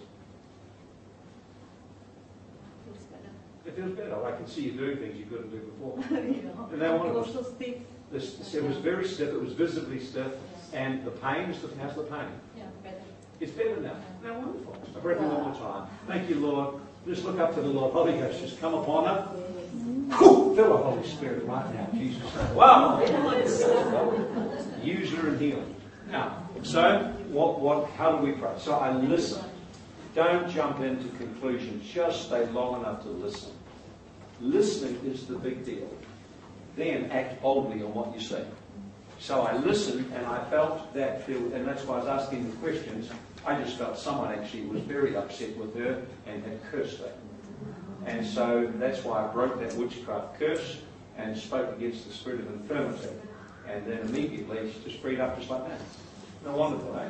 Feels 2.85 3.05
better. 3.05 3.31
It 3.67 3.77
feels 3.77 3.97
better. 3.97 4.27
I 4.27 4.37
can 4.37 4.49
see 4.49 4.63
you 4.63 4.73
doing 4.73 4.97
things 4.99 5.17
you 5.17 5.27
couldn't 5.27 5.51
do 5.51 5.59
before. 5.59 5.99
you 6.21 6.43
know. 6.43 6.69
And 6.73 6.83
that 6.83 6.99
one 6.99 7.09
it 7.09 7.15
was 7.15 7.29
was- 7.29 7.47
so 7.47 7.55
stiff. 7.55 7.77
This, 8.11 8.55
it 8.55 8.63
was 8.63 8.77
very 8.77 9.09
stiff, 9.09 9.31
it 9.31 9.41
was 9.41 9.55
visibly 9.55 9.99
stiff, 9.99 10.33
and 10.73 11.05
the 11.05 11.11
pain, 11.11 11.51
is 11.51 11.61
the, 11.63 11.69
how's 11.81 11.97
the 11.97 12.05
pain? 12.05 12.29
Yeah, 12.57 12.65
better. 12.85 13.01
It's 13.41 13.51
better 13.51 13.81
now. 13.81 13.97
Now, 14.23 14.39
wonderful. 14.39 14.77
I 14.97 15.01
break 15.01 15.19
it 15.19 15.25
all 15.25 15.51
the 15.51 15.59
time. 15.59 15.89
Thank 16.07 16.29
you, 16.29 16.37
Lord. 16.37 16.77
Just 17.07 17.25
look 17.25 17.39
up 17.39 17.55
to 17.55 17.61
the 17.61 17.69
Lord. 17.69 17.93
Holy 17.93 18.13
Ghost, 18.13 18.41
just 18.41 18.61
come 18.61 18.75
upon 18.75 19.05
her. 19.05 19.29
Mm-hmm. 19.29 20.11
Whew! 20.13 20.57
Fill 20.57 20.77
the 20.77 20.83
Holy 20.83 21.07
Spirit 21.07 21.45
right 21.45 21.75
now, 21.75 21.89
Jesus. 21.93 22.23
Wow! 22.55 23.01
Use 24.83 25.13
her 25.13 25.29
in 25.29 25.39
healing. 25.39 25.75
Now, 26.11 26.49
so 26.63 27.13
what? 27.29 27.61
What? 27.61 27.91
How 27.91 28.17
do 28.17 28.25
we 28.25 28.33
pray? 28.33 28.53
So 28.59 28.75
I 28.75 28.93
listen. 28.93 29.45
Don't 30.15 30.49
jump 30.51 30.81
into 30.81 31.09
conclusions. 31.17 31.87
Just 31.91 32.27
stay 32.27 32.47
long 32.51 32.81
enough 32.81 33.03
to 33.03 33.09
listen. 33.09 33.51
Listening 34.41 35.01
is 35.05 35.27
the 35.27 35.37
big 35.37 35.65
deal. 35.65 35.89
Then 36.77 37.11
act 37.11 37.43
boldly 37.43 37.83
on 37.83 37.93
what 37.95 38.15
you 38.15 38.21
say. 38.21 38.45
So 39.19 39.43
I 39.43 39.57
listened 39.57 40.13
and 40.15 40.25
I 40.27 40.45
felt 40.51 40.93
that 40.95 41.27
feel, 41.27 41.53
and 41.53 41.67
that's 41.67 41.85
why 41.85 41.97
I 41.97 41.99
was 41.99 42.09
asking 42.09 42.51
the 42.51 42.57
questions. 42.57 43.11
I 43.47 43.61
just 43.61 43.77
felt 43.77 43.99
someone 43.99 44.33
actually 44.33 44.63
was 44.63 44.81
very 44.83 45.17
upset 45.17 45.57
with 45.57 45.75
her 45.77 46.03
and 46.27 46.43
had 46.45 46.63
cursed 46.71 46.99
her. 46.99 47.13
And 48.07 48.27
so 48.27 48.71
that's 48.77 49.05
why 49.05 49.25
I 49.25 49.33
broke 49.33 49.61
that 49.61 49.75
witchcraft 49.75 50.39
curse 50.39 50.79
and 51.17 51.37
spoke 51.37 51.77
against 51.77 52.07
the 52.07 52.15
spirit 52.15 52.41
of 52.41 52.47
infirmity. 52.49 53.09
And 53.69 53.87
then 53.87 54.01
immediately 54.01 54.73
she 54.73 54.91
just 54.91 55.03
freed 55.03 55.21
up 55.21 55.39
just 55.39 55.51
like 55.51 55.67
that. 55.69 55.81
No 56.45 56.57
wonderful, 56.57 56.97
eh? 56.99 57.09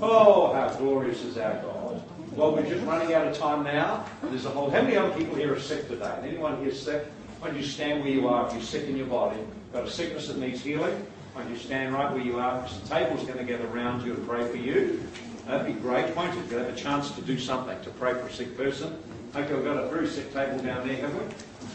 Oh, 0.00 0.52
how 0.54 0.68
glorious 0.76 1.22
is 1.22 1.36
our 1.36 1.54
God. 1.62 2.02
Well, 2.32 2.54
we're 2.54 2.68
just 2.68 2.84
running 2.86 3.12
out 3.12 3.26
of 3.26 3.36
time 3.36 3.64
now. 3.64 4.06
There's 4.22 4.46
a 4.46 4.50
whole. 4.50 4.70
How 4.70 4.82
many 4.82 4.96
other 4.96 5.12
people 5.16 5.34
here 5.34 5.52
are 5.52 5.60
sick 5.60 5.88
today? 5.88 6.18
Anyone 6.22 6.62
here 6.62 6.72
sick? 6.72 7.06
Why 7.40 7.48
don't 7.48 7.56
you 7.58 7.64
stand 7.64 8.02
where 8.02 8.12
you 8.12 8.28
are 8.28 8.46
if 8.46 8.52
you're 8.52 8.62
sick 8.62 8.84
in 8.84 8.96
your 8.96 9.06
body? 9.06 9.40
Got 9.72 9.84
a 9.84 9.90
sickness 9.90 10.28
that 10.28 10.38
needs 10.38 10.62
healing? 10.62 11.06
Why 11.32 11.42
don't 11.42 11.50
you 11.50 11.58
stand 11.58 11.94
right 11.94 12.10
where 12.12 12.22
you 12.22 12.38
are? 12.38 12.62
Because 12.62 12.80
the 12.80 12.88
table's 12.88 13.24
going 13.24 13.38
to 13.38 13.44
gather 13.44 13.66
around 13.68 14.04
you 14.04 14.14
and 14.14 14.26
pray 14.26 14.46
for 14.48 14.56
you. 14.56 15.02
That'd 15.50 15.66
be 15.66 15.72
great, 15.80 16.14
won't 16.14 16.38
it? 16.38 16.48
You 16.48 16.58
have 16.58 16.68
a 16.68 16.76
chance 16.76 17.10
to 17.10 17.20
do 17.22 17.36
something, 17.36 17.76
to 17.82 17.90
pray 17.90 18.12
for 18.12 18.20
a 18.20 18.32
sick 18.32 18.56
person. 18.56 18.96
Okay, 19.34 19.52
we've 19.52 19.64
got 19.64 19.78
a 19.78 19.88
very 19.88 20.06
sick 20.06 20.32
table 20.32 20.58
down 20.58 20.86
there, 20.86 20.98
haven't 20.98 21.18
we? 21.18 21.24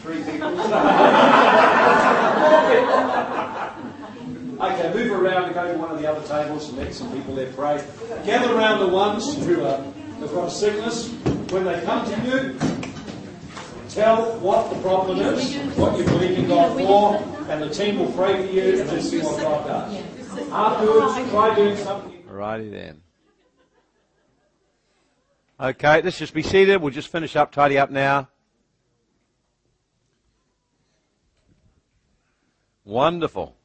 Three 0.00 0.24
people. 0.24 0.56
Okay, 4.56 4.88
move 4.94 5.12
around 5.12 5.44
and 5.44 5.54
go 5.54 5.70
to 5.70 5.78
one 5.78 5.90
of 5.90 6.00
the 6.00 6.10
other 6.10 6.26
tables 6.26 6.70
and 6.70 6.78
let 6.78 6.94
some 6.94 7.12
people 7.12 7.34
there 7.34 7.52
pray. 7.52 7.84
Gather 8.24 8.56
around 8.56 8.80
the 8.80 8.88
ones 8.88 9.36
who 9.44 9.62
are, 9.62 9.82
have 9.82 10.32
got 10.32 10.48
a 10.48 10.50
sickness. 10.50 11.10
When 11.50 11.66
they 11.66 11.78
come 11.82 12.06
to 12.06 12.18
you, 12.22 12.58
tell 13.90 14.38
what 14.38 14.70
the 14.70 14.80
problem 14.80 15.20
is, 15.20 15.54
what 15.76 15.98
you 15.98 16.04
believe 16.04 16.38
in 16.38 16.48
God 16.48 16.74
for, 16.74 17.16
and 17.50 17.62
the 17.62 17.68
team 17.68 17.98
will 17.98 18.10
pray 18.12 18.46
for 18.46 18.50
you 18.50 18.80
and 18.80 18.90
let's 18.90 19.10
see 19.10 19.20
what 19.20 19.42
God 19.42 19.66
does. 19.66 20.02
Afterwards, 20.50 21.30
try 21.30 21.54
doing 21.54 21.76
something. 21.76 22.22
Alrighty 22.22 22.70
then. 22.70 23.02
Okay, 25.58 26.02
let's 26.02 26.18
just 26.18 26.34
be 26.34 26.42
seated. 26.42 26.82
We'll 26.82 26.92
just 26.92 27.08
finish 27.08 27.34
up, 27.34 27.50
tidy 27.50 27.78
up 27.78 27.90
now. 27.90 28.28
Wonderful. 32.84 33.56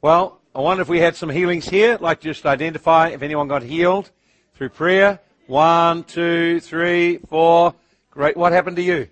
Well, 0.00 0.40
I 0.54 0.60
wonder 0.60 0.82
if 0.82 0.88
we 0.88 0.98
had 0.98 1.14
some 1.14 1.30
healings 1.30 1.68
here. 1.68 1.94
I'd 1.94 2.00
like 2.00 2.20
to 2.22 2.28
just 2.28 2.44
identify 2.44 3.08
if 3.08 3.22
anyone 3.22 3.46
got 3.46 3.62
healed 3.62 4.10
through 4.54 4.70
prayer. 4.70 5.20
One, 5.46 6.02
two, 6.02 6.58
three, 6.58 7.18
four. 7.28 7.74
Great. 8.10 8.36
What 8.36 8.52
happened 8.52 8.76
to 8.76 8.82
you? 8.82 9.08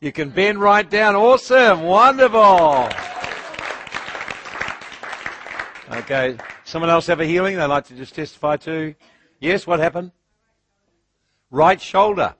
You 0.00 0.12
can 0.12 0.30
bend 0.30 0.58
right 0.58 0.88
down. 0.88 1.16
Awesome. 1.16 1.82
Wonderful. 1.82 2.88
Okay. 5.90 6.36
Someone 6.64 6.90
else 6.90 7.06
have 7.06 7.20
a 7.20 7.24
healing 7.24 7.56
they'd 7.56 7.66
like 7.66 7.86
to 7.86 7.94
just 7.94 8.14
testify 8.14 8.56
to? 8.58 8.94
Yes, 9.40 9.66
what 9.66 9.78
happened? 9.78 10.12
Right 11.50 11.80
shoulder. 11.80 12.34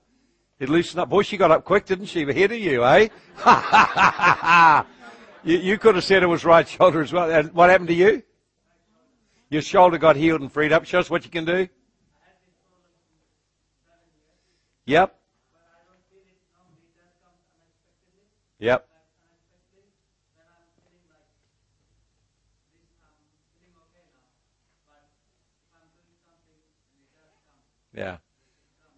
It 0.58 0.68
loosened 0.68 1.00
up. 1.00 1.10
Boy, 1.10 1.22
she 1.22 1.36
got 1.36 1.50
up 1.50 1.64
quick, 1.64 1.84
didn't 1.84 2.06
she? 2.06 2.22
Ahead 2.22 2.52
of 2.52 2.58
you, 2.58 2.84
eh? 2.84 3.08
you, 5.44 5.58
you 5.58 5.78
could 5.78 5.94
have 5.94 6.04
said 6.04 6.22
it 6.22 6.26
was 6.26 6.44
right 6.44 6.66
shoulder 6.66 7.02
as 7.02 7.12
well. 7.12 7.30
And 7.30 7.52
what 7.52 7.70
happened 7.70 7.88
to 7.88 7.94
you? 7.94 8.22
Your 9.50 9.62
shoulder 9.62 9.98
got 9.98 10.16
healed 10.16 10.40
and 10.40 10.50
freed 10.50 10.72
up. 10.72 10.86
Show 10.86 10.98
us 10.98 11.10
what 11.10 11.24
you 11.24 11.30
can 11.30 11.44
do. 11.44 11.68
Yep. 14.86 15.14
Yep. 18.58 18.88
Yeah. 27.96 28.18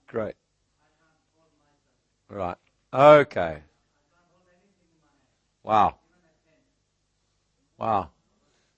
Great. 0.09 0.35
Right. 2.29 2.57
Okay. 2.93 3.59
Wow. 5.63 5.95
Wow. 7.79 8.11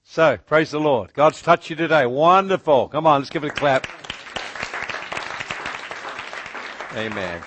So, 0.02 0.36
praise 0.36 0.70
the 0.72 0.80
Lord. 0.80 1.14
God's 1.14 1.40
touched 1.40 1.70
you 1.70 1.76
today. 1.76 2.04
Wonderful. 2.04 2.88
Come 2.88 3.06
on, 3.06 3.20
let's 3.20 3.30
give 3.30 3.44
it 3.44 3.52
a 3.52 3.54
clap. 3.54 3.86
Amen. 6.94 7.40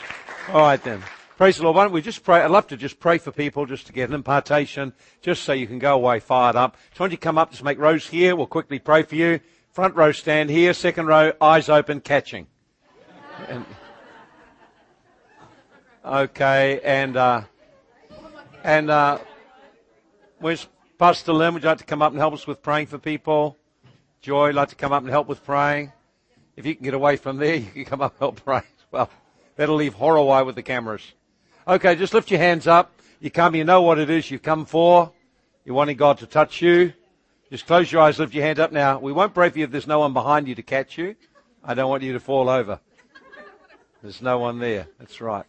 All 0.49 0.61
right 0.61 0.81
then. 0.81 1.03
Praise 1.37 1.57
the 1.57 1.63
Lord. 1.63 1.75
Why 1.75 1.83
don't 1.83 1.93
we 1.93 2.01
just 2.01 2.23
pray? 2.23 2.41
I'd 2.41 2.51
love 2.51 2.67
to 2.67 2.77
just 2.77 2.99
pray 2.99 3.17
for 3.17 3.31
people 3.31 3.65
just 3.65 3.87
to 3.87 3.93
get 3.93 4.09
an 4.09 4.15
impartation, 4.15 4.93
just 5.21 5.43
so 5.43 5.51
you 5.53 5.67
can 5.67 5.77
go 5.77 5.93
away 5.93 6.19
fired 6.19 6.55
up. 6.55 6.77
So 6.93 7.03
why 7.03 7.07
don't 7.07 7.11
you 7.11 7.17
come 7.17 7.37
up, 7.37 7.51
just 7.51 7.63
make 7.63 7.77
rows 7.77 8.07
here. 8.07 8.35
We'll 8.35 8.47
quickly 8.47 8.79
pray 8.79 9.03
for 9.03 9.15
you. 9.15 9.41
Front 9.71 9.95
row 9.95 10.11
stand 10.11 10.49
here. 10.49 10.73
Second 10.73 11.07
row, 11.07 11.33
eyes 11.41 11.67
open, 11.67 11.99
catching. 11.99 12.47
And, 13.53 13.65
okay, 16.03 16.81
and, 16.83 17.15
uh, 17.15 17.41
and, 18.63 18.89
uh, 18.89 19.19
where's 20.39 20.67
Pastor 20.97 21.33
Lynn? 21.33 21.53
Would 21.53 21.61
you 21.61 21.69
like 21.69 21.77
to 21.77 21.83
come 21.83 22.01
up 22.01 22.11
and 22.13 22.19
help 22.19 22.33
us 22.33 22.47
with 22.47 22.63
praying 22.63 22.87
for 22.87 22.97
people? 22.97 23.55
Joy, 24.21 24.53
like 24.53 24.69
to 24.69 24.75
come 24.75 24.91
up 24.91 25.03
and 25.03 25.11
help 25.11 25.27
with 25.27 25.45
praying? 25.45 25.91
If 26.55 26.65
you 26.65 26.73
can 26.73 26.83
get 26.83 26.95
away 26.95 27.15
from 27.15 27.37
there, 27.37 27.55
you 27.57 27.69
can 27.69 27.85
come 27.85 28.01
up 28.01 28.13
and 28.13 28.19
help 28.19 28.43
pray 28.43 28.63
well. 28.89 29.11
That'll 29.55 29.75
leave 29.75 29.95
Horowai 29.95 30.43
with 30.43 30.55
the 30.55 30.63
cameras. 30.63 31.03
Okay, 31.67 31.95
just 31.95 32.15
lift 32.15 32.31
your 32.31 32.39
hands 32.39 32.65
up. 32.65 32.91
You 33.19 33.29
come, 33.29 33.53
you 33.53 33.65
know 33.65 33.83
what 33.83 33.99
it 33.99 34.09
is 34.09 34.31
you've 34.31 34.41
come 34.41 34.65
for. 34.65 35.11
You're 35.63 35.75
wanting 35.75 35.97
God 35.97 36.17
to 36.17 36.25
touch 36.25 36.59
you. 36.59 36.91
Just 37.51 37.67
close 37.67 37.91
your 37.91 38.01
eyes, 38.01 38.17
lift 38.17 38.33
your 38.33 38.43
hand 38.43 38.59
up 38.59 38.71
now. 38.71 38.97
We 38.97 39.11
won't 39.11 39.35
pray 39.35 39.51
for 39.51 39.59
you 39.59 39.65
if 39.65 39.69
there's 39.69 39.85
no 39.85 39.99
one 39.99 40.11
behind 40.11 40.47
you 40.47 40.55
to 40.55 40.63
catch 40.63 40.97
you. 40.97 41.15
I 41.63 41.75
don't 41.75 41.87
want 41.87 42.01
you 42.01 42.13
to 42.13 42.19
fall 42.19 42.49
over. 42.49 42.79
There's 44.03 44.21
no 44.21 44.37
one 44.37 44.59
there. 44.59 44.87
That's 44.99 45.21
right. 45.21 45.45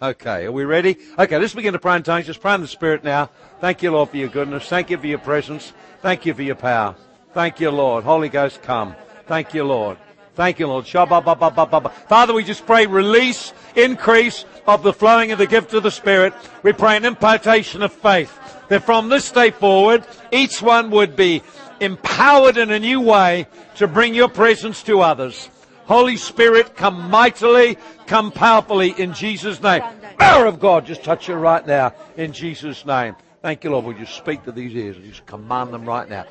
Okay, 0.00 0.44
are 0.44 0.52
we 0.52 0.66
ready? 0.66 0.98
Okay, 1.18 1.38
let's 1.38 1.54
begin 1.54 1.72
to 1.72 1.78
pray 1.78 1.96
in 1.96 2.02
tongues. 2.02 2.26
Just 2.26 2.42
pray 2.42 2.54
in 2.54 2.60
the 2.60 2.68
Spirit 2.68 3.02
now. 3.02 3.30
Thank 3.62 3.82
you, 3.82 3.92
Lord, 3.92 4.10
for 4.10 4.18
your 4.18 4.28
goodness. 4.28 4.68
Thank 4.68 4.90
you 4.90 4.98
for 4.98 5.06
your 5.06 5.18
presence. 5.18 5.72
Thank 6.02 6.26
you 6.26 6.34
for 6.34 6.42
your 6.42 6.54
power. 6.54 6.94
Thank 7.32 7.58
you, 7.58 7.70
Lord. 7.70 8.04
Holy 8.04 8.28
Ghost, 8.28 8.60
come. 8.62 8.94
Thank 9.26 9.54
you, 9.54 9.64
Lord. 9.64 9.96
Thank 10.34 10.58
you, 10.58 10.66
Lord. 10.66 10.86
Father, 10.86 12.34
we 12.34 12.44
just 12.44 12.66
pray 12.66 12.86
release, 12.86 13.54
increase 13.74 14.44
of 14.66 14.82
the 14.82 14.92
flowing 14.92 15.32
of 15.32 15.38
the 15.38 15.46
gift 15.46 15.72
of 15.72 15.82
the 15.82 15.90
Spirit. 15.90 16.34
We 16.62 16.74
pray 16.74 16.98
an 16.98 17.06
impartation 17.06 17.82
of 17.82 17.90
faith 17.90 18.38
that 18.68 18.84
from 18.84 19.08
this 19.08 19.30
day 19.30 19.50
forward, 19.50 20.06
each 20.30 20.60
one 20.60 20.90
would 20.90 21.16
be 21.16 21.42
empowered 21.80 22.58
in 22.58 22.70
a 22.70 22.78
new 22.78 23.00
way 23.00 23.46
to 23.76 23.88
bring 23.88 24.14
your 24.14 24.28
presence 24.28 24.82
to 24.82 25.00
others. 25.00 25.48
Holy 25.86 26.16
Spirit, 26.16 26.76
come 26.76 27.10
mightily, 27.10 27.78
come 28.06 28.32
powerfully 28.32 28.94
in 28.98 29.14
Jesus' 29.14 29.62
name. 29.62 29.82
Power 30.18 30.46
of 30.46 30.58
God, 30.58 30.84
just 30.84 31.04
touch 31.04 31.28
you 31.28 31.34
right 31.34 31.64
now 31.66 31.94
in 32.16 32.32
Jesus' 32.32 32.84
name. 32.84 33.14
Thank 33.42 33.62
you, 33.62 33.70
Lord. 33.70 33.84
We 33.84 33.94
just 33.94 34.16
speak 34.16 34.42
to 34.44 34.52
these 34.52 34.74
ears 34.74 34.96
just 34.96 35.24
command 35.26 35.72
them 35.72 35.84
right 35.84 36.08
now. 36.08 36.24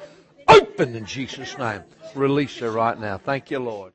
Open 0.50 0.96
in 0.96 1.06
Jesus' 1.06 1.58
name. 1.58 1.82
Release 2.14 2.58
her 2.60 2.72
right 2.72 3.00
now. 3.00 3.18
Thank 3.18 3.50
you, 3.50 3.60
Lord. 3.60 3.95